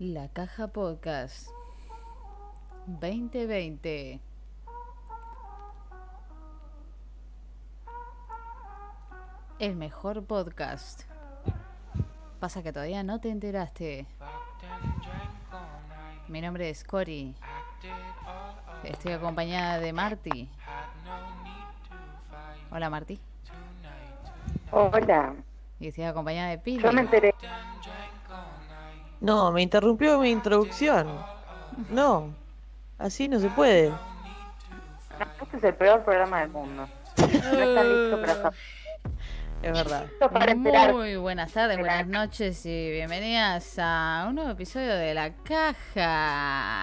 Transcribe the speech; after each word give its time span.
La 0.00 0.28
Caja 0.28 0.68
Podcast 0.68 1.48
2020. 2.86 4.20
El 9.58 9.74
mejor 9.74 10.24
podcast. 10.24 11.02
Pasa 12.38 12.62
que 12.62 12.72
todavía 12.72 13.02
no 13.02 13.20
te 13.20 13.30
enteraste. 13.30 14.06
Mi 16.28 16.42
nombre 16.42 16.70
es 16.70 16.84
Cory. 16.84 17.34
Estoy 18.84 19.14
acompañada 19.14 19.80
de 19.80 19.92
Marty. 19.92 20.48
Hola 22.70 22.88
Marty. 22.88 23.18
Hola. 24.70 25.34
Y 25.80 25.88
estoy 25.88 26.04
acompañada 26.04 26.50
de 26.50 26.58
Pili. 26.58 26.84
Yo 26.84 26.92
me 26.92 27.00
enteré. 27.00 27.34
No, 29.20 29.50
me 29.52 29.62
interrumpió 29.62 30.18
mi 30.20 30.30
introducción. 30.30 31.08
No, 31.90 32.34
así 32.98 33.28
no 33.28 33.38
se 33.40 33.48
puede. 33.50 33.92
Este 35.42 35.56
es 35.56 35.64
el 35.64 35.74
peor 35.74 36.04
programa 36.04 36.40
del 36.40 36.50
mundo. 36.50 36.88
No 37.16 37.24
están 37.24 37.88
listos 37.88 38.20
para 38.20 38.34
saber. 38.34 38.58
Es 39.60 39.72
verdad. 39.72 40.06
Muy 40.92 41.16
buenas 41.16 41.52
tardes, 41.52 41.78
buenas 41.78 42.06
noches 42.06 42.64
y 42.64 42.92
bienvenidas 42.92 43.76
a 43.80 44.26
un 44.28 44.36
nuevo 44.36 44.50
episodio 44.50 44.94
de 44.94 45.14
La 45.14 45.32
Caja. 45.34 46.78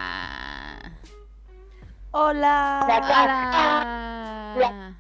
Hola. 2.12 2.86
La 2.88 3.02
caja. 3.02 4.94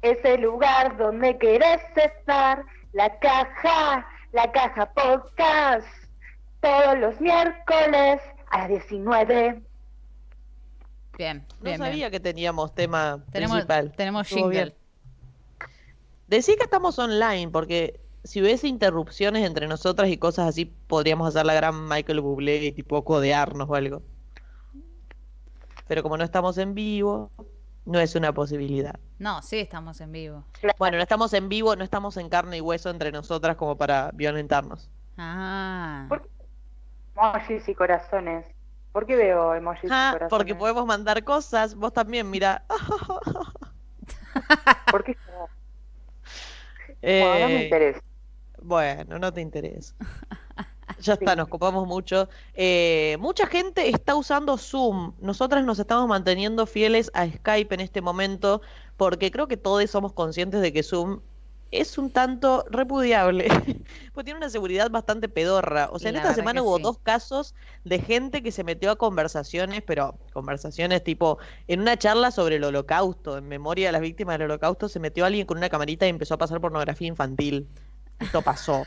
Es 0.00 0.24
el 0.24 0.40
lugar 0.40 0.96
donde 0.96 1.36
querés 1.36 1.82
estar. 1.94 2.64
La 2.94 3.18
caja. 3.18 4.06
La 4.36 4.52
caja 4.52 4.92
podcast. 4.92 5.86
Todos 6.60 6.98
los 6.98 7.18
miércoles 7.22 8.20
a 8.50 8.58
las 8.58 8.68
19. 8.68 9.62
Bien, 11.16 11.46
No 11.58 11.64
bien, 11.64 11.78
sabía 11.78 11.94
bien. 11.94 12.10
que 12.10 12.20
teníamos 12.20 12.74
tema 12.74 13.24
Tenemos, 13.32 13.54
principal. 13.56 13.92
tenemos 13.96 14.26
Estuvo 14.28 14.50
jingle. 14.50 14.64
bien. 14.64 14.74
Decí 16.28 16.54
que 16.56 16.64
estamos 16.64 16.98
online, 16.98 17.48
porque 17.50 17.98
si 18.24 18.42
hubiese 18.42 18.68
interrupciones 18.68 19.42
entre 19.46 19.68
nosotras 19.68 20.10
y 20.10 20.18
cosas 20.18 20.48
así, 20.48 20.66
podríamos 20.66 21.26
hacer 21.28 21.46
la 21.46 21.54
gran 21.54 21.88
Michael 21.88 22.20
Bublé 22.20 22.62
y 22.62 22.72
tipo 22.72 23.02
codearnos 23.06 23.70
o 23.70 23.74
algo. 23.74 24.02
Pero 25.88 26.02
como 26.02 26.18
no 26.18 26.24
estamos 26.24 26.58
en 26.58 26.74
vivo, 26.74 27.30
no 27.86 27.98
es 28.00 28.14
una 28.16 28.34
posibilidad. 28.34 29.00
No, 29.18 29.40
sí 29.42 29.58
estamos 29.58 30.00
en 30.00 30.12
vivo. 30.12 30.44
Bueno, 30.78 30.96
no 30.98 31.02
estamos 31.02 31.32
en 31.32 31.48
vivo, 31.48 31.74
no 31.76 31.84
estamos 31.84 32.16
en 32.18 32.28
carne 32.28 32.58
y 32.58 32.60
hueso 32.60 32.90
entre 32.90 33.10
nosotras 33.12 33.56
como 33.56 33.76
para 33.76 34.10
violentarnos. 34.12 34.90
Ah. 35.16 36.04
¿Por 36.08 36.28
Emojis 37.16 37.68
y 37.68 37.74
corazones. 37.74 38.46
¿Por 38.92 39.06
qué 39.06 39.16
veo 39.16 39.54
emojis 39.54 39.84
y 39.84 39.88
Ah, 39.90 40.10
corazones? 40.12 40.30
porque 40.30 40.54
podemos 40.54 40.86
mandar 40.86 41.22
cosas, 41.24 41.74
vos 41.74 41.92
también, 41.92 42.30
mira. 42.30 42.64
¿Por 44.90 45.04
qué? 45.04 45.16
Eh, 47.02 47.20
Bueno, 47.22 47.40
no 47.40 47.48
me 47.48 47.62
interesa. 47.64 48.00
Bueno, 48.62 49.18
no 49.18 49.32
te 49.32 49.40
interesa. 49.40 49.94
Ya 51.00 51.14
está, 51.14 51.36
nos 51.36 51.48
copamos 51.48 51.86
mucho. 51.86 52.28
Eh, 52.54 53.16
mucha 53.20 53.46
gente 53.46 53.88
está 53.88 54.14
usando 54.14 54.56
Zoom. 54.56 55.12
Nosotras 55.20 55.64
nos 55.64 55.78
estamos 55.78 56.08
manteniendo 56.08 56.66
fieles 56.66 57.10
a 57.14 57.26
Skype 57.28 57.74
en 57.74 57.80
este 57.80 58.00
momento 58.00 58.62
porque 58.96 59.30
creo 59.30 59.48
que 59.48 59.56
todos 59.56 59.90
somos 59.90 60.12
conscientes 60.12 60.62
de 60.62 60.72
que 60.72 60.82
Zoom 60.82 61.20
es 61.70 61.98
un 61.98 62.10
tanto 62.10 62.64
repudiable. 62.70 63.48
Pues 64.16 64.24
tiene 64.24 64.38
una 64.38 64.48
seguridad 64.48 64.90
bastante 64.90 65.28
pedorra. 65.28 65.90
O 65.92 65.98
sea, 65.98 66.08
en 66.08 66.16
esta 66.16 66.32
semana 66.32 66.62
hubo 66.62 66.78
sí. 66.78 66.82
dos 66.82 66.98
casos 66.98 67.54
de 67.84 67.98
gente 67.98 68.42
que 68.42 68.50
se 68.50 68.64
metió 68.64 68.90
a 68.90 68.96
conversaciones, 68.96 69.82
pero 69.86 70.18
conversaciones 70.32 71.04
tipo, 71.04 71.36
en 71.68 71.80
una 71.80 71.98
charla 71.98 72.30
sobre 72.30 72.56
el 72.56 72.64
holocausto, 72.64 73.36
en 73.36 73.46
memoria 73.46 73.88
de 73.88 73.92
las 73.92 74.00
víctimas 74.00 74.38
del 74.38 74.50
holocausto, 74.50 74.88
se 74.88 75.00
metió 75.00 75.26
alguien 75.26 75.46
con 75.46 75.58
una 75.58 75.68
camarita 75.68 76.06
y 76.06 76.08
empezó 76.08 76.32
a 76.32 76.38
pasar 76.38 76.62
pornografía 76.62 77.08
infantil. 77.08 77.68
Esto 78.18 78.42
pasó. 78.42 78.86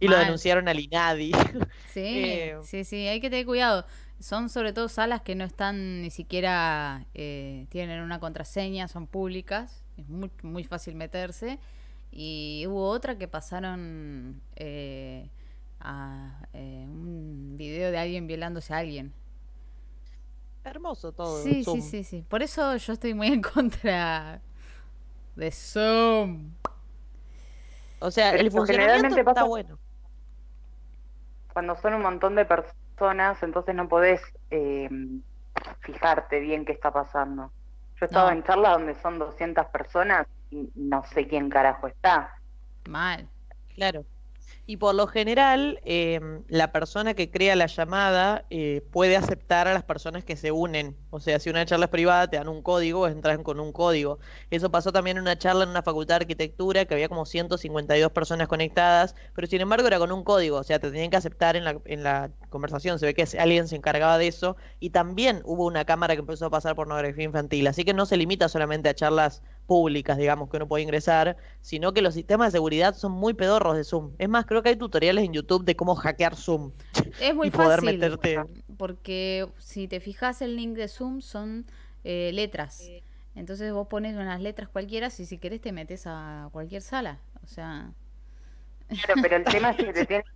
Y 0.00 0.08
lo 0.08 0.16
denunciaron 0.18 0.68
al 0.68 0.78
INADI. 0.80 1.32
Sí, 1.92 2.02
Eh, 2.04 2.56
sí, 2.62 2.84
sí, 2.84 3.06
hay 3.08 3.20
que 3.20 3.30
tener 3.30 3.46
cuidado. 3.46 3.86
Son 4.20 4.48
sobre 4.48 4.72
todo 4.72 4.88
salas 4.88 5.22
que 5.22 5.34
no 5.34 5.44
están 5.44 6.02
ni 6.02 6.10
siquiera, 6.10 7.06
eh, 7.14 7.66
tienen 7.70 8.00
una 8.02 8.18
contraseña, 8.20 8.88
son 8.88 9.06
públicas, 9.06 9.82
es 9.96 10.08
muy, 10.08 10.30
muy 10.42 10.64
fácil 10.64 10.94
meterse. 10.94 11.58
Y 12.10 12.64
hubo 12.68 12.88
otra 12.88 13.18
que 13.18 13.28
pasaron 13.28 14.40
eh, 14.56 15.28
a 15.80 16.46
eh, 16.54 16.84
un 16.88 17.56
video 17.58 17.90
de 17.90 17.98
alguien 17.98 18.26
violándose 18.26 18.72
a 18.74 18.78
alguien. 18.78 19.12
Hermoso 20.64 21.12
todo. 21.12 21.42
Sí, 21.42 21.62
sí, 21.64 21.80
sí, 21.80 22.04
sí. 22.04 22.24
Por 22.28 22.42
eso 22.42 22.76
yo 22.76 22.92
estoy 22.92 23.14
muy 23.14 23.28
en 23.28 23.40
contra 23.42 24.40
de 25.36 25.50
Zoom. 25.52 26.50
O 28.00 28.10
sea, 28.10 28.30
Pero 28.32 28.42
el 28.42 28.50
funcionamiento 28.50 28.94
generalmente 28.94 29.30
está 29.30 29.44
bueno. 29.44 29.78
Cuando 31.52 31.76
son 31.76 31.94
un 31.94 32.02
montón 32.02 32.34
de 32.34 32.44
personas, 32.44 33.42
entonces 33.42 33.74
no 33.74 33.88
podés 33.88 34.20
eh, 34.50 34.88
fijarte 35.80 36.40
bien 36.40 36.64
qué 36.64 36.72
está 36.72 36.90
pasando. 36.92 37.50
Yo 37.98 38.06
estaba 38.06 38.30
No. 38.30 38.36
en 38.36 38.44
charla 38.44 38.72
donde 38.72 38.94
son 39.00 39.18
200 39.18 39.66
personas 39.66 40.26
y 40.50 40.70
no 40.74 41.02
sé 41.06 41.26
quién 41.26 41.48
carajo 41.48 41.86
está. 41.86 42.34
Mal. 42.88 43.26
Claro. 43.74 44.04
Y 44.68 44.78
por 44.78 44.96
lo 44.96 45.06
general, 45.06 45.80
eh, 45.84 46.20
la 46.48 46.72
persona 46.72 47.14
que 47.14 47.30
crea 47.30 47.54
la 47.54 47.66
llamada 47.66 48.46
eh, 48.50 48.82
puede 48.90 49.16
aceptar 49.16 49.68
a 49.68 49.72
las 49.72 49.84
personas 49.84 50.24
que 50.24 50.34
se 50.34 50.50
unen. 50.50 50.96
O 51.10 51.20
sea, 51.20 51.38
si 51.38 51.50
una 51.50 51.64
charla 51.64 51.84
es 51.84 51.90
privada, 51.92 52.28
te 52.28 52.36
dan 52.36 52.48
un 52.48 52.62
código, 52.62 53.06
entran 53.06 53.44
con 53.44 53.60
un 53.60 53.70
código. 53.70 54.18
Eso 54.50 54.72
pasó 54.72 54.90
también 54.90 55.18
en 55.18 55.22
una 55.22 55.38
charla 55.38 55.62
en 55.62 55.70
una 55.70 55.82
facultad 55.82 56.14
de 56.14 56.24
arquitectura 56.24 56.84
que 56.84 56.94
había 56.94 57.08
como 57.08 57.26
152 57.26 58.10
personas 58.10 58.48
conectadas, 58.48 59.14
pero 59.34 59.46
sin 59.46 59.60
embargo 59.60 59.86
era 59.86 59.98
con 60.00 60.10
un 60.10 60.24
código. 60.24 60.58
O 60.58 60.64
sea, 60.64 60.80
te 60.80 60.90
tenían 60.90 61.10
que 61.10 61.16
aceptar 61.16 61.54
en 61.54 61.62
la, 61.64 61.80
en 61.84 62.02
la 62.02 62.32
conversación. 62.50 62.98
Se 62.98 63.06
ve 63.06 63.14
que 63.14 63.24
alguien 63.38 63.68
se 63.68 63.76
encargaba 63.76 64.18
de 64.18 64.26
eso. 64.26 64.56
Y 64.80 64.90
también 64.90 65.42
hubo 65.44 65.64
una 65.66 65.84
cámara 65.84 66.14
que 66.14 66.20
empezó 66.20 66.46
a 66.46 66.50
pasar 66.50 66.74
pornografía 66.74 67.24
infantil. 67.24 67.68
Así 67.68 67.84
que 67.84 67.94
no 67.94 68.04
se 68.04 68.16
limita 68.16 68.48
solamente 68.48 68.88
a 68.88 68.94
charlas 68.94 69.42
públicas, 69.66 70.16
digamos, 70.16 70.48
que 70.50 70.56
uno 70.56 70.68
puede 70.68 70.82
ingresar, 70.84 71.36
sino 71.60 71.92
que 71.92 72.02
los 72.02 72.14
sistemas 72.14 72.48
de 72.52 72.58
seguridad 72.58 72.94
son 72.94 73.12
muy 73.12 73.34
pedorros 73.34 73.76
de 73.76 73.84
Zoom. 73.84 74.12
Es 74.18 74.28
más, 74.28 74.46
creo 74.46 74.62
que 74.62 74.70
hay 74.70 74.76
tutoriales 74.76 75.24
en 75.24 75.32
YouTube 75.32 75.64
de 75.64 75.76
cómo 75.76 75.94
hackear 75.96 76.36
Zoom 76.36 76.72
Es 77.20 77.34
muy 77.34 77.48
y 77.48 77.50
poder 77.50 77.80
fácil. 77.80 77.98
meterte. 77.98 78.40
Porque 78.76 79.48
si 79.58 79.88
te 79.88 80.00
fijas 80.00 80.42
el 80.42 80.56
link 80.56 80.76
de 80.76 80.88
Zoom 80.88 81.20
son 81.20 81.66
eh, 82.04 82.30
letras. 82.32 82.92
Entonces 83.34 83.72
vos 83.72 83.88
pones 83.88 84.16
unas 84.16 84.40
letras 84.40 84.68
cualquiera 84.68 85.08
y 85.08 85.26
si 85.26 85.38
querés 85.38 85.60
te 85.60 85.72
metes 85.72 86.04
a 86.06 86.48
cualquier 86.52 86.82
sala. 86.82 87.20
O 87.44 87.46
sea, 87.46 87.92
Claro, 88.88 89.14
pero 89.22 89.36
el 89.36 89.44
tema 89.44 89.70
es 89.70 89.76
que 89.76 89.92
te 89.92 90.06
tienes 90.06 90.26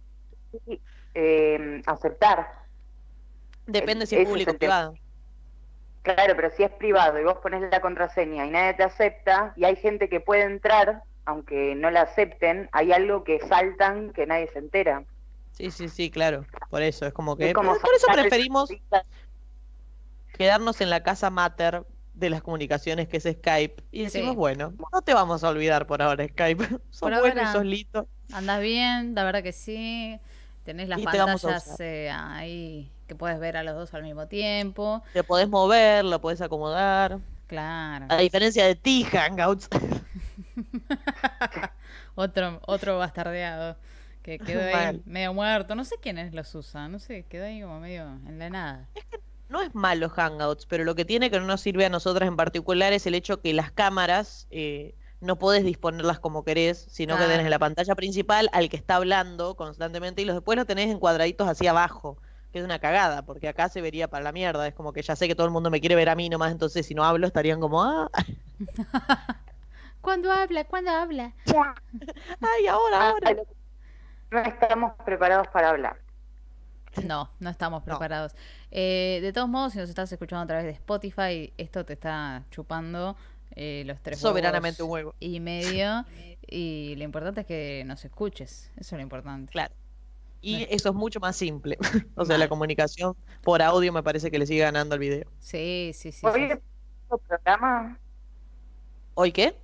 que 0.66 0.80
eh, 1.14 1.82
aceptar. 1.86 2.46
Depende 3.66 4.06
si 4.06 4.16
es 4.16 4.22
es 4.22 4.28
público 4.28 4.52
o 4.52 4.54
tema. 4.54 4.92
Claro, 6.02 6.34
pero 6.34 6.50
si 6.50 6.62
es 6.62 6.70
privado 6.70 7.18
y 7.18 7.24
vos 7.24 7.38
pones 7.42 7.60
la 7.70 7.80
contraseña 7.80 8.46
y 8.46 8.50
nadie 8.50 8.74
te 8.74 8.82
acepta 8.84 9.52
y 9.56 9.64
hay 9.64 9.76
gente 9.76 10.08
que 10.08 10.20
puede 10.20 10.42
entrar, 10.42 11.02
aunque 11.26 11.74
no 11.74 11.90
la 11.90 12.02
acepten, 12.02 12.68
hay 12.72 12.92
algo 12.92 13.22
que 13.22 13.38
saltan 13.40 14.12
que 14.12 14.26
nadie 14.26 14.48
se 14.48 14.60
entera. 14.60 15.04
Sí, 15.52 15.70
sí, 15.70 15.88
sí, 15.88 16.10
claro. 16.10 16.46
Por 16.70 16.80
eso, 16.82 17.06
es 17.06 17.12
como 17.12 17.36
que... 17.36 17.48
Es 17.48 17.54
como 17.54 17.74
por 17.78 17.94
eso 17.94 18.06
preferimos 18.12 18.70
quedarnos 20.32 20.80
en 20.80 20.90
la 20.90 21.02
casa 21.02 21.28
mater 21.30 21.84
de 22.14 22.30
las 22.30 22.42
comunicaciones 22.42 23.08
que 23.08 23.18
es 23.18 23.24
Skype. 23.24 23.82
Y 23.92 24.04
decimos, 24.04 24.30
Sí. 24.30 24.36
bueno, 24.36 24.72
no 24.92 25.02
te 25.02 25.12
vamos 25.14 25.44
a 25.44 25.50
olvidar 25.50 25.86
por 25.86 26.02
ahora, 26.02 26.26
Skype. 26.26 26.64
Sos 26.90 27.00
Por 27.00 27.18
bueno 27.20 27.42
y 27.42 27.46
sos 27.46 27.64
listo. 27.64 28.08
andas 28.32 28.60
bien, 28.62 29.14
la 29.14 29.24
verdad 29.24 29.42
que 29.42 29.52
sí. 29.52 30.18
Tenés 30.64 30.88
las 30.88 30.98
Y 30.98 31.02
te 31.02 31.18
pantallas 31.18 31.44
usar. 31.44 31.76
eh, 31.80 32.10
ahí 32.10 32.90
que 33.10 33.16
puedes 33.16 33.40
ver 33.40 33.56
a 33.56 33.64
los 33.64 33.74
dos 33.74 33.92
al 33.92 34.04
mismo 34.04 34.28
tiempo. 34.28 35.02
Te 35.12 35.24
podés 35.24 35.48
mover, 35.48 36.04
lo 36.04 36.20
podés 36.20 36.40
acomodar. 36.42 37.18
Claro. 37.48 38.06
A 38.08 38.18
diferencia 38.18 38.64
de 38.64 38.76
ti, 38.76 39.02
Hangouts. 39.02 39.68
Otro, 42.14 42.60
otro 42.66 42.98
bastardeado 42.98 43.76
que 44.22 44.38
quedó 44.38 44.60
ahí 44.60 44.72
Mal. 44.72 45.02
medio 45.06 45.32
muerto. 45.32 45.74
No 45.74 45.84
sé 45.84 45.96
quiénes 46.00 46.34
los 46.34 46.54
usan, 46.54 46.92
no 46.92 46.98
sé, 46.98 47.24
quedó 47.28 47.46
ahí 47.46 47.62
como 47.62 47.80
medio 47.80 48.02
en 48.26 48.38
la 48.38 48.50
nada. 48.50 48.88
No 49.48 49.62
es 49.62 49.74
malo 49.74 50.08
Hangouts, 50.08 50.66
pero 50.66 50.84
lo 50.84 50.94
que 50.94 51.04
tiene 51.04 51.30
que 51.30 51.40
no 51.40 51.46
nos 51.46 51.62
sirve 51.62 51.86
a 51.86 51.88
nosotras 51.88 52.28
en 52.28 52.36
particular 52.36 52.92
es 52.92 53.06
el 53.06 53.14
hecho 53.14 53.40
que 53.40 53.54
las 53.54 53.72
cámaras 53.72 54.46
eh, 54.50 54.94
no 55.20 55.36
podés 55.36 55.64
disponerlas 55.64 56.20
como 56.20 56.44
querés, 56.44 56.86
sino 56.90 57.16
que 57.16 57.24
tenés 57.24 57.40
en 57.40 57.50
la 57.50 57.58
pantalla 57.58 57.94
principal 57.96 58.48
al 58.52 58.68
que 58.68 58.76
está 58.76 58.96
hablando 58.96 59.56
constantemente 59.56 60.22
y 60.22 60.26
los 60.26 60.36
después 60.36 60.56
lo 60.56 60.66
tenés 60.66 60.90
en 60.90 61.00
cuadraditos 61.00 61.48
hacia 61.48 61.70
abajo, 61.70 62.18
que 62.52 62.58
es 62.58 62.64
una 62.64 62.78
cagada, 62.78 63.22
porque 63.22 63.48
acá 63.48 63.68
se 63.68 63.80
vería 63.80 64.08
para 64.08 64.24
la 64.24 64.32
mierda. 64.32 64.66
Es 64.66 64.74
como 64.74 64.92
que 64.92 65.02
ya 65.02 65.14
sé 65.16 65.28
que 65.28 65.34
todo 65.34 65.46
el 65.46 65.52
mundo 65.52 65.70
me 65.70 65.80
quiere 65.80 65.94
ver 65.94 66.08
a 66.08 66.14
mí 66.14 66.28
nomás, 66.28 66.50
entonces 66.52 66.84
si 66.86 66.94
no 66.94 67.04
hablo 67.04 67.26
estarían 67.26 67.60
como, 67.60 67.82
ah, 67.82 68.10
¿Cuándo 70.00 70.32
habla? 70.32 70.64
¿Cuándo 70.64 70.90
habla? 70.90 71.32
ay, 72.40 72.66
ahora, 72.68 72.96
Ah, 73.00 73.10
ahora. 73.10 73.42
no 74.30 74.38
estamos 74.40 74.92
preparados 75.04 75.46
para 75.48 75.70
hablar. 75.70 75.98
No, 77.04 77.30
no 77.38 77.50
estamos 77.50 77.82
preparados. 77.84 78.34
Eh, 78.70 79.20
de 79.22 79.32
todos 79.32 79.48
modos, 79.48 79.74
si 79.74 79.78
nos 79.78 79.88
estás 79.88 80.10
escuchando 80.10 80.42
a 80.42 80.46
través 80.46 80.64
de 80.64 80.72
Spotify, 80.72 81.52
esto 81.56 81.84
te 81.84 81.92
está 81.92 82.44
chupando 82.50 83.16
eh, 83.54 83.82
los 83.86 84.00
tres 84.00 84.18
Soberanamente 84.18 84.82
huevos 84.82 85.12
huevo. 85.12 85.14
y 85.20 85.38
medio. 85.38 86.04
y 86.48 86.94
lo 86.96 87.04
importante 87.04 87.42
es 87.42 87.46
que 87.46 87.84
nos 87.86 88.04
escuches. 88.04 88.70
Eso 88.76 88.96
es 88.96 88.98
lo 88.98 89.02
importante. 89.02 89.52
Claro. 89.52 89.72
Y 90.42 90.66
eso 90.70 90.88
es 90.90 90.94
mucho 90.94 91.20
más 91.20 91.36
simple. 91.36 91.76
o 92.16 92.24
sea, 92.24 92.38
la 92.38 92.48
comunicación 92.48 93.14
por 93.42 93.60
audio 93.62 93.92
me 93.92 94.02
parece 94.02 94.30
que 94.30 94.38
le 94.38 94.46
sigue 94.46 94.60
ganando 94.60 94.94
al 94.94 94.98
video. 95.00 95.28
Sí, 95.38 95.92
sí, 95.94 96.12
sí. 96.12 96.26
Hoy 96.26 96.32
sí. 96.40 96.44
es 96.46 96.50
el 96.52 96.60
cuarto 97.08 97.18
programa, 97.28 97.98
¿Hoy 99.14 99.32
qué? 99.32 99.56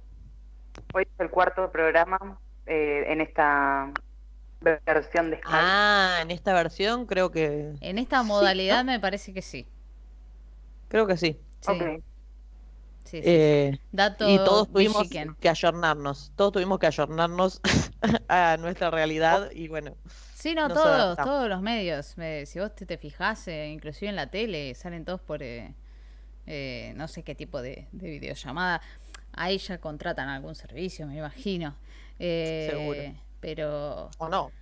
hoy 0.93 1.05
es 1.05 1.21
el 1.21 1.31
cuarto 1.31 1.71
programa 1.73 2.39
eh, 2.67 3.05
en 3.07 3.21
esta 3.23 3.91
versión 4.61 5.31
de 5.31 5.37
Skype. 5.39 5.49
Ah, 5.57 6.19
en 6.21 6.31
esta 6.31 6.53
versión 6.53 7.07
creo 7.07 7.31
que 7.31 7.73
En 7.81 7.99
esta 7.99 8.23
modalidad 8.23 8.85
me 8.85 9.01
parece 9.01 9.33
que 9.33 9.41
sí. 9.43 9.67
creo 10.89 11.07
que 11.07 11.17
sí. 11.17 11.39
Sí, 11.61 11.73
Ok. 11.73 11.83
sí, 13.05 13.19
sí. 13.19 13.23
Eh, 13.25 13.81
Dato 13.93 14.29
y 14.29 14.37
todos 14.39 14.71
tuvimos 14.71 15.03
Michigan. 15.05 15.37
que 15.41 15.49
ayornarnos. 15.49 16.33
Todos 16.37 16.53
tuvimos 16.53 16.79
que 16.79 16.87
ayornarnos 16.89 17.61
a 18.29 18.57
nuestra 18.59 18.91
realidad 18.91 19.51
y 19.53 19.69
bueno, 19.69 19.97
Sí, 20.47 20.55
no, 20.55 20.69
todos, 20.69 21.17
todos 21.17 21.49
los 21.49 21.61
medios. 21.61 22.17
Me- 22.17 22.47
si 22.47 22.61
vos 22.61 22.73
te, 22.73 22.87
te 22.87 22.99
fijás, 22.99 23.49
eh, 23.49 23.67
inclusive 23.67 24.11
en 24.11 24.15
la 24.15 24.29
tele, 24.29 24.73
salen 24.77 25.05
todos 25.05 25.21
por 25.21 25.43
eh, 25.43 25.75
eh, 26.47 26.93
no 26.95 27.09
sé 27.09 27.25
qué 27.25 27.35
tipo 27.35 27.61
de, 27.61 27.89
de 27.91 28.11
videollamada. 28.11 28.81
Ahí 29.33 29.59
ya 29.59 29.79
contratan 29.79 30.29
algún 30.29 30.55
servicio, 30.55 31.05
me 31.09 31.17
imagino. 31.17 31.75
Eh, 32.21 32.69
Seguro. 32.71 33.03
Pero 33.41 34.09
o 34.19 34.29
no. 34.29 34.53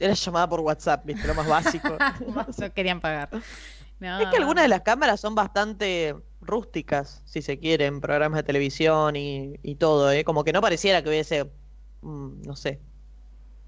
Era 0.00 0.14
llamada 0.14 0.48
por 0.48 0.58
WhatsApp, 0.58 1.06
viste, 1.06 1.28
lo 1.28 1.34
más 1.36 1.46
básico. 1.46 1.96
no 2.58 2.72
querían 2.74 3.00
pagar. 3.00 3.28
No, 4.00 4.20
Es 4.20 4.26
que 4.26 4.36
algunas 4.38 4.64
de 4.64 4.68
las 4.68 4.80
cámaras 4.80 5.20
son 5.20 5.36
bastante 5.36 6.16
rústicas, 6.40 7.22
si 7.24 7.40
se 7.40 7.60
quiere, 7.60 7.86
en 7.86 8.00
programas 8.00 8.38
de 8.38 8.42
televisión 8.42 9.14
y, 9.14 9.54
y 9.62 9.76
todo, 9.76 10.10
¿eh? 10.10 10.24
Como 10.24 10.42
que 10.42 10.52
no 10.52 10.60
pareciera 10.60 11.02
que 11.02 11.08
hubiese, 11.10 11.44
mm, 12.02 12.42
no 12.42 12.56
sé, 12.56 12.80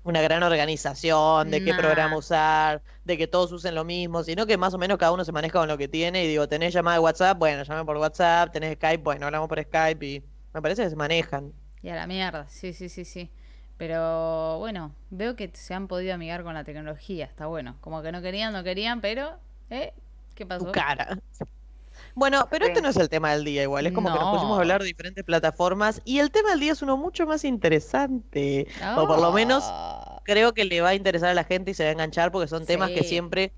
una 0.05 0.23
gran 0.23 0.43
organización 0.43 1.51
de 1.51 1.63
qué 1.63 1.73
Nah. 1.73 1.77
programa 1.77 2.17
usar, 2.17 2.83
de 3.05 3.19
que 3.19 3.27
todos 3.27 3.53
usen 3.53 3.75
lo 3.75 3.85
mismo, 3.85 4.23
sino 4.25 4.47
que 4.47 4.57
más 4.57 4.75
o 4.75 4.79
menos 4.79 4.99
cada 4.99 5.13
uno 5.13 5.25
se 5.25 5.33
maneja 5.33 5.59
con 5.59 5.69
lo 5.69 5.79
que 5.79 5.89
tiene 5.89 6.25
y 6.25 6.29
digo, 6.29 6.49
tenés 6.49 6.73
llamada 6.75 6.97
de 6.97 7.01
WhatsApp, 7.03 7.39
bueno, 7.39 7.63
llame 7.65 7.85
por 7.85 7.97
WhatsApp, 7.99 8.53
tenés 8.53 8.75
Skype, 8.77 9.03
bueno, 9.03 9.27
hablamos 9.27 9.49
por 9.49 9.63
Skype 9.63 10.07
y 10.07 10.23
me 10.55 10.63
parece 10.63 10.85
que 10.85 10.91
se 10.91 10.97
manejan. 10.97 11.53
Y 11.83 11.89
a 11.91 11.97
la 11.97 12.07
mierda, 12.07 12.49
sí, 12.49 12.73
sí, 12.73 12.89
sí, 12.89 13.05
sí. 13.05 13.31
Pero 13.77 14.59
bueno, 14.59 14.95
veo 15.11 15.37
que 15.37 15.51
se 15.55 15.75
han 15.75 15.87
podido 15.89 16.15
amigar 16.15 16.43
con 16.43 16.55
la 16.55 16.65
tecnología, 16.65 17.27
está 17.27 17.47
bueno. 17.47 17.77
Como 17.81 18.03
que 18.03 18.11
no 18.13 18.21
querían, 18.23 18.53
no 18.53 18.65
querían, 18.65 19.01
pero, 19.01 19.39
¿eh? 19.71 19.93
¿Qué 20.35 20.47
pasó? 20.47 20.67
Tu 20.67 20.73
cara. 20.73 21.19
Bueno, 22.19 22.49
pero 22.51 22.67
Sí. 22.67 22.71
este 22.73 22.83
no 22.83 22.89
es 22.89 22.97
el 22.97 23.09
tema 23.09 23.31
del 23.33 23.45
día 23.45 23.63
igual, 23.63 23.87
es 23.87 23.93
como 23.93 24.13
que 24.13 24.19
nos 24.19 24.35
pusimos 24.35 24.59
a 24.59 24.61
hablar 24.61 24.81
de 24.81 24.87
diferentes 24.89 25.23
plataformas 25.25 26.03
y 26.05 26.19
el 26.19 26.31
tema 26.33 26.51
del 26.51 26.61
día 26.61 26.73
es 26.73 26.83
uno 26.83 26.97
mucho 26.97 27.27
más 27.27 27.45
interesante, 27.45 28.67
o 28.97 29.07
por 29.07 29.21
lo 29.21 29.31
menos 29.33 29.63
Ah, 29.69 30.21
creo 30.25 30.53
que 30.53 30.65
le 30.65 30.81
va 30.81 30.89
a 30.91 30.95
interesar 30.95 31.31
a 31.31 31.35
la 31.35 31.45
gente 31.45 31.71
y 31.71 31.75
se 31.75 31.85
va 31.85 31.91
a 31.91 31.93
enganchar 31.93 32.33
porque 32.33 32.49
son 32.49 32.67
temas 32.67 32.91
que 32.91 33.05
siempre 33.05 33.53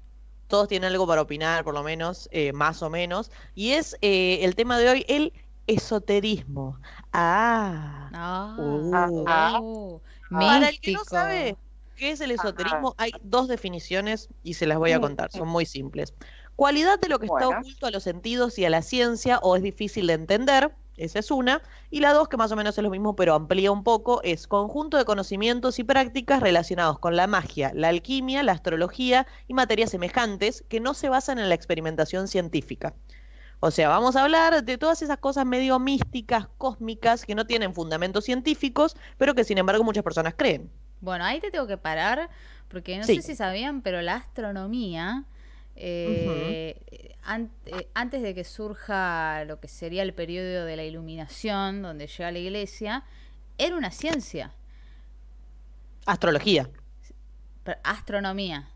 todos 0.46 0.68
tienen 0.68 0.90
algo 0.90 1.06
para 1.06 1.22
opinar, 1.22 1.64
por 1.64 1.72
lo 1.74 1.82
menos, 1.82 2.28
eh, 2.32 2.52
más 2.52 2.82
o 2.82 2.90
menos, 2.90 3.30
y 3.54 3.70
es 3.72 3.96
eh, 4.02 4.40
el 4.42 4.54
tema 4.56 4.78
de 4.78 4.90
hoy, 4.90 5.04
el 5.08 5.32
esoterismo. 5.66 6.76
Ah, 7.12 8.10
ah, 8.12 8.56
Uh. 8.58 9.24
oh, 9.28 10.02
para 10.30 10.68
el 10.68 10.80
que 10.80 10.92
no 10.92 11.04
sabe 11.04 11.56
qué 11.96 12.10
es 12.10 12.20
el 12.20 12.30
esoterismo, 12.32 12.94
hay 12.98 13.12
dos 13.22 13.48
definiciones 13.48 14.28
y 14.42 14.54
se 14.54 14.66
las 14.66 14.78
voy 14.78 14.92
a 14.92 15.00
contar, 15.00 15.30
son 15.30 15.48
muy 15.48 15.66
simples. 15.66 16.14
Cualidad 16.60 17.00
de 17.00 17.08
lo 17.08 17.18
que 17.18 17.24
está 17.24 17.48
oculto 17.48 17.86
a 17.86 17.90
los 17.90 18.02
sentidos 18.02 18.58
y 18.58 18.66
a 18.66 18.68
la 18.68 18.82
ciencia 18.82 19.38
o 19.38 19.56
es 19.56 19.62
difícil 19.62 20.06
de 20.08 20.12
entender, 20.12 20.70
esa 20.98 21.18
es 21.18 21.30
una. 21.30 21.62
Y 21.90 22.00
la 22.00 22.12
dos, 22.12 22.28
que 22.28 22.36
más 22.36 22.52
o 22.52 22.56
menos 22.56 22.76
es 22.76 22.84
lo 22.84 22.90
mismo, 22.90 23.16
pero 23.16 23.32
amplía 23.32 23.72
un 23.72 23.82
poco, 23.82 24.20
es 24.24 24.46
conjunto 24.46 24.98
de 24.98 25.06
conocimientos 25.06 25.78
y 25.78 25.84
prácticas 25.84 26.40
relacionados 26.40 26.98
con 26.98 27.16
la 27.16 27.26
magia, 27.26 27.72
la 27.74 27.88
alquimia, 27.88 28.42
la 28.42 28.52
astrología 28.52 29.26
y 29.48 29.54
materias 29.54 29.88
semejantes 29.88 30.62
que 30.68 30.80
no 30.80 30.92
se 30.92 31.08
basan 31.08 31.38
en 31.38 31.48
la 31.48 31.54
experimentación 31.54 32.28
científica. 32.28 32.92
O 33.60 33.70
sea, 33.70 33.88
vamos 33.88 34.14
a 34.16 34.24
hablar 34.24 34.62
de 34.62 34.76
todas 34.76 35.00
esas 35.00 35.16
cosas 35.16 35.46
medio 35.46 35.78
místicas, 35.78 36.46
cósmicas, 36.58 37.24
que 37.24 37.34
no 37.34 37.46
tienen 37.46 37.72
fundamentos 37.72 38.26
científicos, 38.26 38.98
pero 39.16 39.34
que 39.34 39.44
sin 39.44 39.56
embargo 39.56 39.82
muchas 39.82 40.04
personas 40.04 40.34
creen. 40.36 40.70
Bueno, 41.00 41.24
ahí 41.24 41.40
te 41.40 41.50
tengo 41.50 41.66
que 41.66 41.78
parar, 41.78 42.28
porque 42.68 42.98
no 42.98 43.04
Sí. 43.04 43.16
sé 43.16 43.22
si 43.22 43.34
sabían, 43.34 43.80
pero 43.80 44.02
la 44.02 44.16
astronomía, 44.16 45.24
eh, 45.82 47.16
an- 47.24 47.50
eh, 47.66 47.88
antes 47.94 48.22
de 48.22 48.34
que 48.34 48.44
surja 48.44 49.44
lo 49.46 49.60
que 49.60 49.68
sería 49.68 50.02
el 50.02 50.12
periodo 50.14 50.64
de 50.64 50.76
la 50.76 50.84
iluminación, 50.84 51.82
donde 51.82 52.06
llega 52.06 52.30
la 52.30 52.38
iglesia, 52.38 53.04
era 53.58 53.76
una 53.76 53.90
ciencia, 53.90 54.52
Astrología. 56.06 56.68
pero 57.64 57.78
astronomía. 57.84 58.68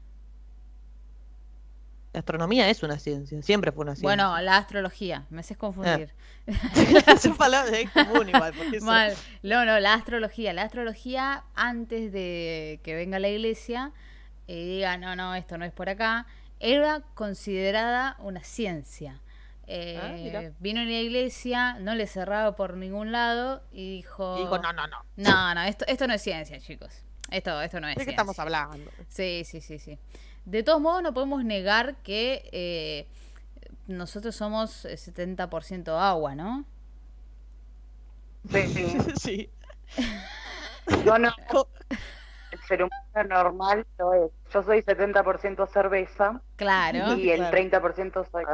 La 2.13 2.21
astronomía 2.21 2.71
es 2.71 2.83
una 2.85 2.99
ciencia, 3.01 3.43
siempre 3.43 3.73
fue 3.73 3.83
una 3.83 3.97
ciencia. 3.97 4.07
Bueno, 4.07 4.41
la 4.41 4.57
astrología, 4.59 5.25
me 5.31 5.41
haces 5.41 5.57
confundir. 5.57 6.11
Son 7.21 7.37
palabras 7.37 7.73
es 7.77 7.91
común 7.91 8.29
igual. 8.29 8.55
Mal. 8.83 9.15
No, 9.43 9.65
no, 9.65 9.81
la 9.81 9.95
astrología. 9.95 10.53
La 10.53 10.63
astrología, 10.63 11.43
antes 11.57 12.13
de 12.13 12.79
que 12.85 12.95
venga 12.95 13.19
la 13.19 13.29
iglesia 13.31 13.91
y 14.47 14.65
diga, 14.77 14.97
no, 14.97 15.17
no, 15.17 15.35
esto 15.35 15.59
no 15.59 15.65
es 15.65 15.73
por 15.73 15.89
acá, 15.89 16.27
era 16.65 17.03
considerada 17.15 18.17
una 18.21 18.43
ciencia. 18.43 19.21
Eh, 19.67 19.97
Ah, 19.99 20.09
mira. 20.13 20.53
vino 20.61 20.81
en 20.81 20.89
la 20.91 21.01
iglesia, 21.01 21.75
no 21.81 21.95
le 21.95 22.07
cerraba 22.07 22.55
por 22.57 22.77
ningún 22.77 23.13
lado 23.13 23.63
y 23.73 23.97
dijo, 23.97 24.37
Y 24.37 24.41
dijo, 24.41 24.59
no, 24.59 24.73
no, 24.73 24.87
no. 24.87 24.97
no, 25.17 25.55
no, 25.55 25.63
esto, 25.63 25.85
esto 25.89 26.07
no 26.07 26.15
es 26.15 26.23
ciencia, 26.23 26.59
chicos. 26.61 27.03
Esto, 27.31 27.61
esto 27.63 27.81
no 27.81 27.89
es 27.89 27.95
¿De 27.97 28.05
qué 28.05 28.05
ciencia. 28.05 28.11
estamos 28.13 28.39
hablando? 28.39 28.91
Sí, 29.09 29.43
sí, 29.45 29.61
sí, 29.61 29.79
sí. 29.79 29.99
De 30.45 30.63
todos 30.63 30.81
modos, 30.81 31.03
no 31.03 31.15
podemos 31.15 31.45
negar 31.45 31.97
que 32.03 32.49
eh, 32.53 33.07
nosotros 33.89 34.37
somos 34.37 34.85
eh, 34.85 34.97
70% 34.97 35.99
agua, 35.99 36.35
¿no? 36.35 36.67
Sí, 38.51 39.05
sí. 39.21 39.51
yo 41.05 41.19
no, 41.19 41.31
Co- 41.51 41.69
el 42.51 42.61
ser 42.69 42.83
humano 42.83 43.29
normal 43.29 43.87
lo 43.99 44.15
es. 44.15 44.33
Yo 44.55 44.63
soy 44.63 44.83
70% 44.83 45.67
cerveza 45.69 46.41
Claro. 46.57 47.17
y 47.17 47.29
el 47.31 47.39
Claro. 47.39 47.57
30% 47.57 48.31
soy... 48.31 48.45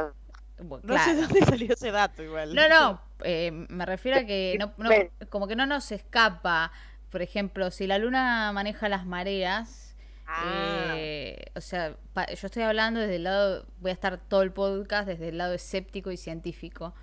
Bueno, 0.63 0.83
No 0.85 0.97
sé 1.03 1.15
dónde 1.15 1.39
salió 1.45 1.73
ese 1.73 1.91
dato 1.91 2.21
igual. 2.23 2.53
No, 2.55 2.67
no, 2.67 3.01
eh, 3.23 3.51
me 3.69 3.85
refiero 3.85 4.19
a 4.19 4.23
que 4.25 4.57
no, 4.59 4.73
no- 4.77 4.89
Ven. 4.89 5.09
como 5.29 5.47
que 5.47 5.55
no 5.55 5.65
nos 5.65 5.91
escapa. 5.91 6.71
Por 7.11 7.21
ejemplo, 7.21 7.71
si 7.71 7.87
la 7.87 7.97
luna 7.99 8.51
maneja 8.53 8.89
las 8.89 9.05
mareas, 9.05 9.87
Ah, 10.33 10.93
eh, 10.95 11.45
o 11.55 11.61
sea, 11.61 11.95
pa- 12.13 12.27
yo 12.27 12.45
estoy 12.47 12.63
hablando 12.63 12.99
desde 13.01 13.17
el 13.17 13.23
lado, 13.25 13.65
voy 13.79 13.91
a 13.91 13.93
estar 13.93 14.17
todo 14.17 14.43
el 14.43 14.51
podcast 14.53 15.05
desde 15.07 15.27
el 15.29 15.37
lado 15.37 15.53
escéptico 15.53 16.09
y 16.11 16.15
científico. 16.17 16.93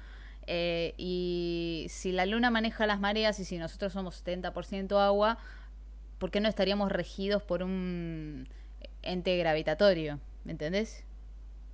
Eh, 0.46 0.94
y 0.96 1.86
si 1.90 2.10
la 2.10 2.24
luna 2.26 2.50
maneja 2.50 2.86
las 2.86 3.00
mareas 3.00 3.38
y 3.38 3.44
si 3.44 3.58
nosotros 3.58 3.92
somos 3.92 4.24
70% 4.24 4.98
agua, 4.98 5.36
¿por 6.18 6.30
qué 6.30 6.40
no 6.40 6.48
estaríamos 6.48 6.90
regidos 6.90 7.42
por 7.42 7.62
un 7.62 8.48
ente 9.12 9.36
gravitatorio? 9.36 10.20
¿Me 10.44 10.52
entendés? 10.52 11.04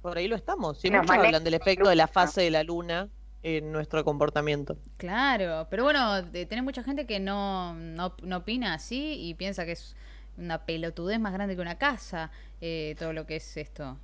por 0.05 0.19
ahí 0.19 0.29
lo 0.29 0.37
estamos. 0.37 0.79
Sí, 0.79 0.91
Nos 0.91 1.07
muchos 1.07 1.17
hablan 1.17 1.45
del 1.45 1.55
efecto 1.55 1.89
de 1.89 1.97
la 1.97 2.07
fase 2.07 2.43
de 2.43 2.51
la 2.51 2.63
luna 2.63 3.09
en 3.43 3.73
nuestro 3.73 4.05
comportamiento. 4.05 4.77
Claro, 4.99 5.67
pero 5.71 5.83
bueno, 5.83 6.23
tenés 6.31 6.63
mucha 6.63 6.83
gente 6.83 7.07
que 7.07 7.21
no, 7.21 7.73
no, 7.73 8.15
no 8.23 8.37
opina 8.37 8.75
así 8.75 9.17
y 9.19 9.33
piensa 9.33 9.65
que 9.65 9.73
es 9.73 9.97
una 10.37 10.67
pelotudez 10.67 11.19
más 11.19 11.33
grande 11.33 11.57
que 11.57 11.63
una 11.63 11.79
casa, 11.79 12.31
eh, 12.61 12.95
todo 12.99 13.15
lo 13.15 13.25
que 13.25 13.37
es 13.37 13.57
esto. 13.57 13.97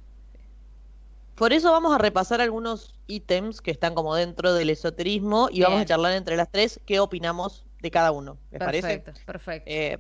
Por 1.35 1.53
eso 1.53 1.71
vamos 1.71 1.95
a 1.95 1.99
repasar 1.99 2.41
algunos 2.41 2.95
ítems 3.07 3.61
que 3.61 3.71
están 3.71 3.95
como 3.95 4.15
dentro 4.15 4.55
del 4.55 4.71
esoterismo 4.71 5.49
y 5.53 5.61
vamos 5.61 5.83
a 5.83 5.85
charlar 5.85 6.15
entre 6.15 6.37
las 6.37 6.51
tres 6.51 6.81
qué 6.87 6.99
opinamos 6.99 7.67
de 7.83 7.91
cada 7.91 8.11
uno. 8.11 8.39
¿Les 8.51 8.59
parece? 8.59 9.01
Perfecto, 9.01 9.21
perfecto. 9.27 9.71
Eh, 9.71 9.99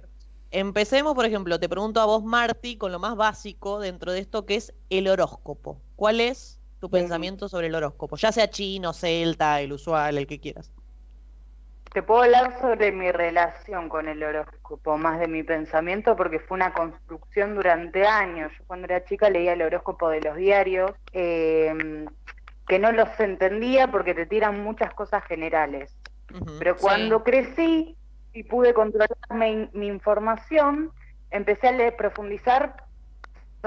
empecemos, 0.51 1.15
por 1.15 1.25
ejemplo, 1.27 1.59
te 1.61 1.69
pregunto 1.69 2.01
a 2.01 2.07
vos, 2.07 2.25
Marty, 2.25 2.77
con 2.77 2.93
lo 2.93 2.99
más 2.99 3.17
básico 3.17 3.81
dentro 3.81 4.13
de 4.13 4.21
esto 4.21 4.47
que 4.47 4.57
es 4.57 4.75
el 4.91 5.09
horóscopo. 5.09 5.81
¿Cuál 5.97 6.21
es 6.21 6.61
tu 6.81 6.89
Bien. 6.89 7.05
pensamiento 7.05 7.49
sobre 7.49 7.69
el 7.69 7.75
horóscopo? 7.75 8.17
Ya 8.17 8.33
sea 8.33 8.49
chino, 8.51 8.93
celta, 8.93 9.61
el 9.61 9.73
usual, 9.73 10.19
el 10.19 10.27
que 10.27 10.41
quieras. 10.41 10.73
Te 11.93 12.03
puedo 12.05 12.23
hablar 12.23 12.61
sobre 12.61 12.93
mi 12.93 13.11
relación 13.11 13.89
con 13.89 14.07
el 14.07 14.23
horóscopo, 14.23 14.97
más 14.97 15.19
de 15.19 15.27
mi 15.27 15.43
pensamiento, 15.43 16.15
porque 16.15 16.39
fue 16.39 16.55
una 16.57 16.73
construcción 16.73 17.57
durante 17.57 18.07
años. 18.07 18.53
Yo 18.57 18.65
cuando 18.67 18.85
era 18.85 19.05
chica 19.05 19.29
leía 19.29 19.55
el 19.55 19.63
horóscopo 19.63 20.09
de 20.09 20.21
los 20.21 20.37
diarios, 20.37 20.93
eh, 21.13 22.07
que 22.69 22.79
no 22.79 22.93
los 22.93 23.09
entendía 23.19 23.91
porque 23.91 24.15
te 24.15 24.27
tiran 24.27 24.63
muchas 24.63 24.95
cosas 24.95 25.25
generales. 25.25 25.97
Pero 26.61 26.77
Sí. 26.77 26.81
cuando 26.81 27.25
crecí 27.25 27.97
y 28.33 28.45
pude 28.45 28.75
controlar 28.75 29.11
mi, 29.31 29.69
mi 29.73 29.87
información, 29.87 30.91
empecé 31.31 31.69
a 31.69 31.73
leer, 31.73 31.97
profundizar 31.97 32.77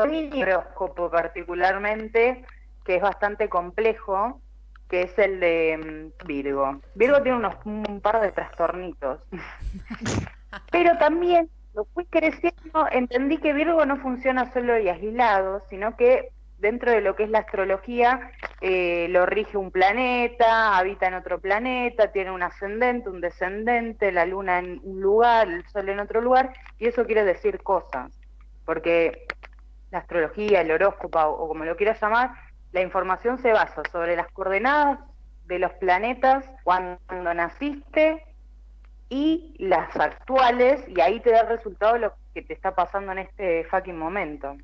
mi 0.08 0.42
horóscopo 0.42 1.10
particularmente, 1.10 2.46
que 2.84 2.96
es 2.96 3.02
bastante 3.02 3.50
complejo, 3.50 4.42
que 4.90 5.04
es 5.04 5.18
el 5.18 5.40
de 5.40 6.12
mm, 6.22 6.28
Virgo. 6.28 6.82
Virgo 6.96 7.22
tiene 7.22 7.38
unos, 7.38 7.56
un 7.66 8.02
par 8.02 8.22
de 8.22 8.32
trastornitos. 8.32 9.22
Pero 10.72 10.98
también 10.98 11.50
lo 11.74 11.86
fui 11.86 12.06
creciendo, 12.06 12.88
entendí 12.92 13.38
que 13.38 13.54
Virgo 13.54 13.86
no 13.86 13.98
funciona 13.98 14.52
solo 14.54 14.78
y 14.80 14.90
aislado, 14.90 15.64
sino 15.70 15.96
que 15.98 16.30
dentro 16.64 16.92
de 16.92 17.02
lo 17.02 17.16
que 17.18 17.24
es 17.24 17.30
la 17.30 17.40
astrología 17.40 18.32
eh, 18.62 19.08
lo 19.10 19.26
rige 19.26 19.58
un 19.58 19.70
planeta, 19.70 20.78
habita 20.78 21.08
en 21.08 21.16
otro 21.16 21.40
planeta, 21.40 22.14
tiene 22.14 22.32
un 22.32 22.42
ascendente, 22.42 23.10
un 23.10 23.20
descendente, 23.20 24.14
la 24.14 24.26
luna 24.26 24.60
en 24.60 24.80
un 24.82 25.02
lugar, 25.02 25.50
el 25.50 25.66
sol 25.68 25.90
en 25.90 26.00
otro 26.00 26.22
lugar, 26.22 26.54
y 26.80 26.88
eso 26.88 27.06
quiere 27.06 27.26
decir 27.26 27.62
cosas, 27.62 28.18
porque 28.66 29.28
la 29.92 30.00
astrología, 30.00 30.62
el 30.62 30.72
horóscopo 30.72 31.20
o 31.20 31.50
como 31.50 31.66
lo 31.66 31.76
quieras 31.76 32.02
llamar, 32.02 32.32
la 32.72 32.82
información 32.82 33.38
se 33.40 33.52
basa 33.52 33.82
sobre 33.92 34.16
las 34.16 34.32
coordenadas 34.32 35.00
de 35.46 35.60
los 35.60 35.74
planetas 35.74 36.46
cuando 36.64 37.34
naciste 37.34 38.24
y 39.10 39.54
las 39.60 39.94
actuales, 39.98 40.82
y 40.88 41.02
ahí 41.02 41.20
te 41.20 41.32
da 41.32 41.44
resultado 41.44 41.98
lo 41.98 42.14
que 42.34 42.42
te 42.42 42.54
está 42.54 42.74
pasando 42.74 43.12
en 43.12 43.20
este 43.20 43.66
fucking 43.66 44.00
momento. 44.00 44.56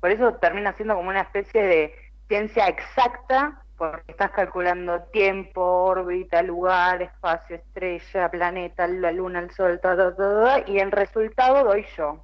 Por 0.00 0.10
eso 0.10 0.34
termina 0.34 0.72
siendo 0.74 0.94
como 0.94 1.10
una 1.10 1.20
especie 1.20 1.62
de 1.62 1.94
ciencia 2.28 2.66
exacta, 2.68 3.64
porque 3.76 4.12
estás 4.12 4.30
calculando 4.32 5.02
tiempo, 5.12 5.62
órbita, 5.62 6.42
lugar, 6.42 7.02
espacio, 7.02 7.56
estrella, 7.56 8.30
planeta, 8.30 8.86
la 8.86 9.12
luna, 9.12 9.40
el 9.40 9.50
sol, 9.50 9.80
todo, 9.82 10.14
todo, 10.14 10.48
y 10.66 10.78
el 10.78 10.90
resultado 10.90 11.64
doy 11.64 11.86
yo. 11.96 12.20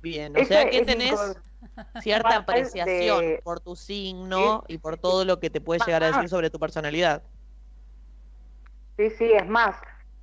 Bien, 0.00 0.36
o 0.36 0.44
sea 0.44 0.68
que 0.70 0.84
tenés 0.84 1.36
cierta 2.00 2.36
apreciación 2.36 3.40
por 3.42 3.60
tu 3.60 3.74
signo 3.76 4.64
y 4.68 4.78
por 4.78 4.98
todo 4.98 5.24
lo 5.24 5.40
que 5.40 5.50
te 5.50 5.60
puede 5.60 5.80
llegar 5.84 6.04
a 6.04 6.08
decir 6.08 6.28
sobre 6.28 6.50
tu 6.50 6.58
personalidad. 6.58 7.22
Sí, 8.96 9.10
sí, 9.10 9.32
es 9.32 9.46
más, 9.46 9.76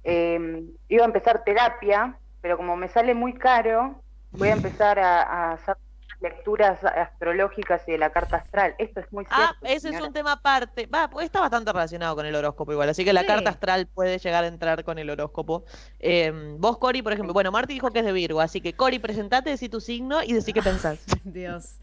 eh, 0.04 0.64
iba 0.90 1.04
a 1.04 1.08
empezar 1.08 1.44
terapia, 1.44 2.20
pero 2.42 2.58
como 2.58 2.76
me 2.76 2.90
sale 2.90 3.14
muy 3.14 3.34
caro, 3.34 4.02
voy 4.38 4.50
a 4.50 4.54
empezar 4.54 5.00
a, 5.00 5.54
hacer 5.54 5.78
lecturas 6.26 6.84
astrológicas 6.84 7.88
y 7.88 7.92
de 7.92 7.98
la 8.00 8.10
carta 8.10 8.38
astral. 8.38 8.74
Esto 8.80 9.00
es 9.00 9.14
muy 9.14 9.26
ah, 9.30 9.36
cierto. 9.36 9.56
Ah, 9.62 9.70
ese 9.70 9.90
es 9.90 10.02
un 10.02 10.12
tema 10.12 10.34
aparte. 10.34 10.88
Va, 10.88 11.08
pues 11.08 11.28
está 11.28 11.40
bastante 11.40 11.72
relacionado 11.72 12.16
con 12.16 12.26
el 12.26 12.34
horóscopo 12.34 12.72
igual, 12.72 12.90
así 12.90 13.06
que 13.06 13.14
la 13.14 13.26
carta 13.26 13.52
astral 13.52 13.86
puede 13.86 14.18
llegar 14.18 14.44
a 14.44 14.48
entrar 14.48 14.84
con 14.84 14.98
el 14.98 15.08
horóscopo. 15.10 15.66
Em, 16.00 16.60
vos, 16.60 16.80
Cori, 16.80 17.04
por 17.04 17.14
ejemplo, 17.14 17.32
bueno, 17.32 17.52
Marti 17.52 17.76
dijo 17.76 17.92
que 17.92 18.00
es 18.00 18.06
de 18.06 18.12
Virgo, 18.12 18.42
así 18.42 18.60
que 18.60 18.74
Cori, 18.74 18.98
presentate, 18.98 19.52
decí 19.52 19.70
tu 19.70 19.80
signo 19.80 20.24
y 20.24 20.34
decí 20.34 20.52
qué 20.52 20.64
pensás. 20.64 21.00
Dios. 21.24 21.80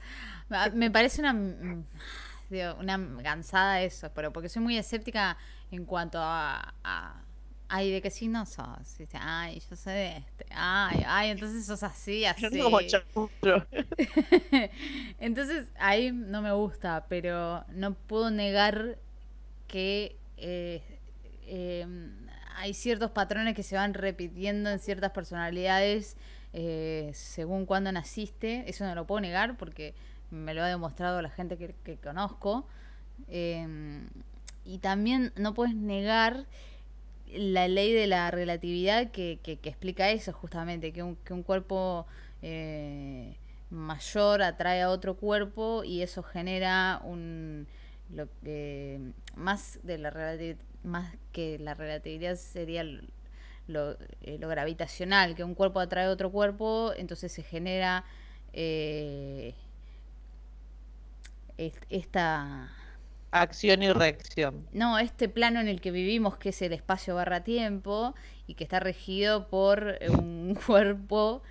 Me 0.74 0.90
parece 0.90 1.22
una 1.22 1.32
una 2.78 2.98
gansada 3.22 3.80
eso, 3.80 4.10
pero 4.14 4.30
porque 4.32 4.50
soy 4.50 4.60
muy 4.60 4.76
escéptica 4.76 5.38
en 5.70 5.86
cuanto 5.86 6.18
a 6.20 7.22
ay, 7.74 7.90
¿de 7.90 8.02
qué 8.02 8.10
signo 8.10 8.44
sos? 8.44 9.00
Y 9.00 9.04
dice, 9.04 9.16
ay, 9.18 9.62
yo 9.68 9.76
soy 9.76 9.94
de 9.94 10.16
este. 10.18 10.44
Ay, 10.50 11.02
ay, 11.06 11.30
entonces 11.30 11.64
sos 11.64 11.82
así, 11.82 12.24
así. 12.26 12.44
entonces 15.18 15.72
ahí 15.78 16.12
no 16.12 16.42
me 16.42 16.52
gusta, 16.52 17.06
pero 17.08 17.64
no 17.70 17.94
puedo 17.94 18.30
negar 18.30 18.98
que 19.68 20.16
eh, 20.36 20.82
em, 21.46 22.26
hay 22.56 22.74
ciertos 22.74 23.10
patrones 23.10 23.54
que 23.54 23.62
se 23.62 23.74
van 23.74 23.94
repitiendo 23.94 24.68
en 24.68 24.78
ciertas 24.78 25.12
personalidades 25.12 26.18
eh, 26.52 27.10
según 27.14 27.64
cuando 27.64 27.90
naciste. 27.90 28.64
Eso 28.68 28.84
no 28.84 28.94
lo 28.94 29.06
puedo 29.06 29.22
negar 29.22 29.56
porque 29.56 29.94
me 30.30 30.52
lo 30.52 30.62
ha 30.62 30.66
demostrado 30.66 31.22
la 31.22 31.30
gente 31.30 31.56
que, 31.56 31.74
que 31.82 31.96
conozco. 31.96 32.66
Em, 33.28 34.10
y 34.66 34.76
también 34.78 35.32
no 35.36 35.54
puedes 35.54 35.74
negar 35.74 36.46
la 37.34 37.68
ley 37.68 37.92
de 37.92 38.06
la 38.06 38.30
relatividad 38.30 39.10
que, 39.10 39.38
que, 39.42 39.58
explica 39.62 40.10
eso 40.10 40.32
justamente, 40.32 40.92
que 40.92 41.02
un, 41.02 41.16
que 41.16 41.32
un 41.32 41.42
cuerpo 41.42 42.06
eh, 42.42 43.36
mayor 43.70 44.42
atrae 44.42 44.82
a 44.82 44.90
otro 44.90 45.16
cuerpo 45.16 45.84
y 45.84 46.02
eso 46.02 46.22
genera 46.22 47.00
un 47.04 47.66
lo 48.10 48.28
que 48.42 49.00
más 49.36 49.80
de 49.82 49.98
la 49.98 50.12
más 50.84 51.14
que 51.32 51.58
la 51.58 51.74
relatividad 51.74 52.36
sería 52.36 52.84
lo, 52.84 53.92
eh, 54.20 54.38
lo, 54.38 54.48
gravitacional, 54.48 55.34
que 55.34 55.44
un 55.44 55.54
cuerpo 55.54 55.80
atrae 55.80 56.06
a 56.06 56.10
otro 56.10 56.30
cuerpo, 56.30 56.92
entonces 56.96 57.32
se 57.32 57.42
genera 57.42 58.04
eh, 58.52 59.54
esta 61.88 62.70
Acción 63.32 63.82
y 63.82 63.90
reacción. 63.90 64.68
No, 64.72 64.98
este 64.98 65.26
plano 65.26 65.58
en 65.58 65.66
el 65.66 65.80
que 65.80 65.90
vivimos, 65.90 66.36
que 66.36 66.50
es 66.50 66.60
el 66.60 66.74
espacio 66.74 67.14
barra 67.14 67.42
tiempo, 67.42 68.14
y 68.46 68.54
que 68.54 68.64
está 68.64 68.78
regido 68.78 69.48
por 69.48 69.98
un 70.10 70.54
cuerpo 70.66 71.42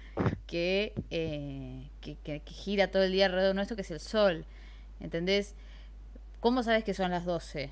que, 0.46 0.94
eh, 1.10 1.90
que, 2.00 2.42
gira 2.46 2.92
todo 2.92 3.02
el 3.02 3.12
día 3.12 3.26
alrededor 3.26 3.56
nuestro, 3.56 3.76
que 3.76 3.82
es 3.82 3.90
el 3.90 4.00
Sol. 4.00 4.46
¿Entendés? 5.00 5.56
¿Cómo 6.40 6.62
sabes 6.62 6.84
que 6.84 6.94
son 6.94 7.10
las 7.10 7.26
12? 7.26 7.72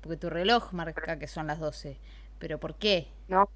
Porque 0.00 0.16
tu 0.16 0.30
reloj 0.30 0.72
marca 0.72 1.18
que 1.18 1.28
son 1.28 1.48
las 1.48 1.58
12. 1.58 1.98
¿Pero 2.38 2.58
por 2.58 2.76
qué? 2.76 3.08
No. 3.28 3.50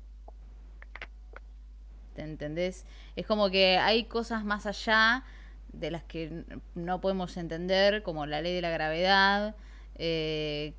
¿Te 2.15 2.21
entendés? 2.21 2.85
Es 3.17 3.27
como 3.27 3.49
que 3.49 3.79
hay 3.79 4.05
cosas 4.05 4.45
más 4.45 4.67
allá 4.67 5.25
de 5.73 5.91
las 5.91 6.03
que 6.05 6.45
no 6.75 7.01
podemos 7.01 7.37
entender, 7.37 8.03
como 8.03 8.27
la 8.27 8.41
ley 8.41 8.55
de 8.55 8.63
la 8.63 8.71
gravedad, 8.71 9.55
eh, 9.97 10.75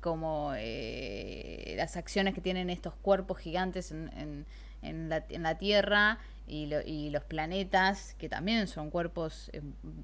como 0.00 0.52
eh, 0.56 1.74
las 1.76 1.96
acciones 1.96 2.34
que 2.34 2.40
tienen 2.40 2.70
estos 2.70 2.94
cuerpos 2.94 3.38
gigantes 3.38 3.90
en, 3.90 4.46
en, 4.82 5.08
la, 5.08 5.24
en 5.28 5.42
la, 5.42 5.58
Tierra 5.58 6.18
y, 6.46 6.72
y, 6.86 7.10
los 7.10 7.24
planetas, 7.24 8.14
que 8.18 8.28
también 8.28 8.66
son 8.66 8.90
cuerpos 8.90 9.50
eh, 9.52 9.62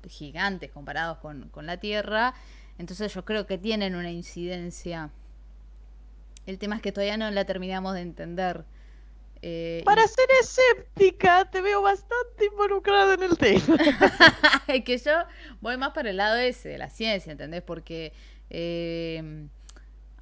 gigantes 0.09 0.71
comparados 0.71 1.19
con, 1.19 1.49
con 1.49 1.67
la 1.67 1.79
Tierra. 1.79 2.35
Entonces 2.79 3.15
yo 3.15 3.25
creo 3.25 3.47
que 3.47 3.59
tienen 3.59 3.95
una 3.95 4.11
incidencia. 4.11 5.11
El 6.45 6.59
tema 6.59 6.77
es 6.77 6.83
que 6.83 6.93
todavía 6.93 7.17
no 7.17 7.31
la 7.31 7.45
terminamos 7.45 7.95
de 7.95 8.03
entender. 8.03 8.65
Eh, 9.43 9.83
Para 9.85 10.07
ser 10.07 10.27
escéptica, 10.41 11.49
te 11.51 11.61
veo 11.61 11.83
bastante 11.83 12.47
involucrada 12.51 13.15
en 13.15 13.23
el 13.23 13.39
tema. 13.39 13.77
es 14.67 14.85
que 14.85 14.99
yo 14.99 15.13
voy 15.61 15.77
más 15.77 15.91
para 15.91 16.11
el 16.11 16.17
lado 16.17 16.37
ese, 16.37 16.71
de 16.71 16.79
la 16.79 16.91
ciencia, 16.91 17.33
¿entendés? 17.33 17.63
Porque 17.63 18.13
eh, 18.51 19.47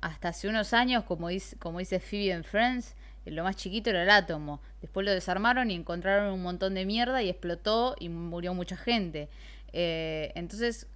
hasta 0.01 0.29
hace 0.29 0.49
unos 0.49 0.73
años, 0.73 1.05
como 1.05 1.29
dice, 1.29 1.57
como 1.59 1.79
dice 1.79 2.01
Phoebe 2.01 2.33
en 2.33 2.45
Friends, 2.45 2.97
lo 3.25 3.43
más 3.43 3.57
chiquito 3.57 3.91
era 3.91 4.03
el 4.03 4.11
átomo. 4.11 4.61
Después 4.83 5.07
lo 5.07 5.13
desarmaron 5.13 5.71
y 5.71 5.75
encontraron 5.75 6.33
un 6.33 6.43
montón 6.43 6.75
de 6.75 6.85
mierda 6.85 7.23
y 7.23 7.31
explotó 7.31 7.97
y 7.99 8.09
murió 8.09 8.53
mucha 8.53 8.77
gente. 8.77 9.29
Eh, 9.73 10.33
entonces, 10.35 10.89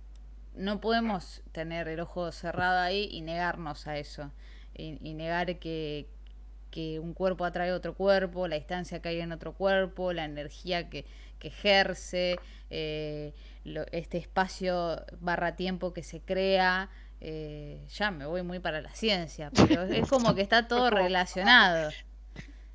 no 0.55 0.81
podemos 0.81 1.43
tener 1.53 1.89
el 1.89 2.01
ojo 2.01 2.31
cerrado 2.33 2.81
ahí 2.81 3.09
y 3.11 3.23
negarnos 3.23 3.87
a 3.87 3.97
eso. 3.97 4.31
y 4.75 5.15
negar 5.15 5.59
que, 5.59 6.07
que 6.71 6.99
un 6.99 7.15
cuerpo 7.15 7.45
atrae 7.45 7.71
a 7.71 7.75
otro 7.75 7.95
cuerpo, 7.95 8.49
la 8.49 8.57
distancia 8.57 9.01
que 9.01 9.09
hay 9.09 9.21
en 9.21 9.33
otro 9.33 9.53
cuerpo, 9.53 10.13
la 10.13 10.25
energía 10.25 10.89
que, 10.89 11.07
ejerce, 11.41 12.39
eh, 12.71 13.33
este 13.93 14.19
espacio 14.19 15.05
barra 15.21 15.57
tiempo 15.57 15.93
que 15.93 16.03
se 16.03 16.21
crea. 16.21 16.91
Eh, 17.21 17.85
ya 17.91 18.11
me 18.11 18.27
voy 18.27 18.43
muy 18.43 18.59
para 18.59 18.81
la 18.81 18.95
ciencia, 18.95 19.51
pero 19.55 19.83
es 19.83 20.09
como 20.09 20.35
que 20.35 20.43
está 20.43 20.69
todo 20.69 20.91
relacionado. 20.91 21.91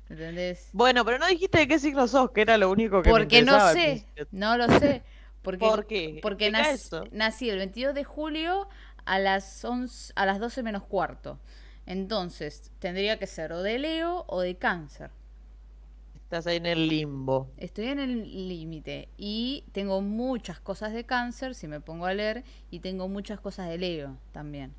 ¿Entendés? 0.08 0.68
Bueno, 0.72 1.04
pero 1.04 1.18
no 1.18 1.26
dijiste 1.26 1.58
de 1.58 1.68
qué 1.68 1.78
signo 1.78 2.06
sos, 2.08 2.30
que 2.30 2.42
era 2.42 2.58
lo 2.58 2.70
único 2.70 3.02
que 3.02 3.10
Porque 3.10 3.42
no 3.42 3.72
sé, 3.72 4.06
no 4.32 4.56
lo 4.56 4.68
sé. 4.78 5.02
Porque, 5.42 5.58
¿Por 5.58 5.86
qué? 5.86 6.18
Porque 6.22 6.50
nací, 6.50 6.90
nací, 7.12 7.50
el 7.50 7.58
22 7.58 7.94
de 7.94 8.04
julio 8.04 8.66
a 9.04 9.18
las, 9.18 9.62
11, 9.64 10.14
a 10.16 10.24
las 10.24 10.40
12 10.40 10.62
menos 10.62 10.84
cuarto. 10.84 11.38
Entonces, 11.86 12.70
tendría 12.78 13.18
que 13.18 13.26
ser 13.26 13.52
o 13.52 13.62
de 13.62 13.78
Leo 13.78 14.24
o 14.26 14.40
de 14.40 14.56
Cáncer. 14.56 15.10
Estás 16.14 16.46
ahí 16.46 16.56
en 16.56 16.66
el 16.66 16.88
limbo. 16.88 17.48
Estoy 17.58 17.86
en 17.86 17.98
el 17.98 18.48
límite 18.48 19.08
y 19.18 19.64
tengo 19.72 20.00
muchas 20.00 20.58
cosas 20.58 20.92
de 20.92 21.04
Cáncer, 21.04 21.54
si 21.54 21.68
me 21.68 21.80
pongo 21.80 22.06
a 22.06 22.14
leer, 22.14 22.44
y 22.70 22.80
tengo 22.80 23.08
muchas 23.08 23.40
cosas 23.40 23.68
de 23.68 23.78
Leo 23.78 24.16
también. 24.32 24.74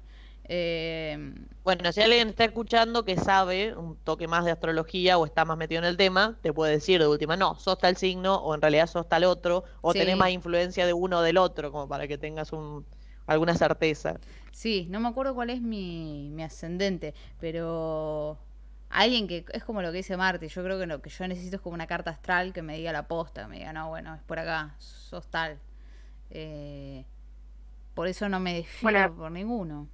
Eh, 0.47 1.33
bueno, 1.63 1.91
si 1.91 2.01
alguien 2.01 2.29
está 2.29 2.45
escuchando 2.45 3.03
que 3.03 3.17
sabe 3.17 3.75
un 3.75 3.95
toque 3.95 4.27
más 4.27 4.45
de 4.45 4.51
astrología 4.51 5.17
o 5.17 5.25
está 5.25 5.43
más 5.43 5.57
metido 5.57 5.79
en 5.79 5.85
el 5.85 5.97
tema, 5.97 6.38
te 6.41 6.53
puede 6.53 6.74
decir 6.74 7.00
de 7.00 7.07
última, 7.07 7.35
no, 7.35 7.55
sos 7.55 7.79
tal 7.79 7.97
signo 7.97 8.35
o 8.35 8.53
en 8.53 8.62
realidad 8.62 8.88
sos 8.88 9.09
tal 9.09 9.24
otro, 9.24 9.63
o 9.81 9.93
tenés 9.93 10.17
más 10.17 10.29
influencia 10.29 10.85
de 10.85 10.93
uno 10.93 11.19
o 11.19 11.21
del 11.21 11.38
otro, 11.38 11.71
como 11.71 11.88
para 11.88 12.07
que 12.07 12.17
tengas 12.17 12.53
un, 12.53 12.85
alguna 13.27 13.55
certeza. 13.55 14.20
Sí, 14.51 14.88
no 14.89 15.00
me 15.00 15.08
acuerdo 15.08 15.36
cuál 15.36 15.50
es 15.50 15.62
mi, 15.62 16.36
ascendente, 16.44 17.13
pero 17.39 18.38
alguien 18.89 19.27
que 19.27 19.46
es 19.51 19.63
como 19.63 19.82
lo 19.82 19.91
que 19.91 19.98
dice 19.98 20.17
Marty, 20.17 20.48
yo 20.48 20.63
creo 20.63 20.79
que 20.79 20.86
lo 20.86 21.01
que 21.01 21.10
yo 21.10 21.27
necesito 21.27 21.58
es 21.58 21.62
como 21.62 21.75
una 21.75 21.88
carta 21.88 22.12
astral 22.12 22.53
que 22.53 22.62
me 22.62 22.77
diga 22.77 22.91
la 22.91 23.08
posta, 23.08 23.44
que 23.44 23.48
me 23.48 23.58
diga, 23.58 23.74
no, 23.74 23.89
bueno, 23.89 24.15
es 24.15 24.22
por 24.24 24.39
acá, 24.39 24.75
sos 24.77 25.27
tal. 25.27 25.60
Eh, 26.29 27.05
por 27.94 28.08
eso 28.08 28.29
no 28.29 28.39
me 28.39 28.55
defino 28.55 29.15
por 29.15 29.32
ninguno. 29.32 29.88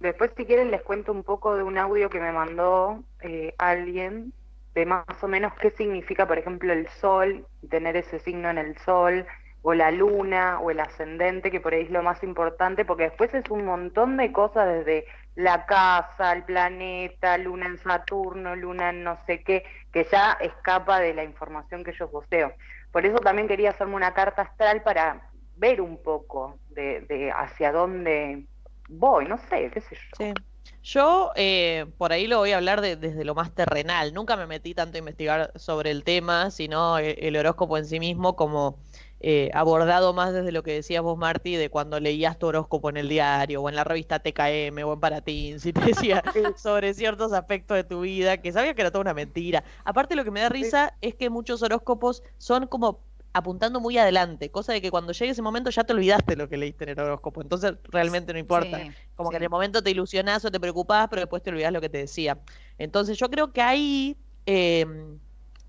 Después, 0.00 0.30
si 0.36 0.44
quieren, 0.44 0.70
les 0.70 0.82
cuento 0.82 1.10
un 1.10 1.24
poco 1.24 1.56
de 1.56 1.64
un 1.64 1.76
audio 1.76 2.08
que 2.08 2.20
me 2.20 2.30
mandó 2.30 3.02
eh, 3.20 3.54
alguien 3.58 4.32
de 4.74 4.86
más 4.86 5.04
o 5.22 5.28
menos 5.28 5.52
qué 5.60 5.70
significa, 5.72 6.26
por 6.26 6.38
ejemplo, 6.38 6.72
el 6.72 6.88
sol, 6.88 7.46
tener 7.68 7.96
ese 7.96 8.20
signo 8.20 8.48
en 8.48 8.58
el 8.58 8.78
sol, 8.78 9.26
o 9.62 9.74
la 9.74 9.90
luna, 9.90 10.60
o 10.60 10.70
el 10.70 10.80
ascendente, 10.80 11.50
que 11.50 11.60
por 11.60 11.74
ahí 11.74 11.82
es 11.82 11.90
lo 11.90 12.02
más 12.02 12.22
importante, 12.22 12.84
porque 12.84 13.04
después 13.04 13.32
es 13.34 13.48
un 13.50 13.64
montón 13.64 14.16
de 14.16 14.32
cosas 14.32 14.66
desde 14.68 15.04
la 15.34 15.66
casa, 15.66 16.32
el 16.32 16.44
planeta, 16.44 17.38
luna 17.38 17.66
en 17.66 17.78
Saturno, 17.78 18.56
luna 18.56 18.90
en 18.90 19.04
no 19.04 19.18
sé 19.26 19.42
qué, 19.42 19.64
que 19.92 20.06
ya 20.10 20.32
escapa 20.40 21.00
de 21.00 21.14
la 21.14 21.24
información 21.24 21.84
que 21.84 21.92
yo 21.92 22.10
poseo. 22.10 22.52
Por 22.92 23.04
eso 23.04 23.18
también 23.18 23.48
quería 23.48 23.70
hacerme 23.70 23.96
una 23.96 24.14
carta 24.14 24.42
astral 24.42 24.82
para 24.82 25.28
ver 25.56 25.80
un 25.80 26.02
poco 26.02 26.58
de, 26.70 27.00
de 27.02 27.30
hacia 27.30 27.72
dónde 27.72 28.44
voy, 28.88 29.26
no 29.26 29.38
sé, 29.38 29.70
qué 29.70 29.80
sé 29.80 29.94
yo. 29.94 30.16
Sí. 30.16 30.34
Yo 30.82 31.32
eh, 31.34 31.86
por 31.98 32.12
ahí 32.12 32.26
lo 32.26 32.38
voy 32.38 32.52
a 32.52 32.56
hablar 32.56 32.80
desde 32.80 33.24
lo 33.24 33.34
más 33.34 33.54
terrenal. 33.54 34.14
Nunca 34.14 34.36
me 34.36 34.46
metí 34.46 34.74
tanto 34.74 34.96
a 34.96 35.00
investigar 35.00 35.52
sobre 35.56 35.90
el 35.90 36.04
tema, 36.04 36.50
sino 36.50 36.98
e, 36.98 37.12
el, 37.20 37.36
horóscopo 37.36 37.76
en 37.76 37.84
sí 37.86 38.00
mismo 38.00 38.36
como 38.36 38.78
eh, 39.20 39.50
abordado 39.52 40.12
más 40.14 40.32
desde 40.32 40.52
lo 40.52 40.62
que 40.62 40.72
decías 40.72 41.02
vos, 41.02 41.18
Marti, 41.18 41.56
de 41.56 41.70
cuando 41.70 41.98
leías 41.98 42.38
tu 42.38 42.46
horóscopo 42.46 42.88
en 42.90 42.98
el 42.98 43.08
diario 43.08 43.62
o 43.62 43.68
en 43.68 43.74
la 43.74 43.84
revista 43.84 44.20
TKM 44.20 44.78
o 44.84 44.92
en 44.92 45.00
Paratín, 45.00 45.60
si 45.60 45.72
te 45.72 45.80
decía 45.80 46.22
sobre 46.56 46.94
ciertos 46.94 47.32
aspectos 47.32 47.76
de 47.76 47.84
tu 47.84 48.02
vida, 48.02 48.36
que 48.36 48.52
sabía 48.52 48.74
que 48.74 48.82
era 48.82 48.90
toda 48.90 49.02
una 49.02 49.14
mentira. 49.14 49.64
Aparte 49.84 50.14
lo 50.14 50.24
que 50.24 50.30
me 50.30 50.40
da 50.40 50.48
risa 50.48 50.94
es 51.00 51.14
que 51.14 51.30
muchos 51.30 51.62
horóscopos 51.62 52.22
son 52.38 52.66
como 52.66 53.00
apuntando 53.32 53.80
muy 53.80 53.98
adelante, 53.98 54.50
cosa 54.50 54.72
de 54.72 54.80
que 54.80 54.90
cuando 54.90 55.12
llegue 55.12 55.32
ese 55.32 55.42
momento 55.42 55.70
ya 55.70 55.84
te 55.84 55.92
olvidaste 55.92 56.36
lo 56.36 56.48
que 56.48 56.56
leíste 56.56 56.84
en 56.84 56.90
el 56.90 57.00
horóscopo, 57.00 57.42
entonces 57.42 57.74
realmente 57.84 58.32
no 58.32 58.38
importa. 58.38 58.80
Como 59.16 59.30
que 59.30 59.36
en 59.36 59.42
el 59.42 59.50
momento 59.50 59.82
te 59.82 59.90
ilusionás 59.90 60.44
o 60.44 60.50
te 60.50 60.60
preocupás, 60.60 61.08
pero 61.08 61.20
después 61.20 61.42
te 61.42 61.50
olvidás 61.50 61.72
lo 61.72 61.80
que 61.80 61.88
te 61.88 61.98
decía. 61.98 62.38
Entonces 62.78 63.18
yo 63.18 63.28
creo 63.30 63.52
que 63.52 63.62
ahí 63.62 64.16
em, 64.46 65.18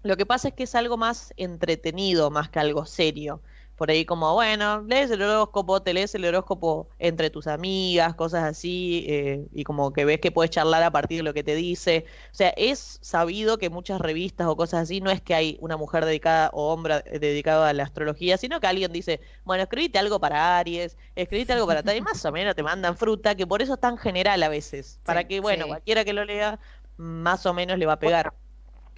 lo 0.03 0.17
que 0.17 0.25
pasa 0.25 0.49
es 0.49 0.53
que 0.53 0.63
es 0.63 0.75
algo 0.75 0.97
más 0.97 1.33
entretenido 1.37 2.29
más 2.31 2.49
que 2.49 2.59
algo 2.59 2.85
serio 2.85 3.41
por 3.79 3.89
ahí 3.89 4.03
como, 4.03 4.33
bueno, 4.33 4.81
lees 4.81 5.09
el 5.09 5.21
horóscopo, 5.21 5.81
te 5.81 5.93
lees 5.93 6.13
el 6.13 6.25
horóscopo 6.25 6.89
entre 6.99 7.29
tus 7.29 7.47
amigas, 7.47 8.13
cosas 8.13 8.43
así, 8.43 9.05
eh, 9.07 9.47
y 9.53 9.63
como 9.63 9.93
que 9.93 10.03
ves 10.03 10.19
que 10.19 10.31
puedes 10.33 10.51
charlar 10.51 10.83
a 10.83 10.91
partir 10.91 11.19
de 11.19 11.23
lo 11.23 11.33
que 11.33 11.45
te 11.45 11.55
dice. 11.55 12.05
O 12.29 12.35
sea, 12.35 12.49
es 12.57 12.99
sabido 13.01 13.57
que 13.57 13.69
muchas 13.69 14.01
revistas 14.01 14.47
o 14.47 14.57
cosas 14.57 14.81
así, 14.81 14.99
no 14.99 15.09
es 15.09 15.21
que 15.21 15.33
hay 15.33 15.57
una 15.61 15.77
mujer 15.77 16.03
dedicada 16.03 16.49
o 16.51 16.73
hombre 16.73 17.03
dedicado 17.21 17.63
a 17.63 17.71
la 17.71 17.83
astrología, 17.83 18.35
sino 18.35 18.59
que 18.59 18.67
alguien 18.67 18.91
dice, 18.91 19.21
bueno, 19.45 19.63
escribite 19.63 19.97
algo 19.97 20.19
para 20.19 20.57
Aries, 20.57 20.97
escribite 21.15 21.53
algo 21.53 21.65
para 21.65 21.81
tal, 21.81 21.95
y 21.95 22.01
más 22.01 22.25
o 22.25 22.33
menos 22.33 22.55
te 22.55 22.63
mandan 22.63 22.97
fruta, 22.97 23.35
que 23.35 23.47
por 23.47 23.61
eso 23.61 23.75
es 23.75 23.79
tan 23.79 23.97
general 23.97 24.43
a 24.43 24.49
veces, 24.49 24.99
para 25.05 25.25
que, 25.25 25.39
bueno, 25.39 25.67
cualquiera 25.67 26.03
que 26.03 26.11
lo 26.11 26.25
lea, 26.25 26.59
más 26.97 27.45
o 27.45 27.53
menos 27.53 27.79
le 27.79 27.85
va 27.85 27.93
a 27.93 27.99
pegar. 27.99 28.33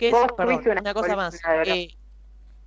¿Qué 0.02 0.10
es, 0.10 0.16
perdón, 0.36 0.64
una 0.80 0.96
cosa 0.96 1.16
más. 1.16 1.40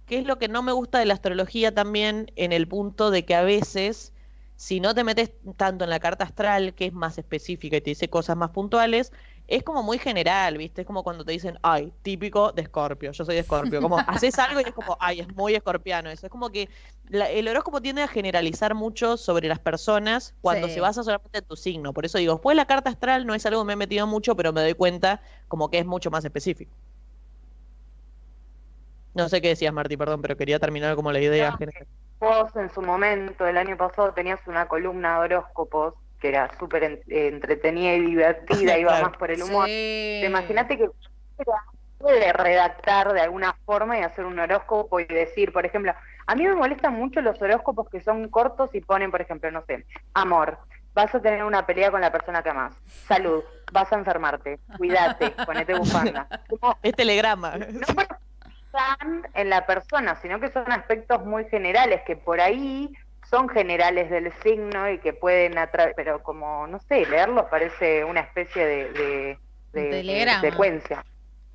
¿Qué 0.06 0.18
es 0.18 0.24
lo 0.24 0.38
que 0.38 0.46
no 0.46 0.62
me 0.62 0.70
gusta 0.70 1.00
de 1.00 1.06
la 1.06 1.14
astrología 1.14 1.74
también 1.74 2.30
en 2.36 2.52
el 2.52 2.68
punto 2.68 3.10
de 3.10 3.24
que 3.24 3.34
a 3.34 3.42
veces, 3.42 4.12
si 4.54 4.78
no 4.78 4.94
te 4.94 5.02
metes 5.02 5.32
tanto 5.56 5.82
en 5.82 5.90
la 5.90 5.98
carta 5.98 6.22
astral, 6.22 6.74
que 6.74 6.86
es 6.86 6.92
más 6.92 7.18
específica 7.18 7.76
y 7.76 7.80
te 7.80 7.90
dice 7.90 8.08
cosas 8.08 8.36
más 8.36 8.50
puntuales, 8.50 9.10
es 9.48 9.64
como 9.64 9.82
muy 9.82 9.98
general, 9.98 10.58
¿viste? 10.58 10.82
Es 10.82 10.86
como 10.86 11.02
cuando 11.02 11.24
te 11.24 11.32
dicen, 11.32 11.58
ay, 11.62 11.92
típico 12.02 12.52
de 12.52 12.62
Escorpio, 12.62 13.10
yo 13.10 13.24
soy 13.24 13.34
de 13.34 13.40
Escorpio. 13.40 13.80
Como 13.80 13.98
haces 14.06 14.38
algo 14.38 14.60
y 14.60 14.64
es 14.64 14.72
como, 14.72 14.96
ay, 15.00 15.18
es 15.18 15.34
muy 15.34 15.56
escorpiano 15.56 16.10
eso. 16.10 16.26
Es 16.26 16.30
como 16.30 16.50
que 16.50 16.68
el 17.10 17.48
horóscopo 17.48 17.82
tiende 17.82 18.02
a 18.02 18.08
generalizar 18.08 18.76
mucho 18.76 19.16
sobre 19.16 19.48
las 19.48 19.58
personas 19.58 20.34
cuando 20.40 20.68
se 20.68 20.78
basa 20.80 21.02
solamente 21.02 21.38
en 21.38 21.44
tu 21.44 21.56
signo. 21.56 21.92
Por 21.92 22.04
eso 22.04 22.18
digo, 22.18 22.34
después 22.34 22.56
la 22.56 22.66
carta 22.66 22.90
astral 22.90 23.26
no 23.26 23.34
es 23.34 23.44
algo 23.46 23.62
que 23.62 23.66
me 23.66 23.72
he 23.72 23.76
metido 23.76 24.06
mucho, 24.06 24.36
pero 24.36 24.52
me 24.52 24.60
doy 24.60 24.74
cuenta 24.74 25.20
como 25.48 25.68
que 25.68 25.80
es 25.80 25.86
mucho 25.86 26.12
más 26.12 26.24
específico. 26.24 26.70
No 29.14 29.28
sé 29.28 29.40
qué 29.40 29.48
decías, 29.48 29.72
Marti, 29.72 29.96
perdón, 29.96 30.22
pero 30.22 30.36
quería 30.36 30.58
terminar 30.58 30.96
como 30.96 31.12
la 31.12 31.20
idea 31.20 31.52
general. 31.56 31.86
Vos 32.18 32.54
en 32.56 32.70
su 32.70 32.82
momento, 32.82 33.46
el 33.46 33.56
año 33.56 33.76
pasado, 33.76 34.12
tenías 34.12 34.40
una 34.46 34.66
columna 34.66 35.14
de 35.14 35.36
horóscopos 35.36 35.94
que 36.20 36.28
era 36.28 36.50
súper 36.58 37.02
entretenida 37.06 37.94
y 37.94 38.00
divertida, 38.00 38.78
iba 38.78 39.00
más 39.00 39.16
por 39.16 39.30
el 39.30 39.42
humor. 39.42 39.68
Imagínate 39.68 40.78
que 40.78 40.88
puede 41.98 42.32
redactar 42.32 43.12
de 43.12 43.20
alguna 43.20 43.54
forma 43.64 43.98
y 43.98 44.02
hacer 44.02 44.24
un 44.24 44.38
horóscopo 44.38 45.00
y 45.00 45.04
decir, 45.04 45.52
por 45.52 45.64
ejemplo, 45.64 45.92
a 46.26 46.34
mí 46.34 46.44
me 46.44 46.54
molestan 46.54 46.94
mucho 46.94 47.20
los 47.20 47.40
horóscopos 47.40 47.88
que 47.90 48.00
son 48.02 48.28
cortos 48.28 48.70
y 48.74 48.80
ponen, 48.80 49.10
por 49.10 49.20
ejemplo, 49.20 49.50
no 49.50 49.62
sé, 49.66 49.84
amor, 50.14 50.58
vas 50.94 51.14
a 51.14 51.20
tener 51.20 51.44
una 51.44 51.66
pelea 51.66 51.90
con 51.90 52.00
la 52.00 52.10
persona 52.10 52.42
que 52.42 52.50
amas, 52.50 52.74
salud, 53.06 53.42
vas 53.72 53.92
a 53.92 53.96
enfermarte, 53.96 54.58
cuídate, 54.76 55.30
ponete 55.44 55.74
bufanda. 55.74 56.26
es 56.82 56.94
telegrama 56.94 57.54
en 59.34 59.50
la 59.50 59.66
persona, 59.66 60.16
sino 60.20 60.40
que 60.40 60.50
son 60.50 60.70
aspectos 60.70 61.24
muy 61.24 61.44
generales 61.46 62.02
que 62.06 62.16
por 62.16 62.40
ahí 62.40 62.90
son 63.28 63.48
generales 63.48 64.10
del 64.10 64.32
signo 64.42 64.90
y 64.90 64.98
que 64.98 65.12
pueden 65.12 65.58
atraer, 65.58 65.94
pero 65.96 66.22
como, 66.22 66.66
no 66.66 66.78
sé, 66.80 67.06
leerlos 67.06 67.46
parece 67.50 68.04
una 68.04 68.20
especie 68.20 68.66
de, 68.66 69.38
de, 69.72 70.38
secuencia. 70.40 71.04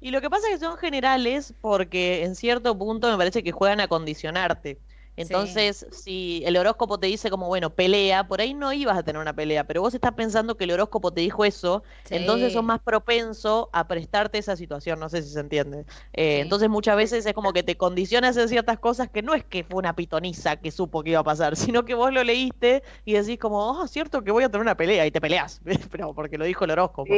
Y 0.01 0.11
lo 0.11 0.21
que 0.21 0.29
pasa 0.29 0.47
es 0.47 0.53
que 0.55 0.65
son 0.65 0.77
generales 0.77 1.53
porque 1.61 2.23
en 2.23 2.35
cierto 2.35 2.77
punto 2.77 3.09
me 3.09 3.17
parece 3.17 3.43
que 3.43 3.51
juegan 3.51 3.81
a 3.81 3.87
condicionarte. 3.87 4.77
Entonces, 5.19 5.85
si 5.91 6.41
el 6.45 6.55
horóscopo 6.55 6.97
te 6.97 7.07
dice 7.07 7.29
como, 7.29 7.47
bueno, 7.47 7.71
pelea, 7.71 8.25
por 8.25 8.39
ahí 8.39 8.53
no 8.53 8.71
ibas 8.71 8.97
a 8.97 9.03
tener 9.03 9.21
una 9.21 9.33
pelea, 9.33 9.65
pero 9.65 9.81
vos 9.81 9.93
estás 9.93 10.13
pensando 10.13 10.55
que 10.55 10.63
el 10.63 10.71
horóscopo 10.71 11.11
te 11.11 11.19
dijo 11.19 11.43
eso, 11.43 11.83
entonces 12.09 12.53
sos 12.53 12.63
más 12.63 12.79
propenso 12.79 13.69
a 13.73 13.85
prestarte 13.85 14.37
esa 14.37 14.55
situación, 14.55 14.97
no 14.97 15.09
sé 15.09 15.21
si 15.21 15.29
se 15.29 15.41
entiende. 15.41 15.85
Eh, 16.13 16.39
entonces 16.39 16.69
muchas 16.69 16.95
veces 16.95 17.25
es 17.25 17.33
como 17.33 17.51
que 17.51 17.63
te 17.63 17.75
condicionas 17.75 18.37
en 18.37 18.47
ciertas 18.47 18.79
cosas 18.79 19.09
que 19.09 19.21
no 19.21 19.33
es 19.33 19.43
que 19.43 19.65
fue 19.65 19.79
una 19.79 19.93
pitoniza 19.93 20.55
que 20.55 20.71
supo 20.71 21.03
que 21.03 21.09
iba 21.09 21.19
a 21.19 21.23
pasar, 21.25 21.55
sino 21.57 21.83
que 21.83 21.95
vos 21.95 22.13
lo 22.13 22.23
leíste 22.23 22.81
y 23.03 23.13
decís 23.13 23.37
como, 23.39 23.71
oh, 23.71 23.87
cierto 23.87 24.23
que 24.23 24.31
voy 24.31 24.45
a 24.45 24.49
tener 24.49 24.61
una 24.61 24.77
pelea 24.77 25.05
y 25.05 25.11
te 25.11 25.19
peleas, 25.19 25.59
pero 25.91 26.13
porque 26.13 26.37
lo 26.37 26.45
dijo 26.45 26.63
el 26.63 26.71
horóscopo. 26.71 27.13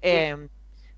Em, 0.00 0.48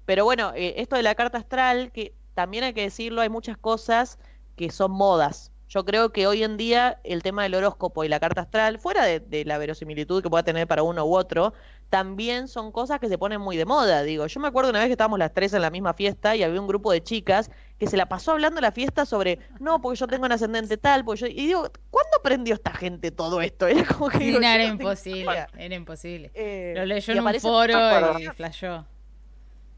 pero 0.06 0.24
bueno, 0.24 0.52
eh, 0.54 0.74
esto 0.76 0.94
de 0.94 1.02
la 1.02 1.16
carta 1.16 1.38
astral, 1.38 1.90
que 1.90 2.14
también 2.34 2.62
hay 2.62 2.74
que 2.74 2.82
decirlo, 2.82 3.22
hay 3.22 3.28
muchas 3.28 3.56
cosas 3.56 4.20
que 4.54 4.70
son 4.70 4.92
modas. 4.92 5.50
Yo 5.68 5.84
creo 5.84 6.12
que 6.12 6.26
hoy 6.26 6.42
en 6.42 6.56
día 6.56 7.00
el 7.04 7.22
tema 7.22 7.42
del 7.42 7.54
horóscopo 7.54 8.04
y 8.04 8.08
la 8.08 8.20
carta 8.20 8.42
astral, 8.42 8.78
fuera 8.78 9.04
de, 9.04 9.44
la 9.44 9.58
verosimilitud 9.58 10.22
que 10.22 10.30
pueda 10.30 10.42
tener 10.42 10.66
para 10.66 10.82
uno 10.82 11.04
u 11.04 11.16
otro, 11.16 11.54
también 11.88 12.48
son 12.48 12.70
cosas 12.70 13.00
que 13.00 13.08
se 13.08 13.18
ponen 13.18 13.40
muy 13.40 13.56
de 13.56 13.64
moda. 13.64 14.02
Digo, 14.02 14.26
yo 14.26 14.40
me 14.40 14.48
acuerdo 14.48 14.70
una 14.70 14.80
vez 14.80 14.88
que 14.88 14.92
estábamos 14.92 15.18
las 15.18 15.32
tres 15.32 15.52
en 15.54 15.62
la 15.62 15.70
misma 15.70 15.94
fiesta 15.94 16.36
y 16.36 16.42
había 16.42 16.60
un 16.60 16.66
grupo 16.66 16.92
de 16.92 17.02
chicas 17.02 17.50
que 17.78 17.86
se 17.86 17.96
la 17.96 18.06
pasó 18.06 18.32
hablando 18.32 18.58
en 18.58 18.62
la 18.62 18.72
fiesta 18.72 19.06
sobre, 19.06 19.38
no, 19.58 19.80
porque 19.80 19.98
yo 19.98 20.06
tengo 20.06 20.26
un 20.26 20.32
ascendente 20.32 20.76
tal, 20.76 21.04
porque 21.04 21.20
yo... 21.22 21.26
y 21.26 21.46
digo, 21.46 21.70
¿cuándo 21.90 22.16
aprendió 22.18 22.54
esta 22.54 22.72
gente 22.72 23.10
todo 23.10 23.40
esto? 23.40 23.66
Era 23.74 23.84
como 23.86 24.10
que 24.10 24.36
era 24.36 24.64
imposible, 24.64 25.46
era 25.56 25.74
imposible. 25.74 26.30
Eh, 26.34 26.74
Lo 26.76 26.84
leyó 26.84 27.12
en 27.12 27.26
un 27.26 27.40
foro 27.40 28.18
y 28.18 28.26
flashó 28.28 28.86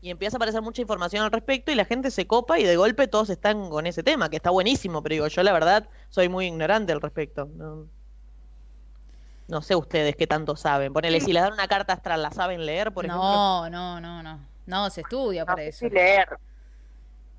y 0.01 0.11
empieza 0.11 0.37
a 0.37 0.39
aparecer 0.39 0.63
mucha 0.63 0.83
información 0.83 1.25
al 1.25 1.33
respecto 1.33 1.73
y 1.73 1.75
la 1.75 1.85
gente 1.85 2.11
se 2.11 2.27
copa 2.27 2.59
y 2.59 2.65
de 2.65 2.77
golpe 2.77 3.09
todos 3.09 3.31
están 3.31 3.71
con 3.71 3.87
ese 3.87 4.03
tema, 4.03 4.29
que 4.29 4.37
está 4.37 4.51
buenísimo, 4.51 5.03
pero 5.03 5.15
digo, 5.15 5.27
yo 5.29 5.43
la 5.43 5.53
verdad 5.53 5.89
soy 6.11 6.29
muy 6.29 6.47
ignorante 6.47 6.93
al 6.93 7.01
respecto. 7.01 7.49
No, 7.55 7.87
no 9.49 9.63
sé 9.63 9.75
ustedes 9.75 10.17
qué 10.17 10.27
tanto 10.27 10.57
saben. 10.57 10.93
Ponele, 10.93 11.21
si 11.21 11.33
les 11.33 11.43
dan 11.43 11.53
una 11.53 11.69
carta 11.69 11.95
astral, 11.95 12.23
¿la 12.23 12.31
saben 12.31 12.67
leer, 12.67 12.93
por 12.93 13.07
ejemplo? 13.07 13.25
No, 13.25 13.71
no, 13.71 14.01
no, 14.01 14.23
no. 14.23 14.41
No, 14.67 14.91
se 14.91 15.01
estudia 15.01 15.47
para 15.47 15.63
eso. 15.63 15.81
Sí, 15.81 15.91
leer. 15.91 16.37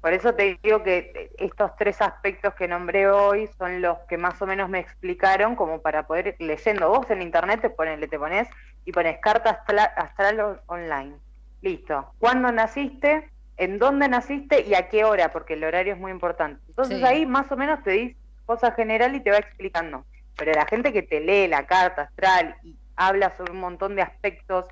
Por 0.02 0.13
eso 0.13 0.34
te 0.34 0.58
digo 0.63 0.84
que 0.84 1.32
estos 1.38 1.72
tres 1.76 2.02
aspectos 2.02 2.54
que 2.54 2.67
nombré 2.67 3.10
hoy 3.10 3.50
son 3.58 3.82
los 3.82 3.98
que 4.08 4.17
más 4.17 4.41
o 4.41 4.46
menos 4.46 4.70
me 4.70 4.80
explicaron 4.80 5.56
como 5.56 5.82
para 5.82 6.08
poder, 6.08 6.36
leyendo 6.39 6.89
vos 6.89 7.10
en 7.10 7.22
internet, 7.22 7.62
te, 7.62 7.70
pones, 7.70 8.10
te 8.10 8.17
pones 8.17 8.48
y 8.86 8.91
pones 8.91 9.20
carta 9.20 9.50
astral, 9.50 9.91
astral 9.98 10.62
online 10.67 11.27
Listo. 11.62 12.13
¿Cuándo 12.20 12.52
naciste? 12.52 13.30
¿En 13.58 13.80
dónde 13.80 14.08
naciste? 14.08 14.62
¿Y 14.62 14.76
a 14.76 14.88
qué 14.89 15.04
hora? 15.04 15.32
Porque 15.32 15.54
el 15.54 15.63
horario 15.63 15.93
es 15.93 16.00
muy 16.00 16.12
importante. 16.12 16.62
Entonces 16.67 17.04
ahí 17.04 17.26
más 17.26 17.52
o 17.52 17.58
menos 17.58 17.84
te 17.84 17.91
dice 17.91 18.17
cosa 18.46 18.72
general 18.72 19.15
y 19.15 19.20
te 19.20 19.32
va 19.32 19.38
explicando. 19.38 20.06
Pero 20.38 20.54
la 20.54 20.65
gente 20.65 20.93
que 20.93 21.02
te 21.02 21.20
lee 21.20 21.48
la 21.48 21.65
carta 21.65 22.04
astral 22.04 22.56
y 22.63 22.76
habla 22.96 23.36
sobre 23.36 23.52
un 23.52 23.60
montón 23.60 23.96
de 23.96 24.04
aspectos 24.04 24.65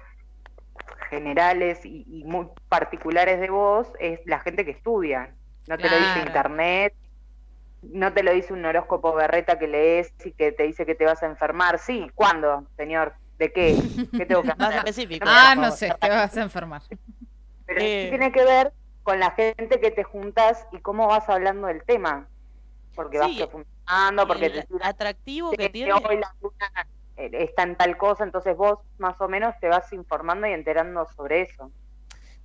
generales 1.09 1.85
y, 1.85 2.23
muy 2.25 2.47
particulares 2.69 3.39
de 3.39 3.49
vos 3.49 3.91
es 3.99 4.19
la 4.25 4.39
gente 4.39 4.65
que 4.65 4.71
estudia. 4.71 5.31
No 5.67 5.77
te 5.77 5.89
lo 5.89 5.97
dice 5.97 6.19
internet, 6.19 6.93
no 7.81 8.13
te 8.13 8.23
lo 8.23 8.31
dice 8.31 8.53
un 8.53 8.65
horóscopo 8.65 9.13
berreta 9.13 9.57
que 9.57 9.67
lees 9.67 10.13
y 10.23 10.31
que 10.31 10.51
te 10.51 10.63
dice 10.63 10.85
que 10.85 10.95
te 10.95 11.05
vas 11.05 11.23
a 11.23 11.27
enfermar. 11.27 11.79
Sí, 11.79 12.09
¿cuándo, 12.13 12.65
señor? 12.77 13.13
¿De 13.37 13.51
qué? 13.51 13.75
¿Qué 14.17 14.25
tengo 14.25 14.43
que 14.43 14.49
hacer? 14.57 14.77
específico. 14.79 15.25
Ah, 15.27 15.55
no 15.55 15.71
sé, 15.71 15.93
te 15.99 16.09
vas 16.09 16.35
a 16.37 16.41
enfermar. 16.41 16.81
Pero 17.65 17.81
Eh. 17.81 18.03
sí 18.03 18.09
tiene 18.09 18.31
que 18.31 18.43
ver 18.43 18.73
con 19.03 19.19
la 19.19 19.31
gente 19.31 19.79
que 19.79 19.91
te 19.91 20.03
juntas 20.03 20.65
y 20.71 20.79
cómo 20.79 21.07
vas 21.07 21.27
hablando 21.29 21.67
del 21.67 21.83
tema. 21.83 22.27
Porque 22.95 23.17
vas 23.19 23.31
Sí. 23.31 23.37
profundizando, 23.37 24.27
porque 24.27 24.45
el 24.45 24.53
te 24.53 24.67
atractivo 24.81 25.51
que 25.51 25.57
que 25.57 25.69
tiene 25.69 25.91
hoy 25.93 26.17
la 26.17 26.33
luna 26.41 26.87
eh, 27.17 27.29
está 27.33 27.63
en 27.63 27.75
tal 27.75 27.97
cosa, 27.97 28.23
entonces 28.23 28.55
vos 28.55 28.79
más 28.97 29.19
o 29.19 29.27
menos 29.27 29.53
te 29.59 29.67
vas 29.67 29.91
informando 29.93 30.47
y 30.47 30.51
enterando 30.53 31.05
sobre 31.15 31.41
eso. 31.41 31.71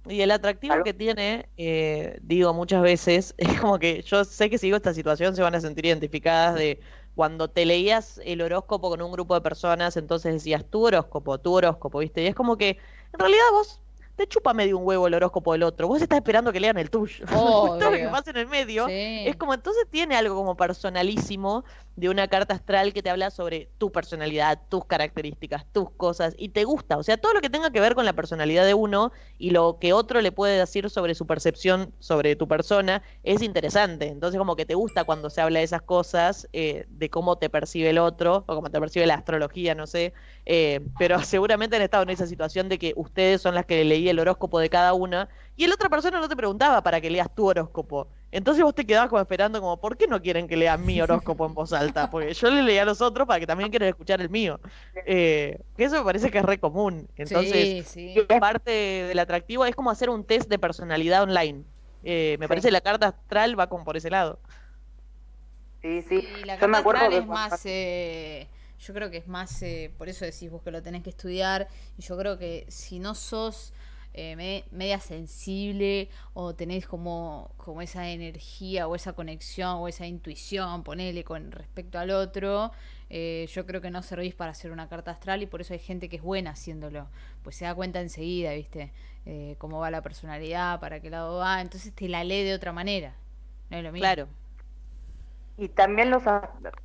Y 0.06 0.22
el 0.22 0.30
atractivo 0.30 0.74
Algo- 0.74 0.84
que 0.84 0.94
tiene, 0.94 1.48
eh, 1.56 2.18
digo 2.22 2.52
muchas 2.54 2.82
veces, 2.82 3.34
es 3.38 3.60
como 3.60 3.78
que 3.78 4.02
yo 4.02 4.24
sé 4.24 4.50
que 4.50 4.58
si 4.58 4.66
digo 4.66 4.76
esta 4.76 4.94
situación 4.94 5.36
se 5.36 5.42
van 5.42 5.54
a 5.54 5.60
sentir 5.60 5.86
identificadas 5.86 6.54
de 6.56 6.80
cuando 7.14 7.48
te 7.48 7.66
leías 7.66 8.20
el 8.24 8.40
horóscopo 8.40 8.90
con 8.90 9.02
un 9.02 9.12
grupo 9.12 9.34
de 9.34 9.40
personas, 9.40 9.96
entonces 9.96 10.32
decías 10.34 10.64
tu 10.64 10.86
horóscopo, 10.86 11.38
tu 11.38 11.52
horóscopo, 11.54 11.98
¿viste? 11.98 12.22
Y 12.22 12.26
es 12.26 12.34
como 12.34 12.56
que 12.56 12.70
en 13.12 13.18
realidad 13.18 13.44
vos 13.52 13.80
te 14.16 14.26
chupa 14.26 14.52
medio 14.52 14.76
un 14.76 14.86
huevo 14.86 15.06
el 15.06 15.14
horóscopo 15.14 15.52
del 15.52 15.62
otro, 15.62 15.88
vos 15.88 16.02
estás 16.02 16.18
esperando 16.18 16.52
que 16.52 16.60
lean 16.60 16.76
el 16.76 16.90
tuyo. 16.90 17.24
Todo 17.30 17.78
lo 17.78 17.96
que 17.96 18.08
pasa 18.08 18.30
en 18.30 18.36
el 18.36 18.46
medio 18.48 18.86
Sí. 18.86 19.26
es 19.26 19.36
como 19.36 19.54
entonces 19.54 19.84
tiene 19.90 20.14
algo 20.14 20.34
como 20.34 20.56
personalísimo 20.56 21.64
de 21.96 22.08
una 22.08 22.28
carta 22.28 22.54
astral 22.54 22.92
que 22.92 23.02
te 23.02 23.10
habla 23.10 23.30
sobre 23.30 23.70
tu 23.78 23.92
personalidad, 23.92 24.60
tus 24.68 24.84
características, 24.84 25.66
tus 25.72 25.90
cosas 25.90 26.34
y 26.38 26.50
te 26.50 26.64
gusta, 26.64 26.96
o 26.96 27.02
sea, 27.02 27.16
todo 27.16 27.34
lo 27.34 27.40
que 27.40 27.50
tenga 27.50 27.70
que 27.70 27.80
ver 27.80 27.94
con 27.94 28.04
la 28.04 28.12
personalidad 28.12 28.64
de 28.64 28.74
uno 28.74 29.12
y 29.38 29.50
lo 29.50 29.78
que 29.78 29.92
otro 29.92 30.20
le 30.20 30.32
puede 30.32 30.58
decir 30.58 30.88
sobre 30.88 31.14
su 31.14 31.26
percepción 31.26 31.92
sobre 31.98 32.36
tu 32.36 32.48
persona 32.48 33.02
es 33.22 33.42
interesante. 33.42 34.08
Entonces 34.08 34.38
como 34.38 34.56
que 34.56 34.66
te 34.66 34.74
gusta 34.74 35.04
cuando 35.04 35.30
se 35.30 35.40
habla 35.40 35.58
de 35.58 35.64
esas 35.64 35.82
cosas, 35.82 36.48
eh, 36.52 36.86
de 36.88 37.10
cómo 37.10 37.36
te 37.36 37.50
percibe 37.50 37.90
el 37.90 37.98
otro 37.98 38.44
o 38.46 38.54
cómo 38.54 38.70
te 38.70 38.80
percibe 38.80 39.06
la 39.06 39.14
astrología, 39.14 39.74
no 39.74 39.86
sé, 39.86 40.14
eh, 40.46 40.80
pero 40.98 41.18
seguramente 41.24 41.76
han 41.76 41.82
estado 41.82 42.04
en 42.04 42.10
esa 42.10 42.26
situación 42.26 42.68
de 42.68 42.78
que 42.78 42.92
ustedes 42.96 43.42
son 43.42 43.54
las 43.54 43.66
que 43.66 43.84
leí 43.84 44.08
el 44.08 44.18
horóscopo 44.18 44.58
de 44.58 44.70
cada 44.70 44.94
una 44.94 45.28
y 45.56 45.66
la 45.66 45.74
otra 45.74 45.88
persona 45.88 46.20
no 46.20 46.28
te 46.28 46.36
preguntaba 46.36 46.82
para 46.82 47.00
que 47.00 47.10
leas 47.10 47.34
tu 47.34 47.46
horóscopo. 47.46 48.08
Entonces 48.32 48.62
vos 48.62 48.74
te 48.74 48.86
quedabas 48.86 49.08
como 49.08 49.20
esperando 49.20 49.60
como, 49.60 49.80
¿por 49.80 49.96
qué 49.96 50.06
no 50.06 50.22
quieren 50.22 50.46
que 50.46 50.56
lea 50.56 50.76
mi 50.76 51.00
horóscopo 51.00 51.46
en 51.46 51.54
voz 51.54 51.72
alta? 51.72 52.08
Porque 52.10 52.32
yo 52.32 52.50
le 52.50 52.62
leía 52.62 52.82
a 52.82 52.84
los 52.84 53.00
otros 53.00 53.26
para 53.26 53.40
que 53.40 53.46
también 53.46 53.70
quieran 53.70 53.88
escuchar 53.88 54.20
el 54.20 54.30
mío. 54.30 54.60
Eh, 55.04 55.58
que 55.76 55.84
eso 55.84 55.98
me 55.98 56.04
parece 56.04 56.30
que 56.30 56.38
es 56.38 56.44
re 56.44 56.58
común. 56.60 57.08
Entonces, 57.16 57.84
sí, 57.92 58.14
sí. 58.14 58.26
parte 58.38 58.70
del 58.70 59.18
atractivo 59.18 59.64
es 59.66 59.74
como 59.74 59.90
hacer 59.90 60.10
un 60.10 60.24
test 60.24 60.48
de 60.48 60.58
personalidad 60.58 61.22
online. 61.24 61.64
Eh, 62.04 62.36
me 62.38 62.46
Sí. 62.46 62.48
parece 62.48 62.68
que 62.68 62.72
la 62.72 62.80
carta 62.80 63.08
astral 63.08 63.58
va 63.58 63.68
como 63.68 63.84
por 63.84 63.96
ese 63.96 64.10
lado. 64.10 64.38
Sí, 65.82 66.02
sí. 66.02 66.24
Y 66.40 66.44
la 66.44 66.54
Yo 66.58 66.68
me 66.68 66.72
carta 66.74 66.78
acuerdo 66.78 67.00
astral 67.00 67.10
que 67.10 67.18
es 67.18 67.26
más, 67.26 67.60
eh, 67.64 68.48
yo 68.78 68.94
creo 68.94 69.10
que 69.10 69.16
es 69.18 69.26
más, 69.26 69.62
eh, 69.62 69.90
por 69.98 70.08
eso 70.08 70.24
decís 70.24 70.50
vos 70.50 70.62
que 70.62 70.70
lo 70.70 70.82
tenés 70.82 71.02
que 71.02 71.10
estudiar, 71.10 71.68
y 71.98 72.02
yo 72.02 72.16
creo 72.16 72.38
que 72.38 72.66
si 72.68 72.98
no 73.00 73.14
sos 73.14 73.72
eh, 74.14 74.36
me- 74.36 74.64
media 74.70 75.00
sensible 75.00 76.08
o 76.34 76.54
tenés 76.54 76.86
como, 76.86 77.50
como 77.56 77.82
esa 77.82 78.08
energía 78.10 78.86
o 78.88 78.94
esa 78.94 79.12
conexión 79.12 79.76
o 79.78 79.88
esa 79.88 80.06
intuición, 80.06 80.82
ponele 80.82 81.24
con 81.24 81.52
respecto 81.52 81.98
al 81.98 82.10
otro, 82.10 82.72
eh, 83.08 83.48
yo 83.52 83.66
creo 83.66 83.80
que 83.80 83.90
no 83.90 84.02
servís 84.02 84.34
para 84.34 84.52
hacer 84.52 84.72
una 84.72 84.88
carta 84.88 85.10
astral 85.12 85.42
y 85.42 85.46
por 85.46 85.60
eso 85.60 85.72
hay 85.74 85.80
gente 85.80 86.08
que 86.08 86.16
es 86.16 86.22
buena 86.22 86.50
haciéndolo, 86.50 87.08
pues 87.42 87.56
se 87.56 87.64
da 87.64 87.74
cuenta 87.74 88.00
enseguida, 88.00 88.52
¿viste? 88.54 88.92
Eh, 89.26 89.56
cómo 89.58 89.78
va 89.80 89.90
la 89.90 90.02
personalidad, 90.02 90.80
para 90.80 91.00
qué 91.00 91.10
lado 91.10 91.38
va, 91.38 91.60
entonces 91.60 91.92
te 91.94 92.08
la 92.08 92.24
lee 92.24 92.42
de 92.44 92.54
otra 92.54 92.72
manera. 92.72 93.14
No 93.70 93.76
es 93.78 93.84
lo 93.84 93.92
mismo. 93.92 94.02
Claro. 94.02 94.28
Y 95.60 95.68
también 95.68 96.10
los 96.10 96.22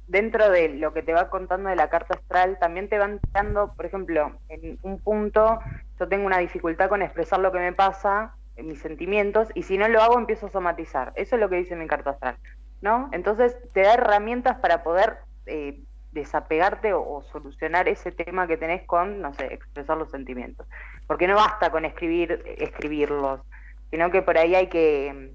dentro 0.05 0.49
de 0.49 0.67
lo 0.67 0.91
que 0.91 1.01
te 1.01 1.13
va 1.13 1.29
contando 1.29 1.69
de 1.69 1.77
la 1.77 1.89
carta 1.89 2.15
astral, 2.15 2.57
también 2.59 2.89
te 2.89 2.97
van 2.97 3.21
dando, 3.31 3.73
por 3.73 3.85
ejemplo, 3.85 4.37
en 4.49 4.77
un 4.81 4.99
punto 4.99 5.59
yo 5.97 6.09
tengo 6.09 6.25
una 6.25 6.39
dificultad 6.39 6.89
con 6.89 7.01
expresar 7.01 7.39
lo 7.39 7.53
que 7.53 7.59
me 7.59 7.71
pasa, 7.71 8.35
mis 8.57 8.81
sentimientos, 8.81 9.47
y 9.55 9.63
si 9.63 9.77
no 9.77 9.87
lo 9.87 10.01
hago 10.01 10.19
empiezo 10.19 10.47
a 10.47 10.49
somatizar. 10.49 11.13
Eso 11.15 11.35
es 11.35 11.41
lo 11.41 11.47
que 11.47 11.55
dice 11.55 11.77
mi 11.77 11.87
carta 11.87 12.09
astral, 12.09 12.35
¿no? 12.81 13.07
Entonces 13.13 13.55
te 13.71 13.83
da 13.83 13.93
herramientas 13.93 14.57
para 14.59 14.83
poder 14.83 15.19
eh, 15.45 15.79
desapegarte 16.11 16.91
o, 16.91 16.99
o 16.99 17.23
solucionar 17.23 17.87
ese 17.87 18.11
tema 18.11 18.45
que 18.45 18.57
tenés 18.57 18.83
con, 18.85 19.21
no 19.21 19.33
sé, 19.35 19.53
expresar 19.53 19.95
los 19.95 20.11
sentimientos. 20.11 20.67
Porque 21.07 21.27
no 21.27 21.35
basta 21.35 21.71
con 21.71 21.85
escribir, 21.85 22.43
escribirlos, 22.57 23.39
sino 23.89 24.11
que 24.11 24.21
por 24.21 24.37
ahí 24.37 24.53
hay 24.53 24.67
que 24.67 25.33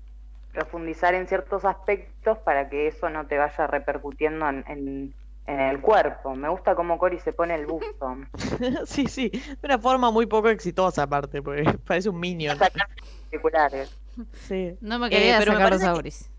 profundizar 0.52 1.14
en 1.14 1.26
ciertos 1.28 1.64
aspectos 1.64 2.38
para 2.38 2.68
que 2.68 2.88
eso 2.88 3.08
no 3.10 3.26
te 3.26 3.38
vaya 3.38 3.66
repercutiendo 3.66 4.48
en, 4.48 4.64
en- 4.68 5.14
en 5.46 5.60
el 5.60 5.80
cuerpo. 5.80 6.34
Me 6.36 6.48
gusta 6.48 6.74
cómo 6.76 6.96
Cori 6.98 7.18
se 7.18 7.32
pone 7.32 7.54
el 7.56 7.66
busto. 7.66 8.16
sí, 8.86 9.06
sí. 9.06 9.30
De 9.30 9.58
una 9.64 9.78
forma 9.78 10.10
muy 10.12 10.26
poco 10.26 10.48
exitosa 10.48 11.04
aparte, 11.04 11.42
porque 11.42 11.64
parece 11.86 12.08
un 12.08 12.20
minion. 12.20 12.56
Particulares. 12.58 13.90
Sí. 14.32 14.76
No 14.80 14.98
me 14.98 15.06
Eh, 15.06 15.10
quería 15.10 15.38
pero 15.38 15.52
me 15.52 15.58
sacar 15.58 15.70
los 15.72 15.80
parece 15.80 15.84
que- 15.84 15.90
auris. 15.96 16.30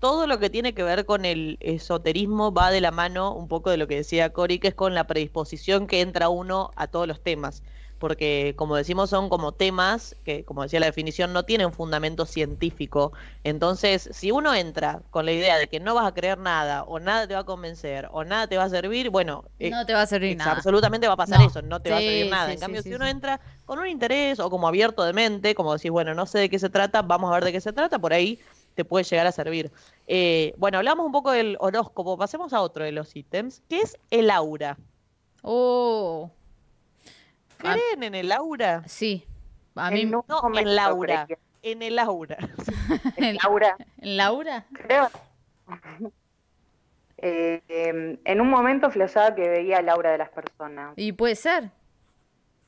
todo 0.00 0.26
lo 0.26 0.38
que 0.38 0.50
tiene 0.50 0.72
que 0.74 0.82
ver 0.82 1.04
con 1.04 1.24
el 1.24 1.56
esoterismo 1.60 2.52
va 2.52 2.70
de 2.70 2.80
la 2.80 2.90
mano 2.90 3.32
un 3.34 3.48
poco 3.48 3.70
de 3.70 3.76
lo 3.76 3.86
que 3.86 3.96
decía 3.96 4.32
Cori, 4.32 4.58
que 4.58 4.68
es 4.68 4.74
con 4.74 4.94
la 4.94 5.06
predisposición 5.06 5.86
que 5.86 6.00
entra 6.00 6.28
uno 6.28 6.70
a 6.76 6.86
todos 6.86 7.06
los 7.06 7.20
temas. 7.22 7.62
Porque, 7.98 8.54
como 8.56 8.76
decimos, 8.76 9.10
son 9.10 9.28
como 9.28 9.52
temas 9.52 10.14
que, 10.24 10.44
como 10.44 10.62
decía 10.62 10.78
la 10.78 10.86
definición, 10.86 11.32
no 11.32 11.42
tienen 11.44 11.72
fundamento 11.72 12.26
científico. 12.26 13.12
Entonces, 13.42 14.08
si 14.12 14.30
uno 14.30 14.54
entra 14.54 15.02
con 15.10 15.26
la 15.26 15.32
idea 15.32 15.58
de 15.58 15.66
que 15.68 15.80
no 15.80 15.94
vas 15.94 16.06
a 16.06 16.14
creer 16.14 16.38
nada, 16.38 16.84
o 16.84 17.00
nada 17.00 17.26
te 17.26 17.34
va 17.34 17.40
a 17.40 17.44
convencer, 17.44 18.08
o 18.12 18.22
nada 18.24 18.46
te 18.46 18.56
va 18.56 18.64
a 18.64 18.68
servir, 18.68 19.10
bueno, 19.10 19.44
eh, 19.58 19.70
No 19.70 19.84
te 19.84 19.94
va 19.94 20.02
a 20.02 20.06
servir 20.06 20.36
nada. 20.36 20.52
absolutamente 20.52 21.08
va 21.08 21.14
a 21.14 21.16
pasar 21.16 21.40
No. 21.40 21.46
eso, 21.46 21.60
no 21.62 21.80
te 21.80 21.90
va 21.90 21.96
a 21.96 22.00
servir 22.00 22.30
nada. 22.30 22.46
sí, 22.46 22.52
en 22.54 22.60
cambio, 22.60 22.82
sí, 22.82 22.88
si 22.90 22.94
uno 22.94 23.06
entra 23.06 23.40
con 23.66 23.78
un 23.80 23.88
interés 23.88 24.38
o 24.38 24.48
como 24.48 24.68
abierto 24.68 25.02
de 25.04 25.12
mente, 25.12 25.54
como 25.56 25.74
decís, 25.74 25.90
bueno, 25.90 26.14
no 26.14 26.26
sé 26.26 26.38
de 26.38 26.48
qué 26.48 26.58
se 26.60 26.70
trata, 26.70 27.02
vamos 27.02 27.30
a 27.30 27.34
ver 27.34 27.44
de 27.46 27.52
qué 27.52 27.60
se 27.60 27.72
trata, 27.72 27.98
por 27.98 28.12
ahí 28.12 28.38
te 28.76 28.84
puede 28.84 29.04
llegar 29.04 29.26
a 29.26 29.32
servir. 29.32 29.72
Eh, 30.06 30.54
bueno, 30.56 30.78
hablamos 30.78 31.04
un 31.04 31.10
poco 31.10 31.32
del 31.32 31.56
horóscopo, 31.58 32.16
pasemos 32.16 32.52
a 32.52 32.60
otro 32.60 32.84
de 32.84 32.92
los 32.92 33.16
ítems, 33.16 33.60
que 33.68 33.80
es 33.80 33.98
el 34.10 34.30
aura. 34.30 34.78
Oh. 35.42 36.30
¿Creen 37.58 38.02
en 38.02 38.14
el 38.14 38.32
aura? 38.32 38.82
sí. 38.86 39.26
A 39.74 39.90
mí, 39.92 40.00
En 40.00 40.10
No, 40.10 40.24
en 40.56 40.74
Laura. 40.74 41.24
creía. 41.26 41.38
En 41.62 41.82
el 41.82 41.98
aura. 42.00 42.36
En 43.16 43.36
Laura, 43.42 43.76
Laura. 44.00 44.64
creo. 44.72 45.08
Eh, 47.20 48.16
en 48.24 48.40
un 48.40 48.48
momento 48.48 48.90
flashaba 48.90 49.34
que 49.34 49.48
veía 49.48 49.78
el 49.78 49.88
aura 49.88 50.12
de 50.12 50.18
las 50.18 50.30
personas, 50.30 50.94
Y 50.96 51.10
puede 51.12 51.34
ser. 51.34 51.70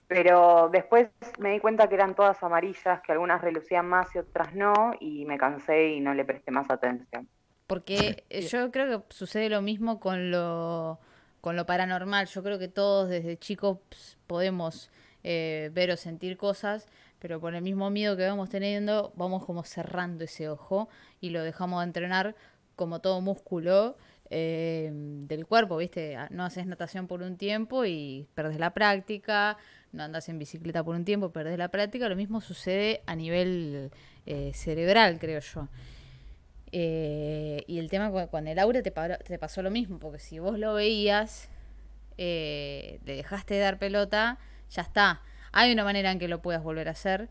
pero 0.08 0.68
después 0.72 1.08
me 1.38 1.52
di 1.52 1.60
cuenta 1.60 1.88
que 1.88 1.94
eran 1.94 2.16
todas 2.16 2.42
amarillas, 2.42 3.00
que 3.02 3.12
algunas 3.12 3.40
relucían 3.42 3.86
más 3.88 4.12
y 4.14 4.18
otras 4.18 4.52
no, 4.56 4.92
y 4.98 5.24
me 5.24 5.38
cansé 5.38 5.90
y 5.90 6.00
no 6.00 6.14
le 6.14 6.24
presté 6.24 6.50
más 6.50 6.68
atención. 6.68 7.28
Porque 7.68 8.24
yo 8.50 8.72
creo 8.72 9.06
que 9.06 9.14
sucede 9.14 9.48
lo 9.50 9.62
mismo 9.62 10.00
con 10.00 10.32
lo, 10.32 10.98
con 11.40 11.56
lo 11.56 11.66
paranormal. 11.66 12.26
Yo 12.26 12.42
creo 12.42 12.58
que 12.58 12.68
todos 12.68 13.08
desde 13.08 13.36
chicos 13.38 13.78
podemos 14.26 14.90
eh, 15.22 15.70
ver 15.72 15.90
o 15.90 15.96
sentir 15.96 16.36
cosas, 16.36 16.86
pero 17.18 17.40
por 17.40 17.54
el 17.54 17.62
mismo 17.62 17.90
miedo 17.90 18.16
que 18.16 18.26
vamos 18.26 18.48
teniendo, 18.48 19.12
vamos 19.16 19.44
como 19.44 19.64
cerrando 19.64 20.24
ese 20.24 20.48
ojo 20.48 20.88
y 21.20 21.30
lo 21.30 21.42
dejamos 21.42 21.80
de 21.80 21.84
entrenar 21.84 22.34
como 22.76 23.00
todo 23.00 23.20
músculo 23.20 23.96
eh, 24.30 24.90
del 24.92 25.44
cuerpo, 25.46 25.76
¿viste? 25.76 26.16
Ah, 26.16 26.28
No 26.30 26.44
haces 26.44 26.66
natación 26.66 27.06
por 27.06 27.22
un 27.22 27.36
tiempo 27.36 27.84
y 27.84 28.26
perdes 28.34 28.58
la 28.58 28.72
práctica, 28.72 29.58
no 29.92 30.04
andas 30.04 30.28
en 30.28 30.38
bicicleta 30.38 30.84
por 30.84 30.94
un 30.94 31.04
tiempo, 31.04 31.30
perdés 31.30 31.58
la 31.58 31.68
práctica. 31.68 32.08
Lo 32.08 32.16
mismo 32.16 32.40
sucede 32.40 33.02
a 33.06 33.16
nivel 33.16 33.90
eh, 34.26 34.52
cerebral, 34.54 35.18
creo 35.18 35.40
yo. 35.40 35.68
Eh, 36.72 37.64
y 37.66 37.78
el 37.78 37.90
tema 37.90 38.10
con 38.28 38.46
el 38.46 38.58
aura 38.58 38.82
te, 38.82 38.90
pasó 39.38 39.62
lo 39.62 39.70
mismo, 39.70 39.98
porque 39.98 40.18
si 40.18 40.38
vos 40.38 40.58
lo 40.58 40.74
veías, 40.74 41.48
eh, 42.16 43.00
le 43.04 43.16
dejaste 43.16 43.54
de 43.54 43.60
dar 43.60 43.78
pelota, 43.78 44.38
ya 44.70 44.82
está. 44.82 45.22
Hay 45.52 45.72
una 45.72 45.82
manera 45.84 46.12
en 46.12 46.18
que 46.18 46.28
lo 46.28 46.40
puedas 46.42 46.62
volver 46.62 46.88
a 46.88 46.92
hacer. 46.92 47.28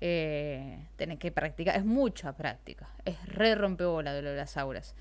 Eh, 0.00 0.78
tenés 0.96 1.18
que 1.18 1.32
practicar, 1.32 1.76
es 1.76 1.84
mucha 1.84 2.32
práctica, 2.36 2.88
es 3.04 3.16
re 3.26 3.54
rompebola 3.56 4.12
de 4.14 4.22
lo 4.22 4.30
de 4.30 4.36
las 4.36 4.56
auras. 4.56 4.94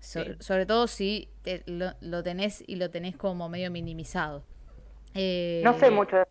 So- 0.00 0.24
Sí. 0.24 0.30
Sobre 0.40 0.66
todo 0.66 0.86
si 0.88 1.28
te- 1.42 1.62
lo, 1.66 1.92
lo 2.00 2.22
tenés 2.22 2.64
y 2.66 2.76
lo 2.76 2.90
tenés 2.90 3.16
como 3.16 3.48
medio 3.48 3.70
minimizado. 3.70 4.42
Eh, 5.14 5.60
No 5.64 5.78
sé 5.78 5.90
mucho 5.90 6.16
de 6.16 6.24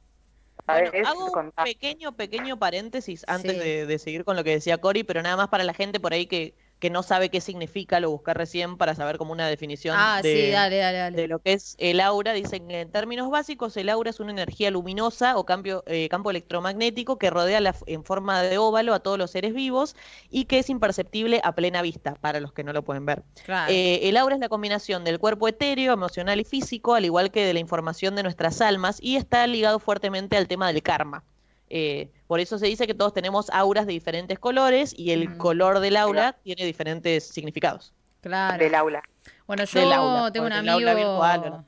Bueno, 0.67 0.91
hago 1.07 1.31
un 1.39 1.51
pequeño, 1.63 2.15
pequeño 2.15 2.59
paréntesis 2.59 3.23
antes 3.27 3.53
Sí. 3.53 3.57
de, 3.59 3.85
de 3.87 3.99
seguir 3.99 4.23
con 4.25 4.35
lo 4.35 4.43
que 4.43 4.51
decía 4.51 4.77
Cori, 4.79 5.03
pero 5.03 5.21
nada 5.23 5.35
más 5.37 5.47
para 5.47 5.63
la 5.63 5.73
gente 5.73 5.99
por 5.99 6.13
ahí 6.13 6.25
que, 6.27 6.53
que 6.79 6.89
no 6.89 7.03
sabe 7.03 7.29
qué 7.29 7.41
significa, 7.41 7.99
lo 7.99 8.09
buscar 8.11 8.37
recién 8.37 8.77
para 8.77 8.95
saber 8.95 9.17
como 9.17 9.31
una 9.33 9.47
definición 9.47 9.95
Ah, 9.97 10.21
de, 10.23 10.33
sí, 10.47 10.51
dale, 10.51 10.77
dale, 10.77 10.97
dale. 10.97 11.17
de 11.17 11.27
lo 11.27 11.39
que 11.39 11.53
es 11.53 11.75
el 11.79 11.99
aura. 11.99 12.33
Dicen 12.33 12.67
que 12.67 12.81
en 12.81 12.91
términos 12.91 13.29
básicos 13.29 13.75
el 13.77 13.89
aura 13.89 14.09
es 14.09 14.19
una 14.19 14.31
energía 14.31 14.71
luminosa 14.71 15.37
o 15.37 15.45
cambio, 15.45 15.83
eh, 15.87 16.07
campo 16.09 16.29
electromagnético 16.31 17.17
que 17.17 17.29
rodea 17.29 17.59
la- 17.61 17.75
en 17.87 18.03
forma 18.03 18.41
de 18.43 18.57
óvalo 18.57 18.93
a 18.93 18.99
todos 18.99 19.17
los 19.17 19.31
seres 19.31 19.53
vivos 19.53 19.95
y 20.29 20.45
que 20.45 20.59
es 20.59 20.69
imperceptible 20.69 21.41
a 21.43 21.53
plena 21.55 21.81
vista, 21.81 22.15
para 22.15 22.39
los 22.39 22.53
que 22.53 22.63
no 22.63 22.73
lo 22.73 22.83
pueden 22.83 23.05
ver. 23.05 23.23
Claro. 23.43 23.71
Eh, 23.73 24.07
el 24.09 24.17
aura 24.17 24.35
es 24.35 24.41
la 24.41 24.49
combinación 24.49 25.03
del 25.03 25.19
cuerpo 25.19 25.47
etéreo, 25.47 25.93
emocional 25.93 26.39
y 26.39 26.43
físico, 26.45 26.95
al 26.95 27.05
igual 27.05 27.31
que 27.31 27.45
de 27.45 27.53
la 27.53 27.59
información 27.59 28.15
de 28.15 28.23
nuestras 28.23 28.61
almas, 28.61 28.97
y 29.01 29.15
está 29.17 29.45
ligado 29.47 29.79
fuertemente 29.79 30.37
al 30.37 30.47
tema 30.47 30.67
del 30.71 30.81
karma. 30.83 31.23
Eh, 31.69 32.10
por 32.27 32.39
eso 32.39 32.58
se 32.58 32.65
dice 32.67 32.88
que 32.88 32.93
todos 32.93 33.13
tenemos 33.13 33.49
auras 33.51 33.86
de 33.86 33.93
diferentes 33.93 34.39
colores 34.39 34.93
y 34.97 35.12
el 35.12 35.29
Mm. 35.29 35.38
color 35.38 35.79
del 35.79 35.97
aura 35.97 36.34
tiene 36.43 36.65
diferentes 36.65 37.27
significados. 37.27 37.93
Claro. 38.21 38.58
Del 38.63 38.75
aula. 38.75 39.03
Bueno, 39.47 39.63
yo 39.65 39.82
aula, 39.93 40.32
tengo 40.32 40.45
un 40.47 40.53
amigo, 40.53 40.77
virtual, 40.95 41.65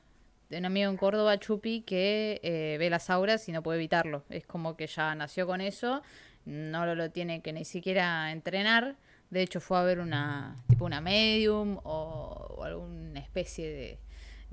un 0.50 0.64
amigo 0.66 0.90
en 0.90 0.96
Córdoba, 0.96 1.38
Chupi, 1.38 1.80
que 1.82 2.40
eh, 2.42 2.76
ve 2.78 2.90
las 2.90 3.08
auras 3.10 3.48
y 3.48 3.52
no 3.52 3.62
puede 3.62 3.78
evitarlo. 3.78 4.24
Es 4.28 4.44
como 4.46 4.76
que 4.76 4.86
ya 4.86 5.14
nació 5.14 5.46
con 5.46 5.60
eso, 5.60 6.02
no 6.44 6.84
lo, 6.84 6.94
lo 6.94 7.10
tiene 7.10 7.40
que 7.40 7.52
ni 7.52 7.64
siquiera 7.64 8.30
entrenar. 8.32 8.96
De 9.30 9.40
hecho, 9.40 9.60
fue 9.60 9.78
a 9.78 9.82
ver 9.82 9.98
una 10.00 10.56
tipo 10.68 10.84
una 10.84 11.00
medium 11.00 11.78
o, 11.84 12.54
o 12.58 12.64
alguna 12.64 13.18
especie 13.20 13.66
de, 13.72 13.98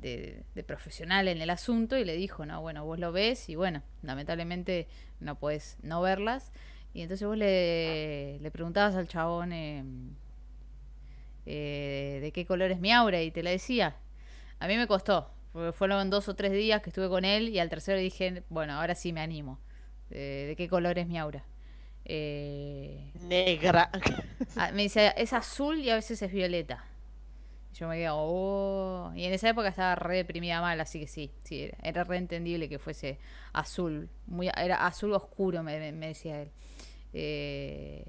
de- 0.01 0.43
de 0.55 0.63
profesional 0.63 1.27
en 1.27 1.41
el 1.41 1.49
asunto 1.49 1.97
y 1.97 2.05
le 2.05 2.15
dijo, 2.15 2.45
no, 2.45 2.61
bueno, 2.61 2.85
vos 2.85 2.99
lo 2.99 3.11
ves 3.11 3.49
y 3.49 3.55
bueno, 3.55 3.83
lamentablemente 4.01 4.87
no 5.19 5.37
puedes 5.39 5.77
no 5.83 6.01
verlas. 6.01 6.51
Y 6.93 7.01
entonces 7.03 7.27
vos 7.27 7.37
le, 7.37 8.39
le 8.41 8.51
preguntabas 8.51 8.95
al 8.95 9.07
chabón 9.07 9.53
eh, 9.53 9.83
eh, 11.45 12.19
de 12.21 12.31
qué 12.31 12.45
color 12.45 12.71
es 12.71 12.79
mi 12.79 12.91
aura 12.91 13.21
y 13.21 13.31
te 13.31 13.43
la 13.43 13.49
decía. 13.51 13.95
A 14.59 14.67
mí 14.67 14.75
me 14.77 14.87
costó, 14.87 15.31
porque 15.53 15.71
fueron 15.71 16.09
dos 16.09 16.27
o 16.29 16.35
tres 16.35 16.51
días 16.51 16.81
que 16.81 16.89
estuve 16.89 17.09
con 17.09 17.25
él 17.25 17.49
y 17.49 17.59
al 17.59 17.69
tercero 17.69 17.99
dije, 17.99 18.43
bueno, 18.49 18.73
ahora 18.73 18.95
sí 18.95 19.13
me 19.13 19.21
animo. 19.21 19.59
Eh, 20.11 20.45
¿De 20.47 20.55
qué 20.55 20.67
color 20.67 20.97
es 20.99 21.07
mi 21.07 21.17
aura? 21.17 21.43
Eh, 22.05 23.11
Negra. 23.21 23.89
ah, 24.57 24.71
me 24.71 24.83
dice, 24.83 25.13
es 25.17 25.33
azul 25.33 25.79
y 25.79 25.89
a 25.89 25.95
veces 25.95 26.21
es 26.21 26.31
violeta. 26.31 26.83
Yo 27.73 27.87
me 27.87 27.97
digo, 27.97 28.13
oh. 28.15 29.11
Y 29.15 29.25
en 29.25 29.33
esa 29.33 29.49
época 29.49 29.69
estaba 29.69 29.95
re 29.95 30.17
deprimida 30.17 30.59
mal, 30.61 30.79
así 30.81 30.99
que 30.99 31.07
sí, 31.07 31.31
sí, 31.43 31.63
era, 31.63 31.77
era 31.83 32.03
re 32.03 32.17
entendible 32.17 32.67
que 32.69 32.79
fuese 32.79 33.19
azul. 33.53 34.09
Muy, 34.27 34.49
era 34.57 34.85
azul 34.87 35.13
oscuro, 35.13 35.63
me- 35.63 35.91
me 35.91 36.07
decía 36.07 36.41
él. 36.41 36.51
Eh, 37.13 38.05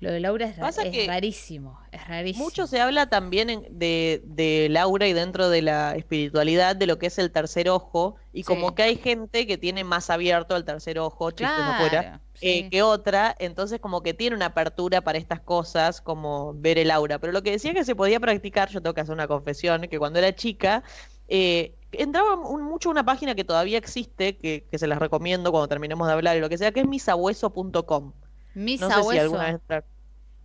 lo 0.00 0.10
de 0.10 0.20
Laura 0.20 0.46
es, 0.46 0.58
Pasa 0.58 0.82
es 0.82 0.90
que 0.90 1.06
rarísimo, 1.06 1.78
es 1.92 2.06
rarísimo. 2.08 2.44
Mucho 2.44 2.66
se 2.66 2.80
habla 2.80 3.08
también 3.10 3.50
en- 3.50 3.66
de, 3.78 4.22
de 4.24 4.68
Laura 4.70 5.06
y 5.06 5.12
dentro 5.12 5.48
de 5.50 5.62
la 5.62 5.94
espiritualidad 5.94 6.74
de 6.76 6.86
lo 6.86 6.98
que 6.98 7.06
es 7.06 7.18
el 7.18 7.30
tercer 7.30 7.68
ojo 7.68 8.16
y 8.32 8.38
Sí. 8.38 8.44
como 8.44 8.74
que 8.74 8.82
hay 8.82 8.96
gente 8.96 9.46
que 9.46 9.58
tiene 9.58 9.84
más 9.84 10.08
abierto 10.10 10.56
el 10.56 10.64
tercer 10.64 10.98
ojo, 10.98 11.30
chiste 11.30 11.52
no 11.58 11.74
fuera, 11.78 12.00
Claro, 12.02 12.20
eh, 12.40 12.68
que 12.70 12.82
otra, 12.82 13.36
entonces 13.38 13.78
como 13.80 14.02
que 14.02 14.14
tiene 14.14 14.34
una 14.36 14.46
apertura 14.46 15.02
para 15.02 15.18
estas 15.18 15.40
cosas 15.40 16.00
como 16.00 16.54
ver 16.54 16.78
el 16.78 16.90
aura. 16.90 17.18
Pero 17.18 17.32
lo 17.32 17.42
que 17.42 17.50
decía 17.50 17.74
que 17.74 17.84
se 17.84 17.94
podía 17.94 18.18
practicar, 18.18 18.70
yo 18.70 18.80
tengo 18.80 18.94
que 18.94 19.02
hacer 19.02 19.12
una 19.14 19.28
confesión, 19.28 19.82
que 19.82 19.98
cuando 19.98 20.18
era 20.18 20.34
chica 20.34 20.82
eh, 21.28 21.74
entraba 21.92 22.34
un- 22.34 22.62
mucho 22.62 22.90
una 22.90 23.04
página 23.04 23.34
que 23.34 23.44
todavía 23.44 23.78
existe, 23.78 24.36
que, 24.36 24.66
que 24.70 24.78
se 24.78 24.86
las 24.88 24.98
recomiendo 24.98 25.52
cuando 25.52 25.68
terminemos 25.68 26.06
de 26.08 26.14
hablar 26.14 26.36
y 26.36 26.40
lo 26.40 26.48
que 26.48 26.56
sea, 26.58 26.72
que 26.72 26.80
es 26.80 26.86
misabueso.com. 26.88 28.12
Mis 28.54 28.80
No 28.80 28.88
sé 28.88 28.94
si 28.94 29.00
abuesos. 29.00 29.22
alguna 29.24 29.44
vez 29.44 29.54
entraron. 29.54 29.84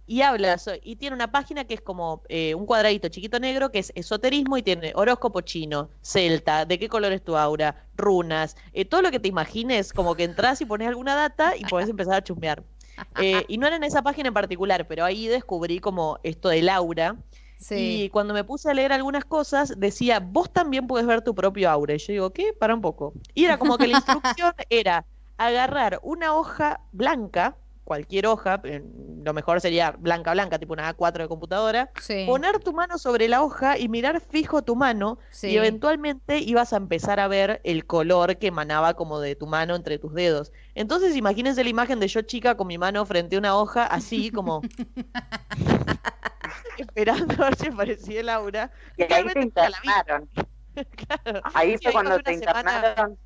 Y 0.08 0.22
habla, 0.22 0.58
y 0.84 0.98
tiene 0.98 1.15
una 1.15 1.32
página 1.32 1.65
que 1.65 1.74
es 1.74 1.82
como 1.82 2.22
eh, 2.30 2.54
un 2.54 2.68
cuadradito 2.68 3.08
chiquito 3.10 3.39
negro 3.39 3.72
que 3.72 3.80
es 3.80 3.91
esoterismo 3.96 4.56
y 4.56 4.62
tiene 4.62 4.91
horóscopo 4.94 5.41
chino, 5.41 5.89
celta, 6.04 6.65
de 6.65 6.78
qué 6.78 6.88
color 6.89 7.12
es 7.12 7.24
tu 7.24 7.36
aura, 7.36 7.88
runas, 7.98 8.56
eh, 8.74 8.86
todo 8.86 9.02
lo 9.02 9.10
que 9.10 9.20
te 9.20 9.30
imagines, 9.30 9.94
como 9.94 10.13
que 10.13 10.24
entras 10.24 10.62
y 10.62 10.65
pones 10.65 10.88
alguna 10.88 11.15
data 11.15 11.58
y 11.58 11.65
podés 11.65 11.89
empezar 11.89 12.13
a 12.13 12.24
chusmear. 12.24 12.63
Eh, 13.20 13.46
y 13.48 13.58
no 13.58 13.65
era 13.65 13.78
en 13.78 13.84
esa 13.84 14.04
página 14.04 14.28
en 14.28 14.36
particular, 14.36 14.88
pero 14.88 15.04
ahí 15.04 15.28
descubrí 15.28 15.80
como 15.80 16.20
esto 16.22 16.50
del 16.50 16.70
aura. 16.70 17.15
Sí. 17.58 18.04
Y 18.04 18.10
cuando 18.10 18.34
me 18.36 18.44
puse 18.44 18.70
a 18.70 18.76
leer 18.76 18.94
algunas 18.94 19.26
cosas, 19.26 19.74
decía, 19.80 20.20
vos 20.20 20.52
también 20.54 20.86
puedes 20.86 21.08
ver 21.08 21.24
tu 21.24 21.34
propio 21.34 21.70
aura. 21.70 21.96
Y 21.96 21.98
yo 21.98 22.13
digo, 22.13 22.30
¿qué? 22.32 22.54
Para 22.54 22.76
un 22.76 22.82
poco. 22.82 23.13
Y 23.34 23.46
era 23.46 23.58
como 23.58 23.78
que 23.78 23.88
la 23.88 23.98
instrucción 23.98 24.54
era 24.70 25.06
agarrar 25.38 26.00
una 26.04 26.36
hoja 26.36 26.82
blanca, 26.91 27.58
cualquier 27.86 28.28
hoja, 28.28 28.60
eh, 28.65 28.84
lo 29.24 29.34
mejor 29.34 29.62
sería 29.62 29.91
blanca, 29.91 30.34
blanca, 30.34 30.60
tipo 30.60 30.74
una 30.74 30.93
A4 30.93 31.24
de 31.24 31.28
computadora, 31.30 31.89
Sí. 32.02 32.26
poner 32.28 32.60
tu 32.60 32.74
mano 32.74 32.98
sobre 32.98 33.30
la 33.30 33.43
hoja 33.43 33.78
y 33.78 33.88
mirar 33.88 34.19
fijo 34.19 34.63
tu 34.63 34.76
mano 34.76 35.19
Sí. 35.30 35.50
y 35.50 35.58
eventualmente 35.58 36.39
ibas 36.39 36.74
a 36.74 36.78
empezar 36.78 37.19
a 37.19 37.28
ver 37.28 37.62
el 37.63 37.86
color 37.86 38.38
que 38.38 38.48
emanaba 38.48 38.95
como 38.95 39.19
de 39.19 39.36
tu 39.36 39.45
mano 39.48 39.76
entre 39.76 40.00
tus 40.00 40.13
dedos. 40.13 40.52
Entonces 40.74 41.15
imagínense 41.15 41.63
la 41.63 41.69
imagen 41.69 42.00
de 42.00 42.08
yo 42.08 42.21
chica 42.24 42.58
con 42.58 42.67
mi 42.67 42.78
mano 42.78 43.06
frente 43.06 43.36
a 43.36 43.39
una 43.39 43.56
hoja, 43.56 43.86
así 43.86 44.32
como 44.32 44.62
esperando 46.78 47.34
a 47.43 47.50
ver 47.50 47.56
si 47.56 47.67
aparecía 47.67 48.19
el 48.21 48.30
aura. 48.30 48.71
Y 48.98 49.04
ahí 49.13 49.26
te 49.34 49.41
internaron. 49.41 50.30
Claro. 50.76 51.39
Ahí 51.54 51.78
fue 51.78 51.88
ahí 51.88 51.93
cuando 51.93 52.19
te 52.19 52.38
semana- 52.38 52.60
internaron. 52.60 53.17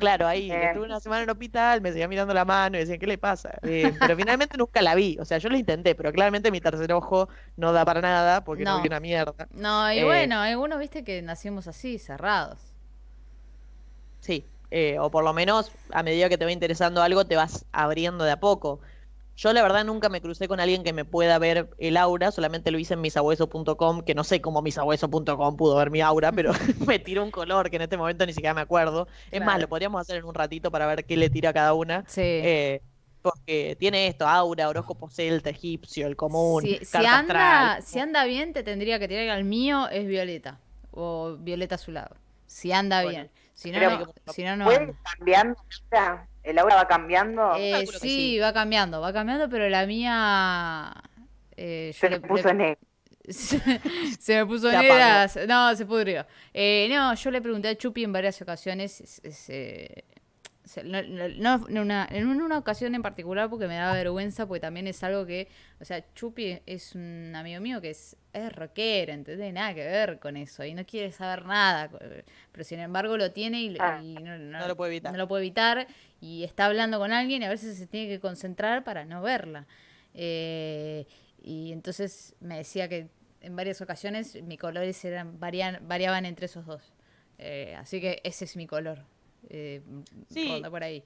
Claro, 0.00 0.26
ahí 0.26 0.50
Eh. 0.50 0.66
estuve 0.66 0.84
una 0.86 0.98
semana 1.00 1.22
en 1.22 1.28
el 1.28 1.32
hospital, 1.32 1.80
me 1.80 1.90
seguía 1.92 2.08
mirando 2.08 2.34
la 2.34 2.44
mano 2.44 2.76
y 2.76 2.80
decían, 2.80 2.98
¿qué 2.98 3.06
le 3.06 3.18
pasa? 3.18 3.50
Eh, 3.62 3.94
pero 4.00 4.16
finalmente 4.16 4.56
nunca 4.58 4.82
la 4.82 4.94
vi, 4.96 5.16
o 5.20 5.24
sea, 5.24 5.38
yo 5.38 5.48
lo 5.48 5.56
intenté, 5.56 5.94
pero 5.94 6.12
claramente 6.12 6.50
mi 6.50 6.60
tercer 6.60 6.92
ojo 6.92 7.28
no 7.56 7.72
da 7.72 7.84
para 7.84 8.00
nada 8.00 8.42
porque 8.44 8.64
no, 8.64 8.76
No. 8.76 8.82
vi 8.82 8.88
una 8.88 9.00
mierda. 9.00 9.46
No, 9.50 9.92
y 9.92 9.98
Eh, 10.00 10.04
bueno, 10.04 10.40
algunos 10.40 10.78
viste 10.80 11.04
que 11.04 11.22
nacimos 11.22 11.68
así, 11.68 11.98
cerrados. 11.98 12.58
Sí, 14.20 14.44
eh, 14.70 14.98
o 14.98 15.10
por 15.10 15.24
lo 15.24 15.32
menos 15.32 15.72
a 15.92 16.02
medida 16.02 16.28
que 16.28 16.38
te 16.38 16.44
va 16.44 16.52
interesando 16.52 17.02
algo 17.02 17.24
te 17.26 17.36
vas 17.36 17.64
abriendo 17.72 18.24
de 18.24 18.32
a 18.32 18.40
poco. 18.40 18.80
Yo 19.36 19.52
la 19.52 19.62
verdad 19.62 19.84
nunca 19.84 20.08
me 20.08 20.22
crucé 20.22 20.48
con 20.48 20.60
alguien 20.60 20.82
que 20.82 20.94
me 20.94 21.04
pueda 21.04 21.38
ver 21.38 21.68
el 21.78 21.98
aura, 21.98 22.30
solamente 22.30 22.70
lo 22.70 22.78
hice 22.78 22.94
en 22.94 23.02
misabueso.com, 23.02 24.02
que 24.02 24.14
no 24.14 24.24
sé 24.24 24.40
cómo 24.40 24.62
misabueso.com 24.62 25.56
pudo 25.56 25.76
ver 25.76 25.90
mi 25.90 26.00
aura, 26.00 26.32
pero 26.32 26.52
me 26.86 26.98
tiró 26.98 27.22
un 27.22 27.30
color 27.30 27.68
que 27.68 27.76
en 27.76 27.82
este 27.82 27.98
momento 27.98 28.24
ni 28.24 28.32
siquiera 28.32 28.54
me 28.54 28.62
acuerdo. 28.62 29.08
Es 29.30 29.44
más, 29.44 29.60
lo 29.60 29.68
podríamos 29.68 30.00
hacer 30.00 30.16
en 30.16 30.24
un 30.24 30.34
ratito 30.34 30.70
para 30.70 30.86
ver 30.86 31.04
qué 31.04 31.16
le 31.16 31.28
tira 31.28 31.50
a 31.50 31.52
cada 31.52 31.74
una. 31.74 32.04
Sí. 32.06 32.22
Eh, 32.22 32.80
porque 33.20 33.76
tiene 33.78 34.06
esto, 34.06 34.26
aura, 34.26 34.68
horóscopo 34.68 35.10
celta, 35.10 35.50
egipcio, 35.50 36.06
el 36.06 36.14
común, 36.14 36.62
si, 36.62 36.78
anda, 36.94 37.18
astral. 37.72 37.82
si 37.82 37.98
anda 37.98 38.24
bien, 38.24 38.52
te 38.52 38.62
tendría 38.62 39.00
que 39.00 39.08
tirar 39.08 39.28
al 39.30 39.42
mío, 39.42 39.88
es 39.88 40.06
violeta. 40.06 40.60
O 40.92 41.36
violeta 41.40 41.74
azulado. 41.74 42.14
Si 42.46 42.72
anda 42.72 43.02
Bueno, 43.02 43.18
bien. 43.18 43.30
Si 43.52 43.72
no, 43.72 43.80
no, 43.80 44.12
si 44.32 44.44
no, 44.44 44.56
no 44.56 44.66
¿Puede 44.66 44.94
anda. 45.34 46.28
¿El 46.46 46.58
aura 46.58 46.76
va 46.76 46.86
cambiando? 46.88 47.54
Eh, 47.56 47.86
sí, 47.86 47.98
sí. 47.98 48.38
va 48.38 48.52
cambiando, 48.52 49.00
va 49.00 49.12
cambiando, 49.12 49.48
pero 49.48 49.68
la 49.68 49.84
mía. 49.86 50.92
eh, 51.56 51.92
Se 51.94 52.08
le- 52.08 52.20
puso 52.20 52.48
le- 52.48 52.54
negro. 52.54 52.80
se 53.28 54.34
me 54.36 54.46
puso 54.46 54.70
Se 54.70 54.76
negra. 54.78 55.28
No, 55.48 55.74
se 55.74 55.84
pudrió. 55.84 56.24
Eh, 56.54 56.86
no, 56.90 57.12
yo 57.14 57.30
le 57.32 57.40
pregunté 57.42 57.68
a 57.68 57.74
Chupi 57.76 58.04
en 58.04 58.12
varias 58.12 58.40
ocasiones. 58.40 59.00
es- 59.00 59.20
es, 59.24 59.50
eh, 59.50 60.04
no, 60.84 61.02
no- 61.02 61.80
una, 61.82 62.08
en 62.10 62.26
una 62.26 62.58
ocasión 62.58 62.94
en 62.94 63.02
particular 63.02 63.48
porque 63.48 63.68
me 63.68 63.76
daba 63.76 63.94
vergüenza, 63.94 64.46
porque 64.46 64.60
también 64.60 64.86
es 64.86 65.02
algo 65.04 65.24
que. 65.26 65.48
O 65.80 65.84
sea, 65.84 66.04
Chupi 66.14 66.58
es 66.66 66.94
un 66.94 67.32
amigo 67.36 67.60
mío 67.60 67.80
que 67.80 67.90
es, 67.90 68.16
es 68.32 68.52
rockero, 68.52 69.12
¿entendés? 69.12 69.52
Nada 69.52 69.74
que 69.74 69.84
ver 69.84 70.18
con 70.18 70.36
eso. 70.36 70.64
Y 70.64 70.74
no 70.74 70.84
quiere 70.84 71.12
saber 71.12 71.44
nada. 71.46 71.88
Pero 72.52 72.64
sin 72.64 72.80
embargo 72.80 73.16
lo 73.16 73.30
tiene 73.32 73.62
y, 73.62 73.76
Ah, 73.78 74.00
y 74.02 74.14
no, 74.14 74.36
no- 74.38 74.58
no 74.58 74.66
lo 74.68 74.76
puede 74.76 74.92
evitar. 74.92 75.12
no 75.12 75.18
lo 75.18 75.28
puede 75.28 75.44
evitar. 75.44 75.86
Y 76.20 76.42
está 76.44 76.66
hablando 76.66 76.98
con 76.98 77.12
alguien 77.12 77.42
y 77.42 77.44
a 77.44 77.50
veces 77.50 77.76
se 77.78 77.86
tiene 77.86 78.08
que 78.08 78.18
concentrar 78.20 78.82
para 78.84 79.04
no 79.04 79.22
verla. 79.22 79.66
Eh, 80.14 81.06
y 81.42 81.72
entonces 81.72 82.34
me 82.40 82.56
decía 82.56 82.88
que 82.88 83.08
en 83.40 83.54
varias 83.54 83.80
ocasiones 83.80 84.42
mis 84.42 84.58
colores 84.58 85.04
eran 85.04 85.38
varian- 85.38 85.86
variaban 85.86 86.24
entre 86.24 86.46
esos 86.46 86.66
dos. 86.66 86.92
Eh, 87.38 87.76
así 87.78 88.00
que 88.00 88.20
ese 88.24 88.46
es 88.46 88.56
mi 88.56 88.66
color. 88.66 89.04
Eh, 89.48 89.80
Sí. 90.30 90.48
ronda 90.48 90.70
por 90.70 90.82
ahí. 90.82 91.02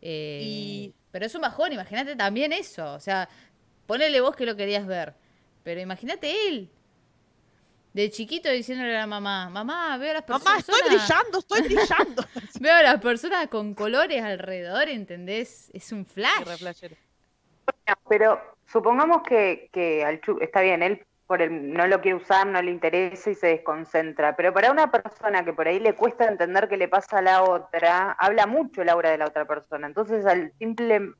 Eh, 0.00 0.40
Y- 0.44 0.94
Pero 1.10 1.26
es 1.26 1.34
un 1.34 1.42
bajón, 1.42 1.72
imagínate 1.72 2.16
también 2.16 2.52
eso. 2.52 2.94
O 2.94 3.00
sea, 3.00 3.28
ponele 3.86 4.20
vos 4.20 4.34
que 4.34 4.46
lo 4.46 4.56
querías 4.56 4.86
ver. 4.86 5.14
Pero 5.62 5.80
imagínate 5.80 6.48
él. 6.48 6.68
De 7.92 8.10
chiquito 8.10 8.48
diciéndole 8.50 8.96
a 8.96 9.00
la 9.00 9.06
mamá, 9.06 9.50
mamá, 9.50 9.98
veo 9.98 10.12
a 10.12 10.14
las 10.14 10.22
personas. 10.22 10.44
Mamá, 10.46 10.58
estoy 10.60 10.80
brillando, 10.88 11.38
estoy 11.40 11.60
brillando. 11.62 12.24
Veo 12.60 12.74
a 12.74 12.82
las 12.82 13.00
personas 13.02 13.48
con 13.48 13.74
colores 13.74 14.22
alrededor, 14.22 14.88
¿entendés? 14.88 15.68
Es 15.74 15.92
un 15.92 16.06
flash. 16.06 16.62
Pero 18.08 18.40
supongamos 18.70 19.22
que, 19.22 19.68
que 19.72 20.04
al 20.04 20.20
Chu- 20.22 20.38
está 20.40 20.62
bien, 20.62 20.82
él 20.82 21.04
por 21.32 21.40
el, 21.40 21.72
no 21.72 21.86
lo 21.86 22.02
quiere 22.02 22.18
usar, 22.18 22.46
no 22.46 22.60
le 22.60 22.70
interesa 22.70 23.30
y 23.30 23.34
se 23.34 23.46
desconcentra, 23.46 24.36
pero 24.36 24.52
para 24.52 24.70
una 24.70 24.90
persona 24.90 25.42
que 25.42 25.54
por 25.54 25.66
ahí 25.66 25.80
le 25.80 25.94
cuesta 25.94 26.26
entender 26.26 26.68
qué 26.68 26.76
le 26.76 26.88
pasa 26.88 27.20
a 27.20 27.22
la 27.22 27.42
otra, 27.42 28.12
habla 28.18 28.46
mucho 28.46 28.82
el 28.82 28.90
aura 28.90 29.10
de 29.10 29.16
la 29.16 29.24
otra 29.24 29.46
persona. 29.46 29.86
Entonces, 29.86 30.26
al 30.26 30.52
simple, 30.58 31.14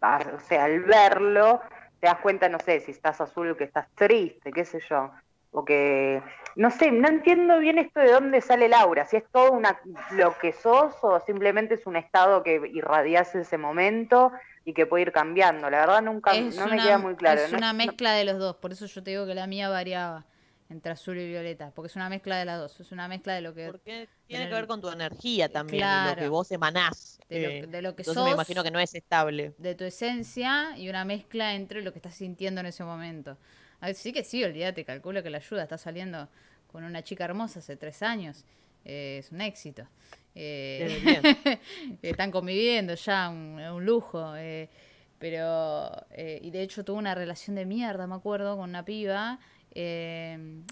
ah, 0.00 0.20
o 0.34 0.40
sea, 0.40 0.64
al 0.64 0.80
verlo, 0.84 1.60
te 2.00 2.06
das 2.06 2.16
cuenta, 2.20 2.48
no 2.48 2.58
sé, 2.60 2.80
si 2.80 2.92
estás 2.92 3.20
azul, 3.20 3.58
que 3.58 3.64
estás 3.64 3.88
triste, 3.94 4.52
qué 4.52 4.64
sé 4.64 4.80
yo. 4.88 5.10
O 5.50 5.66
que, 5.66 6.22
no 6.56 6.70
sé, 6.70 6.90
no 6.90 7.06
entiendo 7.08 7.58
bien 7.58 7.76
esto 7.76 8.00
de 8.00 8.10
dónde 8.10 8.40
sale 8.40 8.64
el 8.64 8.72
aura, 8.72 9.04
si 9.04 9.18
es 9.18 9.24
todo 9.30 9.52
una, 9.52 9.78
lo 10.12 10.38
que 10.38 10.52
sos 10.52 10.96
o 11.02 11.20
simplemente 11.20 11.74
es 11.74 11.86
un 11.86 11.96
estado 11.96 12.42
que 12.42 12.54
irradias 12.72 13.34
ese 13.34 13.58
momento 13.58 14.32
y 14.68 14.74
que 14.74 14.84
puede 14.84 15.02
ir 15.04 15.12
cambiando. 15.12 15.70
La 15.70 15.78
verdad 15.80 16.02
nunca 16.02 16.32
Es 16.32 16.54
no 16.56 16.66
me 16.66 16.74
una- 16.74 16.82
queda 16.84 16.98
muy 16.98 17.14
claro. 17.16 17.40
Es 17.40 17.52
¿no? 17.52 17.56
una 17.56 17.72
mezcla 17.72 18.12
de 18.12 18.24
los 18.26 18.38
dos, 18.38 18.56
por 18.56 18.70
eso 18.70 18.84
yo 18.84 19.02
te 19.02 19.12
digo 19.12 19.24
que 19.26 19.34
la 19.34 19.46
mía 19.46 19.68
variaba. 19.70 20.26
entre 20.70 20.92
azul 20.92 21.16
y 21.18 21.26
violeta, 21.26 21.72
porque 21.74 21.86
es 21.86 21.96
una 21.96 22.10
mezcla 22.10 22.36
de 22.36 22.44
las 22.44 22.58
dos, 22.58 22.78
es 22.80 22.92
una 22.92 23.08
mezcla 23.08 23.32
de 23.32 23.40
lo 23.40 23.54
que... 23.54 23.68
Porque 23.68 24.06
tiene 24.26 24.48
que 24.48 24.52
ver 24.54 24.66
con 24.66 24.82
tu 24.82 24.90
energía 24.90 25.48
también, 25.48 25.82
de 26.04 26.10
lo 26.10 26.16
que 26.16 26.28
vos 26.28 26.52
emanás. 26.52 27.18
De 27.30 27.40
lo, 27.40 27.48
eh, 27.48 27.66
de 27.66 27.80
lo 27.80 27.96
que 27.96 28.02
entonces 28.02 28.22
me 28.24 28.32
imagino 28.32 28.62
que 28.62 28.70
no 28.70 28.78
es 28.78 28.94
estable. 28.94 29.54
De 29.56 29.74
tu 29.74 29.84
esencia 29.84 30.76
y 30.76 30.90
una 30.90 31.06
mezcla 31.06 31.54
entre 31.54 31.80
lo 31.80 31.90
que 31.92 31.98
estás 32.00 32.16
sintiendo 32.16 32.60
en 32.60 32.66
ese 32.66 32.84
momento. 32.84 33.38
Así 33.80 34.12
que 34.12 34.22
sí, 34.24 34.44
olvídate, 34.44 34.84
calculo 34.84 35.22
que 35.22 35.30
la 35.30 35.38
ayuda 35.38 35.62
está 35.62 35.78
saliendo 35.78 36.28
con 36.70 36.84
una 36.84 37.02
chica 37.02 37.24
hermosa 37.24 37.60
hace 37.60 37.76
tres 37.78 38.02
años. 38.02 38.44
Eh, 38.84 39.20
es 39.20 39.32
un 39.32 39.40
éxito. 39.40 39.88
Eh, 40.40 41.58
están 42.02 42.30
conviviendo 42.30 42.94
ya, 42.94 43.28
un, 43.28 43.58
un 43.58 43.84
lujo. 43.84 44.36
Eh, 44.36 44.68
pero, 45.18 45.90
eh, 46.10 46.38
y 46.42 46.50
de 46.50 46.62
hecho 46.62 46.84
tuvo 46.84 46.96
una 46.98 47.14
relación 47.14 47.56
de 47.56 47.66
mierda, 47.66 48.06
me 48.06 48.14
acuerdo, 48.14 48.56
con 48.56 48.70
una 48.70 48.84
piba. 48.84 49.40
Eh, 49.72 50.62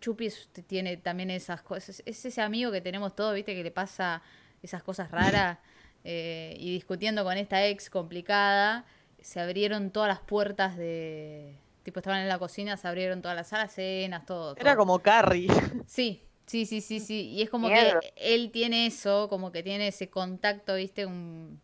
Chupi 0.00 0.28
tiene 0.66 0.98
también 0.98 1.30
esas 1.30 1.62
cosas. 1.62 2.02
Es 2.04 2.24
ese 2.24 2.42
amigo 2.42 2.70
que 2.70 2.82
tenemos 2.82 3.16
todos, 3.16 3.34
¿viste? 3.34 3.54
Que 3.54 3.64
le 3.64 3.70
pasa 3.70 4.22
esas 4.62 4.82
cosas 4.82 5.10
raras. 5.10 5.58
Eh, 6.06 6.54
y 6.58 6.70
discutiendo 6.70 7.24
con 7.24 7.38
esta 7.38 7.64
ex 7.66 7.88
complicada, 7.88 8.84
se 9.22 9.40
abrieron 9.40 9.90
todas 9.90 10.06
las 10.06 10.20
puertas 10.20 10.76
de. 10.76 11.56
Tipo, 11.82 12.00
estaban 12.00 12.20
en 12.20 12.28
la 12.28 12.38
cocina, 12.38 12.76
se 12.76 12.86
abrieron 12.86 13.22
todas 13.22 13.34
las 13.34 13.48
salas, 13.48 13.72
cenas, 13.72 14.26
todo. 14.26 14.54
Era 14.58 14.76
como 14.76 14.98
Carrie. 14.98 15.48
Sí, 15.86 16.22
sí, 16.46 16.66
sí, 16.66 16.80
sí, 16.80 17.00
sí. 17.00 17.28
Y 17.30 17.42
es 17.42 17.50
como 17.50 17.68
que 17.68 17.92
él 18.16 18.50
tiene 18.50 18.86
eso, 18.86 19.28
como 19.28 19.52
que 19.52 19.62
tiene 19.62 19.88
ese 19.88 20.08
contacto, 20.08 20.74
¿viste? 20.74 21.06
Un 21.06 21.60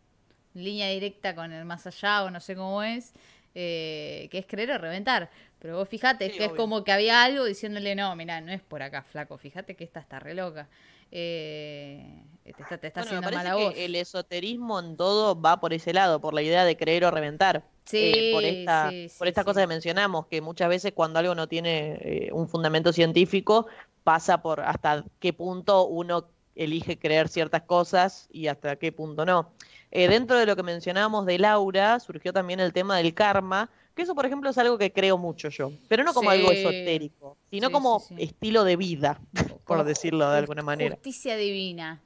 línea 0.54 0.88
directa 0.88 1.34
con 1.34 1.52
el 1.52 1.64
más 1.64 1.86
allá 1.86 2.24
o 2.24 2.30
no 2.30 2.40
sé 2.40 2.56
cómo 2.56 2.82
es, 2.82 3.12
eh, 3.54 4.28
que 4.30 4.38
es 4.38 4.46
creer 4.46 4.72
o 4.72 4.78
reventar. 4.78 5.30
Pero 5.58 5.76
vos 5.76 5.88
fijate, 5.88 6.30
que 6.30 6.46
es 6.46 6.52
como 6.52 6.84
que 6.84 6.92
había 6.92 7.22
algo 7.22 7.44
diciéndole, 7.44 7.94
no, 7.94 8.16
mira, 8.16 8.40
no 8.40 8.50
es 8.50 8.62
por 8.62 8.82
acá, 8.82 9.02
flaco, 9.02 9.36
fíjate 9.36 9.76
que 9.76 9.84
esta 9.84 10.00
está 10.00 10.18
re 10.18 10.34
loca. 10.34 10.68
Eh, 11.12 12.22
te 12.44 12.50
está, 12.62 12.78
te 12.78 12.86
está 12.86 13.00
haciendo 13.00 13.30
mala 13.30 13.56
voz. 13.56 13.74
el 13.76 13.94
esoterismo 13.96 14.78
en 14.80 14.96
todo 14.96 15.38
va 15.38 15.60
por 15.60 15.74
ese 15.74 15.92
lado, 15.92 16.20
por 16.20 16.32
la 16.32 16.40
idea 16.40 16.64
de 16.64 16.76
creer 16.76 17.04
o 17.04 17.10
reventar. 17.10 17.64
Sí, 17.84 18.12
eh, 18.14 18.32
por 18.32 18.44
esta, 18.44 18.90
por 19.18 19.28
esta 19.28 19.44
cosa 19.44 19.60
que 19.60 19.66
mencionamos, 19.66 20.26
que 20.28 20.40
muchas 20.40 20.68
veces 20.68 20.92
cuando 20.94 21.18
algo 21.18 21.34
no 21.34 21.46
tiene 21.46 22.30
un 22.32 22.48
fundamento 22.48 22.92
científico, 22.92 23.66
pasa 24.04 24.42
por 24.42 24.60
hasta 24.60 25.04
qué 25.18 25.32
punto 25.32 25.86
uno 25.86 26.26
elige 26.54 26.98
creer 26.98 27.28
ciertas 27.28 27.62
cosas 27.62 28.28
y 28.32 28.48
hasta 28.48 28.76
qué 28.76 28.92
punto 28.92 29.24
no. 29.24 29.52
Eh, 29.90 30.08
dentro 30.08 30.38
de 30.38 30.46
lo 30.46 30.56
que 30.56 30.62
mencionábamos 30.62 31.26
de 31.26 31.38
Laura, 31.38 31.98
surgió 32.00 32.32
también 32.32 32.60
el 32.60 32.72
tema 32.72 32.96
del 32.96 33.14
karma, 33.14 33.70
que 33.94 34.02
eso, 34.02 34.14
por 34.14 34.26
ejemplo, 34.26 34.50
es 34.50 34.58
algo 34.58 34.78
que 34.78 34.92
creo 34.92 35.18
mucho 35.18 35.48
yo, 35.48 35.72
pero 35.88 36.04
no 36.04 36.14
como 36.14 36.30
algo 36.30 36.50
esotérico, 36.50 37.36
sino 37.50 37.70
como 37.70 38.02
estilo 38.18 38.64
de 38.64 38.76
vida, 38.76 39.20
por 39.66 39.84
decirlo 39.84 40.30
de 40.30 40.38
alguna 40.38 40.62
manera. 40.62 40.94
Justicia 40.94 41.36
divina. 41.36 42.00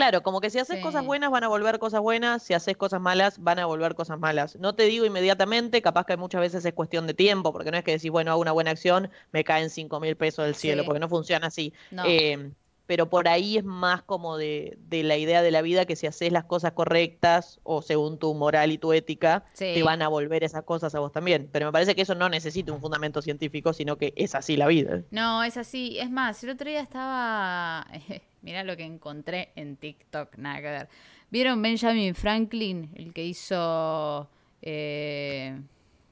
Claro, 0.00 0.22
como 0.22 0.40
que 0.40 0.48
si 0.48 0.58
haces 0.58 0.82
cosas 0.82 1.04
buenas 1.04 1.30
van 1.30 1.44
a 1.44 1.48
volver 1.48 1.78
cosas 1.78 2.00
buenas, 2.00 2.42
si 2.42 2.54
haces 2.54 2.74
cosas 2.74 3.02
malas 3.02 3.38
van 3.38 3.58
a 3.58 3.66
volver 3.66 3.94
cosas 3.94 4.18
malas. 4.18 4.56
No 4.56 4.74
te 4.74 4.84
digo 4.84 5.04
inmediatamente, 5.04 5.82
capaz 5.82 6.06
que 6.06 6.16
muchas 6.16 6.40
veces 6.40 6.64
es 6.64 6.72
cuestión 6.72 7.06
de 7.06 7.12
tiempo, 7.12 7.52
porque 7.52 7.70
no 7.70 7.76
es 7.76 7.84
que 7.84 7.92
decís, 7.92 8.10
bueno, 8.10 8.30
hago 8.30 8.40
una 8.40 8.52
buena 8.52 8.70
acción, 8.70 9.10
me 9.30 9.44
caen 9.44 9.68
cinco 9.68 10.00
mil 10.00 10.16
pesos 10.16 10.46
del 10.46 10.54
cielo, 10.54 10.86
porque 10.86 11.00
no 11.00 11.08
funciona 11.10 11.48
así. 11.48 11.74
No. 11.90 12.04
Eh, 12.06 12.50
pero 12.90 13.08
por 13.08 13.28
ahí 13.28 13.56
es 13.56 13.62
más 13.62 14.02
como 14.02 14.36
de, 14.36 14.76
la 14.90 15.16
idea 15.16 15.42
de 15.42 15.52
la 15.52 15.62
vida 15.62 15.84
que 15.84 15.94
si 15.94 16.08
haces 16.08 16.32
las 16.32 16.42
cosas 16.42 16.72
correctas 16.72 17.60
o 17.62 17.82
según 17.82 18.18
tu 18.18 18.34
moral 18.34 18.72
y 18.72 18.78
tu 18.78 18.92
ética, 18.92 19.44
te 19.56 19.80
van 19.84 20.02
a 20.02 20.08
volver 20.08 20.42
esas 20.42 20.64
cosas 20.64 20.92
a 20.96 20.98
vos 20.98 21.12
también. 21.12 21.48
Pero 21.52 21.66
me 21.66 21.72
parece 21.72 21.94
que 21.94 22.02
eso 22.02 22.16
no 22.16 22.28
necesita 22.28 22.72
un 22.72 22.80
fundamento 22.80 23.22
científico, 23.22 23.72
sino 23.72 23.96
que 23.96 24.12
es 24.16 24.34
así 24.34 24.56
la 24.56 24.66
vida. 24.66 25.04
No, 25.12 25.44
es 25.44 25.56
así. 25.56 26.00
Es 26.00 26.10
más, 26.10 26.42
el 26.42 26.50
otro 26.50 26.68
día 26.68 26.80
estaba... 26.80 27.86
Mirá 28.42 28.64
lo 28.64 28.76
que 28.76 28.82
encontré 28.82 29.52
en 29.54 29.76
TikTok, 29.76 30.36
nada 30.38 30.56
que 30.56 30.62
ver. 30.62 30.88
¿Vieron 31.30 31.62
Benjamin 31.62 32.16
Franklin, 32.16 32.90
el 32.96 33.12
que 33.12 33.24
hizo... 33.24 34.28
Eh, 34.62 35.56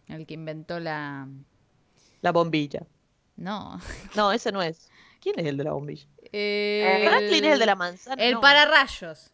el 0.06 0.26
que 0.26 0.34
inventó 0.34 0.78
la... 0.78 1.26
La 2.20 2.30
bombilla. 2.30 2.86
No. 3.34 3.80
No, 4.14 4.30
ese 4.30 4.52
no 4.52 4.62
es. 4.62 4.88
¿Quién 5.20 5.40
es 5.40 5.46
el 5.46 5.56
de 5.56 5.64
la 5.64 5.72
bombilla? 5.72 6.06
Eh, 6.32 7.04
Franklin 7.06 7.44
es 7.44 7.52
el 7.54 7.58
de 7.58 7.66
la 7.66 7.74
manzana. 7.74 8.22
El 8.22 8.38
pararrayos. 8.38 9.32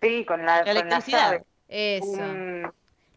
Sí, 0.00 0.24
con 0.24 0.44
la, 0.44 0.60
electricidad. 0.60 1.42
Eso. 1.68 2.22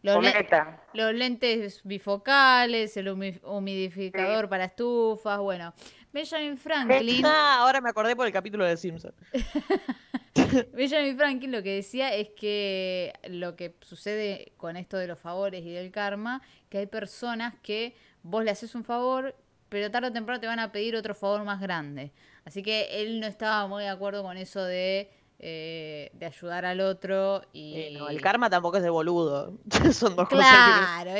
los, 0.02 1.14
lentes 1.14 1.80
bifocales, 1.84 2.96
el 2.96 3.08
humidificador 3.08 4.48
para 4.48 4.64
estufas, 4.64 5.38
bueno. 5.38 5.74
Benjamin 6.12 6.56
Franklin. 6.56 7.24
Ah, 7.24 7.58
ahora 7.60 7.80
me 7.80 7.90
acordé 7.90 8.16
por 8.16 8.26
el 8.26 8.32
capítulo 8.32 8.64
de 8.64 8.76
Simpson. 8.76 9.14
Benjamin 10.72 11.16
Franklin 11.16 11.52
lo 11.52 11.62
que 11.62 11.76
decía 11.76 12.14
es 12.14 12.30
que 12.30 13.12
lo 13.28 13.54
que 13.54 13.76
sucede 13.80 14.52
con 14.56 14.76
esto 14.76 14.96
de 14.96 15.06
los 15.06 15.18
favores 15.18 15.64
y 15.64 15.70
del 15.70 15.92
karma, 15.92 16.42
que 16.68 16.78
hay 16.78 16.86
personas 16.86 17.54
que 17.62 17.94
vos 18.22 18.42
le 18.42 18.50
haces 18.50 18.74
un 18.74 18.82
favor, 18.82 19.36
pero 19.68 19.90
tarde 19.90 20.08
o 20.08 20.12
temprano 20.12 20.40
te 20.40 20.46
van 20.48 20.58
a 20.58 20.72
pedir 20.72 20.96
otro 20.96 21.14
favor 21.14 21.44
más 21.44 21.60
grande. 21.60 22.12
Así 22.44 22.62
que 22.62 23.02
él 23.02 23.20
no 23.20 23.26
estaba 23.26 23.66
muy 23.66 23.84
de 23.84 23.88
acuerdo 23.88 24.22
con 24.22 24.36
eso 24.36 24.64
de, 24.64 25.10
eh, 25.38 26.10
de 26.12 26.26
ayudar 26.26 26.64
al 26.64 26.80
otro. 26.80 27.42
y 27.52 27.96
El 28.08 28.20
karma 28.20 28.50
tampoco 28.50 28.76
es 28.76 28.82
de 28.82 28.90
boludo. 28.90 29.58
Son 29.92 30.16
dos 30.16 30.28
cosas. 30.28 30.46
Claro, 30.46 31.12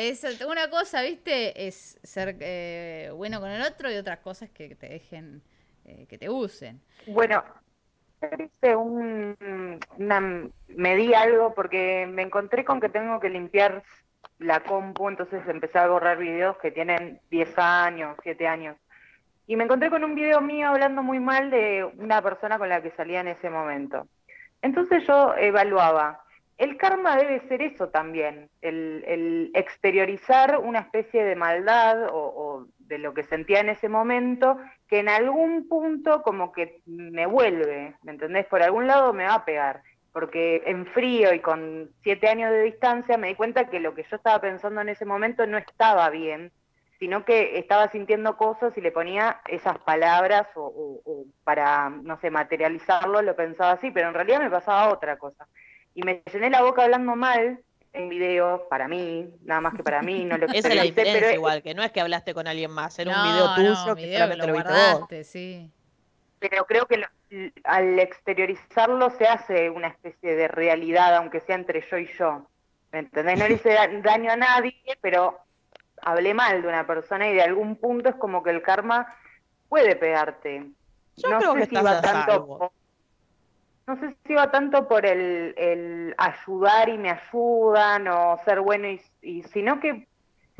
una 0.49 0.69
cosa, 0.71 1.03
viste, 1.03 1.67
es 1.67 1.99
ser 2.03 2.37
eh, 2.41 3.11
bueno 3.15 3.41
con 3.41 3.51
el 3.51 3.63
otro 3.63 3.91
y 3.91 3.97
otras 3.97 4.19
cosas 4.19 4.51
que 4.51 4.75
te 4.75 4.89
dejen, 4.89 5.43
eh, 5.85 6.07
que 6.09 6.19
te 6.19 6.29
usen. 6.29 6.81
Bueno, 7.07 7.43
hice 8.39 8.77
un, 8.77 9.79
una, 9.99 10.51
me 10.69 10.97
di 10.97 11.15
algo 11.15 11.55
porque 11.55 12.07
me 12.07 12.23
encontré 12.23 12.65
con 12.65 12.81
que 12.81 12.89
tengo 12.89 13.21
que 13.21 13.31
limpiar 13.31 13.83
la 14.39 14.61
compu, 14.61 15.09
entonces 15.09 15.43
empecé 15.49 15.79
a 15.79 15.89
borrar 15.89 16.19
videos 16.19 16.57
que 16.59 16.71
tienen 16.71 17.21
10 17.31 17.59
años, 17.59 18.17
7 18.23 18.47
años. 18.47 18.77
Y 19.51 19.57
me 19.57 19.65
encontré 19.65 19.91
con 19.91 20.05
un 20.05 20.15
video 20.15 20.41
mío 20.41 20.69
hablando 20.69 21.03
muy 21.03 21.19
mal 21.19 21.51
de 21.51 21.85
una 21.99 22.23
persona 22.23 22.57
con 22.57 22.69
la 22.69 22.81
que 22.83 22.93
salía 22.93 23.19
en 23.19 23.27
ese 23.27 23.51
momento. 23.51 24.07
Entonces 24.63 25.05
yo 25.09 25.35
evaluaba, 25.35 26.23
el 26.57 26.77
karma 26.77 27.17
debe 27.17 27.41
ser 27.49 27.61
eso 27.61 27.89
también, 27.89 28.49
el, 28.63 29.51
exteriorizar 29.55 30.61
una 30.61 30.79
especie 30.79 31.25
de 31.25 31.35
maldad 31.35 32.11
o, 32.11 32.13
o, 32.15 32.67
de 32.79 32.99
lo 32.99 33.13
que 33.13 33.25
sentía 33.25 33.59
en 33.59 33.71
ese 33.71 33.89
momento, 33.89 34.57
que 34.87 35.01
en 35.01 35.09
algún 35.09 35.67
punto 35.67 36.23
como 36.23 36.53
que 36.53 36.81
me 36.87 37.27
vuelve, 37.27 37.97
¿me 38.05 38.13
entendés? 38.13 38.47
Por 38.47 38.63
algún 38.63 38.87
lado 38.87 39.13
me 39.13 39.25
va 39.25 39.35
a 39.35 39.45
pegar 39.45 39.83
porque 40.13 40.63
en 40.67 40.87
frío 40.87 41.33
y 41.35 41.41
con 41.41 41.91
siete 42.03 42.29
años 42.29 42.51
de 42.51 42.63
distancia 42.63 43.17
me 43.17 43.29
di 43.29 43.35
cuenta 43.35 43.69
que 43.69 43.81
lo 43.81 43.95
que 43.95 44.05
yo 44.09 44.17
estaba 44.17 44.41
pensando 44.41 44.81
en 44.81 44.91
ese 44.91 45.05
momento 45.05 45.47
no 45.47 45.59
estaba 45.59 46.09
bien, 46.11 46.53
sino 47.01 47.25
que 47.25 47.59
estaba 47.59 47.91
sintiendo 47.91 48.37
cosas 48.37 48.77
y 48.77 48.83
le 48.83 48.93
ponía 48.93 49.41
esas 49.49 49.79
palabras 49.79 50.47
o, 50.55 51.25
para, 51.45 51.89
no 51.89 52.21
sé, 52.21 52.31
materializarlo, 52.31 53.23
lo 53.23 53.35
pensaba 53.35 53.73
así, 53.73 53.91
pero 53.91 54.09
en 54.09 54.15
realidad 54.15 54.39
me 54.39 54.51
pasaba 54.51 54.93
otra 54.93 55.17
cosa. 55.17 55.49
Y 55.95 56.03
me 56.03 56.23
llené 56.31 56.51
la 56.51 56.63
boca 56.63 56.85
hablando 56.85 57.17
mal 57.17 57.59
en 57.95 58.09
video 58.11 58.69
para 58.69 58.87
mí, 58.87 59.31
nada 59.43 59.63
más 59.63 59.75
que 59.75 59.83
para 59.83 60.03
mí, 60.03 60.27
no 60.27 60.37
lo 60.37 60.47
Esa 60.53 60.69
es 60.69 60.75
la 60.75 60.83
diferencia 60.83 61.21
pero... 61.21 61.35
igual, 61.35 61.63
que 61.63 61.73
no 61.73 61.83
es 61.83 61.91
que 61.91 62.03
hablaste 62.03 62.35
con 62.35 62.47
alguien 62.47 62.71
más, 62.71 62.99
era 62.99 63.17
un 63.17 63.33
video 63.33 63.55
tuyo 63.55 63.71
que 63.97 64.13
solamente 64.13 64.47
lo, 64.47 64.53
guardaste, 64.53 65.25
sí. 65.25 65.71
Pero 66.39 66.67
creo 66.67 66.85
que 66.85 66.99
lo, 66.99 67.07
al 67.65 67.99
exteriorizarlo 67.99 69.09
se 69.09 69.27
hace 69.27 69.71
una 69.71 69.89
especie 69.89 70.37
de 70.37 70.49
realidad, 70.49 71.17
aunque 71.17 71.41
sea 71.41 71.57
entre 71.57 71.83
yo 71.91 71.97
y 71.97 72.11
yo. 72.19 72.47
¿Me 72.93 72.99
entendés? 73.01 73.39
No 73.39 73.49
le 73.49 73.55
hice 73.55 73.75
daño 74.03 74.33
a 74.33 74.37
nadie, 74.37 74.75
pero 75.01 75.39
hablé 76.03 76.35
mal 76.35 76.63
de 76.63 76.69
una 76.69 76.87
persona 76.87 77.29
y 77.29 77.35
de 77.35 77.43
algún 77.43 77.77
punto 77.77 78.09
es 78.09 78.15
como 78.17 78.43
que 78.43 78.51
el 78.51 78.63
karma 78.63 79.15
puede 79.69 79.97
pegarte. 79.97 80.66
Yo 81.16 81.31
no 81.31 81.55
sé 81.55 81.66
si 81.66 81.77
va 81.77 82.01
tanto 82.01 82.47
por, 82.47 82.72
no 83.87 83.97
sé 83.97 84.16
si 84.27 84.35
va 84.35 84.51
tanto 84.51 84.89
por 84.89 85.05
el, 85.07 85.55
el, 85.57 86.14
ayudar 86.18 86.89
y 86.89 86.99
me 86.99 87.11
ayudan 87.11 88.09
o 88.09 88.39
ser 88.45 88.61
bueno 88.61 88.89
y, 88.89 89.01
y 89.22 89.43
sino 89.45 89.81
que 89.81 90.07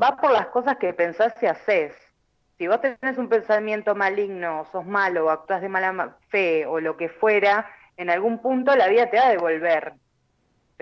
va 0.01 0.17
por 0.17 0.31
las 0.31 0.47
cosas 0.47 0.77
que 0.77 0.93
pensás 0.93 1.33
y 1.41 1.45
haces 1.45 1.95
si 2.61 2.67
vos 2.67 2.79
tenés 2.79 3.17
un 3.17 3.27
pensamiento 3.27 3.95
maligno, 3.95 4.67
sos 4.71 4.85
malo, 4.85 5.25
o 5.25 5.29
actúas 5.31 5.63
de 5.63 5.67
mala 5.67 6.15
fe 6.29 6.67
o 6.67 6.79
lo 6.79 6.95
que 6.95 7.09
fuera, 7.09 7.67
en 7.97 8.11
algún 8.11 8.37
punto 8.37 8.75
la 8.75 8.87
vida 8.87 9.09
te 9.09 9.17
va 9.17 9.25
a 9.25 9.31
devolver. 9.31 9.93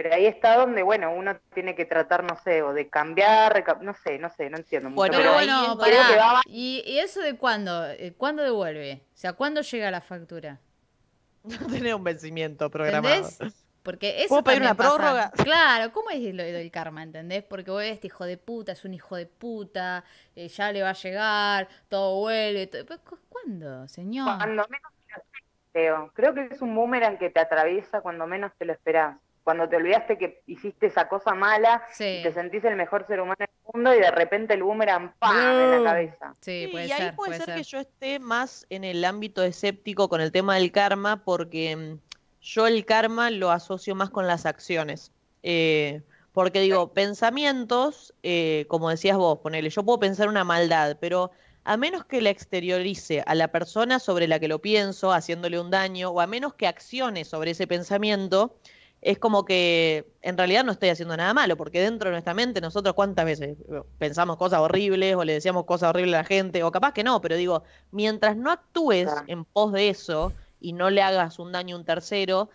Pero 0.01 0.15
ahí 0.15 0.27
está 0.27 0.55
donde, 0.55 0.81
bueno, 0.81 1.11
uno 1.11 1.35
tiene 1.53 1.75
que 1.75 1.83
tratar, 1.83 2.23
no 2.23 2.37
sé, 2.37 2.61
o 2.63 2.71
de 2.71 2.87
cambiar, 2.87 3.65
no 3.81 3.93
sé, 3.93 4.17
no 4.17 4.29
sé, 4.29 4.49
no 4.49 4.55
entiendo 4.55 4.89
mucho. 4.89 4.95
Bueno, 4.95 5.17
pero 5.17 5.33
bueno, 5.33 5.77
pará. 5.77 6.41
¿Y, 6.45 6.81
¿Y, 6.85 6.99
eso 6.99 7.19
de 7.19 7.35
cuándo? 7.35 7.85
Eh, 7.85 8.13
¿Cuándo 8.15 8.41
devuelve? 8.41 9.01
O 9.13 9.17
sea, 9.17 9.33
¿cuándo 9.33 9.59
llega 9.59 9.91
la 9.91 9.99
factura? 9.99 10.61
No 11.43 11.67
tiene 11.67 11.93
un 11.93 12.01
vencimiento 12.05 12.69
programado. 12.69 13.27
Porque 13.83 14.19
eso 14.19 14.29
¿Puedo 14.29 14.43
pedir 14.45 14.61
una 14.61 14.73
pasa. 14.73 14.95
prórroga? 14.95 15.31
Claro, 15.43 15.91
¿cómo 15.91 16.11
es 16.11 16.33
lo 16.33 16.43
del 16.43 16.71
karma, 16.71 17.03
entendés? 17.03 17.43
Porque 17.43 17.69
vos 17.69 17.83
este 17.83 18.07
hijo 18.07 18.23
de 18.23 18.37
puta 18.37 18.71
es 18.71 18.85
un 18.85 18.93
hijo 18.93 19.17
de 19.17 19.25
puta, 19.25 20.05
eh, 20.33 20.47
ya 20.47 20.71
le 20.71 20.81
va 20.81 20.91
a 20.91 20.93
llegar, 20.93 21.67
todo 21.89 22.21
vuelve. 22.21 22.67
todo- 22.67 22.85
cu- 23.03 23.19
¿Cuándo, 23.27 23.85
señor? 23.89 24.37
Cuando 24.37 24.65
menos 24.69 24.91
te 25.05 25.13
lo 25.13 25.21
esperas, 25.21 25.63
Leo. 25.73 26.11
Creo 26.13 26.33
que 26.33 26.47
es 26.55 26.61
un 26.61 26.73
boomerang 26.73 27.17
que 27.17 27.29
te 27.29 27.41
atraviesa 27.41 27.99
cuando 27.99 28.25
menos 28.27 28.53
te 28.57 28.63
lo 28.63 28.71
esperás. 28.71 29.17
Cuando 29.49 29.67
te 29.67 29.77
olvidaste 29.77 30.19
que 30.19 30.43
hiciste 30.45 30.85
esa 30.85 31.07
cosa 31.07 31.33
mala 31.33 31.81
Sí. 31.91 32.17
y 32.19 32.21
te 32.21 32.31
sentís 32.33 32.63
el 32.65 32.75
mejor 32.75 33.07
ser 33.07 33.19
humano 33.19 33.37
del 33.39 33.49
mundo 33.73 33.95
y 33.95 33.99
de 33.99 34.11
repente 34.11 34.53
el 34.53 34.61
boomerang 34.61 35.11
¡pam! 35.17 35.35
en 35.35 35.71
Boom. 35.71 35.83
la 35.83 35.89
cabeza. 35.89 36.35
Sí, 36.39 36.65
Sí, 36.65 36.67
puede 36.71 36.85
y 36.85 36.91
ahí 36.91 37.01
ser, 37.01 37.15
puede, 37.15 37.29
puede 37.31 37.37
ser, 37.39 37.45
ser. 37.47 37.55
que 37.55 37.63
yo 37.63 37.79
esté 37.79 38.19
más 38.19 38.67
en 38.69 38.83
el 38.83 39.03
ámbito 39.03 39.41
escéptico 39.41 40.07
con 40.07 40.21
el 40.21 40.31
tema 40.31 40.53
del 40.53 40.71
karma, 40.71 41.23
porque 41.25 41.75
mm, 41.75 41.97
yo 42.43 42.67
el 42.67 42.85
karma 42.85 43.31
lo 43.31 43.49
asocio 43.49 43.95
más 43.95 44.11
con 44.11 44.27
las 44.27 44.45
acciones. 44.45 45.11
Eh, 45.41 46.03
porque 46.31 46.59
digo, 46.61 46.93
pensamientos, 46.93 48.13
eh, 48.21 48.65
como 48.67 48.91
decías 48.91 49.17
vos, 49.17 49.39
ponele, 49.39 49.71
yo 49.71 49.81
puedo 49.83 49.99
pensar 49.99 50.27
una 50.27 50.43
maldad, 50.43 50.97
pero 51.01 51.31
a 51.63 51.75
menos 51.75 52.05
que 52.05 52.21
la 52.21 52.29
exteriorice 52.29 53.23
a 53.25 53.33
la 53.33 53.47
persona 53.47 53.97
sobre 53.97 54.27
la 54.27 54.39
que 54.39 54.47
lo 54.47 54.59
pienso, 54.59 55.11
haciéndole 55.11 55.59
un 55.59 55.71
daño, 55.71 56.11
o 56.11 56.21
a 56.21 56.27
menos 56.27 56.53
que 56.53 56.67
accione 56.67 57.25
sobre 57.25 57.51
ese 57.51 57.65
pensamiento, 57.65 58.55
es 59.01 59.17
como 59.17 59.45
que 59.45 60.11
en 60.21 60.37
realidad 60.37 60.63
no 60.63 60.71
estoy 60.71 60.89
haciendo 60.89 61.15
nada 61.15 61.33
malo, 61.33 61.55
porque 61.55 61.81
dentro 61.81 62.09
de 62.09 62.13
nuestra 62.13 62.33
mente 62.33 62.59
nosotros 62.61 62.93
cuántas 62.95 63.25
veces 63.25 63.57
pensamos 63.97 64.37
cosas 64.37 64.59
horribles 64.59 65.15
o 65.15 65.23
le 65.23 65.33
decíamos 65.33 65.65
cosas 65.65 65.89
horribles 65.89 66.15
a 66.15 66.17
la 66.19 66.23
gente, 66.25 66.63
o 66.63 66.71
capaz 66.71 66.93
que 66.93 67.03
no, 67.03 67.21
pero 67.21 67.35
digo, 67.35 67.63
mientras 67.91 68.35
no 68.35 68.51
actúes 68.51 69.05
Claro. 69.05 69.23
en 69.27 69.45
pos 69.45 69.71
de 69.71 69.89
eso 69.89 70.33
y 70.59 70.73
no 70.73 70.89
le 70.89 71.01
hagas 71.01 71.39
un 71.39 71.51
daño 71.51 71.75
a 71.75 71.79
un 71.79 71.85
tercero, 71.85 72.49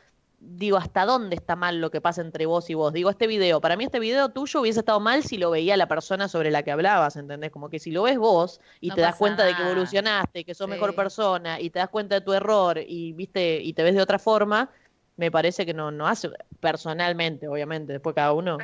digo, 0.47 0.77
¿hasta 0.77 1.07
dónde 1.07 1.37
está 1.37 1.57
mal 1.57 1.81
lo 1.81 1.91
que 1.91 2.03
pasa 2.03 2.21
entre 2.21 2.45
vos 2.45 2.69
y 2.69 2.75
vos? 2.75 2.93
Digo, 2.93 3.09
este 3.09 3.27
video, 3.27 3.63
para 3.63 3.77
mí 3.77 3.85
este 3.85 3.99
video 3.99 4.29
tuyo 4.29 4.61
hubiese 4.61 4.81
estado 4.81 5.01
mal 5.01 5.23
si 5.23 5.39
lo 5.39 5.51
veía 5.51 5.75
la 5.79 5.89
persona 5.89 6.29
sobre 6.29 6.51
la 6.51 6.63
que 6.63 6.71
hablabas, 6.71 7.17
¿entendés? 7.17 7.51
Como 7.51 7.71
que 7.71 7.79
si 7.79 7.91
lo 7.91 8.03
ves 8.03 8.19
vos 8.19 8.61
y 8.81 8.91
No 8.91 8.95
te 8.97 9.01
das 9.01 9.17
cuenta 9.17 9.45
de 9.45 9.57
que 9.57 9.63
evolucionaste, 9.63 10.41
y 10.41 10.45
que 10.45 10.55
sos 10.55 10.69
mejor 10.69 10.95
persona 10.95 11.59
y 11.59 11.71
te 11.71 11.79
das 11.79 11.89
cuenta 11.89 12.17
de 12.17 12.21
tu 12.21 12.35
error 12.35 12.79
y 12.79 13.15
viste 13.15 13.63
y 13.63 13.73
te 13.73 13.83
ves 13.83 13.95
de 13.95 14.03
otra 14.03 14.19
forma, 14.19 14.71
me 15.17 15.31
parece 15.31 15.65
que 15.65 15.75
no, 15.75 15.91
no 15.91 16.07
hace 16.07 16.31
personalmente, 16.61 17.49
obviamente, 17.49 17.93
después 17.93 18.15
cada 18.15 18.33
uno. 18.33 18.59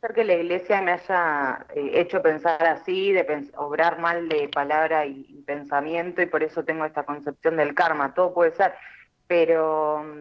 Ser 0.00 0.12
que 0.12 0.24
la 0.24 0.34
iglesia 0.34 0.82
me 0.82 0.92
haya 0.92 1.66
eh, 1.74 1.92
hecho 1.94 2.20
pensar 2.20 2.62
así, 2.64 3.12
de 3.12 3.26
pens- 3.26 3.52
obrar 3.56 3.98
mal 3.98 4.28
de 4.28 4.48
palabra 4.48 5.06
y, 5.06 5.42
pensamiento, 5.46 6.20
y 6.20 6.26
por 6.26 6.42
eso 6.42 6.64
tengo 6.64 6.84
esta 6.84 7.04
concepción 7.04 7.56
del 7.56 7.74
karma. 7.74 8.12
Todo 8.12 8.34
puede 8.34 8.52
ser, 8.52 8.74
pero 9.26 10.04
mm, 10.04 10.20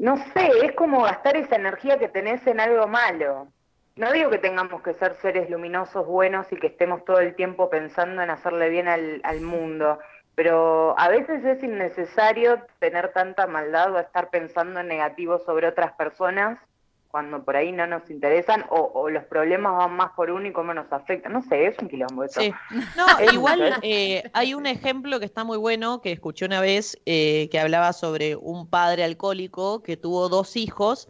no 0.00 0.16
sé, 0.16 0.50
es 0.62 0.72
como 0.72 1.02
gastar 1.02 1.36
esa 1.36 1.56
energía 1.56 1.98
que 1.98 2.08
tenés 2.08 2.46
en 2.46 2.60
algo 2.60 2.86
malo. 2.86 3.48
No 3.96 4.12
digo 4.12 4.30
que 4.30 4.38
tengamos 4.38 4.82
que 4.82 4.94
ser 4.94 5.16
seres 5.16 5.50
luminosos, 5.50 6.06
buenos 6.06 6.46
y 6.52 6.56
que 6.56 6.68
estemos 6.68 7.04
todo 7.04 7.18
el 7.18 7.34
tiempo 7.34 7.68
pensando 7.68 8.22
en 8.22 8.30
hacerle 8.30 8.68
bien 8.68 8.86
al 8.86 9.40
mundo, 9.40 9.98
pero 10.38 10.96
a 10.96 11.08
veces 11.08 11.44
es 11.44 11.64
innecesario 11.64 12.62
tener 12.78 13.12
tanta 13.12 13.48
maldad 13.48 13.92
o 13.92 13.98
estar 13.98 14.30
pensando 14.30 14.78
en 14.78 14.86
negativo 14.86 15.40
sobre 15.44 15.66
otras 15.66 15.94
personas 15.94 16.60
cuando 17.08 17.42
por 17.42 17.56
ahí 17.56 17.72
no 17.72 17.88
nos 17.88 18.08
interesan 18.08 18.64
o, 18.70 18.88
o 18.94 19.10
los 19.10 19.24
problemas 19.24 19.76
van 19.76 19.96
más 19.96 20.12
por 20.12 20.30
uno 20.30 20.46
y 20.46 20.52
cómo 20.52 20.72
nos 20.72 20.92
afectan. 20.92 21.32
No 21.32 21.42
sé, 21.42 21.66
es 21.66 21.76
un 21.80 21.88
quilombo 21.88 22.22
eso. 22.22 22.40
Sí. 22.40 22.54
No, 22.96 23.32
igual 23.32 23.62
mucho, 23.62 23.80
eh, 23.82 24.30
hay 24.32 24.54
un 24.54 24.66
ejemplo 24.66 25.18
que 25.18 25.26
está 25.26 25.42
muy 25.42 25.58
bueno 25.58 26.00
que 26.02 26.12
escuché 26.12 26.44
una 26.44 26.60
vez 26.60 26.96
eh, 27.04 27.48
que 27.50 27.58
hablaba 27.58 27.92
sobre 27.92 28.36
un 28.36 28.70
padre 28.70 29.02
alcohólico 29.02 29.82
que 29.82 29.96
tuvo 29.96 30.28
dos 30.28 30.54
hijos 30.54 31.08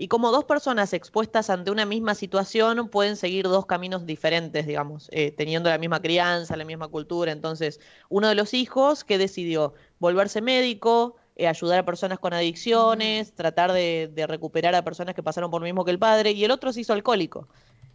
y 0.00 0.08
como 0.08 0.30
dos 0.30 0.44
personas 0.44 0.94
expuestas 0.94 1.50
ante 1.50 1.70
una 1.70 1.84
misma 1.84 2.14
situación 2.14 2.88
pueden 2.88 3.16
seguir 3.16 3.46
dos 3.46 3.66
caminos 3.66 4.06
diferentes, 4.06 4.66
digamos, 4.66 5.10
eh, 5.12 5.30
teniendo 5.30 5.68
la 5.68 5.76
misma 5.76 6.00
crianza, 6.00 6.56
la 6.56 6.64
misma 6.64 6.88
cultura. 6.88 7.32
Entonces, 7.32 7.80
uno 8.08 8.26
de 8.30 8.34
los 8.34 8.54
hijos 8.54 9.04
que 9.04 9.18
decidió 9.18 9.74
volverse 9.98 10.40
médico, 10.40 11.16
eh, 11.36 11.48
ayudar 11.48 11.80
a 11.80 11.84
personas 11.84 12.18
con 12.18 12.32
adicciones, 12.32 13.34
tratar 13.34 13.72
de, 13.72 14.10
de 14.10 14.26
recuperar 14.26 14.74
a 14.74 14.82
personas 14.84 15.14
que 15.14 15.22
pasaron 15.22 15.50
por 15.50 15.60
lo 15.60 15.66
mismo 15.66 15.84
que 15.84 15.90
el 15.90 15.98
padre, 15.98 16.30
y 16.30 16.44
el 16.44 16.50
otro 16.50 16.72
se 16.72 16.80
hizo 16.80 16.94
alcohólico. 16.94 17.46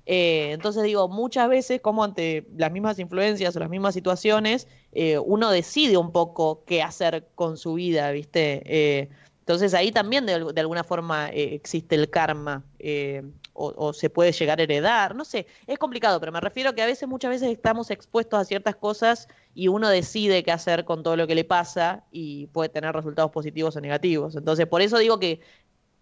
Eh, 0.05 0.51
entonces 0.51 0.83
digo, 0.83 1.07
muchas 1.07 1.49
veces 1.49 1.81
como 1.81 2.03
ante 2.03 2.45
las 2.55 2.71
mismas 2.71 2.99
influencias 2.99 3.55
o 3.55 3.59
las 3.59 3.71
mismas 3.71 3.95
situaciones, 3.95 4.67
eh, 4.91 5.17
uno 5.17 5.49
decide 5.49 5.97
un 5.97 6.11
poco 6.11 6.63
qué 6.67 6.83
hacer 6.83 7.29
con 7.33 7.57
su 7.57 7.73
vida, 7.73 8.11
¿viste? 8.11 9.09
Entonces 9.45 9.75
ahí 9.75 9.91
también 9.91 10.25
de, 10.25 10.33
al- 10.33 10.53
de 10.55 10.61
alguna 10.61 10.83
forma 10.83 11.29
eh, 11.29 11.53
existe 11.53 11.93
el 11.93 12.09
karma 12.09 12.63
eh, 12.79 13.21
o, 13.53 13.71
o 13.77 13.93
se 13.93 14.09
puede 14.09 14.31
llegar 14.31 14.59
a 14.59 14.63
heredar, 14.63 15.15
no 15.15 15.23
sé, 15.23 15.45
es 15.67 15.77
complicado, 15.77 16.19
pero 16.19 16.31
me 16.31 16.41
refiero 16.41 16.73
que 16.73 16.81
a 16.81 16.87
veces, 16.87 17.07
muchas 17.07 17.29
veces 17.29 17.49
estamos 17.51 17.91
expuestos 17.91 18.39
a 18.39 18.43
ciertas 18.43 18.75
cosas 18.75 19.27
y 19.53 19.67
uno 19.67 19.87
decide 19.89 20.43
qué 20.43 20.51
hacer 20.51 20.83
con 20.83 21.03
todo 21.03 21.15
lo 21.15 21.27
que 21.27 21.35
le 21.35 21.43
pasa 21.43 22.05
y 22.11 22.47
puede 22.47 22.69
tener 22.69 22.91
resultados 22.95 23.29
positivos 23.31 23.75
o 23.75 23.81
negativos. 23.81 24.35
Entonces 24.35 24.65
por 24.65 24.81
eso 24.81 24.97
digo 24.97 25.19
que, 25.19 25.41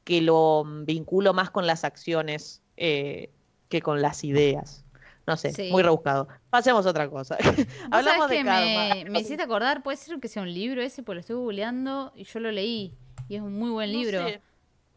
que 0.06 0.22
lo 0.22 0.64
mm, 0.66 0.86
vinculo 0.86 1.34
más 1.34 1.50
con 1.52 1.68
las 1.68 1.84
acciones 1.84 2.62
eh, 2.78 3.30
que 3.68 3.82
con 3.82 4.02
las 4.02 4.24
ideas. 4.24 4.86
No 5.28 5.36
sé, 5.38 5.52
Sí. 5.52 5.70
muy 5.70 5.84
rebuscado. 5.84 6.28
Pasemos 6.50 6.86
a 6.86 6.90
otra 6.92 7.10
cosa. 7.10 7.38
Hablamos 7.92 8.30
de 8.30 8.38
que 8.38 8.44
karma. 8.44 8.66
me, 8.96 9.06
me 9.10 9.20
hiciste 9.20 9.44
acordar, 9.44 9.84
puede 9.84 9.98
ser 9.98 10.20
que 10.20 10.28
sea 10.30 10.42
un 10.44 10.54
libro 10.54 10.82
ese, 10.82 11.04
porque 11.04 11.16
lo 11.16 11.20
estoy 11.22 11.36
googleando 11.36 12.12
y 12.16 12.24
yo 12.24 12.40
lo 12.40 12.52
leí. 12.52 12.94
Y 13.30 13.36
es 13.36 13.42
un 13.42 13.58
muy 13.58 13.70
buen 13.72 13.92
No 13.92 14.00
libro. 14.00 14.28
sé. 14.28 14.42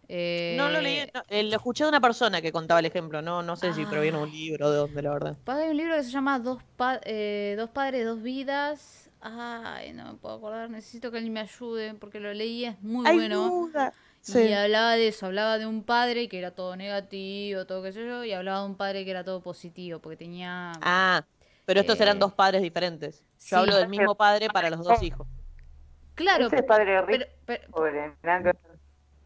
Eh, 0.09 0.55
No 0.57 0.69
lo 0.69 0.81
leí, 0.81 1.01
no, 1.13 1.23
eh, 1.29 1.43
lo 1.43 1.57
escuché 1.57 1.83
de 1.85 1.89
una 1.91 2.01
persona 2.01 2.41
que 2.41 2.53
contaba 2.53 2.79
el 2.79 2.87
ejemplo, 2.87 3.23
no, 3.23 3.43
no 3.43 3.57
sé 3.57 3.73
si 3.73 3.85
proviene 3.87 4.19
de 4.19 4.23
un 4.23 4.29
Ah. 4.29 4.33
libro 4.33 4.71
de 4.71 4.77
dónde, 4.77 5.03
la 5.03 5.11
verdad. 5.13 5.37
Hay 5.47 5.69
un 5.71 5.77
libro 5.77 5.97
que 5.97 6.05
se 6.05 6.11
llama 6.11 6.39
Dos, 6.39 6.63
pa- 6.77 7.01
eh, 7.05 7.55
Dos 7.59 7.71
padres, 7.71 8.05
dos 8.07 8.23
vidas. 8.23 9.11
Ay, 9.21 9.93
no 9.95 10.13
me 10.13 10.15
puedo 10.19 10.37
acordar, 10.37 10.71
necesito 10.71 11.11
que 11.11 11.17
alguien 11.17 11.33
me 11.33 11.41
ayude 11.41 11.95
porque 11.95 12.21
lo 12.21 12.33
leí, 12.33 12.65
es 12.67 12.81
muy 12.83 13.11
bueno. 13.13 13.49
duda. 13.51 13.93
Y 14.29 14.53
hablaba 14.53 14.95
de 14.95 15.09
eso, 15.09 15.27
hablaba 15.27 15.59
de 15.59 15.67
un 15.67 15.83
padre 15.83 16.29
que 16.29 16.39
era 16.39 16.51
todo 16.53 16.77
negativo, 16.77 17.65
todo 17.65 17.83
qué 17.83 17.93
sé 17.93 18.05
yo, 18.07 18.23
y 18.25 18.33
hablaba 18.33 18.61
de 18.61 18.67
un 18.67 18.77
padre 18.77 19.05
que 19.05 19.11
era 19.11 19.25
todo 19.25 19.41
positivo, 19.41 19.99
porque 20.01 20.17
tenía... 20.17 20.73
Ah, 20.83 21.25
pero 21.65 21.81
estos 21.81 22.01
eran 22.01 22.17
Eh, 22.17 22.21
dos 22.21 22.33
padres 22.33 22.63
diferentes. 22.63 23.21
Yo 23.21 23.25
sí. 23.39 23.55
hablo 23.57 23.77
del 23.77 23.89
mismo 23.89 24.15
padre 24.15 24.49
para 24.49 24.71
los 24.71 24.85
dos 24.85 25.03
hijos. 25.03 25.27
Claro, 26.17 26.47
Ese 26.49 26.57
es 26.57 26.63
padre 26.65 27.01
rico, 27.03 27.25
pero, 27.47 27.63
pero- 27.63 27.71
pobre, 27.71 28.13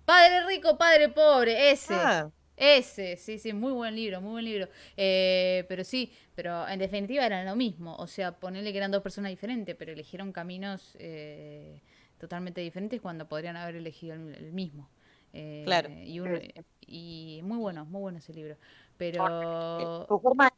padre 0.05 0.47
rico, 0.47 0.76
padre 0.76 1.09
pobre, 1.09 1.70
ese. 1.70 1.95
Ah, 1.95 2.30
Ese, 2.57 3.16
sí, 3.16 3.38
sí, 3.38 3.55
muy 3.55 3.72
buen 3.72 3.95
libro, 3.95 4.20
muy 4.20 4.32
buen 4.32 4.45
libro. 4.45 4.68
Eh, 4.95 5.64
pero 5.66 5.82
sí, 5.82 6.12
pero 6.34 6.68
en 6.68 6.78
definitiva 6.78 7.24
eran 7.24 7.47
lo 7.47 7.57
mismo. 7.57 7.97
O 7.97 8.07
sea, 8.07 8.32
ponerle 8.32 8.70
que 8.72 8.76
eran 8.76 8.91
dos 8.91 9.03
personas 9.03 9.30
diferentes, 9.30 9.74
pero 9.76 9.93
eligieron 9.93 10.30
caminos 10.30 10.95
eh, 11.01 11.80
totalmente 12.18 12.61
diferentes 12.61 13.01
cuando 13.01 13.26
podrían 13.26 13.57
haber 13.57 13.76
elegido 13.76 14.14
el, 14.14 14.34
el 14.34 14.53
mismo. 14.53 14.91
Eh, 15.32 15.62
Claro. 15.64 15.88
Y, 15.88 17.41
muy 17.45 17.57
bueno, 17.57 17.86
muy 17.86 18.01
bueno 18.03 18.18
ese 18.18 18.34
libro. 18.34 18.57
Pero 18.99 20.05
su 20.07 20.20
forma 20.20 20.53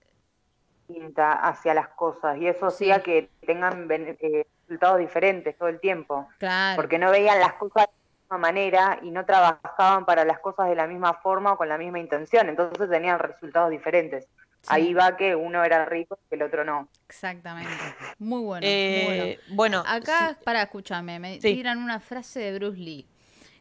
hacia 1.42 1.74
las 1.74 1.88
cosas 1.88 2.36
y 2.38 2.48
eso 2.48 2.68
Sí. 2.70 2.90
hacía 2.90 3.02
que 3.04 3.30
tengan 3.46 3.88
eh, 3.90 4.46
resultados 4.72 4.98
diferentes 4.98 5.56
todo 5.58 5.68
el 5.68 5.80
tiempo, 5.80 6.28
claro, 6.38 6.76
porque 6.76 6.98
no 6.98 7.10
veían 7.10 7.38
las 7.38 7.54
cosas 7.54 7.86
de 7.86 7.92
la 7.92 8.22
misma 8.22 8.38
manera 8.38 8.98
y 9.02 9.10
no 9.10 9.24
trabajaban 9.26 10.04
para 10.06 10.24
las 10.24 10.38
cosas 10.38 10.68
de 10.68 10.74
la 10.74 10.86
misma 10.86 11.14
forma 11.14 11.52
o 11.52 11.56
con 11.58 11.68
la 11.68 11.76
misma 11.78 11.98
intención, 11.98 12.48
entonces 12.48 12.88
tenían 12.88 13.18
resultados 13.18 13.70
diferentes. 13.70 14.24
sí, 14.62 14.68
Ahí 14.68 14.94
va 14.94 15.16
que 15.16 15.34
uno 15.36 15.62
era 15.64 15.84
rico 15.84 16.18
y 16.30 16.34
el 16.36 16.42
otro 16.42 16.64
no. 16.64 16.88
exactamente. 17.08 17.70
Muy 18.18 18.42
bueno, 18.42 18.66
muy 18.66 19.04
bueno. 19.04 19.22
eh, 19.24 19.40
bueno, 19.48 19.82
Acá, 19.86 20.38
para, 20.44 20.62
escúchame, 20.62 21.18
me 21.18 21.34
Sí. 21.40 21.54
tiran 21.54 21.78
una 21.78 22.00
frase 22.00 22.40
de 22.40 22.58
Bruce 22.58 22.78
Lee. 22.78 23.06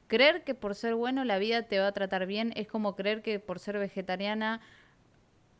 Creer 0.07 0.43
que 0.43 0.53
por 0.55 0.75
ser 0.75 0.93
bueno 0.95 1.23
la 1.23 1.37
vida 1.39 1.63
te 1.63 1.79
va 1.79 1.87
a 1.87 1.91
tratar 1.93 2.25
bien 2.25 2.51
es 2.55 2.67
como 2.67 2.95
creer 2.95 3.21
que 3.21 3.39
por 3.39 3.59
ser 3.59 3.77
vegetariana 3.79 4.59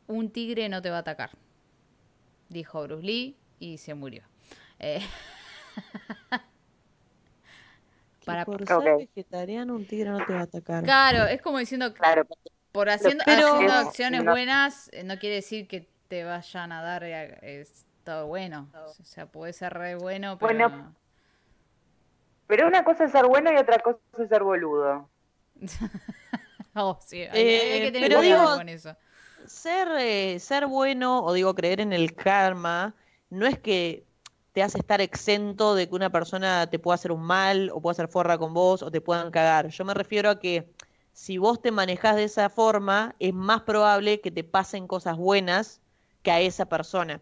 un 0.06 0.30
tigre 0.30 0.68
no 0.68 0.80
te 0.82 0.90
va 0.90 0.96
a 0.96 1.00
atacar. 1.00 1.30
Dijo 2.50 2.82
Bruce 2.82 3.02
Lee 3.06 3.36
y 3.58 3.78
se 3.78 3.94
murió. 3.94 4.22
Eh, 4.78 5.00
para- 8.24 8.44
por 8.44 8.64
ser 8.66 8.96
vegetariano 8.98 9.74
un 9.74 9.86
tigre 9.86 10.10
no 10.10 10.24
te 10.24 10.32
va 10.32 10.40
a 10.40 10.44
atacar. 10.44 10.84
claro, 10.84 11.26
es 11.26 11.40
como 11.42 11.58
diciendo 11.58 11.92
que 11.92 11.98
Claro, 11.98 12.24
por 12.70 12.88
haciendo, 12.88 13.22
Pero- 13.26 13.54
haciendo 13.54 13.72
acciones 13.74 14.24
no. 14.24 14.30
buenas 14.32 14.88
eh, 14.92 15.02
no 15.04 15.18
quiere 15.18 15.36
decir 15.36 15.66
que 15.68 15.88
te 16.08 16.24
vayan 16.24 16.72
a 16.72 16.82
dar 16.82 17.02
eh, 17.04 17.38
es 17.42 17.84
todo 18.04 18.26
bueno. 18.26 18.68
O 18.98 19.04
sea, 19.04 19.26
puede 19.26 19.52
ser 19.52 19.72
re 19.74 19.94
bueno, 19.96 20.38
pero 20.38 20.54
Bueno, 20.68 20.94
pero 22.46 22.66
una 22.66 22.84
cosa 22.84 23.04
es 23.04 23.12
ser 23.12 23.26
bueno 23.26 23.52
y 23.52 23.56
otra 23.56 23.78
cosa 23.78 23.98
es 24.18 24.28
ser 24.28 24.42
boludo. 24.42 25.08
Oh, 26.74 26.98
sí, 27.06 27.20
hay, 27.20 27.28
Eh, 27.34 27.72
hay 27.74 27.80
que 27.82 27.92
tener 27.92 28.08
pero 28.08 28.20
cuidado 28.20 28.44
digo- 28.46 28.56
con 28.56 28.68
eso. 28.70 28.96
Ser, 29.44 29.88
eh, 29.98 30.38
ser 30.40 30.66
bueno, 30.66 31.22
o 31.22 31.34
digo, 31.34 31.54
creer 31.54 31.80
en 31.82 31.92
el 31.92 32.14
karma, 32.14 32.94
no 33.28 33.44
es 33.46 33.58
que 33.58 34.06
te 34.52 34.62
hace 34.62 34.78
estar 34.78 35.00
exento 35.00 35.74
de 35.74 35.88
que 35.88 35.94
una 35.94 36.10
persona 36.10 36.68
te 36.68 36.78
pueda 36.78 36.94
hacer 36.94 37.10
un 37.10 37.22
mal 37.22 37.70
o 37.72 37.80
pueda 37.80 37.92
hacer 37.92 38.08
forra 38.08 38.38
con 38.38 38.52
vos 38.52 38.82
o 38.82 38.90
te 38.90 39.00
puedan 39.00 39.30
cagar. 39.30 39.68
Yo 39.68 39.84
me 39.84 39.94
refiero 39.94 40.28
a 40.30 40.38
que 40.38 40.70
si 41.12 41.38
vos 41.38 41.60
te 41.60 41.70
manejás 41.70 42.16
de 42.16 42.24
esa 42.24 42.50
forma, 42.50 43.14
es 43.18 43.32
más 43.32 43.62
probable 43.62 44.20
que 44.20 44.30
te 44.30 44.44
pasen 44.44 44.86
cosas 44.86 45.16
buenas 45.16 45.80
que 46.22 46.30
a 46.30 46.40
esa 46.40 46.66
persona. 46.66 47.20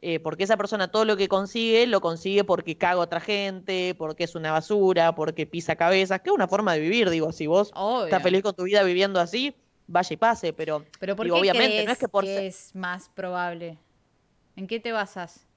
Eh, 0.00 0.20
porque 0.20 0.44
esa 0.44 0.56
persona 0.56 0.92
todo 0.92 1.04
lo 1.04 1.16
que 1.16 1.26
consigue, 1.26 1.84
lo 1.88 2.00
consigue 2.00 2.44
porque 2.44 2.78
caga 2.78 3.00
a 3.00 3.04
otra 3.04 3.18
gente, 3.18 3.96
porque 3.98 4.24
es 4.24 4.36
una 4.36 4.52
basura, 4.52 5.16
porque 5.16 5.44
pisa 5.44 5.74
cabezas, 5.74 6.20
que 6.20 6.30
es 6.30 6.34
una 6.34 6.46
forma 6.46 6.72
de 6.74 6.80
vivir, 6.80 7.10
digo, 7.10 7.32
si 7.32 7.48
vos 7.48 7.72
estás 8.04 8.22
feliz 8.22 8.42
con 8.42 8.54
tu 8.54 8.62
vida 8.62 8.84
viviendo 8.84 9.18
así, 9.18 9.56
vaya 9.88 10.14
y 10.14 10.16
pase, 10.16 10.52
pero, 10.52 10.84
pero 11.00 11.16
¿por 11.16 11.26
qué 11.26 11.32
obviamente 11.32 11.84
no 11.84 11.90
es 11.90 11.98
que 11.98 12.06
por 12.06 12.24
es 12.24 12.76
más 12.76 13.08
probable. 13.08 13.76
¿En 14.54 14.68
qué 14.68 14.78
te 14.78 14.92
basas? 14.92 15.47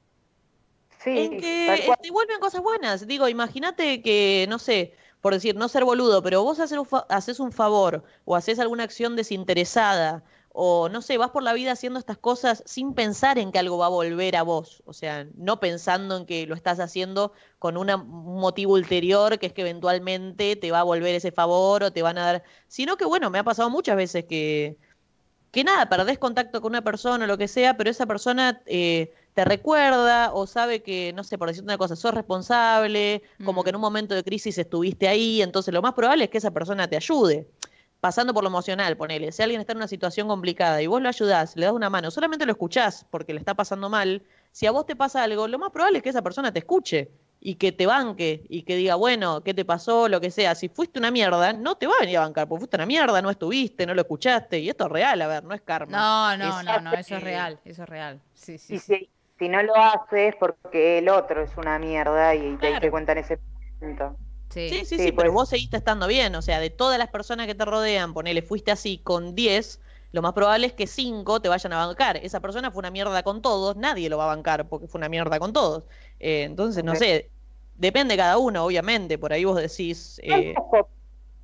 Sí, 1.04 1.18
en 1.18 1.40
que 1.40 1.94
te 2.02 2.12
vuelven 2.12 2.40
cosas 2.40 2.62
buenas. 2.62 3.08
Digo, 3.08 3.28
imagínate 3.28 4.02
que, 4.02 4.46
no 4.50 4.60
sé, 4.60 4.94
por 5.20 5.34
decir, 5.34 5.56
no 5.56 5.68
ser 5.68 5.84
boludo, 5.84 6.22
pero 6.22 6.44
vos 6.44 6.60
haces 6.60 6.78
un, 6.78 6.88
haces 7.10 7.40
un 7.40 7.52
favor 7.52 8.04
o 8.26 8.36
haces 8.36 8.60
alguna 8.60 8.84
acción 8.84 9.16
desinteresada 9.16 10.24
o 10.54 10.90
no 10.90 11.02
sé, 11.02 11.18
vas 11.18 11.30
por 11.30 11.44
la 11.44 11.54
vida 11.54 11.72
haciendo 11.72 11.98
estas 11.98 12.18
cosas 12.18 12.62
sin 12.66 12.94
pensar 12.94 13.38
en 13.38 13.52
que 13.52 13.60
algo 13.60 13.78
va 13.78 13.86
a 13.86 13.90
volver 13.90 14.36
a 14.36 14.44
vos, 14.44 14.84
o 14.86 14.94
sea, 14.94 15.26
no 15.36 15.60
pensando 15.60 16.18
en 16.18 16.26
que 16.26 16.46
lo 16.46 16.56
estás 16.56 16.80
haciendo 16.80 17.32
con 17.58 17.78
un 17.78 17.88
motivo 18.08 18.74
ulterior, 18.74 19.40
que 19.40 19.48
es 19.48 19.54
que 19.54 19.62
eventualmente 19.62 20.58
te 20.58 20.72
va 20.72 20.82
a 20.82 20.84
volver 20.84 21.16
ese 21.16 21.32
favor 21.32 21.84
o 21.84 21.94
te 21.94 22.02
van 22.02 22.18
a 22.18 22.26
dar, 22.26 22.44
sino 22.68 22.98
que 22.98 23.06
bueno, 23.06 23.30
me 23.30 23.40
ha 23.40 23.44
pasado 23.44 23.70
muchas 23.70 23.96
veces 23.96 24.26
que, 24.26 24.78
que 25.52 25.64
nada, 25.64 25.88
perdés 25.88 26.20
contacto 26.20 26.62
con 26.62 26.72
una 26.74 26.84
persona 26.84 27.24
o 27.26 27.28
lo 27.28 27.38
que 27.38 27.48
sea, 27.48 27.78
pero 27.78 27.90
esa 27.90 28.06
persona 28.06 28.62
eh, 28.66 29.14
te 29.34 29.46
recuerda 29.46 30.34
o 30.34 30.46
sabe 30.46 30.84
que, 30.84 31.14
no 31.14 31.24
sé, 31.24 31.38
por 31.38 31.48
decirte 31.48 31.66
una 31.66 31.78
cosa, 31.78 31.96
sos 31.96 32.14
responsable, 32.14 33.24
como 33.46 33.64
que 33.64 33.70
en 33.70 33.78
un 33.78 33.82
momento 33.82 34.14
de 34.14 34.24
crisis 34.24 34.58
estuviste 34.58 35.08
ahí, 35.08 35.42
entonces 35.42 35.74
lo 35.74 35.82
más 35.82 35.94
probable 35.94 36.26
es 36.26 36.30
que 36.30 36.38
esa 36.38 36.52
persona 36.52 36.88
te 36.88 36.98
ayude 36.98 37.48
pasando 38.02 38.34
por 38.34 38.44
lo 38.44 38.50
emocional, 38.50 38.98
ponele. 38.98 39.32
Si 39.32 39.44
alguien 39.44 39.62
está 39.62 39.74
en 39.74 39.78
una 39.78 39.88
situación 39.88 40.28
complicada 40.28 40.82
y 40.82 40.88
vos 40.88 41.02
lo 41.02 41.08
ayudás, 41.08 41.56
le 41.56 41.68
das 41.68 41.74
una 41.74 41.90
mano, 41.90 42.12
solamente 42.12 42.46
lo 42.46 42.52
escuchás 42.52 43.06
porque 43.10 43.34
le 43.34 43.40
está 43.40 43.54
pasando 43.54 43.90
mal, 43.90 44.24
si 44.52 44.66
a 44.66 44.72
vos 44.72 44.86
te 44.86 44.96
pasa 44.96 45.24
algo, 45.24 45.48
lo 45.48 45.60
más 45.60 45.70
probable 45.70 46.00
es 46.00 46.04
que 46.04 46.10
esa 46.10 46.24
persona 46.24 46.52
te 46.52 46.60
escuche 46.60 47.12
y 47.40 47.56
que 47.56 47.72
te 47.72 47.86
banque 47.86 48.44
y 48.50 48.64
que 48.64 48.76
diga, 48.76 48.96
bueno, 48.96 49.44
¿qué 49.44 49.54
te 49.54 49.66
pasó? 49.66 50.08
Lo 50.08 50.20
que 50.20 50.30
sea. 50.30 50.54
Si 50.54 50.70
fuiste 50.70 51.00
una 51.00 51.10
mierda, 51.10 51.54
no 51.54 51.76
te 51.76 51.88
va 51.88 51.94
a 51.98 52.02
venir 52.02 52.18
a 52.18 52.22
bancar, 52.22 52.48
porque 52.48 52.62
fuiste 52.62 52.78
una 52.78 52.86
mierda, 52.86 53.22
no 53.22 53.32
estuviste, 53.32 53.86
no 53.86 53.96
lo 53.96 54.02
escuchaste. 54.02 54.60
Y 54.60 54.70
esto 54.70 54.86
es 54.86 54.92
real, 54.92 55.22
a 55.22 55.28
ver, 55.28 55.44
no 55.44 55.54
es 55.56 55.62
karma. 55.62 55.98
No, 55.98 56.38
no, 56.38 56.64
no, 56.64 56.80
no, 56.82 56.94
eso 56.94 57.16
es 57.16 57.24
real, 57.24 57.60
eso 57.66 57.84
es 57.84 57.90
real. 57.90 58.22
Sí, 58.34 58.60
sí. 58.60 58.78
Si, 58.78 59.10
si, 59.42 59.50
no 59.50 59.64
lo 59.64 59.76
haces 59.76 60.36
porque 60.40 61.00
el 61.00 61.10
otro 61.10 61.42
es 61.42 61.58
una 61.58 61.80
mierda 61.80 62.36
y 62.36 62.58
te 62.58 62.68
diste 62.68 62.92
cuenta 62.92 63.14
en 63.14 63.18
ese 63.18 63.40
momento. 63.80 64.16
Sí, 64.50 64.70
sí, 64.86 64.98
sí, 64.98 65.12
pero 65.12 65.30
pues. 65.30 65.32
vos 65.32 65.50
seguiste 65.50 65.78
estando 65.78 66.08
bien. 66.08 66.36
O 66.36 66.42
sea, 66.42 66.60
de 66.60 66.70
todas 66.70 67.00
las 67.00 67.10
personas 67.10 67.48
que 67.48 67.56
te 67.56 67.66
rodean, 67.66 68.14
ponele, 68.14 68.42
fuiste 68.42 68.72
así 68.72 68.98
con 68.98 69.34
10, 69.34 69.80
lo 70.12 70.22
más 70.22 70.34
probable 70.34 70.68
es 70.68 70.74
que 70.74 70.88
5 70.88 71.40
te 71.42 71.50
vayan 71.50 71.74
a 71.74 71.86
bancar. 71.86 72.18
Esa 72.18 72.40
persona 72.42 72.70
fue 72.70 72.80
una 72.80 72.92
mierda 72.92 73.24
con 73.24 73.42
todos, 73.42 73.78
nadie 73.78 74.10
lo 74.10 74.18
va 74.18 74.26
a 74.26 74.36
bancar 74.36 74.68
porque 74.68 74.88
fue 74.88 75.00
una 75.00 75.10
mierda 75.10 75.40
con 75.40 75.54
todos. 75.54 75.88
Eh, 76.20 76.44
entonces, 76.44 76.84
no 76.84 76.96
sé, 76.96 77.30
depende 77.78 78.18
cada 78.18 78.38
uno, 78.38 78.66
obviamente. 78.66 79.18
Por 79.18 79.32
ahí 79.34 79.46
vos 79.46 79.58
decís. 79.58 80.20
Eh... 80.24 80.54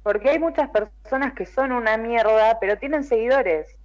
Porque 0.04 0.30
hay 0.30 0.40
muchas 0.40 0.70
personas 0.70 1.34
que 1.34 1.46
son 1.46 1.72
una 1.72 1.98
mierda, 1.98 2.60
pero 2.60 2.78
tienen 2.78 3.04
seguidores. 3.04 3.77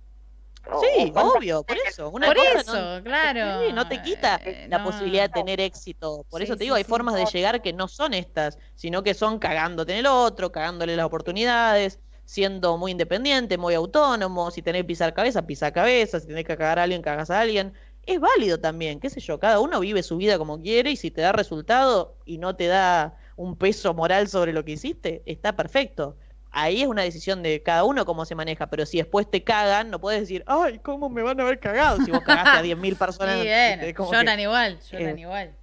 Sí, 0.80 1.12
obvio, 1.14 1.62
por 1.64 1.76
eso. 1.86 2.10
Una 2.10 2.28
por 2.28 2.38
eso, 2.38 3.00
claro. 3.02 3.72
no 3.72 3.88
te 3.88 4.00
quita 4.02 4.40
eh, 4.44 4.66
la 4.68 4.82
posibilidad 4.82 5.24
de 5.24 5.28
tener 5.28 5.60
éxito. 5.60 6.24
Por 6.30 6.42
eso 6.42 6.56
te 6.56 6.64
digo, 6.64 6.76
hay 6.76 6.84
formas 6.84 7.14
de 7.14 7.24
llegar 7.26 7.62
que 7.62 7.72
no 7.72 7.88
son 7.88 8.14
estas, 8.14 8.58
sino 8.74 9.02
que 9.02 9.14
son 9.14 9.38
cagándote 9.38 9.92
en 9.92 9.98
el 9.98 10.06
otro, 10.06 10.52
cagándole 10.52 10.96
las 10.96 11.06
oportunidades, 11.06 11.98
siendo 12.24 12.78
muy 12.78 12.92
independiente, 12.92 13.58
muy 13.58 13.74
autónomo. 13.74 14.50
Si 14.50 14.62
tenés 14.62 14.82
que 14.82 14.88
pisar 14.88 15.14
cabeza, 15.14 15.46
pisa 15.46 15.72
cabeza. 15.72 16.20
Si 16.20 16.28
tenés 16.28 16.44
que 16.44 16.56
cagar 16.56 16.78
a 16.78 16.84
alguien, 16.84 17.02
cagas 17.02 17.30
a 17.30 17.40
alguien. 17.40 17.74
Es 18.04 18.18
válido 18.18 18.58
también, 18.58 18.98
qué 18.98 19.10
sé 19.10 19.20
yo, 19.20 19.38
cada 19.38 19.60
uno 19.60 19.78
vive 19.78 20.02
su 20.02 20.16
vida 20.16 20.36
como 20.36 20.60
quiere 20.60 20.90
y 20.90 20.96
si 20.96 21.12
te 21.12 21.20
da 21.20 21.30
resultado 21.30 22.16
y 22.24 22.38
no 22.38 22.56
te 22.56 22.66
da 22.66 23.16
un 23.36 23.56
peso 23.56 23.94
moral 23.94 24.26
sobre 24.26 24.52
lo 24.52 24.64
que 24.64 24.72
hiciste, 24.72 25.22
está 25.24 25.54
perfecto 25.54 26.16
ahí 26.52 26.82
es 26.82 26.86
una 26.86 27.02
decisión 27.02 27.42
de 27.42 27.62
cada 27.62 27.84
uno 27.84 28.04
cómo 28.04 28.24
se 28.24 28.34
maneja, 28.34 28.68
pero 28.68 28.86
si 28.86 28.98
después 28.98 29.28
te 29.28 29.42
cagan, 29.42 29.90
no 29.90 30.00
puedes 30.00 30.20
decir, 30.20 30.44
ay, 30.46 30.78
¿cómo 30.78 31.08
me 31.08 31.22
van 31.22 31.40
a 31.40 31.42
haber 31.42 31.58
cagado? 31.58 31.98
Si 32.04 32.10
vos 32.10 32.22
cagaste 32.22 32.50
a 32.50 32.62
10.000 32.76 32.96
personas. 32.96 33.40
Sí, 33.40 33.94
lloran 34.12 34.38
igual, 34.38 34.78
lloran 34.90 35.18
eh, 35.18 35.20
igual. 35.20 35.54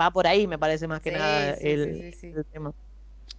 Va 0.00 0.10
por 0.10 0.26
ahí, 0.26 0.46
me 0.46 0.58
parece 0.58 0.88
más 0.88 1.00
que 1.00 1.10
nada 1.10 1.54
el, 1.54 2.14
tema. 2.52 2.72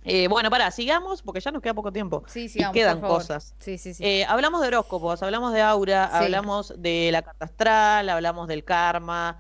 Eh, 0.03 0.27
bueno, 0.27 0.49
para, 0.49 0.69
sigamos, 0.71 1.21
porque 1.21 1.39
ya 1.39 1.51
nos 1.51 1.61
queda 1.61 1.73
poco 1.73 1.91
tiempo. 1.91 2.23
Sí, 2.27 2.49
sigamos, 2.49 2.75
y 2.75 2.79
quedan 2.79 3.01
cosas. 3.01 3.55
Sí, 3.59 3.77
sí, 3.77 3.93
sí. 3.93 4.03
Eh, 4.03 4.25
hablamos 4.25 4.61
de 4.61 4.67
horóscopos, 4.67 5.21
hablamos 5.23 5.53
de 5.53 5.61
aura, 5.61 6.05
hablamos 6.05 6.73
de 6.77 7.09
la 7.11 7.21
carta 7.21 7.45
astral, 7.45 8.09
hablamos 8.09 8.47
del 8.47 8.63
karma. 8.63 9.39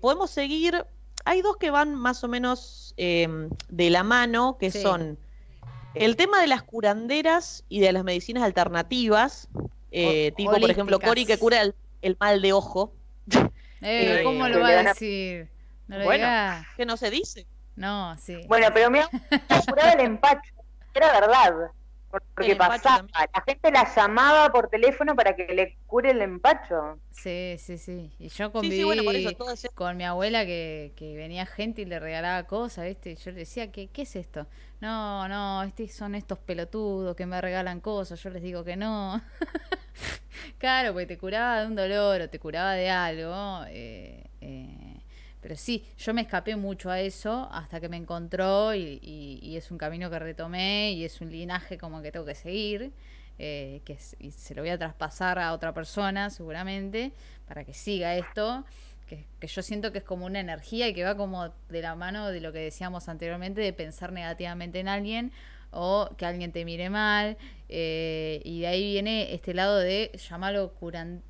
podemos 0.00 0.30
seguir. 0.30 0.84
Hay 1.24 1.40
dos 1.40 1.56
que 1.56 1.70
van 1.70 1.94
más 1.94 2.24
o 2.24 2.28
menos 2.28 2.94
de 2.96 3.90
la 3.90 4.02
mano, 4.02 4.56
que 4.58 4.70
son 4.70 5.18
el 5.94 6.16
tema 6.16 6.40
de 6.40 6.46
las 6.46 6.62
curanderas 6.62 7.64
y 7.68 7.80
de 7.80 7.92
las 7.92 8.04
medicinas 8.04 8.42
alternativas, 8.42 9.48
eh, 9.90 10.32
tipo, 10.36 10.52
por 10.52 10.70
ejemplo, 10.70 10.98
Cori 11.00 11.26
que 11.26 11.38
cura 11.38 11.62
el, 12.02 12.16
mal 12.18 12.42
de 12.42 12.52
ojo. 12.52 12.92
Eh, 13.84 14.20
eh, 14.20 14.22
¿Cómo 14.22 14.46
lo 14.46 14.60
va 14.60 14.68
a 14.68 14.82
decir? 14.84 15.48
No 15.88 16.04
bueno, 16.04 16.24
que 16.76 16.86
no 16.86 16.96
se 16.96 17.10
dice. 17.10 17.48
No, 17.74 18.16
sí. 18.16 18.44
Bueno, 18.46 18.68
pero 18.72 18.90
me 18.92 19.00
ha 19.00 19.08
curado 19.68 19.98
el 19.98 20.06
empacho. 20.06 20.52
Era 20.94 21.20
verdad. 21.20 21.72
Porque 22.34 22.54
pasaba, 22.56 23.06
la 23.14 23.42
gente 23.46 23.70
la 23.70 23.90
llamaba 23.94 24.52
por 24.52 24.68
teléfono 24.68 25.16
para 25.16 25.34
que 25.34 25.46
le 25.46 25.78
cure 25.86 26.10
el 26.10 26.20
empacho. 26.20 26.98
Sí, 27.10 27.56
sí, 27.58 27.78
sí. 27.78 28.14
Y 28.18 28.28
yo 28.28 28.52
conviví 28.52 28.84
con 29.74 29.96
mi 29.96 30.04
abuela 30.04 30.44
que, 30.44 30.92
que, 30.94 31.16
venía 31.16 31.46
gente 31.46 31.82
y 31.82 31.84
le 31.86 31.98
regalaba 31.98 32.46
cosas, 32.46 32.84
¿viste? 32.84 33.12
Y 33.12 33.16
yo 33.16 33.30
le 33.30 33.38
decía, 33.38 33.72
¿qué, 33.72 33.88
¿qué 33.88 34.02
es 34.02 34.14
esto? 34.16 34.46
No, 34.80 35.26
no, 35.28 35.62
este 35.62 35.88
son 35.88 36.14
estos 36.14 36.38
pelotudos 36.38 37.16
que 37.16 37.24
me 37.24 37.40
regalan 37.40 37.80
cosas. 37.80 38.22
Yo 38.22 38.28
les 38.28 38.42
digo 38.42 38.62
que 38.62 38.76
no. 38.76 39.22
claro, 40.58 40.92
porque 40.92 41.06
te 41.06 41.18
curaba 41.18 41.62
de 41.62 41.66
un 41.66 41.76
dolor 41.76 42.20
o 42.20 42.28
te 42.28 42.38
curaba 42.38 42.74
de 42.74 42.90
algo. 42.90 43.64
Eh, 43.68 44.24
eh 44.42 44.91
pero 45.42 45.56
sí, 45.56 45.84
yo 45.98 46.14
me 46.14 46.22
escapé 46.22 46.54
mucho 46.54 46.88
a 46.88 47.00
eso 47.00 47.48
hasta 47.50 47.80
que 47.80 47.88
me 47.88 47.96
encontró 47.96 48.74
y, 48.74 49.56
es 49.56 49.70
un 49.70 49.76
camino 49.76 50.08
que 50.08 50.18
retomé 50.18 50.92
y 50.92 51.04
es 51.04 51.20
un 51.20 51.30
linaje 51.30 51.76
como 51.76 52.00
que 52.00 52.12
tengo 52.12 52.24
que 52.24 52.36
seguir, 52.36 52.92
eh, 53.38 53.82
que 53.84 53.98
y 54.20 54.30
se 54.30 54.54
lo 54.54 54.62
voy 54.62 54.70
a 54.70 54.78
traspasar 54.78 55.40
a 55.40 55.52
otra 55.52 55.74
persona 55.74 56.30
seguramente 56.30 57.12
para 57.46 57.64
que 57.64 57.74
siga 57.74 58.16
esto, 58.16 58.64
que, 59.08 59.26
yo 59.46 59.62
siento 59.62 59.90
que 59.90 59.98
es 59.98 60.04
como 60.04 60.26
una 60.26 60.38
energía 60.38 60.86
y 60.88 60.94
que 60.94 61.02
va 61.02 61.16
como 61.16 61.52
de 61.68 61.82
la 61.82 61.96
mano 61.96 62.28
de 62.28 62.40
lo 62.40 62.52
que 62.52 62.60
decíamos 62.60 63.08
anteriormente, 63.08 63.60
de 63.60 63.72
pensar 63.72 64.12
negativamente 64.12 64.78
en 64.78 64.86
alguien 64.86 65.32
o 65.72 66.08
que 66.16 66.24
alguien 66.24 66.52
te 66.52 66.64
mire 66.64 66.88
mal, 66.88 67.36
eh, 67.68 68.40
y 68.44 68.60
de 68.60 68.66
ahí 68.68 68.92
viene 68.92 69.34
este 69.34 69.54
lado 69.54 69.78
de 69.78 70.12
llamarlo 70.28 70.72
curan, 70.74 71.22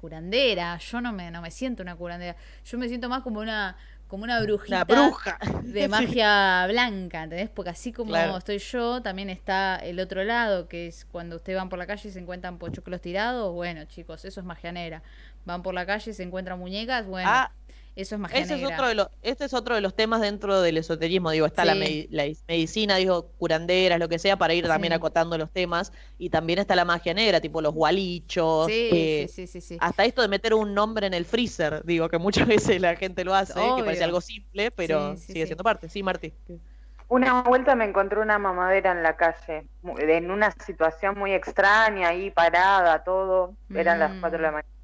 curandera. 0.00 0.78
Yo 0.78 1.00
no 1.00 1.12
me, 1.12 1.30
no 1.30 1.42
me 1.42 1.50
siento 1.50 1.82
una 1.82 1.94
curandera. 1.94 2.36
Yo 2.64 2.78
me 2.78 2.88
siento 2.88 3.08
más 3.08 3.22
como 3.22 3.40
una 3.40 3.76
como 4.08 4.24
una 4.24 4.40
brujita 4.40 4.82
bruja. 4.82 5.38
de 5.62 5.86
magia 5.88 6.66
blanca, 6.66 7.22
¿entendés? 7.22 7.48
Porque 7.48 7.70
así 7.70 7.92
como 7.92 8.16
estoy 8.36 8.58
yo, 8.58 9.02
también 9.02 9.30
está 9.30 9.76
el 9.76 10.00
otro 10.00 10.24
lado, 10.24 10.66
que 10.66 10.88
es 10.88 11.04
cuando 11.04 11.36
ustedes 11.36 11.56
van 11.56 11.68
por 11.68 11.78
la 11.78 11.86
calle 11.86 12.08
y 12.08 12.12
se 12.12 12.18
encuentran 12.18 12.58
pochoclos 12.58 13.00
tirados, 13.00 13.52
bueno, 13.54 13.84
chicos, 13.84 14.24
eso 14.24 14.40
es 14.40 14.46
magia 14.46 14.72
negra. 14.72 15.04
Van 15.44 15.62
por 15.62 15.74
la 15.74 15.86
calle 15.86 16.10
y 16.10 16.14
se 16.14 16.24
encuentran 16.24 16.58
muñecas, 16.58 17.06
bueno, 17.06 17.30
ah, 17.30 17.52
eso 18.00 18.14
es 18.14 18.20
magia 18.20 18.38
Es 18.38 18.50
otro 18.50 18.88
de 18.88 18.94
los, 18.94 19.08
este 19.22 19.44
es 19.44 19.54
otro 19.54 19.74
de 19.74 19.80
los 19.80 19.94
temas 19.94 20.20
dentro 20.20 20.60
del 20.60 20.78
esoterismo. 20.78 21.30
Digo, 21.30 21.46
está 21.46 21.64
la, 21.64 21.74
medicina, 21.74 22.96
digo, 22.96 23.30
curanderas, 23.38 23.98
lo 23.98 24.08
que 24.08 24.18
sea, 24.18 24.36
para 24.36 24.54
ir 24.54 24.66
también 24.66 24.92
acotando 24.92 25.36
los 25.38 25.50
temas. 25.50 25.92
Y 26.18 26.30
también 26.30 26.58
está 26.58 26.74
la 26.74 26.84
magia 26.84 27.14
negra, 27.14 27.40
tipo 27.40 27.60
los 27.60 27.74
gualichos. 27.74 28.68
Eh, 28.70 29.26
sí, 29.30 29.46
sí, 29.46 29.60
sí, 29.60 29.76
Hasta 29.80 30.04
esto 30.04 30.22
de 30.22 30.28
meter 30.28 30.54
un 30.54 30.74
nombre 30.74 31.06
en 31.06 31.14
el 31.14 31.24
freezer, 31.24 31.84
digo, 31.84 32.08
que 32.08 32.18
muchas 32.18 32.46
veces 32.48 32.80
la 32.80 32.96
gente 32.96 33.24
lo 33.24 33.34
hace, 33.34 33.54
que 33.54 33.84
parece 33.84 34.04
algo 34.04 34.20
simple, 34.20 34.70
pero 34.70 35.16
sigue 35.16 35.46
siendo 35.46 35.64
parte. 35.64 35.88
Sí, 35.88 36.02
Martí. 36.02 36.32
Una 37.08 37.42
vuelta 37.42 37.74
me 37.74 37.84
encontré 37.84 38.20
una 38.20 38.38
mamadera 38.38 38.92
en 38.92 39.02
la 39.02 39.16
calle, 39.16 39.66
en 39.98 40.30
una 40.30 40.52
situación 40.52 41.18
muy 41.18 41.32
extraña, 41.32 42.08
ahí 42.08 42.30
parada, 42.30 43.02
todo. 43.02 43.54
Eran 43.74 43.98
las 43.98 44.12
cuatro 44.20 44.38
de 44.38 44.42
la 44.42 44.50
mm. 44.50 44.54
mañana 44.54 44.79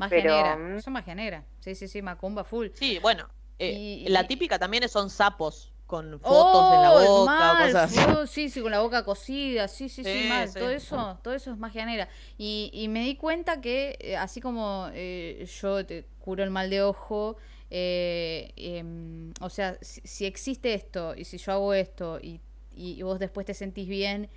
Magia 0.00 0.22
negra. 0.22 0.56
Mm, 0.56 0.76
Eso 0.76 0.90
magia 0.90 1.14
negra. 1.14 1.44
Sí, 1.60 1.74
sí, 1.74 1.88
sí, 1.88 2.02
macumba 2.02 2.44
full. 2.44 2.68
Sí, 2.74 2.98
bueno. 2.98 3.28
Eh, 3.58 4.06
la 4.08 4.26
típica 4.26 4.58
también 4.58 4.88
son 4.88 5.10
sapos 5.10 5.70
con 5.86 6.18
fotos 6.20 6.72
en 6.72 6.82
la 6.82 6.92
oh, 6.92 7.20
boca, 7.20 7.58
cosas 7.66 8.30
Sí, 8.30 8.48
sí, 8.48 8.62
con 8.62 8.70
la 8.70 8.80
boca 8.80 9.04
cocida, 9.04 9.68
sí, 9.68 9.88
sí, 9.88 10.02
sí, 10.04 10.26
mal. 10.28 10.50
Todo 10.54 10.70
eso, 10.70 11.18
todo 11.22 11.34
eso 11.34 11.50
es 11.50 11.58
magia 11.58 11.84
negra. 11.84 12.08
Y, 12.38 12.70
y 12.72 12.88
me 12.88 13.00
di 13.00 13.16
cuenta 13.16 13.60
que, 13.60 13.98
eh, 14.00 14.16
así 14.16 14.40
como 14.40 14.88
eh, 14.94 15.46
yo 15.60 15.84
te 15.84 16.06
curo 16.20 16.42
el 16.42 16.50
mal 16.50 16.70
de 16.70 16.80
ojo, 16.82 17.36
eh, 17.70 18.52
em, 18.56 19.32
o 19.40 19.50
sea, 19.50 19.76
si, 19.82 20.24
existe 20.24 20.72
esto 20.74 21.14
y 21.16 21.24
si 21.24 21.38
yo 21.38 21.52
hago 21.52 21.74
esto 21.74 22.18
y, 22.22 22.40
y 22.72 23.02
vos 23.02 23.18
después 23.18 23.44
te 23.44 23.54
sentís 23.54 23.88
bien, 23.88 24.30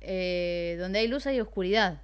eh, 0.00 0.76
donde 0.78 1.00
hay 1.00 1.08
luz 1.08 1.26
hay 1.26 1.40
oscuridad. 1.40 2.00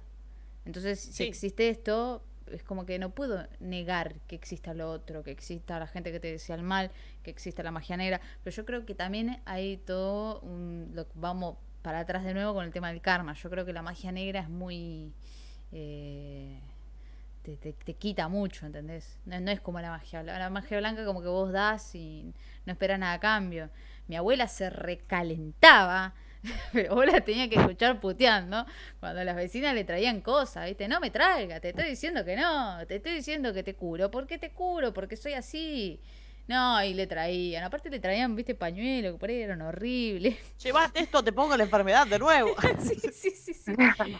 Entonces, 0.65 0.99
si 0.99 1.23
existe 1.23 1.69
esto, 1.69 2.21
es 2.51 2.63
como 2.63 2.85
que 2.85 2.99
no 2.99 3.11
puedo 3.11 3.47
negar 3.59 4.15
que 4.27 4.35
exista 4.35 4.73
lo 4.73 4.91
otro, 4.91 5.23
que 5.23 5.31
exista 5.31 5.79
la 5.79 5.87
gente 5.87 6.11
que 6.11 6.19
te 6.19 6.31
decía 6.31 6.55
el 6.55 6.63
mal, 6.63 6.91
que 7.23 7.31
exista 7.31 7.63
la 7.63 7.71
magia 7.71 7.97
negra, 7.97 8.21
pero 8.43 8.55
yo 8.55 8.65
creo 8.65 8.85
que 8.85 8.95
también 8.95 9.41
hay 9.45 9.77
todo 9.77 10.39
un... 10.41 10.91
Lo, 10.93 11.07
vamos 11.15 11.57
para 11.81 11.99
atrás 11.99 12.23
de 12.23 12.33
nuevo 12.33 12.53
con 12.53 12.65
el 12.65 12.71
tema 12.71 12.89
del 12.89 13.01
karma. 13.01 13.33
Yo 13.33 13.49
creo 13.49 13.65
que 13.65 13.73
la 13.73 13.81
magia 13.81 14.11
negra 14.11 14.41
es 14.41 14.49
muy... 14.49 15.13
Eh, 15.71 16.59
te, 17.55 17.93
quita 17.93 18.27
mucho, 18.27 18.65
¿entendés? 18.65 19.19
No, 19.25 19.35
es 19.49 19.61
como 19.61 19.79
la 19.79 19.89
magia. 19.89 20.23
La 20.23 20.49
magia 20.49 20.79
blanca 20.79 21.05
como 21.05 21.21
que 21.21 21.27
vos 21.27 21.51
das 21.51 21.95
y 21.95 22.33
no 22.65 22.73
esperas 22.73 22.99
nada 22.99 23.13
a 23.13 23.19
cambio. 23.19 23.69
Mi 24.07 24.15
abuela 24.15 24.47
se 24.47 24.69
recalentaba 24.69 26.13
pero 26.73 26.95
vos 26.95 27.05
la 27.05 27.21
tenías 27.21 27.49
que 27.49 27.55
escuchar 27.55 27.99
puteando 27.99 28.65
cuando 28.99 29.23
las 29.23 29.35
vecinas 29.35 29.73
le 29.73 29.83
traían 29.83 30.21
cosas, 30.21 30.65
¿viste? 30.65 30.87
No 30.87 30.99
me 30.99 31.09
traiga, 31.09 31.59
te 31.59 31.69
estoy 31.69 31.89
diciendo 31.89 32.23
que 32.23 32.35
no, 32.35 32.85
te 32.87 32.97
estoy 32.97 33.13
diciendo 33.13 33.53
que 33.53 33.63
te 33.63 33.75
curo. 33.75 34.11
¿Por 34.11 34.27
qué 34.27 34.37
te 34.37 34.51
curo? 34.51 34.93
Porque 34.93 35.17
soy 35.17 35.33
así. 35.33 35.99
No, 36.47 36.81
y 36.81 36.93
le 36.93 37.07
traían. 37.07 37.65
Aparte 37.65 37.89
le 37.89 37.99
traían, 37.99 38.33
viste, 38.35 38.55
pañuelos 38.55 39.13
que 39.13 39.19
por 39.19 39.29
ahí 39.29 39.41
eran 39.41 39.61
horribles. 39.61 40.37
Llevaste 40.63 41.01
esto, 41.01 41.21
te 41.21 41.33
pongo 41.33 41.57
la 41.57 41.63
enfermedad 41.63 42.07
de 42.07 42.17
nuevo. 42.17 42.55
sí, 42.79 42.95
sí, 43.11 43.31
sí, 43.31 43.53
sí. 43.53 43.73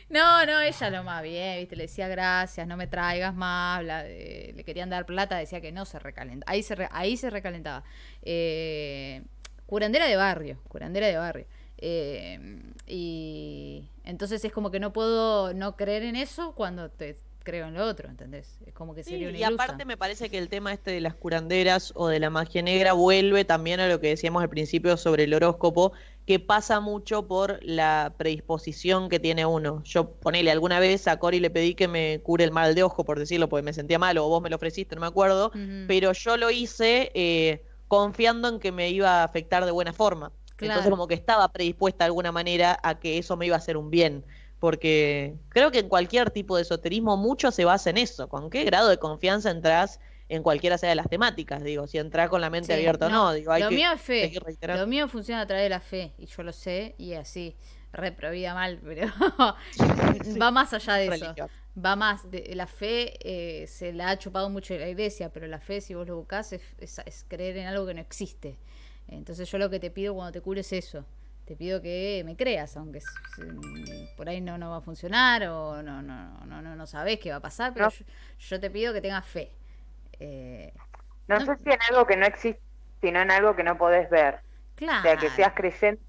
No, 0.10 0.46
no, 0.46 0.60
ella 0.60 0.90
lo 0.90 1.04
más 1.04 1.24
bien, 1.24 1.60
viste, 1.60 1.78
le 1.78 1.84
decía 1.84 2.10
gracias, 2.10 2.68
no 2.68 2.76
me 2.76 2.88
traigas 2.88 3.34
más. 3.34 3.82
le 3.84 4.62
querían 4.66 4.90
dar 4.90 5.06
plata, 5.06 5.38
decía 5.38 5.62
que 5.62 5.72
no 5.72 5.86
se 5.86 6.00
recalentaba. 6.00 6.52
Ahí 6.52 6.64
se, 6.64 6.76
ahí 6.92 7.16
se 7.16 7.30
recalentaba. 7.30 7.86
Eh, 8.22 9.24
curandera 9.66 10.06
de 10.06 10.18
barrio, 10.18 10.60
curandera 10.68 11.08
de 11.08 11.18
barrio. 11.18 11.48
Eh, 11.78 12.62
y 12.88 13.90
entonces 14.04 14.44
es 14.44 14.52
como 14.52 14.72
que 14.72 14.80
no 14.80 14.94
puedo 14.94 15.54
no 15.54 15.76
creer 15.76 16.04
en 16.04 16.16
eso 16.16 16.54
cuando 16.56 16.90
te 16.90 17.18
creo 17.48 17.68
en 17.68 17.76
lo 17.76 17.86
otro, 17.86 18.10
¿entendés? 18.10 18.58
Es 18.66 18.74
como 18.74 18.94
que 18.94 19.06
sería 19.06 19.32
Y 19.32 19.42
aparte 19.42 19.86
me 19.86 19.96
parece 19.96 20.30
que 20.30 20.38
el 20.38 20.50
tema 20.50 20.74
este 20.74 20.92
de 20.92 21.00
las 21.00 21.16
curanderas 21.16 21.94
o 21.96 22.10
de 22.10 22.20
la 22.20 22.30
magia 22.30 22.62
negra 22.62 22.92
vuelve 22.92 23.46
también 23.46 23.80
a 23.80 23.88
lo 23.88 24.02
que 24.02 24.10
decíamos 24.10 24.44
al 24.44 24.50
principio 24.50 24.98
sobre 24.98 25.24
el 25.24 25.34
horóscopo, 25.34 25.94
que 26.26 26.42
pasa 26.42 26.82
mucho 26.82 27.26
por 27.26 27.60
la 27.64 28.14
predisposición 28.18 29.08
que 29.08 29.22
tiene 29.22 29.46
uno. 29.46 29.82
Yo 29.86 30.10
ponele 30.10 30.52
alguna 30.52 30.82
vez 30.82 31.08
a 31.08 31.20
Cori 31.20 31.40
le 31.40 31.50
pedí 31.50 31.74
que 31.74 31.88
me 31.88 32.20
cure 32.22 32.44
el 32.44 32.52
mal 32.52 32.76
de 32.76 32.84
ojo, 32.84 33.06
por 33.06 33.18
decirlo, 33.18 33.48
porque 33.48 33.64
me 33.64 33.72
sentía 33.72 33.98
mal, 33.98 34.18
o 34.18 34.28
vos 34.28 34.42
me 34.42 34.50
lo 34.50 34.58
ofreciste, 34.58 34.96
no 34.96 35.02
me 35.02 35.08
acuerdo, 35.08 35.54
pero 35.88 36.12
yo 36.12 36.36
lo 36.36 36.52
hice 36.52 37.14
eh, 37.14 37.64
confiando 37.88 38.50
en 38.50 38.60
que 38.60 38.74
me 38.74 38.90
iba 38.90 39.22
a 39.22 39.24
afectar 39.24 39.64
de 39.64 39.72
buena 39.72 39.94
forma. 39.94 40.34
Entonces 40.60 40.90
como 40.90 41.08
que 41.08 41.14
estaba 41.14 41.48
predispuesta 41.50 42.04
de 42.04 42.08
alguna 42.08 42.32
manera 42.32 42.80
a 42.84 43.00
que 43.00 43.18
eso 43.18 43.38
me 43.38 43.46
iba 43.46 43.56
a 43.56 43.60
hacer 43.60 43.78
un 43.78 43.90
bien. 43.90 44.26
Porque 44.60 45.36
creo 45.50 45.70
que 45.72 45.80
en 45.80 45.90
cualquier 45.90 46.32
tipo 46.32 46.56
de 46.56 46.64
esoterismo 46.64 47.16
mucho 47.16 47.52
se 47.52 47.64
basa 47.64 47.92
en 47.92 47.98
eso. 47.98 48.28
¿Con 48.28 48.50
qué 48.50 48.64
grado 48.64 48.90
de 48.90 48.98
confianza 48.98 49.52
entras 49.52 50.00
en 50.30 50.42
cualquiera 50.42 50.78
sea 50.78 50.90
de 50.90 50.96
las 50.96 51.10
temáticas? 51.10 51.64
Digo, 51.64 51.86
si 51.86 52.00
entras 52.00 52.30
con 52.30 52.42
la 52.42 52.50
mente 52.50 52.74
abierta 52.74 53.06
o 53.06 53.10
no. 53.10 53.34
Digo, 53.34 53.52
hay 53.52 53.62
lo 53.62 53.70
mío 53.70 53.92
es 53.94 54.02
fe. 54.02 54.34
Lo 54.62 54.88
mío 54.88 55.08
funciona 55.08 55.42
a 55.42 55.48
través 55.48 55.66
de 55.66 55.70
la 55.70 55.80
fe. 55.80 56.14
Y 56.18 56.26
yo 56.26 56.42
lo 56.42 56.52
sé 56.52 56.96
y 56.98 57.14
así. 57.14 57.56
Reprovida 57.94 58.54
mal, 58.54 58.80
pero 58.84 59.08
va 60.42 60.52
más 60.52 60.74
allá 60.74 60.96
de 60.96 61.08
eso. 61.08 61.36
Va 61.84 61.96
más. 61.96 62.30
De, 62.30 62.54
la 62.56 62.68
fe 62.68 63.14
eh, 63.22 63.68
se 63.68 63.94
la 63.94 64.10
ha 64.10 64.18
chupado 64.18 64.50
mucho 64.50 64.74
de 64.74 64.80
la 64.80 64.90
iglesia, 64.90 65.32
pero 65.32 65.48
la 65.48 65.60
fe, 65.60 65.82
si 65.82 65.94
vos 65.94 66.08
lo 66.08 66.18
buscás, 66.18 66.52
es 66.52 67.26
creer 67.28 67.58
en 67.58 67.68
algo 67.68 67.86
que 67.86 67.94
no 67.94 68.02
existe. 68.02 68.58
Entonces 69.08 69.50
yo 69.50 69.58
lo 69.58 69.70
que 69.70 69.80
te 69.80 69.92
pido 69.92 70.14
cuando 70.14 70.32
te 70.32 70.42
cures 70.42 70.72
es 70.74 70.86
eso. 70.86 71.06
Te 71.46 71.56
pido 71.56 71.82
que 71.82 72.24
me 72.26 72.36
creas, 72.36 72.76
aunque 72.76 73.00
por 74.18 74.28
ahí 74.28 74.42
no, 74.42 74.58
no 74.58 74.72
va 74.72 74.78
a 74.78 74.82
funcionar 74.82 75.44
o 75.48 75.82
no, 75.82 76.02
no, 76.02 76.46
no, 76.46 76.62
no, 76.62 76.76
no 76.76 76.88
sabes 76.88 77.20
qué 77.20 77.30
va 77.30 77.38
a 77.38 77.42
pasar, 77.42 77.74
pero 77.74 77.88
yo, 78.38 78.60
te 78.60 78.70
pido 78.70 78.94
que 78.94 79.00
tengas 79.00 79.26
fe. 79.26 79.52
Eh, 80.20 80.74
no, 81.28 81.40
sé 81.40 81.56
si 81.64 81.72
en 81.72 81.80
algo 81.90 82.06
que 82.06 82.18
no 82.18 82.26
existe, 82.26 82.62
sino 83.02 83.22
en 83.22 83.32
algo 83.32 83.56
que 83.56 83.64
no 83.64 83.78
podés 83.78 84.10
ver. 84.10 84.42
Claro. 84.76 85.00
O 85.00 85.04
sea, 85.04 85.18
que 85.18 85.30
seas 85.30 85.54
creyente 85.54 86.04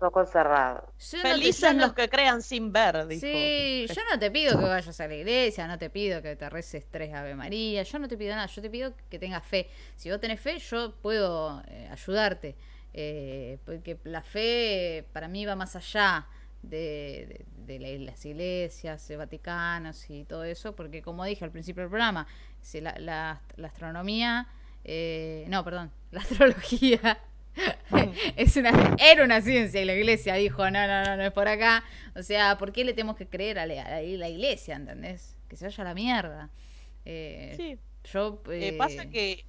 ojos 0.00 0.30
cerrados. 0.30 0.84
Felices 0.98 1.74
los 1.74 1.92
que 1.92 2.08
crean 2.08 2.42
sin 2.42 2.72
ver, 2.72 3.06
dijo. 3.06 3.20
Sí, 3.20 3.86
yo 3.88 4.02
no 4.10 4.18
te 4.18 4.30
pido 4.30 4.58
que 4.58 4.64
vayas 4.64 5.00
a 5.00 5.08
la 5.08 5.14
iglesia, 5.14 5.66
no 5.66 5.78
te 5.78 5.90
pido 5.90 6.22
que 6.22 6.36
te 6.36 6.48
reces 6.48 6.86
tres 6.90 7.12
Ave 7.14 7.34
María, 7.34 7.82
yo 7.82 7.98
no 7.98 8.08
te 8.08 8.16
pido 8.16 8.34
nada, 8.34 8.46
yo 8.46 8.62
te 8.62 8.70
pido 8.70 8.92
que 9.08 9.18
tengas 9.18 9.44
fe. 9.44 9.68
Si 9.96 10.10
vos 10.10 10.20
tenés 10.20 10.40
fe, 10.40 10.58
yo 10.58 10.94
puedo 11.02 11.62
eh, 11.66 11.88
ayudarte. 11.90 12.56
Eh, 12.92 13.58
porque 13.64 13.98
la 14.04 14.22
fe 14.22 15.06
para 15.12 15.28
mí 15.28 15.46
va 15.46 15.54
más 15.54 15.76
allá 15.76 16.26
de, 16.62 17.44
las 17.78 18.24
iglesias, 18.26 19.06
de 19.06 19.16
Vaticanos 19.16 20.10
y 20.10 20.24
todo 20.24 20.44
eso, 20.44 20.74
porque 20.74 21.02
como 21.02 21.24
dije 21.24 21.44
al 21.44 21.50
principio 21.50 21.82
del 21.82 21.90
programa, 21.90 22.26
si 22.60 22.80
la, 22.80 22.98
la, 22.98 23.40
astronomía, 23.64 24.48
eh, 24.84 25.46
no, 25.48 25.64
perdón, 25.64 25.92
la 26.10 26.20
astrología 26.20 27.18
es 28.36 28.56
una, 28.56 28.96
era 28.98 29.24
una 29.24 29.40
ciencia 29.40 29.80
y 29.80 29.84
la 29.84 29.94
iglesia 29.94 30.34
dijo, 30.34 30.70
no, 30.70 30.86
no, 30.86 31.04
no, 31.04 31.16
no 31.16 31.22
es 31.24 31.32
por 31.32 31.48
acá. 31.48 31.84
O 32.16 32.22
sea, 32.22 32.58
¿por 32.58 32.72
qué 32.72 32.84
le 32.84 32.92
tenemos 32.92 33.16
que 33.16 33.26
creer 33.26 33.58
a 33.58 33.66
la, 33.66 34.02
iglesia, 34.02 34.76
¿entendés? 34.76 35.36
Que 35.48 35.56
se 35.56 35.66
vaya 35.66 35.82
a 35.82 35.86
la 35.86 35.94
mierda. 35.94 36.50
Eh, 37.04 37.54
sí. 37.56 37.78
Yo, 38.04 38.42
eh, 38.50 38.74
pasa 38.78 39.10
que 39.10 39.44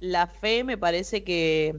la 0.00 0.26
fe 0.26 0.64
me 0.64 0.78
parece 0.78 1.24
que 1.24 1.76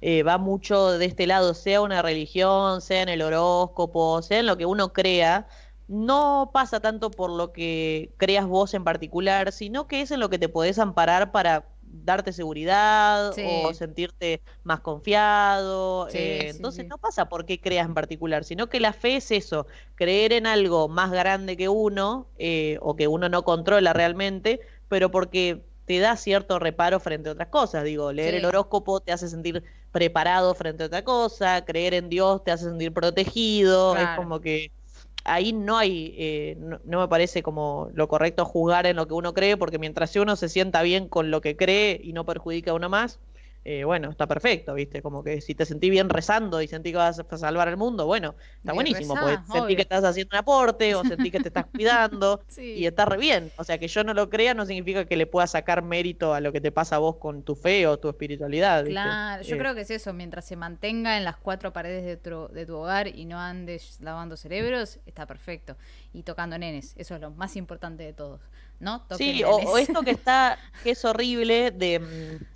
eh, 0.00 0.22
va 0.22 0.38
mucho 0.38 0.98
de 0.98 1.06
este 1.06 1.26
lado, 1.26 1.54
sea 1.54 1.80
una 1.80 2.02
religión, 2.02 2.80
sea 2.80 3.02
en 3.02 3.08
el 3.08 3.22
horóscopo, 3.22 4.22
sea 4.22 4.40
en 4.40 4.46
lo 4.46 4.56
que 4.56 4.66
uno 4.66 4.92
crea. 4.92 5.46
No 5.88 6.50
pasa 6.52 6.80
tanto 6.80 7.10
por 7.10 7.30
lo 7.30 7.52
que 7.52 8.12
creas 8.16 8.46
vos 8.46 8.74
en 8.74 8.82
particular, 8.82 9.52
sino 9.52 9.86
que 9.86 10.00
es 10.00 10.10
en 10.10 10.20
lo 10.20 10.30
que 10.30 10.38
te 10.38 10.48
podés 10.48 10.78
amparar 10.78 11.32
para 11.32 11.66
darte 11.92 12.32
seguridad 12.32 13.32
o 13.38 13.74
sentirte 13.74 14.40
más 14.64 14.80
confiado. 14.80 16.08
Eh, 16.12 16.50
entonces 16.50 16.86
no 16.86 16.98
pasa 16.98 17.28
por 17.28 17.44
qué 17.44 17.60
creas 17.60 17.86
en 17.86 17.94
particular, 17.94 18.44
sino 18.44 18.68
que 18.68 18.80
la 18.80 18.92
fe 18.92 19.16
es 19.16 19.30
eso, 19.30 19.66
creer 19.94 20.32
en 20.32 20.46
algo 20.46 20.88
más 20.88 21.10
grande 21.10 21.56
que 21.56 21.68
uno 21.68 22.26
eh, 22.38 22.78
o 22.80 22.96
que 22.96 23.08
uno 23.08 23.28
no 23.28 23.44
controla 23.44 23.92
realmente, 23.92 24.60
pero 24.88 25.10
porque 25.10 25.62
te 25.84 25.98
da 25.98 26.16
cierto 26.16 26.58
reparo 26.58 27.00
frente 27.00 27.28
a 27.28 27.32
otras 27.32 27.48
cosas. 27.48 27.84
Digo, 27.84 28.12
leer 28.12 28.34
el 28.34 28.44
horóscopo 28.44 29.00
te 29.00 29.12
hace 29.12 29.28
sentir 29.28 29.62
preparado 29.90 30.54
frente 30.54 30.84
a 30.84 30.86
otra 30.86 31.04
cosa, 31.04 31.64
creer 31.64 31.94
en 31.94 32.08
Dios 32.08 32.42
te 32.44 32.50
hace 32.50 32.64
sentir 32.64 32.92
protegido, 32.92 33.96
es 33.96 34.08
como 34.16 34.40
que 34.40 34.70
ahí 35.24 35.52
no 35.52 35.78
hay, 35.78 36.14
eh, 36.18 36.56
no, 36.58 37.00
me 37.00 37.08
parece 37.08 37.42
como 37.42 37.90
lo 37.94 38.08
correcto 38.08 38.44
juzgar 38.44 38.86
en 38.86 38.96
lo 38.96 39.06
que 39.06 39.14
uno 39.14 39.34
cree, 39.34 39.56
porque 39.56 39.78
mientras 39.78 40.14
uno 40.16 40.36
se 40.36 40.48
sienta 40.48 40.82
bien 40.82 41.08
con 41.08 41.30
lo 41.30 41.40
que 41.40 41.56
cree 41.56 42.00
y 42.02 42.12
no 42.12 42.24
perjudica 42.24 42.72
a 42.72 42.74
uno 42.74 42.88
más, 42.88 43.20
eh, 43.64 43.84
bueno, 43.84 44.10
está 44.10 44.26
perfecto, 44.26 44.74
¿viste? 44.74 45.02
Como 45.02 45.22
que 45.22 45.40
si 45.40 45.54
te 45.54 45.64
sentí 45.64 45.88
bien 45.88 46.08
rezando 46.08 46.60
y 46.60 46.66
sentí 46.66 46.90
que 46.90 46.96
vas 46.96 47.20
a 47.20 47.38
salvar 47.38 47.68
el 47.68 47.76
mundo, 47.76 48.06
bueno, 48.06 48.34
está 48.56 48.72
buenísimo, 48.72 49.14
pues 49.14 49.38
sentí 49.52 49.76
que 49.76 49.82
estás 49.82 50.02
haciendo 50.02 50.34
un 50.34 50.38
aporte 50.38 50.96
o 50.96 51.04
sentí 51.04 51.30
que 51.30 51.38
te 51.38 51.48
estás 51.48 51.66
cuidando 51.72 52.42
y 52.58 52.86
está 52.86 53.04
re 53.04 53.18
bien. 53.18 53.52
O 53.58 53.64
sea, 53.64 53.78
que 53.78 53.86
yo 53.86 54.02
no 54.02 54.14
lo 54.14 54.28
crea 54.28 54.54
no 54.54 54.66
significa 54.66 55.04
que 55.04 55.16
le 55.16 55.26
pueda 55.26 55.46
sacar 55.46 55.82
mérito 55.82 56.34
a 56.34 56.40
lo 56.40 56.50
que 56.50 56.60
te 56.60 56.72
pasa 56.72 56.96
a 56.96 56.98
vos 56.98 57.16
con 57.16 57.44
tu 57.44 57.54
fe 57.54 57.86
o 57.86 57.98
tu 57.98 58.08
espiritualidad. 58.08 58.84
Claro, 58.84 59.42
yo 59.44 59.54
eh. 59.54 59.58
creo 59.58 59.74
que 59.76 59.82
es 59.82 59.90
eso, 59.90 60.12
mientras 60.12 60.44
se 60.44 60.56
mantenga 60.56 61.16
en 61.16 61.24
las 61.24 61.36
cuatro 61.36 61.72
paredes 61.72 62.04
de 62.04 62.16
tu, 62.16 62.48
de 62.48 62.66
tu 62.66 62.76
hogar 62.76 63.06
y 63.06 63.26
no 63.26 63.38
andes 63.38 63.98
lavando 64.00 64.36
cerebros, 64.36 64.98
está 65.06 65.26
perfecto. 65.26 65.76
Y 66.12 66.24
tocando 66.24 66.58
nenes, 66.58 66.94
eso 66.96 67.14
es 67.14 67.20
lo 67.20 67.30
más 67.30 67.54
importante 67.54 68.02
de 68.02 68.12
todos. 68.12 68.40
¿no? 68.82 69.06
sí, 69.16 69.44
o, 69.44 69.56
o, 69.56 69.78
esto 69.78 70.02
que 70.02 70.10
está, 70.10 70.58
que 70.82 70.90
es 70.90 71.04
horrible 71.04 71.70
de 71.70 72.00
mm, 72.00 72.51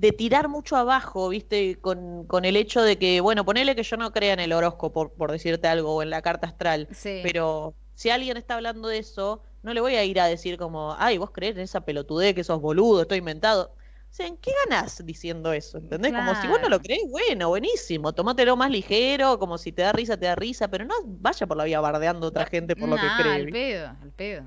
de 0.00 0.12
tirar 0.12 0.48
mucho 0.48 0.76
abajo, 0.76 1.28
¿viste? 1.28 1.78
Con, 1.78 2.24
con, 2.24 2.46
el 2.46 2.56
hecho 2.56 2.80
de 2.80 2.96
que, 2.96 3.20
bueno, 3.20 3.44
ponele 3.44 3.76
que 3.76 3.82
yo 3.82 3.98
no 3.98 4.12
crea 4.12 4.32
en 4.32 4.40
el 4.40 4.54
horóscopo, 4.54 5.10
por, 5.12 5.30
decirte 5.30 5.68
algo, 5.68 5.94
o 5.94 6.02
en 6.02 6.08
la 6.08 6.22
carta 6.22 6.46
astral, 6.46 6.88
pero 7.22 7.74
si 7.94 8.08
alguien 8.08 8.38
está 8.38 8.54
hablando 8.54 8.88
de 8.88 8.96
eso, 8.96 9.42
no 9.62 9.74
le 9.74 9.82
voy 9.82 9.96
a 9.96 10.04
ir 10.04 10.18
a 10.18 10.24
decir 10.24 10.56
como, 10.56 10.96
ay, 10.98 11.18
vos 11.18 11.32
crees 11.32 11.54
en 11.56 11.60
esa 11.60 11.82
pelotudez, 11.82 12.34
que 12.34 12.44
sos 12.44 12.62
boludo, 12.62 13.02
estoy 13.02 13.18
inventado. 13.18 13.74
O 13.74 14.12
sea, 14.12 14.26
¿en 14.26 14.38
qué 14.38 14.52
ganás 14.64 15.04
diciendo 15.04 15.52
eso? 15.52 15.76
¿Entendés? 15.76 16.14
Como 16.14 16.34
si 16.34 16.48
vos 16.48 16.62
no 16.62 16.70
lo 16.70 16.80
crees, 16.80 17.02
bueno, 17.10 17.50
buenísimo, 17.50 18.14
tomátelo 18.14 18.56
más 18.56 18.70
ligero, 18.70 19.38
como 19.38 19.58
si 19.58 19.70
te 19.70 19.82
da 19.82 19.92
risa, 19.92 20.16
te 20.16 20.24
da 20.24 20.34
risa, 20.34 20.68
pero 20.68 20.86
no 20.86 20.94
vaya 21.04 21.46
por 21.46 21.58
la 21.58 21.64
vida 21.64 21.78
bardeando 21.78 22.26
a 22.26 22.30
otra 22.30 22.46
gente 22.46 22.74
por 22.74 22.88
lo 22.88 22.96
que 22.96 23.06
cree. 23.18 23.34
al 23.34 23.48
pedo, 23.50 23.88
al 24.00 24.12
pedo 24.12 24.46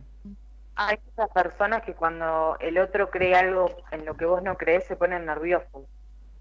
hay 0.75 0.97
esas 1.11 1.29
personas 1.29 1.83
que 1.83 1.93
cuando 1.93 2.57
el 2.59 2.77
otro 2.77 3.09
cree 3.09 3.35
algo 3.35 3.69
en 3.91 4.05
lo 4.05 4.15
que 4.15 4.25
vos 4.25 4.41
no 4.41 4.57
crees 4.57 4.85
se 4.85 4.95
ponen 4.95 5.25
nerviosos. 5.25 5.83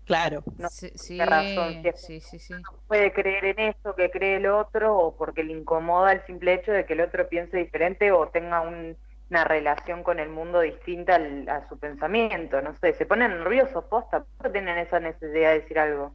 Claro. 0.05 0.43
No 0.59 0.68
sí, 0.68 0.91
sí, 0.97 1.18
razón. 1.18 1.83
sí, 1.95 2.20
sí, 2.20 2.55
No 2.55 2.72
puede 2.89 3.12
creer 3.12 3.45
en 3.45 3.59
eso 3.61 3.95
que 3.95 4.11
cree 4.11 4.37
el 4.37 4.47
otro 4.47 4.97
o 4.97 5.16
porque 5.16 5.45
le 5.45 5.53
incomoda 5.53 6.12
el 6.12 6.26
simple 6.26 6.55
hecho 6.55 6.72
de 6.72 6.85
que 6.85 6.95
el 6.95 7.03
otro 7.03 7.28
piense 7.28 7.57
diferente 7.57 8.11
o 8.11 8.28
tenga 8.28 8.62
un 8.62 8.97
una 9.33 9.45
relación 9.45 10.03
con 10.03 10.20
el 10.20 10.28
mundo 10.28 10.61
distinta 10.61 11.18
a 11.49 11.66
su 11.66 11.78
pensamiento, 11.78 12.61
no 12.61 12.74
sé, 12.83 12.93
se 12.93 13.07
ponen 13.07 13.30
nerviosos, 13.30 13.83
posta, 13.85 14.24
¿por 14.24 14.47
qué 14.47 14.53
tienen 14.53 14.76
esa 14.76 15.01
necesidad 15.01 15.53
de 15.53 15.61
decir 15.61 15.78
algo? 15.78 16.14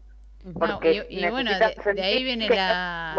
Porque 0.53 1.03
y, 1.09 1.27
bueno, 1.27 1.49
de, 1.49 2.01
ahí 2.03 2.23
viene 2.23 2.47
la, 2.47 3.15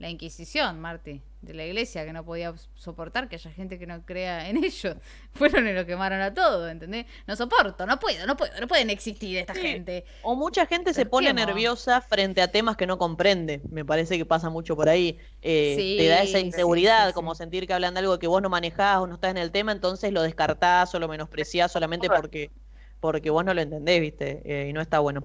la 0.00 0.08
Inquisición, 0.08 0.80
Marti, 0.80 1.20
de 1.42 1.52
la 1.52 1.66
iglesia, 1.66 2.06
que 2.06 2.14
no 2.14 2.24
podía 2.24 2.54
soportar 2.74 3.28
que 3.28 3.36
haya 3.36 3.50
gente 3.50 3.78
que 3.78 3.86
no 3.86 4.02
crea 4.06 4.48
en 4.48 4.64
ellos. 4.64 4.96
Fueron 5.34 5.68
y 5.68 5.74
lo 5.74 5.84
quemaron 5.84 6.22
a 6.22 6.32
todo, 6.32 6.70
¿entendés? 6.70 7.04
No 7.26 7.36
soporto, 7.36 7.84
no 7.84 7.98
puedo, 8.00 8.26
no 8.26 8.34
puedo, 8.34 8.50
no 8.58 8.66
pueden 8.66 8.88
existir 8.88 9.36
esta 9.36 9.54
gente. 9.54 10.06
O 10.22 10.34
mucha 10.34 10.64
gente 10.64 10.94
se 10.94 11.04
pone 11.04 11.34
nerviosa 11.34 12.00
frente 12.00 12.40
a 12.40 12.50
temas 12.50 12.78
que 12.78 12.86
no 12.86 12.96
comprende. 12.96 13.60
Me 13.70 13.84
parece 13.84 14.16
que 14.16 14.24
pasa 14.24 14.48
mucho 14.48 14.74
por 14.74 14.88
ahí. 14.88 15.18
Eh, 15.42 15.96
te 15.98 16.06
da 16.08 16.22
esa 16.22 16.38
inseguridad, 16.38 17.12
como 17.12 17.34
sentir 17.34 17.66
que 17.66 17.74
hablan 17.74 17.92
de 17.92 18.00
algo 18.00 18.18
que 18.18 18.26
vos 18.26 18.40
no 18.40 18.48
manejás 18.48 19.00
o 19.00 19.06
no 19.06 19.16
estás 19.16 19.32
en 19.32 19.36
el 19.36 19.50
tema, 19.50 19.72
entonces 19.72 20.14
lo 20.14 20.22
descartás 20.22 20.94
o 20.94 20.98
lo 20.98 21.08
menospreciás 21.08 21.70
solamente 21.70 22.08
porque 22.08 22.50
porque 23.00 23.30
vos 23.30 23.44
no 23.44 23.52
lo 23.52 23.60
entendés, 23.60 24.00
¿viste? 24.00 24.42
Eh, 24.44 24.68
y 24.68 24.72
no 24.72 24.80
está 24.80 24.98
bueno. 24.98 25.24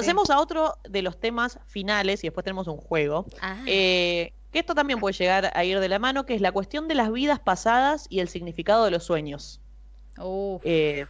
Pasemos 0.00 0.28
a 0.30 0.38
otro 0.40 0.74
de 0.88 1.00
los 1.00 1.18
temas 1.18 1.58
finales 1.66 2.22
y 2.22 2.26
después 2.26 2.44
tenemos 2.44 2.66
un 2.66 2.76
juego. 2.76 3.24
Ah. 3.40 3.62
Eh, 3.66 4.32
que 4.52 4.58
esto 4.58 4.74
también 4.74 5.00
puede 5.00 5.14
llegar 5.14 5.50
a 5.54 5.64
ir 5.64 5.80
de 5.80 5.88
la 5.88 5.98
mano, 5.98 6.26
que 6.26 6.34
es 6.34 6.40
la 6.40 6.52
cuestión 6.52 6.86
de 6.86 6.94
las 6.94 7.10
vidas 7.10 7.40
pasadas 7.40 8.06
y 8.10 8.20
el 8.20 8.28
significado 8.28 8.84
de 8.84 8.90
los 8.90 9.04
sueños. 9.04 9.60
Eh, 10.64 11.06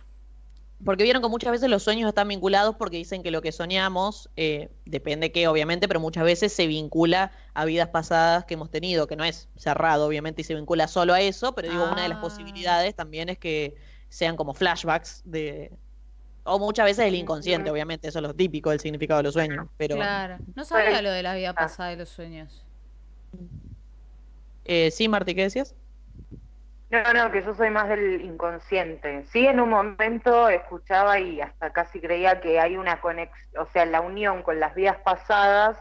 porque 0.85 1.03
vieron 1.03 1.21
que 1.21 1.29
muchas 1.29 1.51
veces 1.53 1.69
los 1.69 1.83
sueños 1.83 2.09
están 2.09 2.29
vinculados 2.29 2.77
porque 2.77 2.97
dicen 2.99 3.23
que 3.23 3.31
lo 3.31 3.43
que 3.43 3.51
soñamos, 3.51 4.31
eh, 4.37 4.69
depende 4.85 5.33
qué, 5.33 5.49
obviamente, 5.49 5.89
pero 5.89 5.99
muchas 6.01 6.25
veces 6.25 6.53
se 6.53 6.67
vincula 6.67 7.33
a 7.55 7.65
vidas 7.65 7.89
pasadas 7.89 8.45
que 8.45 8.55
hemos 8.55 8.71
tenido, 8.71 9.07
que 9.07 9.17
no 9.17 9.25
es 9.25 9.49
cerrado, 9.57 10.07
obviamente, 10.07 10.43
y 10.43 10.45
se 10.45 10.55
vincula 10.55 10.87
solo 10.87 11.13
a 11.13 11.21
eso, 11.21 11.55
pero 11.55 11.71
digo, 11.71 11.85
una 11.91 12.03
de 12.03 12.09
las 12.09 12.19
ah. 12.19 12.21
posibilidades 12.21 12.95
también 12.95 13.31
es 13.31 13.39
que 13.39 13.75
sean 14.11 14.37
como 14.37 14.55
flashbacks 14.55 15.23
de, 15.25 15.73
o 16.47 16.59
muchas 16.59 16.87
veces 16.87 17.07
el 17.07 17.15
inconsciente, 17.15 17.71
obviamente, 17.71 18.09
eso 18.09 18.19
es 18.19 18.23
lo 18.23 18.35
típico 18.35 18.71
del 18.71 18.81
significado 18.81 19.19
de 19.19 19.25
los 19.25 19.35
sueños. 19.35 19.67
Pero... 19.77 19.97
Claro, 19.97 20.39
no 20.55 20.65
sabía 20.65 21.03
lo 21.03 21.11
de 21.11 21.23
la 21.23 21.35
vida 21.35 21.53
pasada 21.53 21.91
de 21.91 21.97
los 21.97 22.09
sueños. 22.09 22.65
Eh, 24.65 24.91
sí, 24.91 25.09
Marti, 25.09 25.35
¿qué 25.35 25.43
decías? 25.43 25.75
No, 26.91 27.13
no, 27.13 27.33
que 27.33 27.43
yo 27.43 27.55
soy 27.55 27.71
más 27.71 27.89
del 27.89 28.21
inconsciente. 28.21 29.25
Sí, 29.33 29.47
en 29.47 29.59
un 29.61 29.71
momento 29.71 30.49
escuchaba 30.49 31.19
y 31.19 31.41
hasta 31.41 31.73
casi 31.73 32.01
creía 32.01 32.41
que 32.41 32.61
hay 32.61 32.77
una 32.77 33.01
conexión, 33.01 33.63
o 33.63 33.67
sea, 33.73 33.85
la 33.87 34.01
unión 34.01 34.43
con 34.43 34.61
las 34.61 34.75
vidas 34.75 34.97
pasadas 34.99 35.77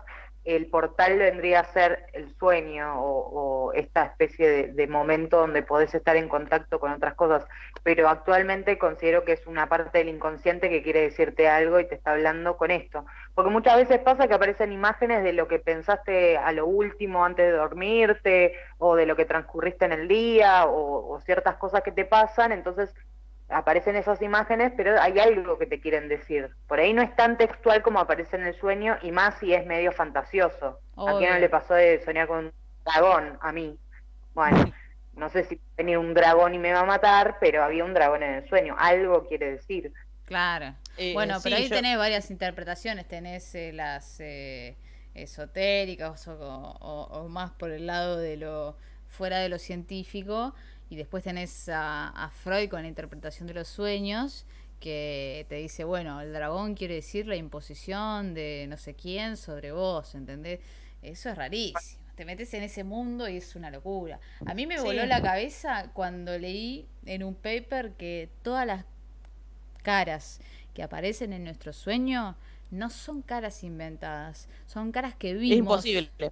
el 0.46 0.68
portal 0.68 1.18
vendría 1.18 1.62
a 1.62 1.64
ser 1.64 2.06
el 2.14 2.34
sueño 2.38 2.94
o, 2.98 3.74
esta 3.74 4.06
especie 4.06 4.68
de, 4.68 4.88
momento 4.88 5.40
donde 5.40 5.64
podés 5.64 5.94
estar 5.96 6.16
en 6.16 6.30
contacto 6.30 6.80
con 6.80 6.92
otras 6.92 7.16
cosas, 7.16 7.46
pero 7.84 8.08
actualmente 8.08 8.78
considero 8.78 9.26
que 9.26 9.34
es 9.34 9.48
una 9.48 9.68
parte 9.68 9.98
del 9.98 10.10
inconsciente 10.10 10.70
que 10.70 10.84
quiere 10.84 11.02
decirte 11.02 11.50
algo 11.50 11.80
y 11.80 11.88
te 11.88 11.96
está 11.96 12.12
hablando 12.12 12.58
con 12.58 12.70
esto, 12.70 13.06
porque 13.34 13.50
muchas 13.50 13.76
veces 13.78 14.00
pasa 14.00 14.28
que 14.28 14.36
aparecen 14.36 14.72
imágenes 14.72 15.24
de 15.24 15.34
lo 15.34 15.48
que 15.48 15.60
pensaste 15.60 16.38
a 16.38 16.52
lo 16.52 16.68
último 16.68 17.26
antes 17.26 17.48
de 17.48 17.58
dormirte 17.58 18.54
o 18.78 18.96
de 18.96 19.08
lo 19.08 19.16
que 19.16 19.26
transcurriste 19.26 19.86
en 19.86 19.94
el 19.94 20.08
día 20.08 20.66
o 20.68 21.20
ciertas 21.26 21.56
cosas 21.58 21.82
que 21.82 21.92
te 21.92 22.06
pasan, 22.06 22.52
entonces 22.52 22.94
aparecen 23.50 23.96
esas 23.96 24.22
imágenes, 24.22 24.74
pero 24.76 25.00
hay 25.00 25.20
algo 25.20 25.58
que 25.58 25.66
te 25.66 25.80
quieren 25.80 26.10
decir. 26.10 26.50
Por 26.68 26.80
ahí 26.80 26.94
no 26.94 27.02
es 27.02 27.16
tan 27.16 27.38
textual 27.38 27.82
como 27.82 28.00
aparece 28.00 28.36
en 28.36 28.44
el 28.44 28.56
sueño 28.56 28.98
y 29.02 29.12
más 29.12 29.38
si 29.40 29.54
es 29.54 29.66
medio 29.66 29.92
fantasioso. 29.92 30.80
¿A 30.98 31.18
quién 31.18 31.34
no 31.34 31.40
le 31.40 31.50
pasó 31.50 31.74
de 31.74 32.04
soñar 32.04 32.28
con 32.28 32.46
un 32.46 32.54
dragón? 32.84 33.38
A 33.42 33.52
mí. 33.52 33.78
Bueno, 34.34 34.72
no 35.16 35.30
sé 35.30 35.44
si 35.44 35.60
venir 35.78 35.98
un 35.98 36.14
dragón 36.14 36.56
y 36.56 36.60
me 36.60 36.74
va 36.74 36.82
a 36.82 36.86
matar, 36.86 37.38
pero 37.40 37.64
había 37.64 37.86
un 37.86 37.94
dragón 37.94 38.24
en 38.24 38.36
el 38.36 38.50
sueño. 38.50 38.76
Algo 38.78 39.28
quiere 39.28 39.52
decir. 39.52 39.94
Claro. 40.26 40.74
Eh, 40.98 41.14
bueno, 41.14 41.38
pero 41.44 41.58
ahí 41.58 41.70
tenés 41.70 41.98
varias 41.98 42.32
interpretaciones. 42.32 43.08
Tenés 43.08 43.54
eh, 43.54 43.72
las 43.74 44.20
eh, 44.20 44.76
esotéricas 45.14 46.28
o 46.28 47.28
más 47.30 47.52
por 47.52 47.72
el 47.72 47.86
lado 47.86 48.18
de 48.18 48.38
lo 48.38 48.76
fuera 49.08 49.40
de 49.40 49.50
lo 49.50 49.60
científico 49.60 50.54
y 50.90 50.96
después 50.96 51.24
tenés 51.24 51.70
a, 51.72 52.32
Freud 52.44 52.70
con 52.70 52.82
la 52.82 52.88
interpretación 52.88 53.48
de 53.48 53.54
los 53.54 53.68
sueños, 53.68 54.46
que 54.80 55.46
te 55.50 55.56
dice, 55.56 55.84
bueno, 55.84 56.22
el 56.22 56.34
dragón 56.34 56.76
quiere 56.76 56.96
decir 56.96 57.28
la 57.28 57.36
imposición 57.36 58.34
de 58.34 58.66
no 58.70 58.78
sé 58.78 58.94
quién 58.94 59.38
sobre 59.38 59.72
vos, 59.72 60.14
¿entendés? 60.16 60.60
Eso 61.02 61.30
es 61.30 61.38
rarísimo. 61.38 62.04
Te 62.16 62.24
metes 62.24 62.54
en 62.54 62.64
ese 62.64 62.84
mundo 62.84 63.28
y 63.28 63.38
es 63.38 63.56
una 63.56 63.70
locura. 63.70 64.20
A 64.46 64.54
mí 64.54 64.66
me 64.66 64.80
voló 64.80 65.06
la 65.06 65.22
cabeza 65.22 65.92
cuando 65.94 66.38
leí 66.38 66.88
en 67.06 67.24
un 67.24 67.36
paper 67.36 67.92
que 67.94 68.30
todas 68.42 68.66
las 68.66 68.86
caras 69.82 70.40
que 70.74 70.82
aparecen 70.82 71.34
en 71.34 71.44
nuestro 71.44 71.74
sueño 71.74 72.38
no 72.72 72.90
son 72.90 73.22
caras 73.22 73.64
inventadas, 73.64 74.48
son 74.66 74.92
caras 74.92 75.14
que 75.16 75.34
vimos. 75.34 75.86
Es 75.86 75.92
imposible 75.92 76.32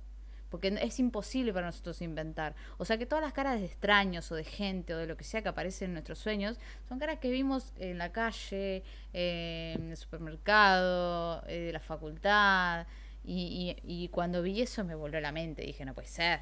porque 0.54 0.68
es 0.84 1.00
imposible 1.00 1.52
para 1.52 1.66
nosotros 1.66 2.00
inventar. 2.04 2.54
O 2.78 2.86
sea 2.86 3.00
que 3.00 3.08
todas 3.08 3.24
las 3.24 3.34
caras 3.34 3.60
de 3.60 3.66
extraños 3.66 4.32
o 4.32 4.36
de 4.36 4.44
gente 4.44 4.94
o 4.94 5.00
de 5.00 5.08
lo 5.08 5.18
que 5.18 5.24
sea 5.24 5.42
que 5.42 5.50
aparece 5.50 5.86
en 5.86 5.94
nuestros 5.94 6.20
sueños 6.20 6.60
son 6.88 7.00
caras 7.00 7.18
que 7.18 7.32
vimos 7.32 7.74
en 7.80 7.98
la 7.98 8.12
calle, 8.12 8.84
en 9.14 9.90
el 9.90 9.98
supermercado, 9.98 11.44
eh, 11.48 11.58
de 11.58 11.74
la 11.74 11.80
facultad. 11.80 12.86
Y, 13.26 14.10
cuando 14.12 14.44
vi 14.44 14.62
eso 14.62 14.84
me 14.84 14.94
volvió 14.94 15.20
la 15.22 15.32
mente, 15.32 15.64
dije, 15.64 15.86
no 15.86 15.96
puede 15.96 16.08
ser. 16.08 16.42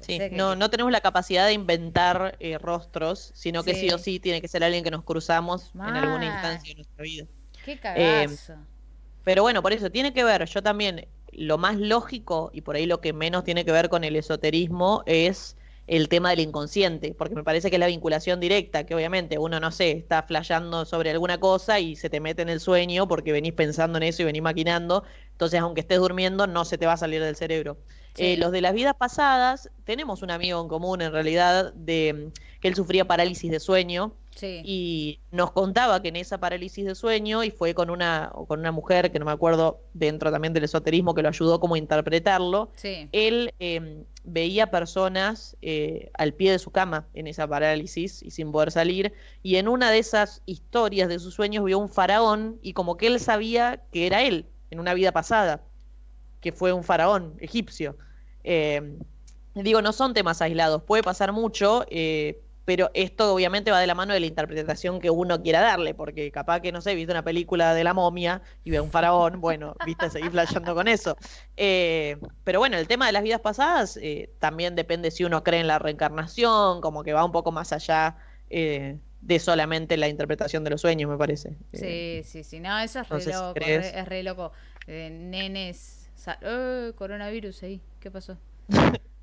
Sí, 0.00 0.20
no, 0.32 0.54
no 0.54 0.68
tenemos 0.68 0.92
la 0.92 1.00
capacidad 1.00 1.46
de 1.46 1.54
inventar 1.54 2.36
eh, 2.40 2.58
rostros, 2.58 3.32
sino 3.34 3.64
que 3.64 3.72
sí. 3.72 3.88
o 3.88 3.96
sí 3.96 4.20
tiene 4.20 4.42
que 4.42 4.48
ser 4.48 4.62
alguien 4.62 4.84
que 4.84 4.90
nos 4.90 5.02
cruzamos 5.02 5.72
en 5.74 5.80
alguna 5.80 6.26
instancia 6.26 6.74
de 6.74 6.74
nuestra 6.74 7.02
vida. 7.02 7.24
Qué 7.64 7.72
eh, 7.72 7.78
cagazo. 7.78 8.56
pero 9.24 9.40
bueno, 9.40 9.62
por 9.62 9.72
eso 9.72 9.90
tiene 9.90 10.12
que 10.12 10.24
ver, 10.24 10.44
yo 10.44 10.62
también 10.62 11.08
lo 11.36 11.58
más 11.58 11.76
lógico 11.76 12.50
y 12.52 12.60
por 12.62 12.76
ahí 12.76 12.86
lo 12.86 13.00
que 13.00 13.12
menos 13.12 13.44
tiene 13.44 13.64
que 13.64 13.72
ver 13.72 13.88
con 13.88 14.04
el 14.04 14.16
esoterismo 14.16 15.02
es 15.06 15.56
el 15.86 16.08
tema 16.08 16.30
del 16.30 16.40
inconsciente, 16.40 17.14
porque 17.16 17.34
me 17.34 17.44
parece 17.44 17.68
que 17.68 17.76
es 17.76 17.80
la 17.80 17.88
vinculación 17.88 18.40
directa, 18.40 18.86
que 18.86 18.94
obviamente 18.94 19.38
uno, 19.38 19.60
no 19.60 19.70
sé, 19.70 19.90
está 19.90 20.22
flasheando 20.22 20.86
sobre 20.86 21.10
alguna 21.10 21.38
cosa 21.38 21.78
y 21.78 21.94
se 21.94 22.08
te 22.08 22.20
mete 22.20 22.40
en 22.42 22.48
el 22.48 22.60
sueño 22.60 23.06
porque 23.06 23.32
venís 23.32 23.52
pensando 23.52 23.98
en 23.98 24.04
eso 24.04 24.22
y 24.22 24.24
venís 24.24 24.40
maquinando, 24.40 25.04
entonces 25.32 25.60
aunque 25.60 25.82
estés 25.82 25.98
durmiendo 25.98 26.46
no 26.46 26.64
se 26.64 26.78
te 26.78 26.86
va 26.86 26.94
a 26.94 26.96
salir 26.96 27.22
del 27.22 27.36
cerebro. 27.36 27.76
Eh, 28.16 28.36
los 28.36 28.52
de 28.52 28.60
las 28.60 28.74
vidas 28.74 28.94
pasadas, 28.94 29.70
tenemos 29.84 30.22
un 30.22 30.30
amigo 30.30 30.60
en 30.62 30.68
común 30.68 31.02
en 31.02 31.12
realidad 31.12 31.74
de 31.74 32.30
que 32.60 32.68
él 32.68 32.76
sufría 32.76 33.06
parálisis 33.06 33.50
de 33.50 33.60
sueño 33.60 34.14
y 34.42 35.20
nos 35.30 35.52
contaba 35.52 36.02
que 36.02 36.08
en 36.08 36.16
esa 36.16 36.38
parálisis 36.38 36.84
de 36.84 36.94
sueño, 36.94 37.44
y 37.44 37.50
fue 37.50 37.74
con 37.74 37.90
una, 37.90 38.32
con 38.48 38.60
una 38.60 38.72
mujer 38.72 39.12
que 39.12 39.18
no 39.18 39.24
me 39.24 39.32
acuerdo 39.32 39.80
dentro 39.92 40.30
también 40.30 40.52
del 40.52 40.64
esoterismo 40.64 41.14
que 41.14 41.22
lo 41.22 41.28
ayudó 41.28 41.60
como 41.60 41.74
a 41.74 41.78
interpretarlo, 41.78 42.70
él 43.12 43.54
em, 43.58 44.04
veía 44.24 44.70
personas 44.70 45.56
eh, 45.62 46.10
al 46.14 46.34
pie 46.34 46.52
de 46.52 46.58
su 46.58 46.70
cama 46.70 47.06
en 47.14 47.26
esa 47.26 47.46
parálisis 47.46 48.22
y 48.22 48.30
sin 48.30 48.52
poder 48.52 48.70
salir, 48.70 49.12
y 49.42 49.56
en 49.56 49.68
una 49.68 49.90
de 49.90 49.98
esas 49.98 50.42
historias 50.46 51.08
de 51.08 51.18
sus 51.18 51.34
sueños 51.34 51.64
vio 51.64 51.78
un 51.78 51.88
faraón 51.88 52.58
y 52.62 52.72
como 52.72 52.96
que 52.96 53.06
él 53.06 53.20
sabía 53.20 53.82
que 53.92 54.06
era 54.06 54.22
él 54.22 54.46
en 54.70 54.80
una 54.80 54.94
vida 54.94 55.12
pasada, 55.12 55.62
que 56.40 56.52
fue 56.52 56.72
un 56.72 56.84
faraón 56.84 57.34
egipcio. 57.38 57.96
Em, 58.42 58.98
digo, 59.54 59.80
no 59.80 59.92
son 59.92 60.14
temas 60.14 60.42
aislados, 60.42 60.82
puede 60.82 61.02
pasar 61.02 61.32
mucho, 61.32 61.84
eh, 61.88 62.40
pero 62.64 62.90
esto 62.94 63.34
obviamente 63.34 63.70
va 63.70 63.80
de 63.80 63.86
la 63.86 63.94
mano 63.94 64.14
de 64.14 64.20
la 64.20 64.26
interpretación 64.26 65.00
que 65.00 65.10
uno 65.10 65.42
quiera 65.42 65.60
darle, 65.60 65.94
porque 65.94 66.30
capaz 66.30 66.60
que, 66.60 66.72
no 66.72 66.80
sé, 66.80 66.94
viste 66.94 67.12
una 67.12 67.22
película 67.22 67.74
de 67.74 67.84
la 67.84 67.94
momia 67.94 68.42
y 68.64 68.70
ve 68.70 68.78
a 68.78 68.82
un 68.82 68.90
faraón, 68.90 69.40
bueno, 69.40 69.74
viste, 69.84 70.10
seguir 70.10 70.30
flasheando 70.30 70.74
con 70.74 70.88
eso. 70.88 71.16
Eh, 71.56 72.16
pero 72.42 72.58
bueno, 72.58 72.76
el 72.76 72.88
tema 72.88 73.06
de 73.06 73.12
las 73.12 73.22
vidas 73.22 73.40
pasadas 73.40 73.98
eh, 74.00 74.30
también 74.38 74.74
depende 74.74 75.10
si 75.10 75.24
uno 75.24 75.44
cree 75.44 75.60
en 75.60 75.66
la 75.66 75.78
reencarnación, 75.78 76.80
como 76.80 77.04
que 77.04 77.12
va 77.12 77.24
un 77.24 77.32
poco 77.32 77.52
más 77.52 77.72
allá 77.72 78.16
eh, 78.48 78.98
de 79.20 79.38
solamente 79.38 79.96
la 79.96 80.08
interpretación 80.08 80.64
de 80.64 80.70
los 80.70 80.80
sueños, 80.80 81.10
me 81.10 81.18
parece. 81.18 81.56
Sí, 81.72 82.22
sí, 82.24 82.44
sí, 82.44 82.60
no, 82.60 82.78
eso 82.78 83.00
es 83.00 83.08
re 83.08 83.32
loco, 83.32 83.60
es 83.60 84.08
re 84.08 84.22
loco. 84.22 84.52
nenes, 84.86 86.10
coronavirus 86.96 87.62
ahí, 87.62 87.80
¿qué 88.00 88.10
pasó? 88.10 88.38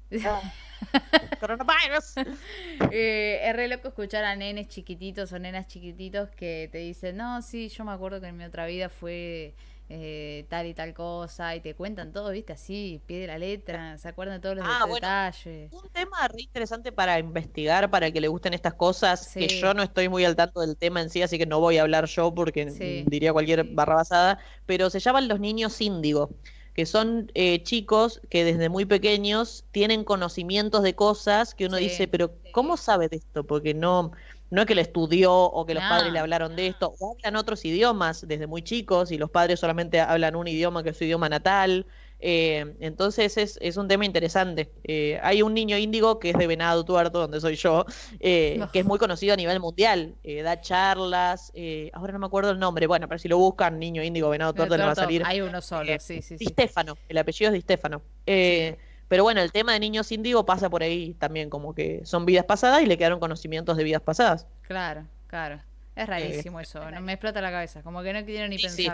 Coronavirus. 1.40 2.16
Eh, 2.92 3.40
es 3.44 3.56
re 3.56 3.68
loco 3.68 3.90
escuchar 3.90 4.26
a 4.26 4.36
nenes 4.36 4.68
chiquititos 4.68 5.32
o 5.32 5.40
nenas 5.40 5.68
chiquititos 5.68 6.30
que 6.30 6.68
te 6.72 6.80
dicen, 6.80 7.16
no, 7.16 7.42
sí, 7.42 7.70
yo 7.70 7.86
me 7.86 7.92
acuerdo 7.92 8.20
que 8.20 8.28
en 8.28 8.38
mi 8.38 8.44
otra 8.44 8.66
vida 8.66 8.90
fue 8.90 9.54
eh, 9.88 10.46
tal 10.50 10.66
y 10.68 10.74
tal 10.74 10.94
cosa, 10.94 11.56
y 11.56 11.62
te 11.62 11.76
cuentan 11.76 12.12
todo, 12.12 12.32
viste, 12.32 12.54
así, 12.54 13.02
pie 13.06 13.20
de 13.20 13.28
la 13.28 13.38
letra, 13.38 13.98
se 13.98 14.08
acuerdan 14.08 14.38
de 14.38 14.42
todos 14.42 14.56
los 14.58 14.66
ah, 14.68 14.86
detalles. 14.92 15.72
un 15.72 15.90
tema 15.90 16.28
re 16.28 16.42
interesante 16.42 16.92
para 16.92 17.20
investigar, 17.20 17.90
para 17.90 18.12
que 18.12 18.20
le 18.20 18.28
gusten 18.28 18.54
estas 18.54 18.74
cosas, 18.74 19.32
que 19.34 19.48
yo 19.48 19.74
no 19.74 19.84
estoy 19.84 20.10
muy 20.10 20.26
al 20.26 20.36
tanto 20.36 20.62
del 20.62 20.76
tema 20.76 21.02
en 21.02 21.10
sí, 21.10 21.22
así 21.22 21.38
que 21.38 21.46
no 21.46 21.60
voy 21.60 21.78
a 21.78 21.84
hablar 21.84 22.06
yo 22.06 22.34
porque 22.34 22.66
diría 23.08 23.32
cualquier 23.32 23.64
barra 23.64 23.96
basada, 23.96 24.40
pero 24.66 24.90
se 24.90 25.00
llaman 25.00 25.28
los 25.28 25.40
niños 25.40 25.80
índigo 25.80 26.32
que 26.74 26.86
son 26.86 27.32
eh, 27.36 27.64
chicos 27.64 28.22
que 28.30 28.44
desde 28.46 28.70
muy 28.70 28.86
pequeños 28.86 29.66
tienen 29.72 30.04
conocimientos 30.04 30.84
de 30.84 30.96
cosas 30.96 31.54
que 31.56 31.66
uno 31.66 31.78
Sí. 31.78 31.84
dice, 31.84 32.08
pero 32.08 32.40
¿cómo 32.52 32.78
sabe 32.78 33.10
de 33.10 33.18
esto? 33.18 33.46
Porque 33.46 33.74
no, 33.74 34.12
no 34.50 34.62
es 34.62 34.68
que 34.68 34.76
lo 34.76 34.82
estudió 34.82 35.34
o 35.34 35.66
que 35.66 35.74
los 35.74 35.84
No. 35.84 35.88
padres 35.88 36.12
le 36.14 36.20
hablaron 36.20 36.56
de 36.56 36.68
esto, 36.68 36.96
o 37.00 37.16
hablan 37.24 37.36
otros 37.38 37.64
idiomas 37.66 38.28
desde 38.28 38.48
muy 38.48 38.62
chicos 38.64 39.12
y 39.12 39.18
los 39.18 39.30
padres 39.32 39.60
solamente 39.60 40.00
hablan 40.00 40.36
un 40.36 40.48
idioma 40.48 40.84
que 40.84 40.90
es 40.92 40.98
su 40.98 41.04
idioma 41.06 41.30
natal. 41.30 41.88
Eh, 42.24 42.76
entonces 42.80 43.36
es, 43.38 43.58
es 43.62 43.78
un 43.78 43.88
tema 43.88 44.06
interesante. 44.06 44.72
Eh, 44.84 45.20
hay 45.24 45.42
un 45.42 45.54
niño 45.54 45.76
índigo 45.78 46.20
que 46.20 46.30
es 46.30 46.38
de 46.38 46.46
Venado 46.48 46.86
Tuerto, 46.86 47.20
donde 47.20 47.42
soy 47.42 47.56
yo, 47.56 47.86
eh, 48.20 48.56
No. 48.60 48.72
que 48.72 48.80
es 48.80 48.86
muy 48.86 49.00
conocido 49.00 49.34
a 49.34 49.38
nivel 49.38 49.60
mundial. 49.60 50.16
Eh, 50.24 50.44
da 50.44 50.62
charlas, 50.62 51.52
eh, 51.56 51.90
ahora 51.94 52.14
no 52.14 52.20
me 52.20 52.28
acuerdo 52.28 52.52
el 52.52 52.60
nombre, 52.60 52.86
bueno, 52.88 53.08
pero 53.08 53.18
si 53.20 53.28
lo 53.28 53.38
buscan, 53.38 53.80
niño 53.80 54.04
índigo, 54.04 54.30
Venado 54.30 54.54
Tuerto, 54.54 54.78
le 54.78 54.84
va 54.86 54.92
a 54.92 54.96
salir. 54.96 55.24
Hay 55.26 55.42
uno 55.42 55.62
solo, 55.62 55.92
Eh, 55.92 56.00
sí, 56.00 56.22
sí, 56.22 56.36
Di 56.38 56.46
sí. 56.46 56.52
Stefano, 56.54 56.98
el 57.10 57.18
apellido 57.18 57.50
es 57.50 57.54
Di 57.56 57.62
Stefano. 57.62 58.02
Eh, 58.26 58.78
Pero 59.08 59.24
bueno, 59.24 59.42
el 59.42 59.52
tema 59.52 59.74
de 59.74 59.80
niños 59.82 60.10
índigo 60.14 60.46
pasa 60.46 60.70
por 60.70 60.84
ahí 60.84 61.16
también, 61.16 61.50
como 61.50 61.76
que 61.76 62.00
son 62.06 62.26
vidas 62.26 62.46
pasadas 62.46 62.82
y 62.82 62.86
le 62.86 62.98
quedaron 62.98 63.20
conocimientos 63.20 63.76
de 63.76 63.84
vidas 63.84 64.02
pasadas. 64.02 64.48
Claro, 64.62 65.06
claro. 65.28 65.60
Es 65.94 66.08
rarísimo 66.08 66.62
eso, 66.62 66.90
no 66.90 67.02
me 67.02 67.12
explota 67.14 67.42
la 67.42 67.52
cabeza, 67.52 67.82
como 67.84 68.02
que 68.04 68.14
no 68.14 68.24
quiero 68.24 68.48
ni 68.48 68.58
Sí, 68.58 68.70
sí. 68.70 68.88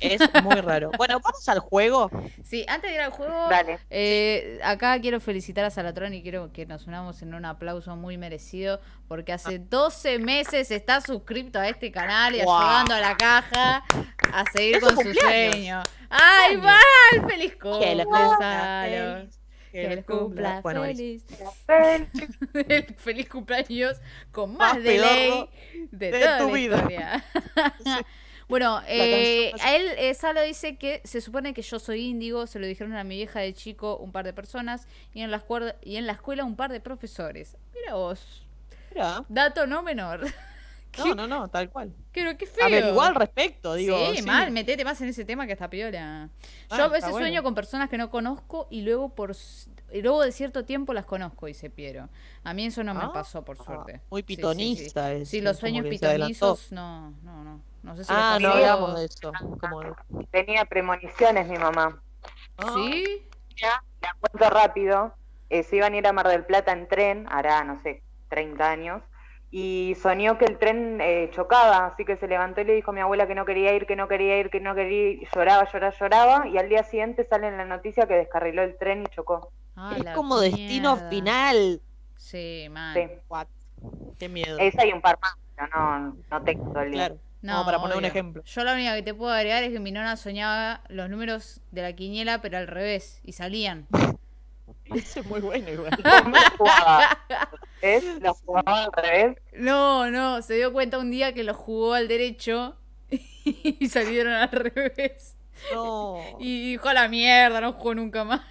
Es 0.00 0.20
muy 0.42 0.56
raro. 0.56 0.90
Bueno, 0.96 1.20
vamos 1.20 1.48
al 1.48 1.58
juego. 1.60 2.10
Sí, 2.44 2.64
antes 2.68 2.90
de 2.90 2.94
ir 2.96 3.00
al 3.00 3.10
juego, 3.10 3.48
Dale. 3.48 3.78
eh, 3.90 4.58
acá 4.62 5.00
quiero 5.00 5.20
felicitar 5.20 5.64
a 5.64 5.70
Salatron 5.70 6.12
y 6.14 6.22
quiero 6.22 6.52
que 6.52 6.66
nos 6.66 6.86
unamos 6.86 7.22
en 7.22 7.34
un 7.34 7.44
aplauso 7.44 7.96
muy 7.96 8.18
merecido, 8.18 8.80
porque 9.08 9.32
hace 9.32 9.58
12 9.58 10.18
meses 10.18 10.70
está 10.70 11.00
suscrito 11.00 11.58
a 11.58 11.68
este 11.68 11.90
canal 11.90 12.34
y 12.34 12.42
Wow. 12.42 12.54
ayudando 12.56 12.94
a 12.94 13.00
la 13.00 13.16
caja 13.16 13.84
a 14.32 14.44
seguir 14.52 14.80
con 14.80 14.96
su 14.96 15.12
sueño. 15.14 15.82
¡Ay, 16.10 16.56
mal! 16.56 17.28
¡Feliz 17.28 17.56
cumple, 17.56 18.04
cumpla 18.04 18.86
Que 19.72 19.88
les 19.94 20.04
cumpla 20.04 20.60
Bueno, 20.62 20.82
ahí. 20.82 20.94
feliz. 20.96 21.24
Fel- 21.66 22.94
feliz 22.98 23.28
cumpleaños 23.28 23.96
con 24.32 24.56
más, 24.56 24.74
Más 24.74 24.82
de 24.82 24.90
pedorro 24.90 25.14
ley 25.14 25.48
de, 25.92 26.10
de 26.10 26.20
toda 26.20 26.38
tu 26.38 26.46
la 26.48 26.52
vida. 26.52 26.76
historia. 26.76 27.24
Bueno, 28.50 28.82
eh, 28.86 29.52
a 29.62 29.74
él, 29.76 29.86
eh, 29.96 30.12
Salo 30.14 30.42
dice 30.42 30.76
que 30.76 31.00
se 31.04 31.20
supone 31.22 31.54
que 31.54 31.62
yo 31.62 31.78
soy 31.78 32.06
índigo, 32.06 32.46
se 32.46 32.58
lo 32.58 32.66
dijeron 32.66 32.94
a 32.94 33.04
mi 33.04 33.16
vieja 33.16 33.40
de 33.40 33.54
chico 33.54 33.96
un 33.96 34.12
par 34.12 34.24
de 34.26 34.32
personas 34.34 34.86
y 35.14 35.22
en 35.22 35.30
la, 35.30 35.38
escuela, 35.38 35.76
y 35.82 35.96
en 35.96 36.06
la 36.06 36.12
escuela 36.12 36.44
un 36.44 36.56
par 36.56 36.70
de 36.70 36.80
profesores. 36.80 37.56
Mira 37.74 37.94
vos, 37.94 38.46
Mirá. 38.90 39.24
dato 39.28 39.66
no 39.66 39.82
menor. 39.82 40.20
No, 40.98 41.14
no, 41.14 41.28
no, 41.28 41.46
tal 41.46 41.70
cual. 41.70 41.92
Pero 42.12 42.36
qué 42.36 42.46
feo. 42.46 42.66
Averiguar 42.66 43.10
al 43.10 43.14
respecto, 43.14 43.74
digo. 43.74 43.96
sí, 44.10 44.16
sí. 44.16 44.22
mal, 44.22 44.50
metete 44.50 44.84
más 44.84 45.00
en 45.00 45.08
ese 45.10 45.24
tema 45.24 45.46
que 45.46 45.52
está 45.52 45.70
piola. 45.70 46.28
Ah, 46.68 46.76
Yo 46.76 46.82
a 46.82 46.88
veces 46.88 47.10
bueno. 47.12 47.26
sueño 47.28 47.44
con 47.44 47.54
personas 47.54 47.88
que 47.88 47.96
no 47.96 48.10
conozco 48.10 48.66
y 48.70 48.82
luego 48.82 49.08
por 49.14 49.36
y 49.92 50.02
luego 50.02 50.20
de 50.22 50.32
cierto 50.32 50.64
tiempo 50.64 50.92
las 50.92 51.04
conozco, 51.06 51.46
dice 51.46 51.70
Piero. 51.70 52.08
A 52.42 52.54
mí 52.54 52.66
eso 52.66 52.82
no 52.82 52.94
me 52.94 53.02
Ah, 53.04 53.12
pasó, 53.12 53.44
por 53.44 53.56
suerte. 53.56 54.00
muy 54.10 54.22
Sí, 54.22 54.26
sí, 54.26 54.32
sí. 54.32 54.36
pitonista 54.36 55.12
es, 55.12 55.28
Sí, 55.28 55.40
los 55.40 55.58
sueños 55.58 55.86
pitonizos, 55.86 56.72
no, 56.72 57.12
no, 57.22 57.44
no. 57.44 57.60
No 57.82 57.96
sé 57.96 58.04
si 58.04 58.12
Ah, 58.14 58.38
no 58.40 58.50
hablamos 58.50 58.98
de 58.98 59.06
eso. 59.06 59.32
Como 59.60 59.82
Tenía 60.30 60.64
premoniciones 60.64 61.48
mi 61.48 61.58
mamá. 61.58 62.02
Ah, 62.58 62.74
¿Sí? 62.74 63.26
Ya, 63.56 63.82
la 64.02 64.14
cuento 64.20 64.50
rápido. 64.50 65.14
Eh, 65.48 65.62
se 65.62 65.76
iban 65.76 65.94
a 65.94 65.96
ir 65.96 66.06
a 66.06 66.12
Mar 66.12 66.28
del 66.28 66.44
Plata 66.44 66.72
en 66.72 66.86
tren, 66.88 67.26
hará, 67.30 67.64
no 67.64 67.80
sé, 67.80 68.02
30 68.28 68.70
años. 68.70 69.02
Y 69.50 69.96
soñó 70.00 70.38
que 70.38 70.44
el 70.44 70.58
tren 70.58 71.00
eh, 71.00 71.28
chocaba, 71.32 71.86
así 71.86 72.04
que 72.04 72.16
se 72.16 72.28
levantó 72.28 72.60
y 72.60 72.64
le 72.64 72.74
dijo 72.74 72.92
a 72.92 72.94
mi 72.94 73.00
abuela 73.00 73.26
que 73.26 73.34
no 73.34 73.44
quería 73.44 73.74
ir, 73.74 73.84
que 73.86 73.96
no 73.96 74.06
quería 74.06 74.38
ir, 74.38 74.50
que 74.50 74.60
no 74.60 74.76
quería 74.76 75.10
ir. 75.10 75.28
Lloraba, 75.34 75.68
lloraba, 75.72 75.92
lloraba. 75.98 76.48
Y 76.48 76.56
al 76.58 76.68
día 76.68 76.84
siguiente 76.84 77.26
sale 77.28 77.48
en 77.48 77.56
la 77.56 77.64
noticia 77.64 78.06
que 78.06 78.14
descarriló 78.14 78.62
el 78.62 78.78
tren 78.78 79.02
y 79.02 79.06
chocó. 79.06 79.50
Ah, 79.74 79.96
es 79.96 80.04
como 80.14 80.38
destino 80.38 80.96
final. 81.08 81.80
Sí, 82.16 82.68
man. 82.70 82.94
Sí. 82.94 83.08
What? 83.28 83.48
Qué 84.18 84.28
miedo. 84.28 84.58
Esa 84.60 84.86
y 84.86 84.92
un 84.92 85.00
par 85.00 85.18
más, 85.20 85.34
pero 85.56 85.68
no, 85.74 86.16
no 86.30 86.42
tengo 86.42 86.72
todo 86.72 86.82
el 86.82 86.92
día. 86.92 87.06
Claro. 87.08 87.20
No, 87.42 87.64
para 87.64 87.80
poner 87.80 87.96
un 87.96 88.04
ejemplo. 88.04 88.42
Yo 88.44 88.64
la 88.64 88.74
única 88.74 88.94
que 88.94 89.02
te 89.02 89.14
puedo 89.14 89.32
agregar 89.32 89.62
es 89.62 89.72
que 89.72 89.80
mi 89.80 89.92
nona 89.92 90.16
soñaba 90.16 90.82
los 90.88 91.08
números 91.08 91.60
de 91.70 91.82
la 91.82 91.94
quiniela, 91.94 92.42
pero 92.42 92.58
al 92.58 92.66
revés, 92.66 93.20
y 93.24 93.32
salían. 93.32 93.86
Ese 94.84 95.20
es 95.20 95.26
muy 95.26 95.40
bueno 95.40 95.70
igual. 95.70 95.90
¿Es? 97.82 98.04
¿Lo 98.20 98.34
jugaba 98.34 98.84
al 98.84 98.92
revés? 98.92 99.38
No, 99.54 100.10
no, 100.10 100.42
se 100.42 100.54
dio 100.54 100.72
cuenta 100.72 100.98
un 100.98 101.10
día 101.10 101.32
que 101.32 101.44
lo 101.44 101.54
jugó 101.54 101.94
al 101.94 102.08
derecho 102.08 102.76
y 103.44 103.88
salieron 103.88 104.32
al 104.34 104.50
revés. 104.50 105.36
No. 105.72 106.18
Y 106.38 106.72
dijo 106.72 106.88
a 106.88 106.94
la 106.94 107.08
mierda, 107.08 107.60
no 107.60 107.72
jugó 107.72 107.94
nunca 107.94 108.24
más. 108.24 108.42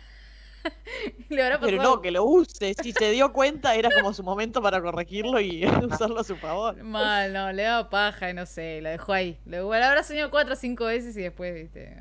Le 1.30 1.44
habrá 1.44 1.60
Pero 1.60 1.82
no, 1.82 2.02
que 2.02 2.12
lo 2.12 2.24
use. 2.24 2.74
Si 2.82 2.92
se 2.92 3.12
dio 3.12 3.32
cuenta, 3.32 3.76
era 3.76 3.90
como 3.92 4.14
su 4.14 4.24
momento 4.24 4.62
para 4.62 4.82
corregirlo 4.82 5.40
y 5.40 5.66
usarlo 5.84 6.20
a 6.20 6.24
su 6.24 6.36
favor. 6.36 6.82
mal, 6.84 7.34
no, 7.34 7.52
le 7.52 7.64
daba 7.64 7.90
paja 7.90 8.30
y 8.30 8.34
no 8.34 8.46
sé, 8.46 8.82
lo 8.82 8.90
dejó 8.90 9.14
ahí. 9.14 9.38
Lo, 9.46 9.64
lo 9.64 9.74
habrá 9.74 10.04
soñado 10.04 10.32
cuatro 10.32 10.54
o 10.54 10.58
cinco 10.58 10.86
veces 10.86 11.16
y 11.18 11.22
después, 11.22 11.54
viste, 11.54 11.96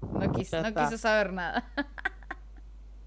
no 0.00 0.32
quiso, 0.32 0.60
no 0.62 0.74
quiso 0.74 0.98
saber 0.98 1.32
nada. 1.32 1.70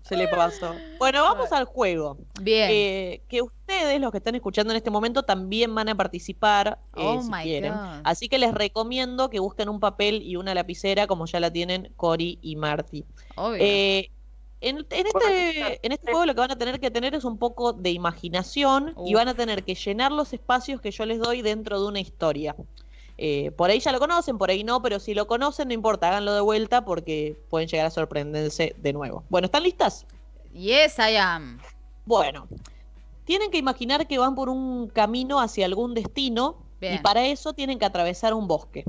Se 0.04 0.18
le 0.18 0.28
pasó. 0.28 0.76
Bueno, 1.00 1.24
vamos 1.24 1.54
al 1.54 1.64
juego. 1.64 2.18
Bien. 2.42 2.70
Eh, 2.70 3.22
que 3.30 3.42
ustedes, 3.42 4.02
los 4.02 4.12
que 4.12 4.18
están 4.18 4.36
escuchando 4.36 4.74
en 4.74 4.78
este 4.78 4.90
momento, 4.90 5.24
también 5.24 5.74
van 5.74 5.88
a 5.88 5.96
participar 5.96 6.80
eh, 6.98 7.02
Oh 7.06 7.22
si 7.22 7.32
quieren. 7.44 7.72
God. 7.72 8.02
Así 8.04 8.28
que 8.28 8.38
les 8.38 8.54
recomiendo 8.54 9.30
que 9.30 9.40
busquen 9.40 9.70
un 9.70 9.80
papel 9.80 10.22
y 10.22 10.36
una 10.36 10.54
lapicera, 10.54 11.08
como 11.08 11.28
ya 11.28 11.40
la 11.40 11.50
tienen 11.50 11.94
Cori 11.96 12.40
y 12.42 12.58
Marty. 12.58 13.06
Obvio. 13.36 13.60
Eh, 13.62 14.12
en, 14.62 14.86
en 14.92 15.08
este, 15.08 15.86
en 15.86 15.92
este 15.92 16.12
juego 16.12 16.26
lo 16.26 16.36
que 16.36 16.40
van 16.40 16.52
a 16.52 16.58
tener 16.58 16.80
que 16.80 16.92
tener 16.92 17.16
es 17.16 17.26
un 17.26 17.38
poco 17.38 17.74
de 17.74 17.90
imaginación 17.90 18.94
y 19.06 19.16
van 19.16 19.28
a 19.28 19.34
tener 19.34 19.64
que 19.64 19.74
llenar 19.74 20.12
los 20.12 20.34
espacios 20.34 20.80
que 20.80 20.92
yo 20.92 21.06
les 21.06 21.20
doy 21.20 21.42
dentro 21.42 21.82
de 21.82 21.88
una 21.88 22.00
historia. 22.00 22.56
Eh, 23.18 23.52
por 23.52 23.70
ahí 23.70 23.80
ya 23.80 23.92
lo 23.92 24.00
conocen, 24.00 24.38
por 24.38 24.50
ahí 24.50 24.64
no, 24.64 24.82
pero 24.82 25.00
si 25.00 25.14
lo 25.14 25.28
conocen, 25.28 25.68
no 25.68 25.74
importa, 25.74 26.08
háganlo 26.08 26.34
de 26.34 26.42
vuelta 26.42 26.86
porque 26.86 27.38
pueden 27.50 27.68
llegar 27.68 27.88
a 27.88 27.90
sorprenderse 27.90 28.76
de 28.78 28.94
nuevo. 28.94 29.24
Bueno, 29.30 29.46
¿están 29.46 29.64
listas? 29.64 30.06
Yes, 30.54 30.98
I 31.00 31.18
am. 31.18 31.60
Bueno, 32.06 32.48
tienen 33.26 33.52
que 33.52 33.58
imaginar 33.58 34.08
que 34.08 34.20
van 34.20 34.36
por 34.36 34.50
un 34.50 34.88
camino 34.90 35.40
hacia 35.40 35.66
algún 35.66 35.94
destino 35.94 36.58
y 36.82 36.98
para 37.00 37.26
eso 37.26 37.54
tienen 37.54 37.80
que 37.80 37.86
atravesar 37.86 38.34
un 38.34 38.48
bosque. 38.48 38.86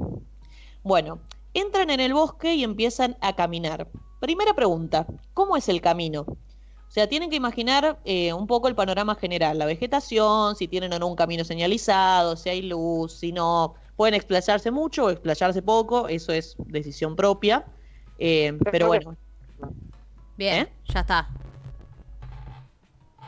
Bueno, 0.83 1.20
entran 1.55 1.91
en 1.91 2.01
el 2.01 2.14
bosque 2.14 2.55
y 2.55 2.64
empiezan 2.64 3.16
a 3.20 3.37
caminar. 3.37 3.89
Primera 4.23 4.55
pregunta, 4.55 5.05
¿cómo 5.35 5.57
es 5.57 5.68
el 5.68 5.81
camino? 5.81 6.20
O 6.20 6.91
sea, 6.91 7.09
tienen 7.09 7.29
que 7.29 7.35
imaginar 7.35 7.99
eh, 8.05 8.33
un 8.33 8.47
poco 8.47 8.68
el 8.68 8.77
panorama 8.77 9.16
general, 9.16 9.59
la 9.59 9.66
vegetación, 9.66 10.55
si 10.55 10.68
tienen 10.68 10.93
o 10.93 11.01
no 11.01 11.09
un 11.09 11.16
camino 11.16 11.43
señalizado, 11.43 12.37
si 12.37 12.49
hay 12.49 12.62
luz, 12.62 13.14
si 13.14 13.33
no. 13.33 13.75
Pueden 13.97 14.14
explayarse 14.14 14.70
mucho 14.70 15.07
o 15.07 15.11
explayarse 15.11 15.61
poco, 15.61 16.07
eso 16.07 16.31
es 16.33 16.55
decisión 16.66 17.16
propia. 17.16 17.66
Eh, 18.20 18.57
pero 18.70 18.87
bueno, 18.87 19.16
Bien, 20.37 20.66
¿Eh? 20.66 20.73
ya 20.85 21.01
está. 21.01 21.29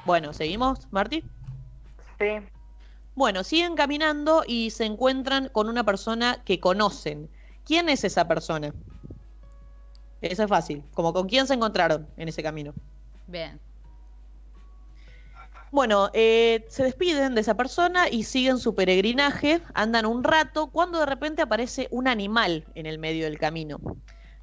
bueno, 0.05 0.33
¿seguimos, 0.33 0.87
Marty? 0.93 1.25
Sí. 2.21 2.47
Bueno, 3.17 3.43
siguen 3.43 3.75
caminando 3.75 4.45
y 4.47 4.71
se 4.71 4.85
encuentran 4.85 5.49
con 5.49 5.69
una 5.69 5.83
persona 5.83 6.45
que 6.45 6.61
conocen. 6.61 7.29
¿Quién 7.65 7.89
es 7.89 8.05
esa 8.05 8.29
persona? 8.29 8.73
Eso 10.25 10.45
es 10.45 10.49
fácil. 10.49 10.83
Como 10.95 11.12
con 11.12 11.29
quién 11.29 11.47
se 11.47 11.55
encontraron 11.55 12.09
en 12.16 12.29
ese 12.29 12.43
camino. 12.43 12.72
Bien. 13.27 13.61
Bueno, 15.70 16.09
eh, 16.14 16.64
se 16.68 16.85
despiden 16.85 17.35
de 17.35 17.41
esa 17.41 17.57
persona 17.57 18.09
y 18.09 18.22
siguen 18.22 18.59
su 18.59 18.75
peregrinaje, 18.75 19.61
andan 19.75 20.07
un 20.07 20.22
rato, 20.25 20.68
cuando 20.68 21.01
de 21.01 21.07
repente 21.07 21.43
aparece 21.43 21.89
un 21.91 22.09
animal 22.09 22.64
en 22.75 22.87
el 22.87 22.99
medio 22.99 23.25
del 23.25 23.39
camino. 23.39 23.79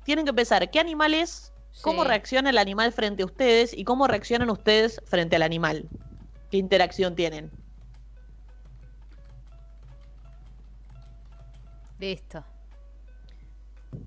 Tienen 0.03 0.25
que 0.25 0.33
pensar 0.33 0.69
qué 0.69 0.79
animal 0.79 1.13
es, 1.13 1.53
cómo 1.81 2.03
Sí. 2.03 2.09
reacciona 2.09 2.49
el 2.49 2.57
animal 2.57 2.91
frente 2.91 3.23
a 3.23 3.25
ustedes 3.25 3.73
y 3.75 3.85
cómo 3.85 4.07
reaccionan 4.07 4.49
ustedes 4.49 5.01
frente 5.05 5.37
al 5.37 5.41
animal. 5.43 5.87
¿Qué 6.51 6.57
interacción 6.57 7.15
tienen? 7.15 7.49
Listo. 11.97 12.43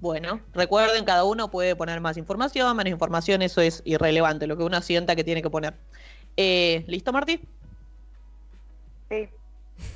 Bueno, 0.01 0.41
recuerden, 0.53 1.05
cada 1.05 1.25
uno 1.25 1.51
puede 1.51 1.77
poner 1.77 2.01
más 2.01 2.17
información, 2.17 2.77
menos 2.77 2.93
información, 2.93 3.43
eso 3.43 3.61
es 3.61 3.83
irrelevante, 3.85 4.47
lo 4.47 4.57
que 4.57 4.65
uno 4.65 4.81
sienta 4.81 5.17
que 5.17 5.25
tiene 5.25 5.43
que 5.43 5.51
poner. 5.51 5.75
Eh, 6.37 6.85
¿Listo, 6.87 7.13
Martí? 7.13 7.41
Sí. 9.11 9.29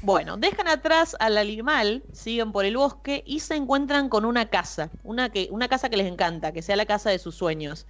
Bueno, 0.03 0.37
dejan 0.37 0.69
atrás 0.69 1.17
al 1.21 1.39
animal, 1.39 2.03
siguen 2.13 2.53
por 2.53 2.65
el 2.65 2.77
bosque 2.77 3.23
y 3.27 3.41
se 3.41 3.55
encuentran 3.55 4.09
con 4.09 4.25
una 4.25 4.49
casa, 4.51 4.91
una, 5.05 5.31
que, 5.31 5.49
una 5.51 5.69
casa 5.69 5.89
que 5.89 5.97
les 5.97 6.07
encanta, 6.07 6.53
que 6.53 6.63
sea 6.63 6.77
la 6.77 6.87
casa 6.87 7.11
de 7.11 7.19
sus 7.19 7.35
sueños. 7.35 7.87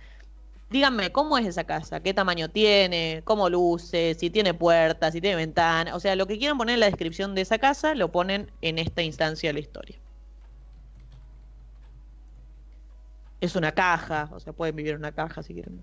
Díganme, 0.71 1.13
¿cómo 1.13 1.39
es 1.39 1.47
esa 1.47 1.65
casa? 1.65 2.01
¿Qué 2.01 2.13
tamaño 2.13 2.51
tiene? 2.51 3.23
¿Cómo 3.25 3.49
luce? 3.49 4.15
Si 4.19 4.29
tiene 4.29 4.53
puertas, 4.53 5.15
si 5.15 5.21
tiene 5.21 5.37
ventana. 5.37 5.95
O 5.95 6.01
sea, 6.01 6.15
lo 6.15 6.27
que 6.27 6.39
quieran 6.39 6.59
poner 6.59 6.75
en 6.75 6.81
la 6.81 6.87
descripción 6.87 7.35
de 7.35 7.41
esa 7.41 7.59
casa, 7.59 7.95
lo 7.95 8.13
ponen 8.13 8.51
en 8.61 8.79
esta 8.79 9.03
instancia 9.03 9.49
de 9.49 9.55
la 9.55 9.61
historia. 9.61 9.97
Es 13.41 13.55
una 13.57 13.73
caja, 13.73 14.29
o 14.33 14.41
sea, 14.41 14.53
pueden 14.53 14.75
vivir 14.75 14.93
en 14.93 14.99
una 14.99 15.13
caja 15.13 15.43
si 15.43 15.55
quieren. 15.55 15.83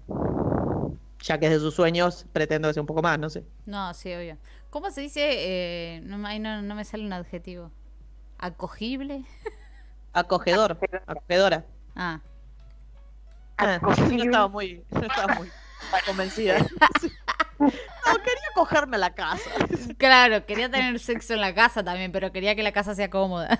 Ya 1.21 1.39
que 1.39 1.45
es 1.47 1.51
de 1.53 1.59
sus 1.59 1.73
sueños, 1.73 2.25
pretendo 2.33 2.67
que 2.67 2.73
sea 2.73 2.81
un 2.83 2.87
poco 2.87 3.01
más, 3.01 3.17
no 3.17 3.29
sé. 3.29 3.43
No, 3.65 3.93
sí, 3.93 4.13
obvio. 4.13 4.37
¿Cómo 4.69 4.91
se 4.91 5.01
dice? 5.01 5.21
Eh, 5.23 6.01
no, 6.03 6.17
no, 6.17 6.61
no 6.61 6.75
me 6.75 6.83
sale 6.83 7.05
un 7.05 7.13
adjetivo. 7.13 7.71
¿Acogible? 8.37 9.23
Acogedor, 10.13 10.77
acogedora. 11.07 11.65
Ah, 11.95 12.21
Ah, 13.57 13.79
no 13.81 13.91
estaba 14.23 14.47
muy, 14.49 14.83
no 14.91 15.01
estaba 15.01 15.35
muy 15.35 15.49
convencida. 16.05 16.57
No, 17.57 18.17
quería 18.17 18.49
cogerme 18.53 18.97
la 18.97 19.13
casa. 19.15 19.49
claro, 19.97 20.45
quería 20.45 20.69
tener 20.69 20.99
sexo 20.99 21.33
en 21.35 21.41
la 21.41 21.55
casa 21.55 21.83
también, 21.85 22.11
pero 22.11 22.33
quería 22.33 22.53
que 22.53 22.63
la 22.63 22.73
casa 22.73 22.93
sea 22.95 23.09
cómoda. 23.09 23.57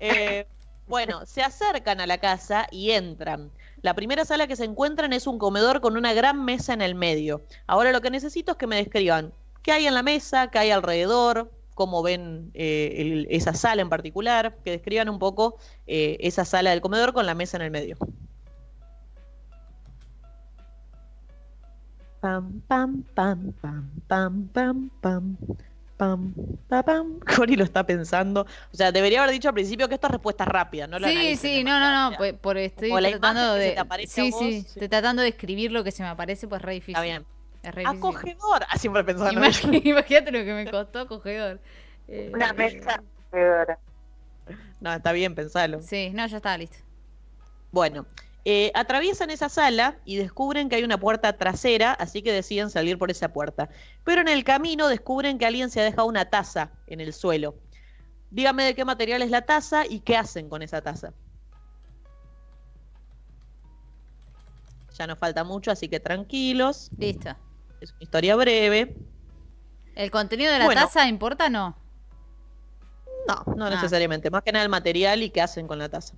Eh, 0.00 0.46
bueno, 0.88 1.26
se 1.26 1.42
acercan 1.42 2.00
a 2.00 2.06
la 2.06 2.18
casa 2.18 2.66
y 2.70 2.92
entran. 2.92 3.50
La 3.82 3.94
primera 3.94 4.24
sala 4.24 4.46
que 4.46 4.56
se 4.56 4.64
encuentran 4.64 5.12
es 5.12 5.26
un 5.26 5.38
comedor 5.38 5.80
con 5.80 5.96
una 5.96 6.12
gran 6.12 6.44
mesa 6.44 6.72
en 6.72 6.82
el 6.82 6.94
medio. 6.94 7.42
Ahora 7.66 7.92
lo 7.92 8.00
que 8.00 8.10
necesito 8.10 8.52
es 8.52 8.58
que 8.58 8.66
me 8.66 8.76
describan 8.76 9.32
qué 9.62 9.72
hay 9.72 9.86
en 9.86 9.94
la 9.94 10.02
mesa, 10.02 10.48
qué 10.48 10.58
hay 10.58 10.70
alrededor, 10.70 11.50
cómo 11.74 12.02
ven 12.02 12.50
eh, 12.54 13.26
esa 13.30 13.52
sala 13.52 13.82
en 13.82 13.88
particular, 13.88 14.56
que 14.64 14.70
describan 14.70 15.08
un 15.08 15.18
poco 15.18 15.56
eh, 15.86 16.16
esa 16.20 16.44
sala 16.44 16.70
del 16.70 16.80
comedor 16.80 17.12
con 17.12 17.26
la 17.26 17.34
mesa 17.34 17.56
en 17.58 17.62
el 17.64 17.70
medio. 17.70 17.96
Pam, 22.20 22.60
pam, 22.66 23.02
pam, 23.14 23.52
pam, 23.60 23.90
pam, 24.08 24.48
pam, 24.48 24.90
pam. 25.00 25.36
Pam, 25.96 26.34
pa, 26.68 26.82
pam. 26.82 27.18
Cori 27.36 27.56
lo 27.56 27.64
está 27.64 27.86
pensando. 27.86 28.42
O 28.72 28.76
sea, 28.76 28.92
debería 28.92 29.20
haber 29.22 29.32
dicho 29.32 29.48
al 29.48 29.54
principio 29.54 29.88
que 29.88 29.94
esto 29.94 30.08
es 30.08 30.12
respuesta 30.12 30.44
rápida, 30.44 30.86
no 30.86 30.98
lo 30.98 31.08
sí, 31.08 31.36
sí, 31.36 31.64
no, 31.64 31.80
no, 31.80 32.10
no, 32.10 32.16
pues, 32.16 32.34
por 32.34 32.58
estoy 32.58 32.90
tratando 32.90 33.54
de... 33.54 33.72
te 33.72 34.06
Sí, 34.06 34.30
vos, 34.30 34.40
sí, 34.40 34.52
sí. 34.60 34.68
estoy 34.68 34.88
tratando 34.88 35.22
de 35.22 35.28
escribir 35.28 35.72
lo 35.72 35.84
que 35.84 35.90
se 35.92 36.02
me 36.02 36.08
aparece, 36.10 36.46
pues 36.48 36.60
re 36.60 36.74
difícil. 36.74 36.94
Está 36.96 37.02
bien. 37.02 37.24
Es 37.62 37.74
re 37.74 37.82
difícil. 37.82 37.98
Acogedor. 37.98 38.66
Ah, 38.68 38.78
siempre 38.78 39.04
pensaba 39.04 39.30
en 39.30 39.42
eso. 39.42 39.68
Imag- 39.68 39.80
Imagínate 39.84 40.32
lo 40.32 40.38
que 40.44 40.52
me 40.52 40.70
costó 40.70 41.00
acogedor. 41.00 41.60
Eh, 42.08 42.30
Una 42.32 42.52
mesa 42.52 42.94
acogedora. 42.94 43.78
No, 44.80 44.92
está 44.92 45.12
bien, 45.12 45.34
pensalo. 45.34 45.80
Sí, 45.80 46.10
no, 46.14 46.26
ya 46.26 46.36
está, 46.36 46.56
listo. 46.58 46.76
Bueno, 47.72 48.06
eh, 48.48 48.70
atraviesan 48.74 49.30
esa 49.30 49.48
sala 49.48 49.98
y 50.04 50.14
descubren 50.16 50.68
que 50.68 50.76
hay 50.76 50.84
una 50.84 51.00
puerta 51.00 51.36
trasera, 51.36 51.90
así 51.92 52.22
que 52.22 52.30
deciden 52.32 52.70
salir 52.70 52.96
por 52.96 53.10
esa 53.10 53.32
puerta. 53.32 53.68
Pero 54.04 54.20
en 54.20 54.28
el 54.28 54.44
camino 54.44 54.86
descubren 54.86 55.36
que 55.36 55.46
alguien 55.46 55.68
se 55.68 55.80
ha 55.80 55.84
dejado 55.84 56.06
una 56.06 56.26
taza 56.30 56.70
en 56.86 57.00
el 57.00 57.12
suelo. 57.12 57.56
Dígame 58.30 58.62
de 58.62 58.76
qué 58.76 58.84
material 58.84 59.22
es 59.22 59.30
la 59.30 59.42
taza 59.42 59.84
y 59.84 59.98
qué 59.98 60.16
hacen 60.16 60.48
con 60.48 60.62
esa 60.62 60.80
taza. 60.80 61.12
Ya 64.96 65.06
nos 65.08 65.18
falta 65.18 65.42
mucho, 65.44 65.70
así 65.72 65.88
que 65.88 65.98
tranquilos. 66.00 66.88
Listo. 66.96 67.30
Es 67.80 67.90
una 67.90 68.02
historia 68.02 68.36
breve. 68.36 68.96
¿El 69.96 70.10
contenido 70.12 70.52
de 70.52 70.60
la 70.60 70.64
Bueno. 70.66 70.80
taza 70.82 71.08
importa 71.08 71.46
o 71.46 71.50
no? 71.50 71.76
No, 73.26 73.54
no 73.56 73.66
Ah. 73.66 73.70
necesariamente. 73.70 74.30
Más 74.30 74.42
que 74.42 74.52
nada 74.52 74.62
el 74.64 74.70
material 74.70 75.22
y 75.22 75.30
qué 75.30 75.42
hacen 75.42 75.66
con 75.66 75.78
la 75.78 75.88
taza. 75.88 76.14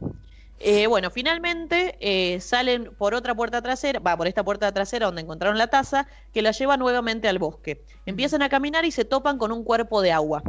Eh, 0.61 0.89
bueno, 0.89 1.11
finalmente 1.11 1.97
eh, 2.01 2.41
salen 2.41 2.93
por 2.97 3.15
otra 3.15 3.35
puerta 3.35 3.63
trasera, 3.63 4.01
va 4.01 4.17
por 4.17 4.27
esta 4.27 4.43
puerta 4.43 4.73
trasera 4.73 5.07
donde 5.07 5.23
encontraron 5.23 5.57
la 5.57 5.69
taza, 5.69 6.09
que 6.33 6.43
la 6.43 6.51
lleva 6.51 6.77
nuevamente 6.77 7.29
al 7.29 7.39
bosque. 7.39 7.85
Empiezan 8.07 8.43
a 8.43 8.49
caminar 8.49 8.85
y 8.85 8.91
se 8.91 9.05
topan 9.05 9.39
con 9.39 9.53
un 9.53 9.63
cuerpo 9.63 10.03
de 10.03 10.11
agua. 10.11 10.43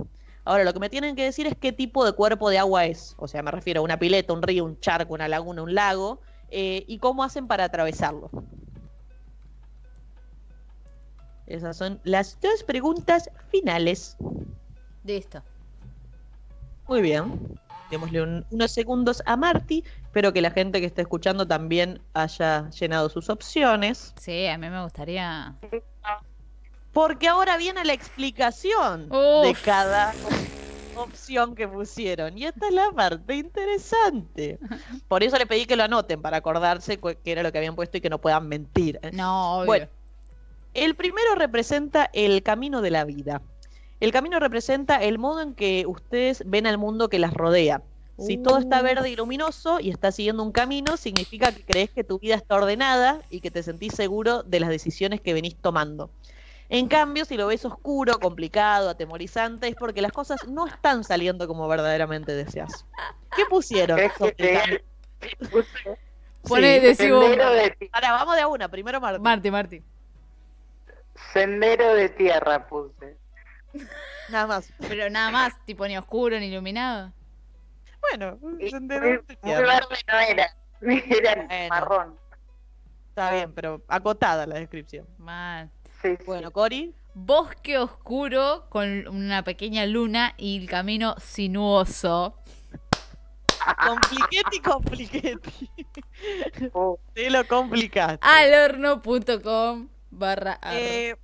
Ahora, 0.45 0.63
lo 0.63 0.73
que 0.73 0.79
me 0.79 0.89
tienen 0.89 1.15
que 1.15 1.25
decir 1.25 1.45
es 1.45 1.55
qué 1.55 1.71
tipo 1.71 2.05
de 2.05 2.13
cuerpo 2.13 2.49
de 2.49 2.57
agua 2.57 2.85
es. 2.85 3.13
O 3.17 3.27
sea, 3.27 3.43
me 3.43 3.51
refiero 3.51 3.81
a 3.81 3.83
una 3.83 3.99
pileta, 3.99 4.33
un 4.33 4.41
río, 4.41 4.65
un 4.65 4.79
charco, 4.79 5.13
una 5.13 5.27
laguna, 5.27 5.61
un 5.61 5.75
lago, 5.75 6.21
eh, 6.49 6.85
y 6.87 6.97
cómo 6.97 7.23
hacen 7.23 7.47
para 7.47 7.65
atravesarlo. 7.65 8.31
Esas 11.45 11.77
son 11.77 11.99
las 12.03 12.39
dos 12.41 12.63
preguntas 12.63 13.29
finales. 13.51 14.17
Listo. 15.03 15.43
Muy 16.87 17.01
bien. 17.01 17.59
Démosle 17.89 18.21
un- 18.21 18.45
unos 18.51 18.71
segundos 18.71 19.23
a 19.25 19.35
Marty. 19.35 19.83
Espero 20.03 20.31
que 20.31 20.41
la 20.41 20.51
gente 20.51 20.79
que 20.79 20.85
esté 20.85 21.01
escuchando 21.01 21.47
también 21.47 22.01
haya 22.13 22.69
llenado 22.69 23.09
sus 23.09 23.29
opciones. 23.29 24.13
Sí, 24.19 24.45
a 24.47 24.57
mí 24.57 24.69
me 24.69 24.83
gustaría. 24.83 25.55
Porque 26.93 27.27
ahora 27.27 27.57
viene 27.57 27.83
la 27.85 27.93
explicación 27.93 29.03
Uf. 29.11 29.45
de 29.45 29.55
cada 29.63 30.13
opción 30.95 31.55
que 31.55 31.67
pusieron. 31.67 32.37
Y 32.37 32.45
esta 32.45 32.67
es 32.67 32.73
la 32.73 32.91
parte 32.91 33.35
interesante. 33.35 34.59
Por 35.07 35.23
eso 35.23 35.37
le 35.37 35.45
pedí 35.45 35.65
que 35.65 35.75
lo 35.75 35.83
anoten 35.83 36.21
para 36.21 36.37
acordarse 36.37 36.97
qué 36.99 37.31
era 37.31 37.41
lo 37.43 37.51
que 37.51 37.57
habían 37.57 37.75
puesto 37.75 37.97
y 37.97 38.01
que 38.01 38.09
no 38.09 38.19
puedan 38.19 38.47
mentir. 38.47 38.99
¿eh? 39.01 39.11
No, 39.13 39.57
obvio. 39.59 39.65
Bueno, 39.67 39.87
El 40.73 40.95
primero 40.95 41.35
representa 41.35 42.09
el 42.13 42.43
camino 42.43 42.81
de 42.81 42.91
la 42.91 43.03
vida. 43.05 43.41
El 43.99 44.11
camino 44.11 44.39
representa 44.39 44.95
el 45.03 45.17
modo 45.19 45.41
en 45.41 45.53
que 45.53 45.85
ustedes 45.87 46.43
ven 46.45 46.67
al 46.67 46.77
mundo 46.77 47.09
que 47.09 47.19
las 47.19 47.33
rodea. 47.33 47.81
Si 48.17 48.37
todo 48.37 48.57
está 48.57 48.81
Uh. 48.81 48.83
verde 48.83 49.09
y 49.09 49.15
luminoso 49.15 49.79
y 49.79 49.89
estás 49.89 50.15
siguiendo 50.15 50.43
un 50.43 50.51
camino, 50.51 50.97
significa 50.97 51.51
que 51.53 51.63
crees 51.63 51.89
que 51.89 52.03
tu 52.03 52.19
vida 52.19 52.35
está 52.35 52.55
ordenada 52.55 53.21
y 53.29 53.39
que 53.39 53.49
te 53.51 53.63
sentís 53.63 53.93
seguro 53.93 54.43
de 54.43 54.59
las 54.59 54.69
decisiones 54.69 55.21
que 55.21 55.33
venís 55.33 55.55
tomando. 55.55 56.09
En 56.67 56.87
cambio, 56.87 57.25
si 57.25 57.35
lo 57.37 57.47
ves 57.47 57.63
oscuro, 57.65 58.19
complicado, 58.19 58.89
atemorizante, 58.89 59.69
es 59.69 59.75
porque 59.75 60.01
las 60.01 60.11
cosas 60.11 60.47
no 60.47 60.67
están 60.67 61.03
saliendo 61.03 61.47
como 61.47 61.67
verdaderamente 61.67 62.33
deseas. 62.33 62.85
¿Qué 63.35 63.43
pusieron? 63.49 63.99
Pone 66.47 66.95
Sí. 66.95 67.07
de- 67.07 67.89
Ahora, 67.91 68.11
vamos 68.13 68.35
de 68.35 68.41
a 68.41 68.47
una. 68.47 68.69
Primero 68.69 68.99
Martín. 69.01 69.21
Marti, 69.23 69.51
Marti. 69.51 69.83
sendero 71.33 71.93
de 71.95 72.09
tierra 72.09 72.67
puse. 72.67 73.15
Nada 74.29 74.47
más. 74.47 74.71
Pero 74.87 75.09
nada 75.09 75.29
más, 75.31 75.53
tipo 75.65 75.87
ni 75.87 75.97
oscuro 75.97 76.39
ni 76.39 76.47
iluminado. 76.47 77.11
Bueno, 78.01 78.37
un 78.41 78.59
sendero 78.69 79.23
muy, 79.41 79.53
verde 79.53 79.97
no 80.07 80.19
era. 80.19 80.55
Era 80.81 81.35
Bueno. 81.45 81.69
marrón. 81.69 82.19
Está 83.09 83.31
bien, 83.33 83.51
pero 83.53 83.83
acotada 83.87 84.45
la 84.45 84.55
descripción. 84.55 85.05
Mal. 85.17 85.69
Sí, 86.01 86.15
sí. 86.17 86.23
Bueno, 86.25 86.51
Cori. 86.51 86.95
Bosque 87.13 87.77
oscuro 87.77 88.67
con 88.69 89.07
una 89.09 89.43
pequeña 89.43 89.85
luna 89.85 90.35
y 90.37 90.61
el 90.61 90.69
camino 90.69 91.15
sinuoso. 91.19 92.35
Compliquetti, 93.85 94.61
compliquetti. 94.61 95.69
Uh, 96.73 96.95
Te 97.13 97.29
lo 97.29 97.45
complicaste. 97.45 98.19
Alhorno.com 98.21 99.89
barra 100.11 100.53
ar. 100.53 100.73
Eh, 100.75 101.15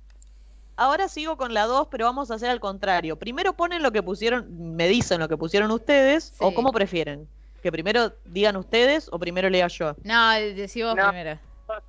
ahora 0.76 1.08
sigo 1.08 1.36
con 1.36 1.54
la 1.54 1.64
2, 1.66 1.88
pero 1.90 2.04
vamos 2.06 2.30
a 2.30 2.34
hacer 2.34 2.50
al 2.50 2.60
contrario. 2.60 3.16
Primero 3.18 3.54
ponen 3.54 3.82
lo 3.82 3.92
que 3.92 4.02
pusieron, 4.02 4.74
me 4.76 4.88
dicen 4.88 5.18
lo 5.20 5.28
que 5.28 5.36
pusieron 5.36 5.70
ustedes, 5.70 6.34
o 6.38 6.54
cómo 6.54 6.72
prefieren. 6.72 7.28
Que 7.62 7.72
primero 7.72 8.12
digan 8.26 8.56
ustedes 8.56 9.08
o 9.10 9.18
primero 9.18 9.48
lea 9.50 9.66
yo. 9.68 9.96
No, 10.04 10.30
decí 10.32 10.82
vos 10.82 10.94
No. 10.94 11.08
primero. 11.08 11.38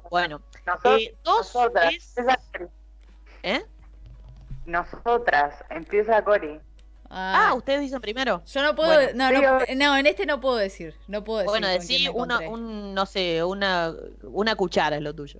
Bueno, 0.09 0.41
nosotros, 0.65 1.01
eh, 1.01 1.15
dos 1.23 1.37
nosotras. 1.53 1.93
es. 1.93 2.17
Empieza- 2.17 2.39
¿Eh? 3.43 3.63
Nosotras. 4.65 5.53
Empieza 5.69 6.23
Cori. 6.23 6.59
Ah, 7.09 7.49
Ah, 7.49 7.53
ustedes 7.53 7.79
dicen 7.81 8.01
primero. 8.01 8.41
yo 8.45 8.61
no 8.63 8.75
puedo. 8.75 8.89
bueno. 8.93 9.11
no, 9.13 9.29
Sí, 9.29 9.41
no, 9.41 9.57
o- 9.57 9.75
no, 9.91 9.97
en 9.97 10.05
este 10.07 10.25
no 10.25 10.41
puedo 10.41 10.57
decir. 10.57 10.93
No 11.07 11.23
puedo 11.23 11.39
decir. 11.39 11.51
Bueno, 11.51 11.67
me 11.67 12.09
una, 12.09 12.39
un, 12.49 12.93
no 12.93 13.05
sé, 13.05 13.43
una, 13.43 13.93
una 14.23 14.55
cuchara 14.55 14.97
es 14.97 15.01
lo 15.01 15.13
tuyo. 15.13 15.39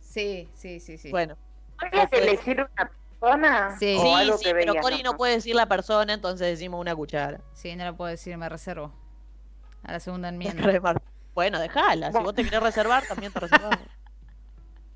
Sí, 0.00 0.48
sí, 0.54 0.80
sí, 0.80 0.96
sí. 0.96 1.10
Bueno, 1.10 1.36
¿Había 1.78 2.06
que 2.06 2.18
elegir 2.18 2.60
una 2.60 2.90
persona? 3.20 3.76
Sí. 3.78 3.96
o 3.98 4.02
sí, 4.02 4.12
algo 4.12 4.38
sí, 4.38 4.44
que 4.44 4.54
pero 4.54 4.72
veías 4.72 4.84
Cori 4.84 5.02
no 5.02 5.16
puede 5.16 5.34
decir 5.34 5.54
la 5.54 5.66
persona, 5.66 6.12
entonces 6.12 6.46
decimos 6.46 6.80
una 6.80 6.94
cuchara. 6.94 7.40
Sí, 7.54 7.74
no 7.76 7.84
lo 7.84 7.96
puedo 7.96 8.10
decir, 8.10 8.36
me 8.36 8.48
reservo. 8.48 8.92
A 9.82 9.92
la 9.92 10.00
segunda 10.00 10.28
enmienda. 10.28 10.80
Bueno, 11.34 11.58
déjala. 11.58 12.12
Si 12.12 12.18
vos 12.18 12.34
te 12.34 12.44
querés 12.44 12.62
reservar, 12.62 13.04
también 13.06 13.32
te 13.32 13.40
reservamos. 13.40 13.78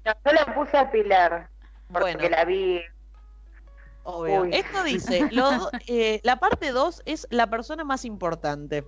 No, 0.05 0.15
yo 0.25 0.33
la 0.33 0.55
puse 0.55 0.79
a 0.79 0.91
Pilar. 0.91 1.51
Porque 1.93 2.17
Bueno. 2.17 2.29
la 2.31 2.45
vi. 2.47 2.81
Obvio. 4.05 4.43
Uy. 4.43 4.51
Esto 4.55 4.83
dice, 4.83 5.29
lo 5.33 5.51
eh, 5.87 6.21
la 6.23 6.37
parte 6.37 6.71
2 6.71 7.03
es 7.05 7.27
la 7.31 7.49
persona 7.49 7.85
más 7.85 8.07
importante. 8.07 8.85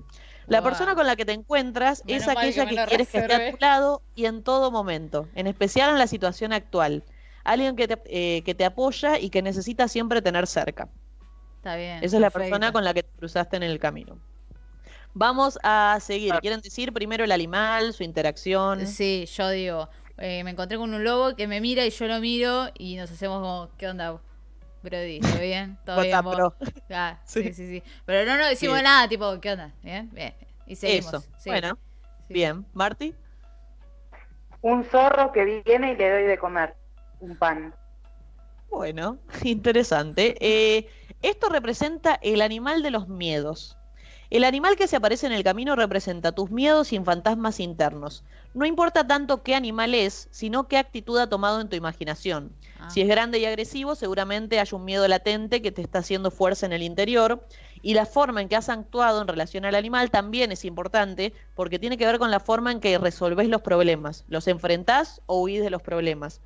La 0.47 0.63
persona 0.63 0.95
con 0.95 1.07
la 1.07 1.17
que 1.17 1.27
te 1.27 1.33
encuentras 1.33 2.05
Menos 2.07 2.23
es 2.23 2.27
que 2.27 2.39
aquella 2.39 2.67
que, 2.67 2.75
quieres 2.89 3.09
que 3.09 3.19
esté 3.19 3.35
a 3.35 3.51
tu 3.51 3.59
lado 3.59 4.03
y 4.15 4.25
en 4.25 4.43
todo 4.43 4.71
momento, 4.71 5.29
en 5.35 5.47
especial 5.47 5.91
en 5.91 5.99
la 5.99 6.07
situación 6.07 6.53
actual. 6.55 7.05
Alguien 7.51 7.75
que 7.75 7.89
te, 7.89 8.01
eh, 8.07 8.43
que 8.43 8.55
te 8.55 8.65
apoya 8.65 9.19
y 9.19 9.29
que 9.29 9.43
necesita 9.43 9.89
siempre 9.89 10.23
tener 10.23 10.47
cerca. 10.47 10.89
Está 11.57 11.75
bien. 11.75 11.99
Esa 12.05 12.17
es 12.17 12.21
la 12.23 12.31
persona 12.31 12.71
con 12.71 12.85
la 12.85 12.95
que 12.95 13.03
te 13.03 13.11
cruzaste 13.19 13.57
en 13.57 13.65
el 13.65 13.81
camino. 13.81 14.19
Vamos 15.15 15.59
a 15.65 15.99
seguir. 16.01 16.33
¿Quieren 16.41 16.61
decir 16.61 16.93
primero 16.93 17.25
el 17.25 17.33
animal, 17.33 17.93
su 17.93 18.05
interacción? 18.05 18.87
Sí, 18.87 19.27
yo 19.27 19.51
digo, 19.51 19.89
eh, 20.19 20.45
me 20.45 20.51
encontré 20.53 20.79
con 20.79 20.95
un 20.95 21.03
lobo 21.03 21.35
que 21.35 21.49
me 21.49 21.61
mira 21.61 21.85
y 21.85 21.91
yo 21.91 22.07
lo 22.07 22.21
miro 22.21 22.69
y 22.79 22.95
nos 22.95 23.11
hacemos 23.11 23.41
como, 23.41 23.77
¿qué 23.77 23.89
onda, 23.89 24.21
Brody? 24.85 25.19
¿Todo 25.19 25.41
bien? 25.41 25.77
¿Todo 25.85 26.03
bien 26.03 26.23
vos? 26.23 26.55
Ah, 26.91 27.19
sí. 27.25 27.43
Sí. 27.43 27.53
sí, 27.53 27.67
sí, 27.67 27.83
Pero 28.07 28.31
no 28.31 28.39
nos 28.39 28.49
decimos 28.49 28.79
Sí. 28.79 28.85
nada, 28.85 29.09
tipo, 29.09 29.41
¿qué 29.41 29.51
onda? 29.51 29.73
¿Bien? 29.83 30.09
Bien. 30.13 30.35
Y 30.69 30.77
seguimos. 30.77 31.13
Eso. 31.15 31.25
sí. 31.37 31.51
Bueno, 31.51 31.77
Bien, 32.29 32.65
Marty. 32.75 33.13
Un 34.63 34.85
zorro 34.85 35.33
que 35.33 35.63
viene 35.67 35.95
y 35.95 35.97
le 35.97 36.11
doy 36.11 36.23
de 36.23 36.39
comer 36.39 36.77
un 37.21 37.37
pan. 37.37 37.75
Bueno, 38.71 39.19
interesante. 39.45 40.37
Eh, 40.41 40.89
esto 41.23 41.49
representa 41.49 42.19
el 42.23 42.41
animal 42.43 42.83
de 42.83 42.91
los 42.91 43.09
miedos. 43.09 43.77
El 44.31 44.45
animal 44.45 44.77
que 44.77 44.87
se 44.87 44.95
aparece 44.95 45.27
en 45.27 45.33
el 45.33 45.43
camino 45.43 45.75
representa 45.75 46.31
tus 46.31 46.53
miedos 46.53 46.93
y 46.93 47.01
fantasmas 47.01 47.59
internos. 47.59 48.23
No 48.55 48.65
importa 48.65 49.05
tanto 49.05 49.43
qué 49.43 49.57
animal 49.57 49.93
es, 49.93 50.29
sino 50.31 50.69
qué 50.69 50.79
actitud 50.79 51.19
ha 51.19 51.29
tomado 51.29 51.61
en 51.61 51.69
tu 51.69 51.75
imaginación. 51.75 52.53
Ah. 52.79 52.89
Si 52.91 53.01
es 53.01 53.09
grande 53.09 53.41
y 53.41 53.45
agresivo, 53.45 53.97
seguramente 53.97 54.61
hay 54.61 54.69
un 54.71 54.85
miedo 54.85 55.09
latente 55.09 55.61
que 55.61 55.73
te 55.73 55.83
está 55.83 55.99
haciendo 55.99 56.31
fuerza 56.31 56.65
en 56.65 56.73
el 56.73 56.85
interior. 56.85 57.45
Y 57.83 57.95
la 57.95 58.07
forma 58.07 58.41
en 58.41 58.49
que 58.49 58.55
has 58.55 58.69
actuado 58.69 59.21
en 59.21 59.27
relación 59.27 59.65
al 59.65 59.75
animal 59.75 60.13
también 60.13 60.53
es 60.53 60.65
importante 60.65 61.33
porque 61.57 61.81
tiene 61.81 61.99
que 61.99 62.07
ver 62.07 62.19
con 62.19 62.31
la 62.31 62.39
forma 62.39 62.71
en 62.71 62.79
que 62.79 62.99
resolvés 62.99 63.49
los 63.49 63.63
problemas. 63.63 64.25
¿Los 64.29 64.47
enfrentás 64.47 65.23
o 65.27 65.43
huís 65.43 65.61
de 65.61 65.71
los 65.71 65.83
problemas? 65.83 66.41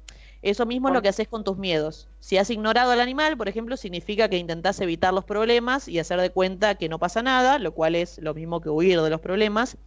Eso 0.45 0.67
mismo 0.67 0.89
es 0.89 0.95
lo 0.95 1.01
que 1.01 1.09
haces 1.09 1.27
con 1.27 1.43
tus 1.43 1.57
miedos. 1.57 2.07
Si 2.21 2.37
has 2.37 2.51
ignorado 2.51 2.93
al 2.93 3.01
animal, 3.01 3.35
por 3.39 3.49
ejemplo, 3.49 3.79
significa 3.79 4.29
que 4.29 4.37
intentás 4.37 4.79
evitar 4.79 5.15
los 5.15 5.25
problemas 5.25 5.89
y 5.89 5.99
hacer 5.99 6.21
de 6.21 6.29
cuenta 6.29 6.75
que 6.75 6.91
no 6.91 6.99
pasa 6.99 7.23
nada, 7.23 7.59
lo 7.59 7.73
cual 7.73 7.95
es 7.95 8.19
lo 8.19 8.35
mismo 8.35 8.61
que 8.61 8.69
huir 8.69 9.01
de 9.01 9.09
los 9.09 9.23
problemas. 9.23 9.79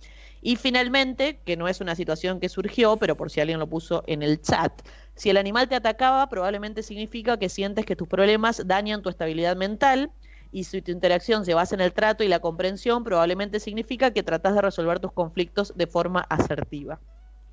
Y 0.42 0.56
finalmente, 0.56 1.40
que 1.46 1.58
no 1.58 1.68
es 1.68 1.80
una 1.80 1.94
situación 1.94 2.40
que 2.40 2.50
surgió, 2.50 2.98
pero 2.98 3.16
por 3.16 3.30
si 3.30 3.40
alguien 3.40 3.60
lo 3.60 3.68
puso 3.68 4.04
en 4.08 4.24
el 4.24 4.42
chat, 4.42 4.72
si 5.14 5.30
el 5.30 5.38
animal 5.38 5.70
te 5.70 5.76
atacaba, 5.76 6.28
probablemente 6.28 6.82
significa 6.82 7.38
que 7.38 7.50
sientes 7.50 7.86
que 7.86 7.96
tus 7.96 8.08
problemas 8.08 8.64
dañan 8.66 9.04
tu 9.04 9.10
estabilidad 9.10 9.56
mental. 9.56 10.10
Y 10.52 10.64
si 10.64 10.82
tu 10.82 10.92
interacción 10.92 11.46
se 11.46 11.54
basa 11.54 11.76
en 11.76 11.82
el 11.82 11.94
trato 11.94 12.24
y 12.24 12.30
la 12.30 12.40
comprensión, 12.40 13.04
probablemente 13.04 13.60
significa 13.60 14.10
que 14.10 14.24
tratás 14.24 14.56
de 14.56 14.62
resolver 14.64 15.00
tus 15.00 15.12
conflictos 15.12 15.74
de 15.76 15.86
forma 15.86 16.22
asertiva. 16.22 17.00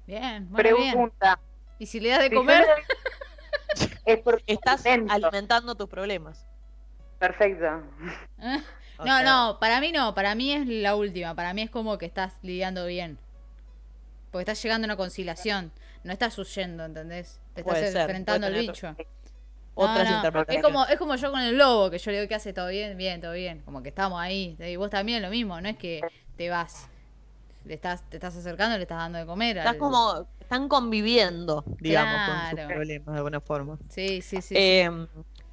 Bien, 0.06 0.48
bueno, 0.50 0.76
bien. 0.78 1.12
¿Y 1.78 1.86
si 1.86 2.00
le 2.00 2.10
das 2.10 2.20
de 2.20 2.28
Si 2.28 2.34
comer? 2.34 2.60
le 2.60 2.66
Es 4.04 4.20
porque 4.20 4.44
Estás 4.46 4.84
alimento. 4.86 5.12
alimentando 5.14 5.74
tus 5.74 5.88
problemas. 5.88 6.46
Perfecto. 7.18 7.66
¿Eh? 8.40 8.62
O 8.96 9.04
No, 9.04 9.18
sea, 9.18 9.24
no, 9.24 9.58
para 9.58 9.80
mí 9.80 9.90
no, 9.90 10.14
para 10.14 10.36
mí 10.36 10.52
es 10.52 10.68
la 10.68 10.94
última, 10.94 11.34
para 11.34 11.52
mí 11.52 11.62
es 11.62 11.70
como 11.70 11.98
que 11.98 12.06
estás 12.06 12.34
lidiando 12.42 12.86
bien. 12.86 13.18
Porque 14.30 14.42
estás 14.42 14.62
llegando 14.62 14.84
a 14.84 14.88
una 14.88 14.96
conciliación, 14.96 15.72
no 16.04 16.12
estás 16.12 16.38
huyendo, 16.38 16.84
¿entendés? 16.84 17.40
Te 17.54 17.62
estás 17.62 17.72
Puede 17.72 17.90
ser, 17.90 18.00
enfrentando 18.02 18.46
al 18.46 18.54
bicho. 18.54 18.94
Otras 19.74 20.04
No, 20.04 20.10
no, 20.10 20.16
interpretaciones. 20.18 20.56
Es 20.58 20.62
como, 20.62 20.86
es 20.86 20.96
como 20.98 21.16
yo 21.16 21.30
con 21.32 21.40
el 21.40 21.58
lobo, 21.58 21.90
que 21.90 21.98
yo 21.98 22.10
le 22.12 22.18
digo 22.18 22.28
que 22.28 22.36
hace 22.36 22.52
todo 22.52 22.68
bien, 22.68 22.96
bien, 22.96 23.20
todo 23.20 23.32
bien. 23.32 23.62
Como 23.62 23.82
que 23.82 23.88
estamos 23.88 24.20
ahí. 24.20 24.56
Y 24.60 24.76
vos 24.76 24.90
también 24.90 25.22
lo 25.22 25.28
mismo, 25.30 25.60
no 25.60 25.68
es 25.68 25.76
que 25.76 26.00
te 26.36 26.48
vas. 26.48 26.88
Le 27.64 27.74
estás, 27.74 28.08
te 28.08 28.16
estás 28.18 28.36
acercando, 28.36 28.76
le 28.76 28.82
estás 28.82 28.98
dando 28.98 29.18
de 29.18 29.26
comer. 29.26 29.56
Estás 29.56 29.72
al- 29.72 29.78
como, 29.78 30.28
están 30.44 30.68
conviviendo, 30.68 31.64
digamos, 31.80 32.14
con 32.28 32.50
sus 32.50 32.66
problemas 32.66 33.06
de 33.06 33.16
alguna 33.16 33.40
forma. 33.40 33.78
Sí, 33.88 34.20
sí, 34.22 34.36
sí. 34.36 34.42
sí. 34.42 34.54
Eh, 34.56 34.90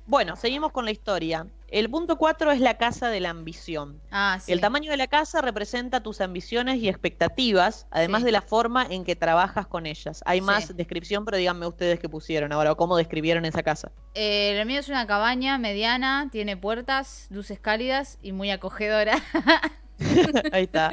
bueno, 0.06 0.36
seguimos 0.36 0.72
con 0.72 0.84
la 0.86 0.92
historia. 0.92 1.48
El 1.70 1.90
punto 1.90 2.18
4 2.18 2.52
es 2.52 2.60
la 2.60 2.78
casa 2.78 3.08
de 3.10 3.22
la 3.22 3.30
ambición. 3.30 4.02
ah, 4.12 4.38
sí. 4.42 4.52
El 4.52 4.60
tamaño 4.60 4.92
de 4.92 4.98
la 4.98 5.08
casa 5.08 5.40
representa 5.42 6.04
tus 6.04 6.20
ambiciones 6.20 6.78
y 6.80 6.90
expectativas, 6.90 7.88
además 7.92 8.20
Sí. 8.22 8.26
de 8.26 8.32
la 8.34 8.42
forma 8.42 8.86
en 8.90 9.06
que 9.06 9.16
trabajas 9.16 9.68
con 9.68 9.86
ellas. 9.86 10.22
Hay 10.26 10.40
Sí. 10.40 10.46
más 10.46 10.76
descripción, 10.76 11.24
pero 11.24 11.38
díganme 11.38 11.66
ustedes 11.68 11.98
qué 12.00 12.10
pusieron 12.10 12.52
ahora, 12.52 12.74
o 12.74 12.76
cómo 12.78 12.98
describieron 12.98 13.46
esa 13.46 13.64
casa. 13.64 13.90
Eh, 14.16 14.60
el 14.60 14.66
mío 14.68 14.82
es 14.82 14.90
una 14.90 15.08
cabaña 15.08 15.58
mediana, 15.60 16.28
tiene 16.30 16.58
puertas, 16.58 17.28
luces 17.30 17.60
cálidas 17.60 18.18
y 18.22 18.34
muy 18.34 18.52
acogedora. 18.52 19.14
Ahí 20.52 20.64
está. 20.64 20.92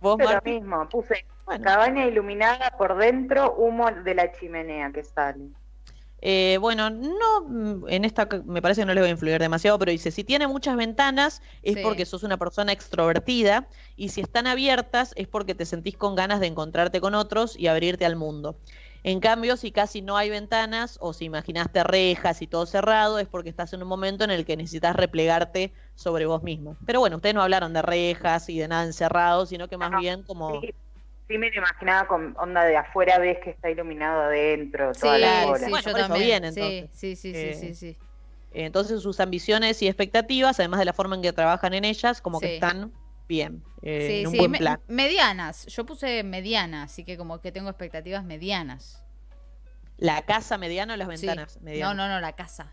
¿Vos, 0.00 0.18
Marti? 0.18 0.52
mismo, 0.52 0.88
puse 0.88 1.24
Bueno. 1.44 1.64
cabaña 1.64 2.06
iluminada 2.06 2.72
por 2.76 2.96
dentro, 2.96 3.54
humo 3.56 3.90
de 3.90 4.14
la 4.14 4.32
chimenea 4.32 4.90
que 4.92 5.04
sale. 5.04 5.50
Eh, 6.22 6.56
bueno, 6.60 6.88
no, 6.88 7.42
mm, 7.46 7.88
en 7.88 8.04
esta 8.04 8.26
me 8.46 8.62
parece 8.62 8.80
que 8.80 8.86
no 8.86 8.94
les 8.94 9.02
voy 9.02 9.08
a 9.08 9.12
influir 9.12 9.38
demasiado, 9.38 9.78
pero 9.78 9.92
dice, 9.92 10.10
si 10.10 10.24
tiene 10.24 10.48
muchas 10.48 10.76
ventanas 10.76 11.42
es 11.62 11.74
Sí. 11.74 11.80
porque 11.82 12.06
sos 12.06 12.22
una 12.22 12.38
persona 12.38 12.72
extrovertida 12.72 13.68
y 13.96 14.08
si 14.08 14.22
están 14.22 14.46
abiertas 14.46 15.12
es 15.16 15.28
porque 15.28 15.54
te 15.54 15.66
sentís 15.66 15.96
con 15.96 16.14
ganas 16.14 16.40
de 16.40 16.46
encontrarte 16.46 17.00
con 17.00 17.14
otros 17.14 17.56
y 17.56 17.66
abrirte 17.66 18.06
al 18.06 18.16
mundo. 18.16 18.58
En 19.06 19.20
cambio, 19.20 19.56
si 19.56 19.70
casi 19.70 20.02
no 20.02 20.16
hay 20.16 20.30
ventanas 20.30 20.98
o 21.00 21.12
si 21.12 21.26
imaginaste 21.26 21.84
rejas 21.84 22.42
y 22.42 22.48
todo 22.48 22.66
cerrado 22.66 23.20
es 23.20 23.28
porque 23.28 23.48
estás 23.50 23.72
en 23.72 23.80
un 23.80 23.88
momento 23.88 24.24
en 24.24 24.32
el 24.32 24.44
que 24.44 24.56
necesitas 24.56 24.96
replegarte 24.96 25.72
sobre 25.94 26.26
vos 26.26 26.42
mismo. 26.42 26.76
Pero 26.84 26.98
bueno, 26.98 27.14
ustedes 27.14 27.36
no 27.36 27.40
hablaron 27.40 27.72
de 27.72 27.82
rejas 27.82 28.48
y 28.48 28.58
de 28.58 28.66
nada 28.66 28.82
encerrado, 28.82 29.46
sino 29.46 29.68
que 29.68 29.76
más 29.76 29.92
No, 29.92 30.00
bien 30.00 30.24
como... 30.24 30.60
Sí, 30.60 30.74
sí 31.28 31.38
me 31.38 31.50
lo 31.50 31.58
imaginaba 31.58 32.08
con 32.08 32.34
onda 32.36 32.64
de 32.64 32.76
afuera, 32.76 33.20
ves 33.20 33.38
que 33.44 33.50
está 33.50 33.70
iluminado 33.70 34.22
adentro, 34.22 34.92
Sí, 34.92 35.02
toda 35.02 35.18
la 35.18 35.26
Claro, 35.28 35.46
bola. 35.46 35.58
sí, 35.58 35.70
Bueno, 35.70 35.86
yo 35.86 35.92
por 35.92 36.00
eso 36.00 36.08
también. 36.08 36.42
bien, 36.42 36.52
sí, 36.52 36.60
entonces. 36.60 36.98
sí, 36.98 37.14
sí, 37.14 37.32
sí, 37.32 37.46
Eh, 37.46 37.54
sí, 37.54 37.74
sí. 37.76 37.96
Entonces 38.54 39.02
sus 39.02 39.20
ambiciones 39.20 39.82
y 39.82 39.86
expectativas, 39.86 40.58
además 40.58 40.80
de 40.80 40.84
la 40.86 40.92
forma 40.92 41.14
en 41.14 41.22
que 41.22 41.32
trabajan 41.32 41.74
en 41.74 41.84
ellas, 41.84 42.20
como 42.20 42.40
que 42.40 42.48
Sí. 42.48 42.54
están 42.54 42.90
bien, 43.28 43.62
eh, 43.82 44.06
Sí, 44.08 44.20
en 44.20 44.26
un 44.28 44.32
sí, 44.32 44.38
buen 44.38 44.50
me- 44.52 44.58
plan. 44.58 44.80
medianas. 44.88 45.66
Yo 45.66 45.84
puse 45.86 46.22
medianas, 46.22 46.90
así 46.92 47.04
que 47.04 47.16
como 47.16 47.40
que 47.40 47.52
tengo 47.52 47.68
expectativas 47.68 48.24
medianas. 48.24 49.02
La 49.98 50.22
casa 50.22 50.58
mediana 50.58 50.94
o 50.94 50.96
las 50.96 51.08
ventanas 51.08 51.56
No, 51.56 51.62
medianas. 51.62 51.96
no, 51.96 52.08
no, 52.08 52.20
la 52.20 52.32
casa. 52.34 52.72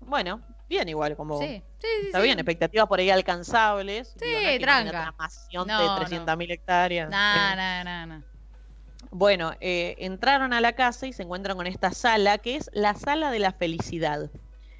Bueno, 0.00 0.40
bien 0.68 0.88
igual, 0.88 1.16
como 1.16 1.38
Sí, 1.40 1.62
sí, 1.78 1.86
sí. 2.00 2.06
está 2.06 2.20
bien, 2.20 2.38
expectativas 2.38 2.86
por 2.86 3.00
ahí 3.00 3.10
alcanzables. 3.10 4.14
Sí, 4.18 4.26
no 4.58 4.58
tranca. 4.64 5.14
una 5.52 5.64
No, 5.66 5.80
de 5.80 5.86
no. 5.86 5.96
300.000 5.96 6.50
hectáreas. 6.50 7.10
Nah, 7.10 7.52
Eh, 7.52 7.56
nah, 7.56 7.84
nah, 7.84 8.06
nah. 8.06 8.22
Bueno, 9.10 9.52
eh, 9.60 9.94
entraron 9.98 10.52
a 10.52 10.60
la 10.60 10.72
casa 10.72 11.06
y 11.06 11.12
se 11.12 11.22
encuentran 11.22 11.56
con 11.56 11.66
esta 11.66 11.92
sala, 11.92 12.38
que 12.38 12.56
es 12.56 12.70
la 12.74 12.94
sala 12.94 13.30
de 13.30 13.38
la 13.38 13.52
felicidad. 13.52 14.30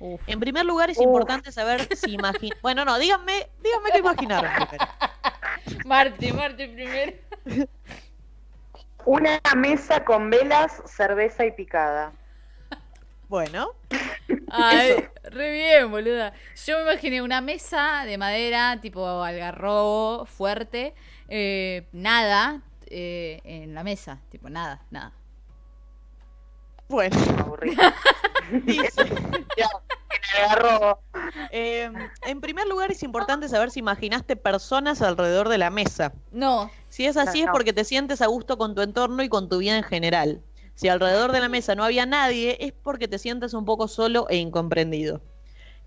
Uf. 0.01 0.21
En 0.27 0.39
primer 0.39 0.65
lugar, 0.65 0.91
es 0.91 0.99
Uf. 0.99 1.05
importante 1.05 1.53
saber 1.53 1.89
si 1.97 2.15
imaginan... 2.15 2.59
Bueno, 2.63 2.85
no, 2.85 2.99
díganme, 2.99 3.49
díganme 3.63 3.91
qué 3.93 3.99
imaginaron 3.99 4.51
primero. 4.55 4.87
Marti, 5.87 6.33
Marti 6.33 6.67
primero. 6.67 7.13
Una 9.05 9.41
mesa 9.57 10.05
con 10.05 10.31
velas, 10.31 10.83
cerveza 10.87 11.45
y 11.45 11.53
picada. 11.53 12.13
Bueno, 13.29 13.75
Ay, 14.51 15.07
re 15.25 15.53
bien, 15.53 15.91
boluda. 15.91 16.33
Yo 16.67 16.77
me 16.79 16.93
imaginé 16.93 17.23
una 17.23 17.41
mesa 17.41 18.05
de 18.05 18.19
madera, 18.19 18.79
tipo 18.81 19.07
algarrobo, 19.23 20.27
fuerte, 20.27 20.95
eh, 21.29 21.87
nada 21.93 22.63
eh, 22.87 23.41
en 23.45 23.75
la 23.75 23.85
mesa, 23.85 24.21
tipo 24.31 24.49
nada, 24.49 24.83
nada. 24.91 25.13
Bueno, 26.89 27.17
Aburrido. 27.39 27.83
dice... 28.65 29.05
Ya, 29.57 29.69
que 30.11 30.19
me 30.39 30.45
agarró. 30.45 31.01
Eh, 31.51 31.91
en 32.27 32.41
primer 32.41 32.67
lugar, 32.67 32.91
es 32.91 33.03
importante 33.03 33.49
saber 33.49 33.71
si 33.71 33.81
imaginaste 33.81 34.37
personas 34.37 35.03
alrededor 35.03 35.49
de 35.49 35.59
la 35.59 35.71
mesa. 35.71 36.13
No, 36.33 36.71
Si 36.89 37.05
es 37.07 37.17
así, 37.17 37.41
es 37.41 37.47
No. 37.47 37.53
porque 37.53 37.73
te 37.73 37.85
sientes 37.85 38.23
a 38.23 38.27
gusto 38.27 38.57
con 38.59 38.75
tu 38.75 38.83
entorno 38.83 39.23
y 39.23 39.29
con 39.29 39.49
tu 39.49 39.59
vida 39.59 39.77
en 39.77 39.83
general. 39.85 40.41
Si 40.75 40.89
alrededor 40.89 41.33
de 41.33 41.41
la 41.41 41.49
mesa 41.49 41.75
no 41.75 41.85
había 41.85 42.07
nadie, 42.07 42.57
es 42.61 42.73
porque 42.73 43.09
te 43.09 43.19
sientes 43.19 43.53
un 43.53 43.65
poco 43.65 43.89
solo 43.89 44.27
e 44.31 44.37
incomprendido. 44.37 45.21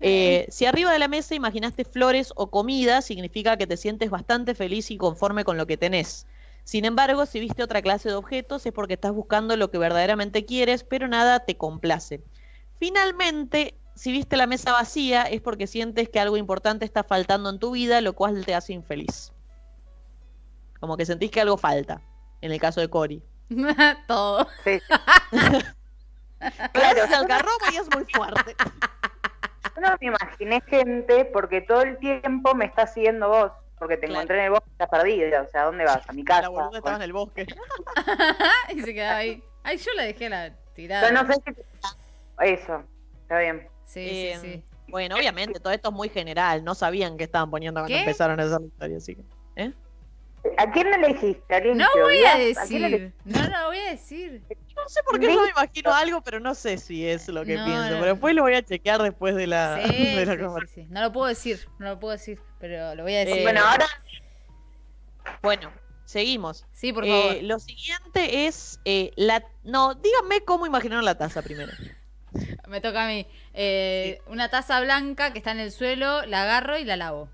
Eh, 0.00 0.46
si 0.50 0.66
arriba 0.66 0.92
de 0.92 0.98
la 0.98 1.06
mesa 1.08 1.34
imaginaste 1.34 1.84
flores 1.84 2.32
o 2.36 2.48
comida, 2.50 3.02
significa 3.02 3.56
que 3.56 3.66
te 3.68 3.76
sientes 3.76 4.10
bastante 4.10 4.54
feliz 4.54 4.90
y 4.90 4.96
conforme 4.98 5.44
con 5.44 5.56
lo 5.56 5.66
que 5.66 5.76
tenés. 5.76 6.26
Sin 6.64 6.84
embargo, 6.84 7.26
si 7.26 7.40
viste 7.40 7.62
otra 7.62 7.82
clase 7.82 8.08
de 8.08 8.14
objetos, 8.14 8.64
es 8.66 8.72
porque 8.72 8.94
estás 8.94 9.12
buscando 9.12 9.56
lo 9.56 9.70
que 9.70 9.78
verdaderamente 9.78 10.44
quieres, 10.44 10.84
pero 10.84 11.08
nada 11.08 11.40
te 11.40 11.56
complace. 11.56 12.22
Finalmente, 12.78 13.74
si 13.94 14.12
viste 14.12 14.36
la 14.36 14.46
mesa 14.46 14.72
vacía, 14.72 15.22
es 15.22 15.40
porque 15.40 15.66
sientes 15.66 16.08
que 16.08 16.20
algo 16.20 16.36
importante 16.36 16.84
está 16.84 17.04
faltando 17.04 17.50
en 17.50 17.58
tu 17.58 17.72
vida, 17.72 18.00
lo 18.00 18.14
cual 18.14 18.44
te 18.44 18.54
hace 18.54 18.72
infeliz. 18.72 19.32
Como 20.80 20.96
que 20.96 21.06
sentís 21.06 21.30
que 21.30 21.40
algo 21.40 21.56
falta, 21.56 22.00
en 22.40 22.52
el 22.52 22.60
caso 22.60 22.80
de 22.80 22.88
Cory. 22.88 23.22
todo. 24.06 24.46
Sí. 24.64 24.80
Claro, 26.72 27.04
el 27.04 27.14
algarrobo 27.14 27.70
y 27.72 27.76
es 27.76 27.88
muy 27.94 28.04
fuerte. 28.12 28.56
Yo 29.76 29.80
no 29.80 29.96
me 30.00 30.06
imaginé 30.08 30.60
gente 30.62 31.24
porque 31.26 31.60
todo 31.60 31.82
el 31.82 31.98
tiempo 31.98 32.52
me 32.56 32.64
está 32.64 32.88
siguiendo 32.88 33.28
vos. 33.28 33.52
Porque 33.82 33.96
te 33.96 34.06
Claro. 34.06 34.20
encontré 34.20 34.38
en 34.38 34.44
el 34.44 34.50
bosque, 34.52 34.70
estás 34.70 34.88
perdida. 34.88 35.42
O 35.42 35.48
sea, 35.50 35.62
¿a 35.62 35.64
dónde 35.64 35.84
vas? 35.84 36.08
A 36.08 36.12
mi 36.12 36.22
casa. 36.24 36.42
La 36.42 36.48
boluda 36.50 36.78
estaba 36.78 36.96
en 36.96 37.02
el 37.02 37.12
bosque. 37.12 37.46
y 38.76 38.80
se 38.80 38.94
quedaba 38.94 39.16
ahí. 39.16 39.42
Ay, 39.64 39.76
yo 39.76 39.92
la 39.96 40.04
dejé 40.04 40.28
la 40.28 40.48
Yo 40.50 40.54
tirada. 40.72 41.10
no 41.10 41.26
sé 41.26 41.40
si... 41.44 41.52
Eso, 42.46 42.84
está 43.22 43.40
bien. 43.40 43.66
Sí, 43.84 44.00
Eh, 44.08 44.38
sí, 44.40 44.52
sí. 44.52 44.64
Bueno, 44.86 45.16
obviamente, 45.16 45.58
todo 45.58 45.72
esto 45.72 45.88
es 45.88 45.94
muy 45.96 46.10
general. 46.10 46.62
No 46.62 46.76
sabían 46.76 47.16
qué 47.16 47.24
estaban 47.24 47.50
poniendo 47.50 47.80
cuando 47.80 47.92
¿Qué? 47.92 48.00
empezaron 48.02 48.38
a 48.38 48.44
hacer 48.44 48.60
la 48.60 48.66
historia, 48.68 48.96
así 48.98 49.16
que. 49.16 49.22
¿eh? 49.56 49.72
¿A 50.58 50.70
quién 50.72 50.90
le 50.90 50.96
elegiste? 50.96 51.54
¿A 51.54 51.58
alguien 51.58 51.78
No 51.78 51.86
voy 52.00 52.24
a 52.24 52.36
decir. 52.36 53.12
No, 53.24 53.48
no 53.48 53.66
voy 53.68 53.78
a 53.78 53.90
decir. 53.92 54.42
No 54.76 54.88
sé 54.88 55.00
por 55.04 55.20
qué 55.20 55.32
yo 55.32 55.40
me 55.42 55.50
imagino 55.50 55.94
algo, 55.94 56.20
pero 56.22 56.40
no 56.40 56.54
sé 56.54 56.78
si 56.78 57.06
es 57.06 57.28
lo 57.28 57.44
que 57.44 57.56
No, 57.56 57.64
pienso. 57.64 57.90
no. 57.90 57.98
Pero 58.00 58.06
después 58.12 58.34
lo 58.34 58.42
voy 58.42 58.54
a 58.54 58.62
chequear 58.62 59.00
después 59.02 59.34
de 59.36 59.46
la, 59.46 59.80
Sí, 59.86 60.06
de 60.16 60.26
la 60.26 60.34
sí, 60.66 60.66
sí. 60.74 60.86
No 60.90 61.00
lo 61.02 61.12
puedo 61.12 61.26
decir, 61.28 61.68
no 61.78 61.90
lo 61.90 62.00
puedo 62.00 62.12
decir, 62.12 62.40
pero 62.58 62.94
lo 62.96 63.04
voy 63.04 63.14
a 63.14 63.18
decir. 63.20 63.38
Eh, 63.38 63.42
Bueno, 63.42 63.60
ahora 63.64 63.86
Bueno, 65.42 65.70
seguimos. 66.04 66.66
Sí, 66.72 66.92
por 66.92 67.04
Eh, 67.04 67.08
favor. 67.08 67.42
lo 67.44 67.58
siguiente 67.58 68.46
es 68.46 68.80
eh, 68.84 69.12
la. 69.16 69.44
No, 69.64 69.94
díganme 69.94 70.40
cómo 70.44 70.66
imaginaron 70.66 71.04
la 71.04 71.16
taza 71.16 71.42
primero. 71.42 71.72
Me 72.68 72.80
toca 72.80 73.04
a 73.04 73.08
mí. 73.08 73.26
Eh, 73.52 74.20
Una 74.26 74.48
taza 74.48 74.80
blanca 74.80 75.32
que 75.32 75.38
está 75.38 75.52
en 75.52 75.60
el 75.60 75.70
suelo, 75.70 76.22
la 76.26 76.42
agarro 76.42 76.78
y 76.78 76.84
la 76.84 76.96
lavo. 76.96 77.28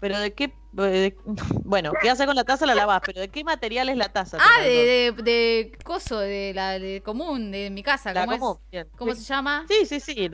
Pero 0.00 0.18
de 0.18 0.32
qué. 0.34 0.52
Eh, 0.78 1.16
Bueno, 1.64 1.92
¿qué 2.00 2.10
hace 2.10 2.26
con 2.26 2.36
la 2.36 2.44
taza? 2.44 2.66
La 2.66 2.74
lavas, 2.74 3.00
pero 3.04 3.20
¿de 3.20 3.28
qué 3.28 3.44
material 3.44 3.88
es 3.88 3.96
la 3.96 4.08
taza? 4.10 4.38
Ah, 4.40 4.62
de, 4.62 5.12
de, 5.16 5.22
de 5.22 5.78
coso, 5.84 6.18
de 6.18 6.52
la 6.54 6.78
de 6.78 7.02
común, 7.02 7.50
de 7.50 7.70
mi 7.70 7.82
casa. 7.82 8.12
La 8.12 8.22
¿Cómo, 8.24 8.32
es? 8.32 8.38
común, 8.40 8.58
bien. 8.70 8.88
¿Cómo 8.96 9.14
Sí. 9.14 9.20
se 9.22 9.26
llama? 9.26 9.64
Sí, 9.68 9.86
sí, 9.86 10.00
sí. 10.00 10.30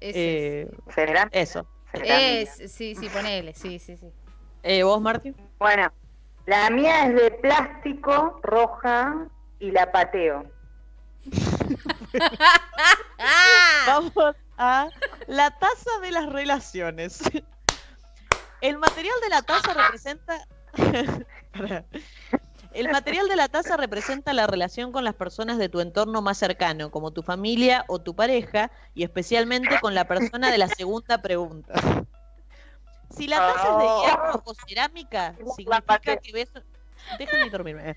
eh, 0.00 0.68
eso. 1.32 1.66
es. 1.94 2.72
Sí, 2.72 2.94
sí, 2.94 3.08
ponele. 3.08 3.54
Sí, 3.54 3.78
sí, 3.78 3.96
sí. 3.96 4.06
Eh, 4.62 4.82
¿Vos, 4.82 5.00
Martín? 5.00 5.34
Bueno, 5.58 5.92
la 6.46 6.70
mía 6.70 7.06
es 7.06 7.14
de 7.14 7.30
plástico, 7.30 8.40
roja, 8.42 9.26
y 9.58 9.70
la 9.70 9.90
pateo. 9.90 10.44
¡Ah! 13.18 13.84
Vamos 13.86 14.12
a 14.58 14.88
la 15.26 15.50
taza 15.58 15.90
de 16.02 16.10
las 16.12 16.26
relaciones. 16.32 17.20
El 18.60 18.78
material 18.78 19.14
de 19.22 19.28
la 19.28 19.42
taza 19.42 19.74
representa. 19.74 20.46
El 22.72 22.90
material 22.90 23.28
de 23.28 23.36
la 23.36 23.48
taza 23.48 23.78
representa 23.78 24.34
la 24.34 24.46
relación 24.46 24.92
con 24.92 25.02
las 25.02 25.14
personas 25.14 25.56
de 25.56 25.70
tu 25.70 25.80
entorno 25.80 26.20
más 26.20 26.36
cercano, 26.36 26.90
como 26.90 27.10
tu 27.10 27.22
familia 27.22 27.86
o 27.88 28.00
tu 28.00 28.14
pareja, 28.14 28.70
y 28.94 29.02
especialmente 29.02 29.80
con 29.80 29.94
la 29.94 30.06
persona 30.06 30.50
de 30.50 30.58
la 30.58 30.68
segunda 30.68 31.22
pregunta. 31.22 31.72
Si 33.08 33.26
la 33.28 33.38
taza 33.38 33.70
es 33.70 33.78
de 33.78 33.86
hierro 34.02 34.42
o 34.44 34.54
cerámica, 34.54 35.34
significa 35.56 36.16
que 36.18 36.32
ves. 36.32 36.50
Déjame 37.18 37.50
dormirme. 37.50 37.96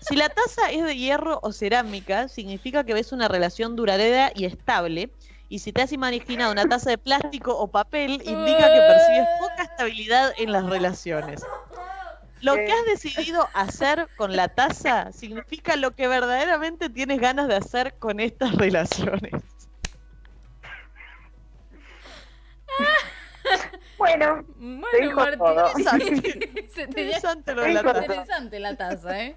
Si 0.00 0.16
la 0.16 0.28
taza 0.28 0.70
es 0.70 0.82
de 0.82 0.96
hierro 0.96 1.38
o 1.42 1.52
cerámica, 1.52 2.28
significa 2.28 2.84
que 2.84 2.94
ves 2.94 3.12
una 3.12 3.28
relación 3.28 3.76
duradera 3.76 4.32
y 4.34 4.44
estable. 4.44 5.10
Y 5.48 5.60
si 5.60 5.72
te 5.72 5.82
has 5.82 5.92
imaginado 5.92 6.52
una 6.52 6.66
taza 6.66 6.90
de 6.90 6.98
plástico 6.98 7.56
o 7.56 7.68
papel, 7.68 8.22
indica 8.24 8.72
que 8.72 8.80
percibes 8.80 9.28
poca 9.38 9.62
estabilidad 9.62 10.32
en 10.38 10.52
las 10.52 10.66
relaciones. 10.66 11.42
Lo 12.42 12.54
que 12.54 12.70
has 12.70 12.84
decidido 12.86 13.48
hacer 13.54 14.08
con 14.16 14.36
la 14.36 14.48
taza 14.48 15.12
significa 15.12 15.76
lo 15.76 15.92
que 15.92 16.06
verdaderamente 16.08 16.90
tienes 16.90 17.20
ganas 17.20 17.48
de 17.48 17.56
hacer 17.56 17.94
con 17.98 18.20
estas 18.20 18.54
relaciones. 18.56 19.32
Bueno, 23.96 24.44
te 24.44 24.52
Bueno, 24.58 24.86
dijo 25.00 25.20
Martín. 25.84 26.22
Interesante 26.76 27.54
la 27.54 27.82
taza. 27.82 28.02
interesante 28.02 28.60
la 28.60 28.76
taza, 28.76 29.20
¿eh? 29.22 29.36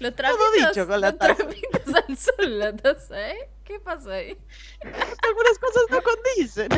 Los 0.00 0.16
Todo 0.16 0.26
trapitos, 0.36 0.74
dicho 0.74 0.86
con 0.88 1.00
la 1.00 1.10
los 1.10 1.18
taza. 1.18 1.34
trapitos 1.36 1.94
al 1.94 2.16
sol 2.18 2.58
la 2.58 2.76
taza, 2.76 3.30
¿eh? 3.30 3.50
¿Qué 3.64 3.78
pasa 3.78 4.10
ahí? 4.14 4.36
Algunas 4.82 5.58
cosas 5.60 5.82
no 5.90 6.02
condicen. 6.02 6.72
A 6.72 6.76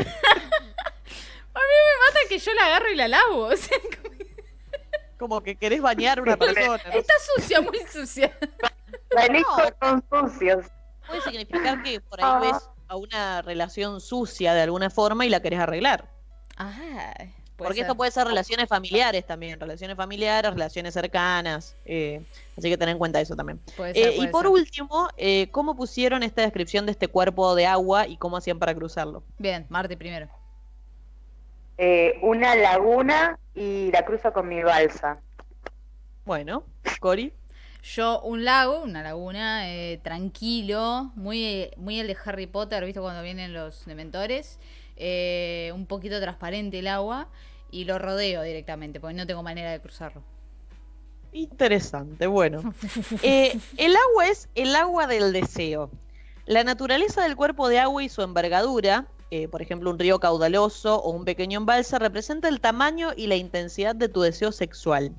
mí 1.59 1.75
me 1.85 2.05
mata 2.07 2.19
que 2.29 2.37
yo 2.39 2.53
la 2.53 2.65
agarro 2.65 2.89
y 2.91 2.95
la 2.95 3.07
lavo. 3.07 3.45
O 3.45 3.55
sea, 3.57 3.77
como- 4.01 4.13
Como 5.17 5.41
que 5.41 5.55
querés 5.55 5.81
bañar 5.81 6.19
a 6.19 6.21
una 6.21 6.35
persona. 6.37 6.81
¿no? 6.85 6.91
está 6.99 7.13
sucia, 7.35 7.61
muy 7.61 7.79
sucia. 7.91 8.37
los 9.11 9.39
hijos 9.39 9.73
son 9.81 10.03
sucios. 10.11 10.65
Puede 11.07 11.21
significar 11.21 11.81
que 11.83 12.01
por 12.01 12.21
ahí 12.23 12.51
ves 12.51 12.69
a 12.87 12.95
una 12.97 13.41
relación 13.41 14.01
sucia 14.01 14.53
de 14.53 14.61
alguna 14.63 14.89
forma 14.89 15.25
y 15.25 15.29
la 15.29 15.41
querés 15.41 15.59
arreglar. 15.59 16.09
Ah, 16.57 17.13
Porque 17.55 17.81
esto 17.81 17.95
puede 17.95 18.11
ser 18.11 18.25
relaciones 18.27 18.67
familiares 18.67 19.25
también, 19.25 19.59
relaciones 19.59 19.95
familiares, 19.95 20.51
relaciones 20.51 20.93
cercanas. 20.93 21.75
eh, 21.85 22.21
así 22.57 22.69
que 22.69 22.77
ten 22.77 22.89
en 22.89 22.97
cuenta 22.97 23.21
eso 23.21 23.35
también. 23.35 23.59
Puede 23.77 23.91
Eh, 23.91 24.15
y 24.17 24.27
por 24.27 24.43
ser. 24.43 24.51
último, 24.51 25.07
eh, 25.17 25.47
¿cómo 25.51 25.75
pusieron 25.75 26.23
esta 26.23 26.41
descripción 26.41 26.85
de 26.85 26.91
este 26.91 27.07
cuerpo 27.07 27.55
de 27.55 27.65
agua 27.65 28.07
y 28.07 28.17
cómo 28.17 28.37
hacían 28.37 28.59
para 28.59 28.73
cruzarlo? 28.73 29.23
Bien, 29.37 29.65
Marti 29.69 29.95
primero. 29.95 30.27
Eh, 31.77 32.19
una 32.21 32.55
laguna 32.55 33.39
y 33.55 33.91
la 33.91 34.05
cruzo 34.05 34.31
con 34.33 34.47
mi 34.47 34.61
balsa. 34.63 35.19
Bueno, 36.25 36.63
Cori. 36.99 37.33
Yo, 37.83 38.21
un 38.21 38.45
lago, 38.45 38.81
una 38.81 39.03
laguna, 39.03 39.69
eh, 39.69 39.99
tranquilo, 40.03 41.11
muy, 41.15 41.69
muy 41.75 41.99
el 41.99 42.07
de 42.07 42.15
Harry 42.23 42.47
Potter, 42.47 42.85
¿viste? 42.85 43.01
Cuando 43.01 43.21
vienen 43.21 43.53
los 43.53 43.85
dementores. 43.85 44.57
Eh, 45.05 45.69
un 45.75 45.85
poquito 45.85 46.21
transparente 46.21 46.79
el 46.79 46.87
agua 46.87 47.27
y 47.69 47.83
lo 47.83 47.99
rodeo 47.99 48.41
directamente, 48.41 49.01
porque 49.01 49.15
no 49.15 49.27
tengo 49.27 49.43
manera 49.43 49.69
de 49.69 49.81
cruzarlo. 49.81 50.23
Interesante, 51.33 52.25
bueno. 52.25 52.73
Eh, 53.21 53.59
el 53.75 53.97
agua 53.97 54.29
es 54.29 54.47
el 54.55 54.73
agua 54.73 55.05
del 55.05 55.33
deseo. 55.33 55.91
La 56.45 56.63
naturaleza 56.63 57.21
del 57.21 57.35
cuerpo 57.35 57.67
de 57.67 57.79
agua 57.79 58.01
y 58.01 58.07
su 58.07 58.21
envergadura, 58.21 59.07
eh, 59.29 59.49
por 59.49 59.61
ejemplo, 59.61 59.89
un 59.89 59.99
río 59.99 60.21
caudaloso 60.21 61.01
o 61.01 61.11
un 61.11 61.25
pequeño 61.25 61.59
embalse, 61.59 61.99
representa 61.99 62.47
el 62.47 62.61
tamaño 62.61 63.09
y 63.13 63.27
la 63.27 63.35
intensidad 63.35 63.95
de 63.95 64.07
tu 64.07 64.21
deseo 64.21 64.53
sexual. 64.53 65.13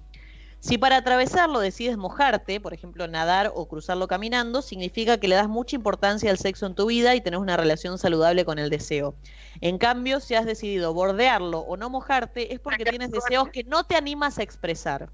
Si 0.65 0.79
para 0.79 0.97
atravesarlo 0.97 1.61
decides 1.61 1.99
mojarte, 1.99 2.59
por 2.59 2.73
ejemplo, 2.73 3.07
nadar 3.07 3.53
o 3.55 3.69
cruzarlo 3.69 4.09
caminando, 4.09 4.63
significa 4.63 5.19
que 5.19 5.29
le 5.29 5.35
das 5.35 5.47
mucha 5.47 5.77
importancia 5.77 6.31
al 6.31 6.39
sexo 6.39 6.65
en 6.65 6.75
tu 6.75 6.87
vida 6.87 7.15
y 7.15 7.21
tenés 7.21 7.39
una 7.41 7.59
relación 7.59 7.99
saludable 7.99 8.47
con 8.47 8.59
el 8.59 8.71
deseo. 8.71 9.15
En 9.61 9.77
cambio, 9.77 10.21
si 10.21 10.35
has 10.37 10.47
decidido 10.47 10.95
bordearlo 10.95 11.59
o 11.59 11.77
no 11.77 11.91
mojarte, 11.91 12.55
es 12.55 12.61
porque 12.61 12.87
tienes 12.87 13.11
deseos 13.11 13.51
que 13.51 13.63
no 13.65 13.85
te 13.85 13.95
animas 13.95 14.39
a 14.39 14.43
expresar. 14.43 15.11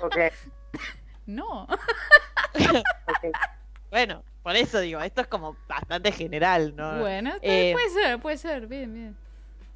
Ok, 0.00 0.16
No. 1.26 1.62
ok. 1.62 3.36
Bueno, 3.90 4.24
por 4.42 4.56
eso 4.56 4.80
digo, 4.80 5.00
esto 5.00 5.20
es 5.20 5.28
como 5.28 5.56
bastante 5.68 6.10
general, 6.10 6.74
¿no? 6.74 6.98
Bueno, 6.98 7.34
Eh, 7.42 7.72
puede 7.74 7.90
ser, 7.90 8.18
puede 8.18 8.38
ser, 8.38 8.66
bien, 8.66 8.92
bien. 8.92 9.27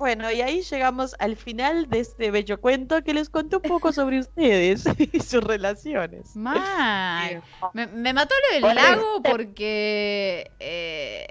Bueno, 0.02 0.32
y 0.32 0.40
ahí 0.42 0.62
llegamos 0.62 1.14
al 1.20 1.36
final 1.36 1.88
de 1.88 2.00
este 2.00 2.32
bello 2.32 2.60
cuento 2.60 3.04
que 3.04 3.14
les 3.14 3.30
conté 3.30 3.54
un 3.54 3.62
poco 3.62 3.92
sobre 3.92 4.18
ustedes 4.18 4.82
y 5.12 5.20
sus 5.20 5.44
relaciones. 5.44 6.34
Mal. 6.34 7.40
Me, 7.72 7.86
me 7.86 8.12
mató 8.12 8.34
lo 8.48 8.54
del 8.54 8.62
Bueno, 8.64 8.80
lago 8.82 9.22
porque... 9.22 10.50
eh, 10.58 11.28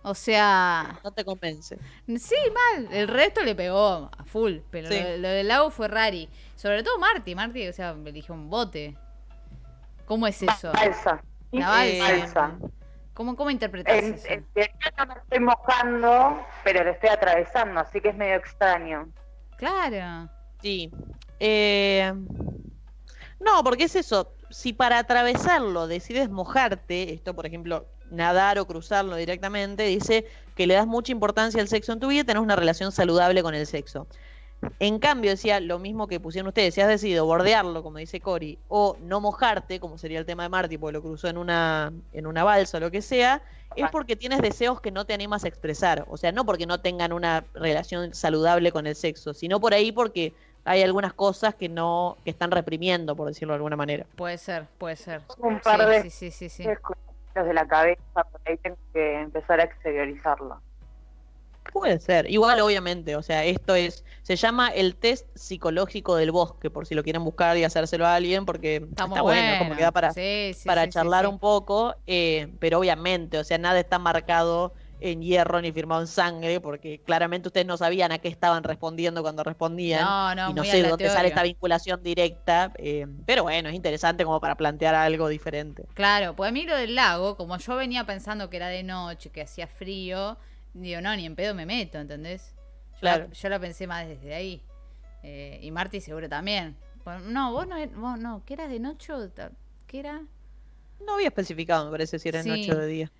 o 0.00 0.14
sea... 0.14 0.98
No 1.04 1.12
te 1.12 1.26
convence. 1.26 1.78
Sí, 2.06 2.34
mal. 2.54 2.88
El 2.90 3.06
resto 3.08 3.42
le 3.44 3.54
pegó 3.54 4.10
a 4.16 4.24
full. 4.24 4.60
Pero 4.70 4.88
Sí. 4.88 4.98
lo, 4.98 5.16
lo 5.18 5.28
del 5.28 5.46
lago 5.48 5.70
fue 5.70 5.88
rari. 5.88 6.30
Sobre 6.56 6.82
todo 6.82 6.98
Marty. 6.98 7.34
Marty, 7.34 7.68
o 7.68 7.72
sea, 7.74 7.92
me 7.92 8.08
eligió 8.08 8.34
un 8.34 8.48
bote. 8.48 8.96
¿Cómo 10.06 10.26
es 10.26 10.42
eso? 10.42 10.72
Balsa. 10.72 11.22
La 11.52 11.68
balsa. 11.68 11.86
Eh, 12.14 12.18
Balsa. 12.20 12.58
¿Cómo, 13.18 13.34
cómo 13.34 13.50
interpretas 13.50 14.00
En, 14.00 14.14
eso? 14.14 14.28
en 14.28 14.46
no 14.96 15.06
me 15.06 15.14
estoy 15.14 15.40
mojando, 15.40 16.40
pero 16.62 16.84
lo 16.84 16.90
estoy 16.90 17.08
atravesando, 17.08 17.80
así 17.80 18.00
que 18.00 18.10
es 18.10 18.16
medio 18.16 18.36
extraño. 18.36 19.08
Claro. 19.56 20.30
Sí. 20.62 20.88
Eh, 21.40 22.12
No, 23.40 23.64
porque 23.64 23.84
es 23.84 23.96
eso. 23.96 24.32
Si 24.50 24.72
para 24.72 25.00
atravesarlo 25.00 25.88
decides 25.88 26.30
mojarte, 26.30 27.12
esto 27.12 27.34
por 27.34 27.44
ejemplo, 27.44 27.88
nadar 28.08 28.60
o 28.60 28.68
cruzarlo 28.68 29.16
directamente, 29.16 29.82
dice 29.82 30.24
que 30.54 30.68
le 30.68 30.74
das 30.74 30.86
mucha 30.86 31.10
importancia 31.10 31.60
al 31.60 31.66
sexo 31.66 31.92
en 31.92 31.98
tu 31.98 32.06
vida 32.06 32.20
y 32.20 32.24
tenés 32.24 32.42
una 32.44 32.54
relación 32.54 32.92
saludable 32.92 33.42
con 33.42 33.52
el 33.56 33.66
sexo. 33.66 34.06
En 34.80 34.98
cambio, 34.98 35.30
decía 35.30 35.60
lo 35.60 35.78
mismo 35.78 36.08
que 36.08 36.20
pusieron 36.20 36.48
ustedes, 36.48 36.74
si 36.74 36.80
has 36.80 36.88
decidido 36.88 37.26
bordearlo, 37.26 37.82
como 37.82 37.98
dice 37.98 38.20
Cori, 38.20 38.58
o 38.68 38.96
no 39.00 39.20
mojarte, 39.20 39.78
como 39.80 39.98
sería 39.98 40.18
el 40.18 40.26
tema 40.26 40.44
de 40.44 40.48
Marty, 40.48 40.78
porque 40.78 40.94
lo 40.94 41.02
cruzó 41.02 41.28
en 41.28 41.38
una, 41.38 41.92
en 42.12 42.26
una 42.26 42.44
balsa 42.44 42.78
o 42.78 42.80
lo 42.80 42.90
que 42.90 43.02
sea, 43.02 43.42
es 43.76 43.90
porque 43.90 44.16
tienes 44.16 44.40
deseos 44.40 44.80
que 44.80 44.90
no 44.90 45.04
te 45.04 45.14
animas 45.14 45.44
a 45.44 45.48
expresar. 45.48 46.04
O 46.08 46.16
sea, 46.16 46.32
no 46.32 46.44
porque 46.44 46.66
no 46.66 46.80
tengan 46.80 47.12
una 47.12 47.44
relación 47.54 48.14
saludable 48.14 48.72
con 48.72 48.86
el 48.86 48.96
sexo, 48.96 49.34
sino 49.34 49.60
por 49.60 49.74
ahí 49.74 49.92
porque 49.92 50.32
hay 50.64 50.82
algunas 50.82 51.12
cosas 51.14 51.54
que 51.54 51.68
no, 51.68 52.16
que 52.24 52.30
están 52.30 52.50
reprimiendo, 52.50 53.14
por 53.16 53.28
decirlo 53.28 53.52
de 53.52 53.56
alguna 53.56 53.76
manera. 53.76 54.06
Puede 54.16 54.38
ser, 54.38 54.66
puede 54.78 54.96
ser. 54.96 55.22
Un 55.38 55.60
par 55.60 55.86
de 55.86 56.02
Sí, 56.02 56.10
sí, 56.10 56.30
sí, 56.30 56.48
sí, 56.48 56.62
sí. 56.64 56.68
los 57.34 57.46
de 57.46 57.54
la 57.54 57.66
cabeza, 57.66 58.00
por 58.14 58.40
ahí 58.44 58.56
tengo 58.58 58.76
que 58.92 59.20
empezar 59.20 59.60
a 59.60 59.64
exteriorizarlo. 59.64 60.60
Puede 61.72 62.00
ser. 62.00 62.30
Igual, 62.30 62.60
obviamente, 62.60 63.14
o 63.16 63.22
sea, 63.22 63.44
esto 63.44 63.74
es, 63.74 64.04
se 64.22 64.36
llama 64.36 64.68
el 64.68 64.96
test 64.96 65.26
psicológico 65.34 66.16
del 66.16 66.30
bosque, 66.30 66.70
por 66.70 66.86
si 66.86 66.94
lo 66.94 67.02
quieren 67.02 67.24
buscar 67.24 67.56
y 67.56 67.64
hacérselo 67.64 68.06
a 68.06 68.14
alguien, 68.14 68.46
porque 68.46 68.76
Está, 68.76 69.04
bueno, 69.06 69.58
como 69.58 69.76
que 69.76 69.82
da 69.82 69.92
para, 69.92 70.12
Sí, 70.12 70.52
sí, 70.54 70.66
para 70.66 70.84
sí, 70.84 70.90
charlar 70.90 71.26
un 71.26 71.38
poco, 71.38 71.94
eh, 72.06 72.48
pero 72.58 72.78
obviamente, 72.78 73.38
o 73.38 73.44
sea, 73.44 73.58
nada 73.58 73.78
está 73.78 73.98
marcado 73.98 74.72
en 75.00 75.22
hierro 75.22 75.60
ni 75.60 75.70
firmado 75.72 76.00
en 76.00 76.06
sangre, 76.06 76.60
porque 76.60 77.00
claramente 77.04 77.48
ustedes 77.48 77.66
no 77.66 77.76
sabían 77.76 78.12
a 78.12 78.18
qué 78.18 78.28
estaban 78.28 78.64
respondiendo 78.64 79.22
cuando 79.22 79.44
respondían. 79.44 80.04
No, 80.04 80.34
no, 80.34 80.50
y 80.50 80.54
no 80.54 80.64
sé 80.64 80.82
de 80.82 80.88
dónde 80.88 81.08
sale 81.08 81.28
esta 81.28 81.42
vinculación 81.42 82.02
directa, 82.02 82.72
eh, 82.78 83.06
pero 83.26 83.44
bueno, 83.44 83.68
es 83.68 83.74
interesante 83.74 84.24
como 84.24 84.40
para 84.40 84.56
plantear 84.56 84.94
algo 84.94 85.28
diferente. 85.28 85.84
Claro, 85.94 86.34
pues 86.34 86.48
a 86.48 86.52
mí 86.52 86.64
lo 86.64 86.76
del 86.76 86.94
lago, 86.94 87.36
como 87.36 87.56
yo 87.58 87.76
venía 87.76 88.04
pensando 88.04 88.50
que 88.50 88.56
era 88.56 88.68
de 88.68 88.82
noche, 88.82 89.30
que 89.30 89.42
hacía 89.42 89.66
frío, 89.66 90.36
digo, 90.74 91.00
no, 91.00 91.14
ni 91.16 91.26
en 91.26 91.34
pedo 91.36 91.54
me 91.54 91.66
meto, 91.66 91.98
¿entendés? 91.98 92.54
Yo, 92.94 93.00
Claro. 93.00 93.26
la, 93.28 93.32
yo 93.32 93.48
la 93.48 93.58
pensé 93.60 93.86
más 93.86 94.06
desde 94.06 94.34
ahí. 94.34 94.62
Eh, 95.22 95.58
y 95.62 95.70
Marty 95.70 96.00
seguro 96.00 96.28
también. 96.28 96.76
Bueno, 97.04 97.20
no, 97.26 97.52
vos 97.52 97.66
no, 97.66 97.76
vos 97.96 98.18
no, 98.18 98.42
¿qué 98.44 98.54
eras 98.54 98.70
de 98.70 98.80
noche 98.80 99.12
qué 99.86 100.00
era? 100.00 100.20
No 101.04 101.14
había 101.14 101.28
especificado, 101.28 101.86
me 101.86 101.90
parece, 101.90 102.18
si 102.18 102.28
era 102.28 102.42
Sí. 102.42 102.48
noche 102.50 102.72
o 102.72 102.76
de 102.76 102.86
día. 102.86 103.10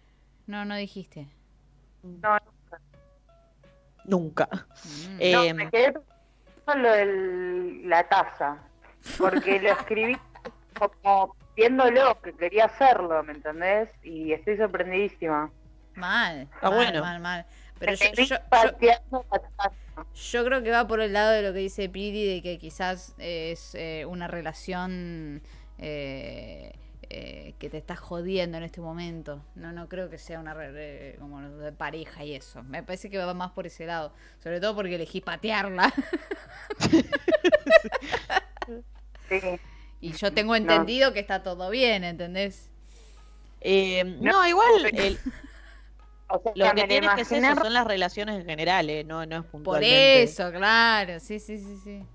No, 0.47 0.65
no 0.65 0.77
dijiste. 0.77 1.27
No, 2.03 2.39
Nunca. 4.05 4.49
Mm. 4.85 5.16
Eh, 5.20 5.33
no, 5.33 5.55
me 5.55 5.70
quedé 5.70 5.93
con 6.65 6.83
lo 6.83 6.91
de 6.91 7.83
la 7.85 8.09
taza, 8.09 8.59
porque 9.19 9.61
lo 9.61 9.70
escribí 9.73 10.16
como 11.01 11.35
viéndolo, 11.57 12.20
que 12.23 12.33
quería 12.35 12.66
hacerlo, 12.66 13.23
¿me 13.23 13.33
entendés? 13.33 13.91
Y 14.03 14.33
estoy 14.33 14.57
sorprendidísima. 14.57 15.51
Mal, 15.99 16.43
Está 16.55 16.70
mal, 16.70 16.75
bueno. 16.79 17.01
mal, 17.03 17.20
mal. 17.20 17.47
Pero 17.79 17.93
yo, 17.95 18.07
yo- 18.25 18.37
yo- 20.15 20.45
creo 20.45 20.62
que 20.62 20.70
va 20.70 20.87
por 20.87 21.01
el 21.01 21.12
lado 21.12 21.31
de 21.33 21.43
lo 21.43 21.53
que 21.53 21.59
dice 21.61 21.89
Piri, 21.89 22.25
de 22.35 22.43
que 22.43 22.59
quizás 22.59 23.15
es 23.19 23.75
eh, 23.75 24.05
una 24.07 24.27
relación 24.29 25.43
eh, 25.79 26.73
eh, 27.11 27.55
que 27.59 27.70
te 27.70 27.79
está 27.79 27.97
jodiendo 27.97 28.59
en 28.59 28.65
este 28.65 28.81
momento. 28.81 29.43
No, 29.55 29.73
no 29.73 29.89
creo 29.89 30.11
que 30.11 30.19
sea 30.19 30.41
una 30.41 30.55
re- 30.55 31.16
como 31.20 31.41
de 31.41 31.73
pareja 31.73 32.25
y 32.25 32.35
eso. 32.35 32.62
Me 32.65 32.83
parece 32.83 33.11
que 33.11 33.19
va 33.19 33.33
más 33.35 33.53
por 33.53 33.66
ese 33.66 33.87
lado. 33.87 34.12
Sobre 34.43 34.61
todo 34.61 34.75
porque 34.75 34.95
elegí 34.97 35.20
patearla. 35.20 35.93
Sí. 39.29 39.41
y 40.01 40.12
yo 40.12 40.33
tengo 40.33 40.55
entendido 40.57 41.12
que 41.12 41.20
está 41.20 41.43
todo 41.43 41.69
bien, 41.70 42.05
¿entendés? 42.05 42.70
eh, 43.61 44.05
no, 44.05 44.33
No, 44.33 44.47
igual 44.49 44.87
el- 44.93 45.19
O 46.31 46.41
sea, 46.43 46.53
lo 46.55 46.75
que 46.75 46.85
tiene 46.87 47.09
que 47.17 47.25
ser 47.25 47.43
eso 47.43 47.55
son 47.63 47.73
las 47.73 47.87
relaciones 47.87 48.39
en 48.41 48.45
general, 48.47 48.91
eh, 48.91 49.03
no, 49.05 49.25
no 49.27 49.37
es 49.37 49.43
Por 49.43 49.51
puntualmente. 49.51 50.23
eso, 50.25 50.51
claro. 50.53 51.19
Sí, 51.21 51.41
sí, 51.41 51.57
sí, 51.59 51.77
sí. 51.83 52.07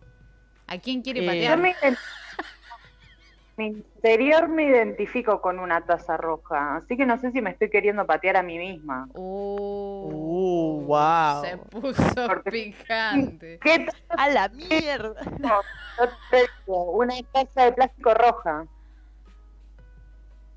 ¿A 0.68 0.78
quién 0.78 1.02
quiere 1.02 1.24
Eh, 1.24 1.28
patear? 1.28 1.58
Yo 1.58 1.62
me 1.64 1.74
ident- 1.76 1.98
mi 3.58 3.68
interior 3.68 4.48
me 4.50 4.64
identifico 4.66 5.42
con 5.42 5.60
una 5.60 5.82
taza 5.86 6.16
roja, 6.18 6.76
así 6.78 6.96
que 6.96 7.06
no 7.06 7.20
sé 7.20 7.32
si 7.32 7.42
me 7.42 7.50
estoy 7.52 7.70
queriendo 7.70 8.06
patear 8.06 8.38
a 8.38 8.44
mí 8.44 8.58
misma. 8.58 9.08
Uh, 9.14 9.72
Uh, 10.06 10.86
wow. 10.86 11.42
Se 11.44 11.58
puso 11.58 12.04
Porque- 12.28 12.52
picante. 12.52 13.60
¿Qué 13.64 13.80
taza? 13.80 13.98
¡A 14.10 14.30
la 14.30 14.50
mierda! 14.50 15.16
Yo 15.40 16.10
te 16.30 16.38
digo, 16.66 16.84
una 16.92 17.16
taza 17.32 17.66
de 17.66 17.72
plástico 17.74 18.14
roja. 18.14 18.66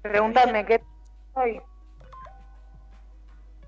Pregúntame 0.03 0.65
qué 0.67 0.81
soy. 1.35 1.61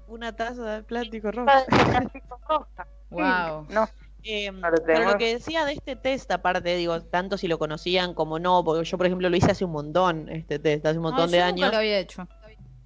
Una 0.09 0.35
taza 0.35 0.77
de 0.77 0.83
plástico 0.83 1.31
rojo. 1.31 1.47
Taza 1.47 1.67
de 1.77 1.91
plástico 1.91 2.39
roja. 2.49 2.87
Sí, 3.11 3.15
Wow. 3.15 3.67
No, 3.71 3.89
Eh, 4.23 4.51
Claro, 4.59 4.77
pero 4.85 5.05
lo 5.13 5.17
que 5.17 5.33
decía 5.35 5.65
de 5.65 5.73
este 5.73 5.97
test, 5.97 6.31
aparte, 6.31 6.77
digo, 6.77 7.01
tanto 7.03 7.39
si 7.39 7.49
lo 7.49 7.59
conocían 7.59 8.13
como 8.13 8.39
no, 8.39 8.63
porque 8.65 8.85
yo, 8.85 8.99
por 8.99 9.07
ejemplo, 9.07 9.31
lo 9.31 9.37
hice 9.37 9.51
hace 9.53 9.65
un 9.65 9.71
montón, 9.73 10.29
este 10.29 10.59
test, 10.59 10.85
hace 10.85 10.99
un 10.99 11.05
montón 11.05 11.27
No, 11.27 11.31
de 11.33 11.39
yo 11.39 11.45
nunca 11.47 11.55
años. 11.63 11.73
lo 11.73 11.79
había 11.79 11.99
hecho. 12.01 12.29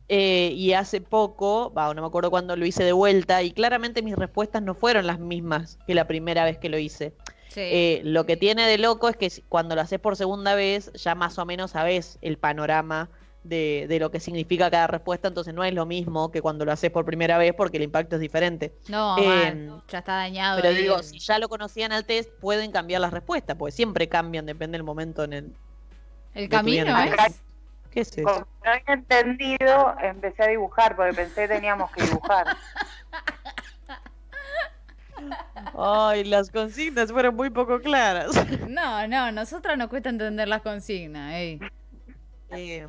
Eh, 0.09 0.53
y 0.55 0.75
hace 0.75 1.01
poco, 1.01 1.73
va, 1.73 1.93
no 1.95 2.03
me 2.03 2.07
acuerdo 2.07 2.31
cuándo 2.31 2.55
lo 2.55 2.65
hice 2.67 2.85
de 2.85 2.93
vuelta, 2.93 3.43
y 3.43 3.51
claramente 3.53 4.03
mis 4.03 4.15
respuestas 4.15 4.63
no 4.63 4.75
fueron 4.75 5.07
las 5.09 5.19
mismas 5.19 5.79
que 5.87 5.95
la 5.95 6.07
primera 6.07 6.45
vez 6.45 6.59
que 6.59 6.69
lo 6.69 6.79
hice. 6.79 7.15
Sí. 7.49 7.61
Eh, 7.63 8.01
lo 8.05 8.25
que 8.27 8.37
tiene 8.37 8.67
de 8.67 8.79
loco 8.79 9.09
es 9.09 9.17
que 9.17 9.29
cuando 9.49 9.75
lo 9.75 9.81
haces 9.81 9.99
por 9.99 10.15
segunda 10.17 10.55
vez, 10.55 10.93
ya 10.95 11.15
más 11.17 11.39
o 11.39 11.47
menos 11.47 11.73
sabes 11.73 12.19
el 12.21 12.37
panorama 12.39 13.11
de, 13.45 13.87
de 13.89 13.99
lo 13.99 14.11
que 14.11 14.21
significa 14.21 14.71
cada 14.71 14.87
respuesta, 14.87 15.29
entonces 15.29 15.53
no 15.53 15.65
es 15.65 15.75
lo 15.75 15.85
mismo 15.87 16.31
que 16.31 16.41
cuando 16.41 16.65
lo 16.65 16.73
haces 16.73 16.91
por 16.91 17.05
primera 17.05 17.39
vez 17.39 17.53
porque 17.57 17.77
el 17.79 17.83
impacto 17.85 18.17
es 18.17 18.21
diferente. 18.21 18.73
no, 18.89 19.17
eh, 19.19 19.27
mal, 19.27 19.83
ya 19.89 19.99
está 19.99 20.15
dañado. 20.17 20.57
Pero 20.61 20.69
ahí 20.69 20.83
digo, 20.83 20.97
el- 20.99 21.05
si 21.05 21.19
ya 21.19 21.39
lo 21.39 21.49
conocían 21.49 21.93
al 21.93 22.05
test, 22.05 22.31
pueden 22.41 22.71
cambiar 22.71 23.01
las 23.01 23.13
respuestas, 23.13 23.57
porque 23.57 23.73
siempre 23.73 24.09
cambian, 24.09 24.47
depende 24.47 24.77
del 24.79 24.85
momento 24.85 25.25
en 25.25 25.33
el... 25.33 25.53
el 26.35 26.49
camino, 26.49 26.97
¿eh? 26.99 27.11
¿Qué 27.91 28.01
es 28.01 28.17
eso? 28.17 28.23
como 28.23 28.47
no 28.65 28.71
había 28.71 28.95
entendido, 28.95 29.95
empecé 30.01 30.45
a 30.45 30.47
dibujar 30.47 30.97
porque 30.97 31.13
pensé 31.13 31.43
que 31.43 31.49
teníamos 31.49 31.91
que 31.91 32.05
dibujar. 32.05 32.47
Ay, 35.79 36.25
las 36.25 36.51
consignas 36.51 37.13
fueron 37.13 37.37
muy 37.37 37.51
poco 37.51 37.81
claras. 37.81 38.31
No, 38.69 39.07
no, 39.09 39.31
nosotras 39.33 39.77
nos 39.77 39.89
cuesta 39.89 40.09
entender 40.09 40.49
las 40.49 40.63
consignas. 40.63 41.35
ey. 41.35 41.61
Eh, 42.51 42.87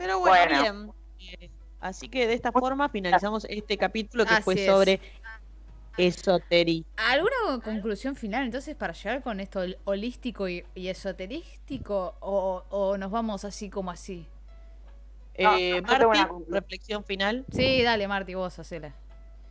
pero 0.00 0.18
bueno, 0.18 0.34
Bueno. 0.60 0.94
bien. 1.18 1.38
Eh, 1.42 1.50
así 1.80 2.08
que 2.08 2.26
de 2.26 2.32
esta 2.32 2.50
forma 2.52 2.88
finalizamos 2.88 3.44
este 3.50 3.76
capítulo 3.76 4.24
que 4.24 4.36
fue 4.42 4.54
Así 4.54 4.62
es. 4.62 4.66
sobre 4.66 5.00
esoterismo. 5.98 6.90
¿Alguna 6.96 7.60
conclusión 7.62 8.16
final 8.16 8.44
entonces 8.46 8.74
para 8.74 8.94
llegar 8.94 9.22
con 9.22 9.40
esto 9.40 9.60
hol- 9.62 9.76
holístico 9.84 10.48
y, 10.48 10.64
y 10.74 10.88
esoterístico? 10.88 12.14
O, 12.20 12.64
o 12.70 12.96
nos 12.96 13.10
vamos 13.10 13.44
así 13.44 13.68
como 13.68 13.90
así? 13.90 14.26
No, 15.38 15.56
Eh, 15.56 15.80
una 15.80 15.98
Marti, 16.06 16.34
reflexión 16.48 17.04
final. 17.04 17.44
Sí, 17.52 17.82
dale, 17.82 18.08
Marti, 18.08 18.34
vos 18.34 18.58
hacela. 18.58 18.94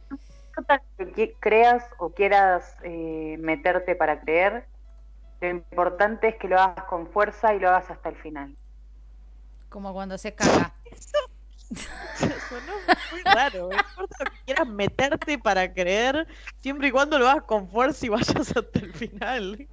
No 0.09 1.13
que 1.15 1.33
creas 1.39 1.85
o 1.99 2.09
quieras 2.09 2.75
eh, 2.83 3.37
meterte 3.39 3.95
para 3.95 4.19
creer, 4.19 4.65
lo 5.41 5.49
importante 5.49 6.29
es 6.29 6.35
que 6.35 6.47
lo 6.49 6.59
hagas 6.59 6.83
con 6.85 7.07
fuerza 7.11 7.53
y 7.53 7.59
lo 7.59 7.69
hagas 7.69 7.89
hasta 7.91 8.09
el 8.09 8.15
final. 8.17 8.55
Como 9.69 9.93
cuando 9.93 10.17
se 10.17 10.33
caga. 10.33 10.73
Sonó 12.17 12.73
muy 13.11 13.21
raro. 13.23 13.69
No 13.69 13.75
importa 13.77 14.23
lo 14.23 14.31
que 14.31 14.37
quieras 14.45 14.67
meterte 14.67 15.37
para 15.37 15.71
creer, 15.71 16.27
siempre 16.57 16.87
y 16.87 16.91
cuando 16.91 17.19
lo 17.19 17.29
hagas 17.29 17.43
con 17.43 17.69
fuerza 17.69 18.05
y 18.05 18.09
vayas 18.09 18.35
hasta 18.35 18.79
el 18.79 18.93
final. 18.93 19.67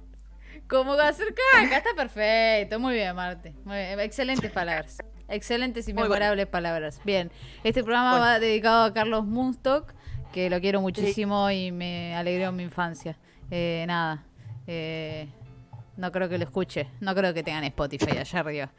Como 0.67 0.93
hacer 0.93 1.33
caca, 1.33 1.77
está 1.77 1.89
perfecto. 1.95 2.79
Muy 2.79 2.95
bien, 2.95 3.15
Marte. 3.15 3.53
Muy 3.63 3.77
bien. 3.77 3.99
Excelentes 3.99 4.51
palabras. 4.51 4.97
Excelentes 5.29 5.87
y 5.87 5.93
memorables 5.93 6.47
palabras. 6.47 7.01
Bien, 7.03 7.31
este 7.63 7.83
programa 7.83 8.11
Bueno. 8.11 8.25
va 8.25 8.39
dedicado 8.39 8.83
a 8.83 8.93
Carlos 8.93 9.25
Munstock, 9.25 9.93
que 10.31 10.49
lo 10.49 10.59
quiero 10.61 10.81
muchísimo 10.81 11.49
y 11.51 11.71
me 11.71 12.15
alegró 12.15 12.51
mi 12.51 12.63
infancia. 12.63 13.17
Eh, 13.49 13.85
nada, 13.87 14.23
eh, 14.67 15.29
no 15.97 16.11
creo 16.11 16.29
que 16.29 16.37
lo 16.37 16.45
escuche. 16.45 16.87
No 17.01 17.13
creo 17.13 17.33
que 17.33 17.43
tengan 17.43 17.63
Spotify 17.65 18.17
allá 18.17 18.39
arriba. 18.39 18.69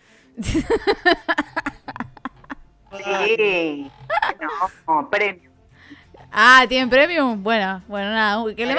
Sí, 3.27 3.91
no, 4.87 5.11
premio. 5.11 5.51
Ah, 6.31 6.65
¿tienen 6.69 6.89
premium? 6.91 7.43
Bueno, 7.43 7.83
bueno, 7.89 8.11
nada. 8.11 8.43
Que 8.55 8.67
le, 8.67 8.75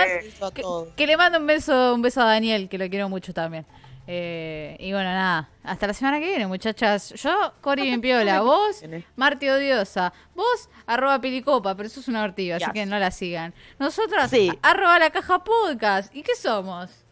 que, 0.53 0.63
que 1.07 1.17
mando 1.17 1.39
un 1.39 1.47
beso, 1.47 1.95
un 1.95 2.01
beso 2.01 2.21
a 2.21 2.25
Daniel, 2.25 2.69
que 2.69 2.77
lo 2.77 2.89
quiero 2.89 3.09
mucho 3.09 3.33
también. 3.33 3.65
Eh, 4.07 4.75
y 4.79 4.91
bueno, 4.91 5.09
nada. 5.11 5.49
Hasta 5.63 5.85
la 5.87 5.93
semana 5.93 6.19
que 6.19 6.25
viene, 6.27 6.47
muchachas. 6.47 7.13
Yo, 7.13 7.53
Cori 7.61 7.83
bien 7.83 8.01
piola. 8.01 8.41
Vos. 8.41 8.81
Marti 9.15 9.49
Odiosa. 9.49 10.11
Vos, 10.33 10.69
arroba 10.87 11.21
Pilicopa, 11.21 11.75
pero 11.75 11.85
eso 11.87 11.99
es 11.99 12.07
una 12.07 12.23
ortiga, 12.23 12.55
así 12.57 12.71
que 12.71 12.85
no 12.87 12.97
la 12.97 13.11
sigan. 13.11 13.53
Nosotras, 13.77 14.31
Sí. 14.31 14.51
arroba 14.63 14.97
la 14.97 15.11
caja 15.11 15.43
podcast. 15.43 16.15
¿Y 16.15 16.23
qué 16.23 16.35
somos? 16.35 17.05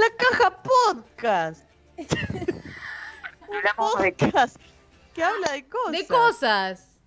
La 0.00 0.06
caja 0.16 0.62
podcast. 0.62 1.68
Hablamos 3.42 3.98
de 4.00 4.12
qué 4.14 4.26
Podcast 4.26 4.56
que 5.12 5.22
habla 5.22 5.52
de 5.52 5.68
cosas. 5.68 5.92
De 5.92 6.06
cosas. 6.06 6.98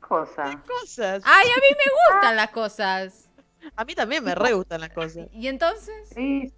cosa. 0.00 0.48
De 0.48 0.58
cosas. 0.62 1.22
Ay, 1.24 1.46
a 1.46 1.60
mí 1.60 1.66
me 1.70 1.84
gustan 2.14 2.36
las 2.36 2.50
cosas. 2.50 3.30
A 3.76 3.84
mí 3.84 3.94
también 3.94 4.24
me 4.24 4.34
re 4.34 4.54
gustan 4.54 4.80
las 4.80 4.90
cosas. 4.90 5.28
¿Y 5.32 5.46
entonces? 5.46 6.08
Sí. 6.12 6.52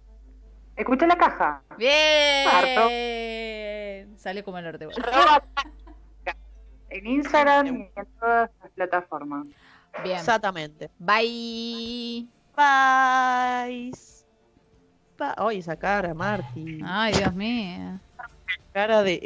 Escucha 0.75 1.05
la 1.05 1.17
caja. 1.17 1.61
Bien. 1.77 2.47
Salió 4.17 4.43
como 4.43 4.57
el 4.57 4.65
norte. 4.65 4.87
En 6.89 7.05
Instagram 7.05 7.67
y 7.67 7.69
en 7.95 8.07
todas 8.19 8.49
las 8.63 8.71
plataformas. 8.71 9.47
Bien. 10.03 10.17
Exactamente. 10.17 10.89
Bye. 10.97 12.27
Bye. 12.55 13.91
Ba- 15.19 15.35
Ay, 15.37 15.57
esa 15.59 15.75
cara, 15.77 16.13
Marty. 16.13 16.79
Ay, 16.83 17.15
Dios 17.15 17.33
mío. 17.33 18.01
Cara 18.73 19.03
de 19.03 19.19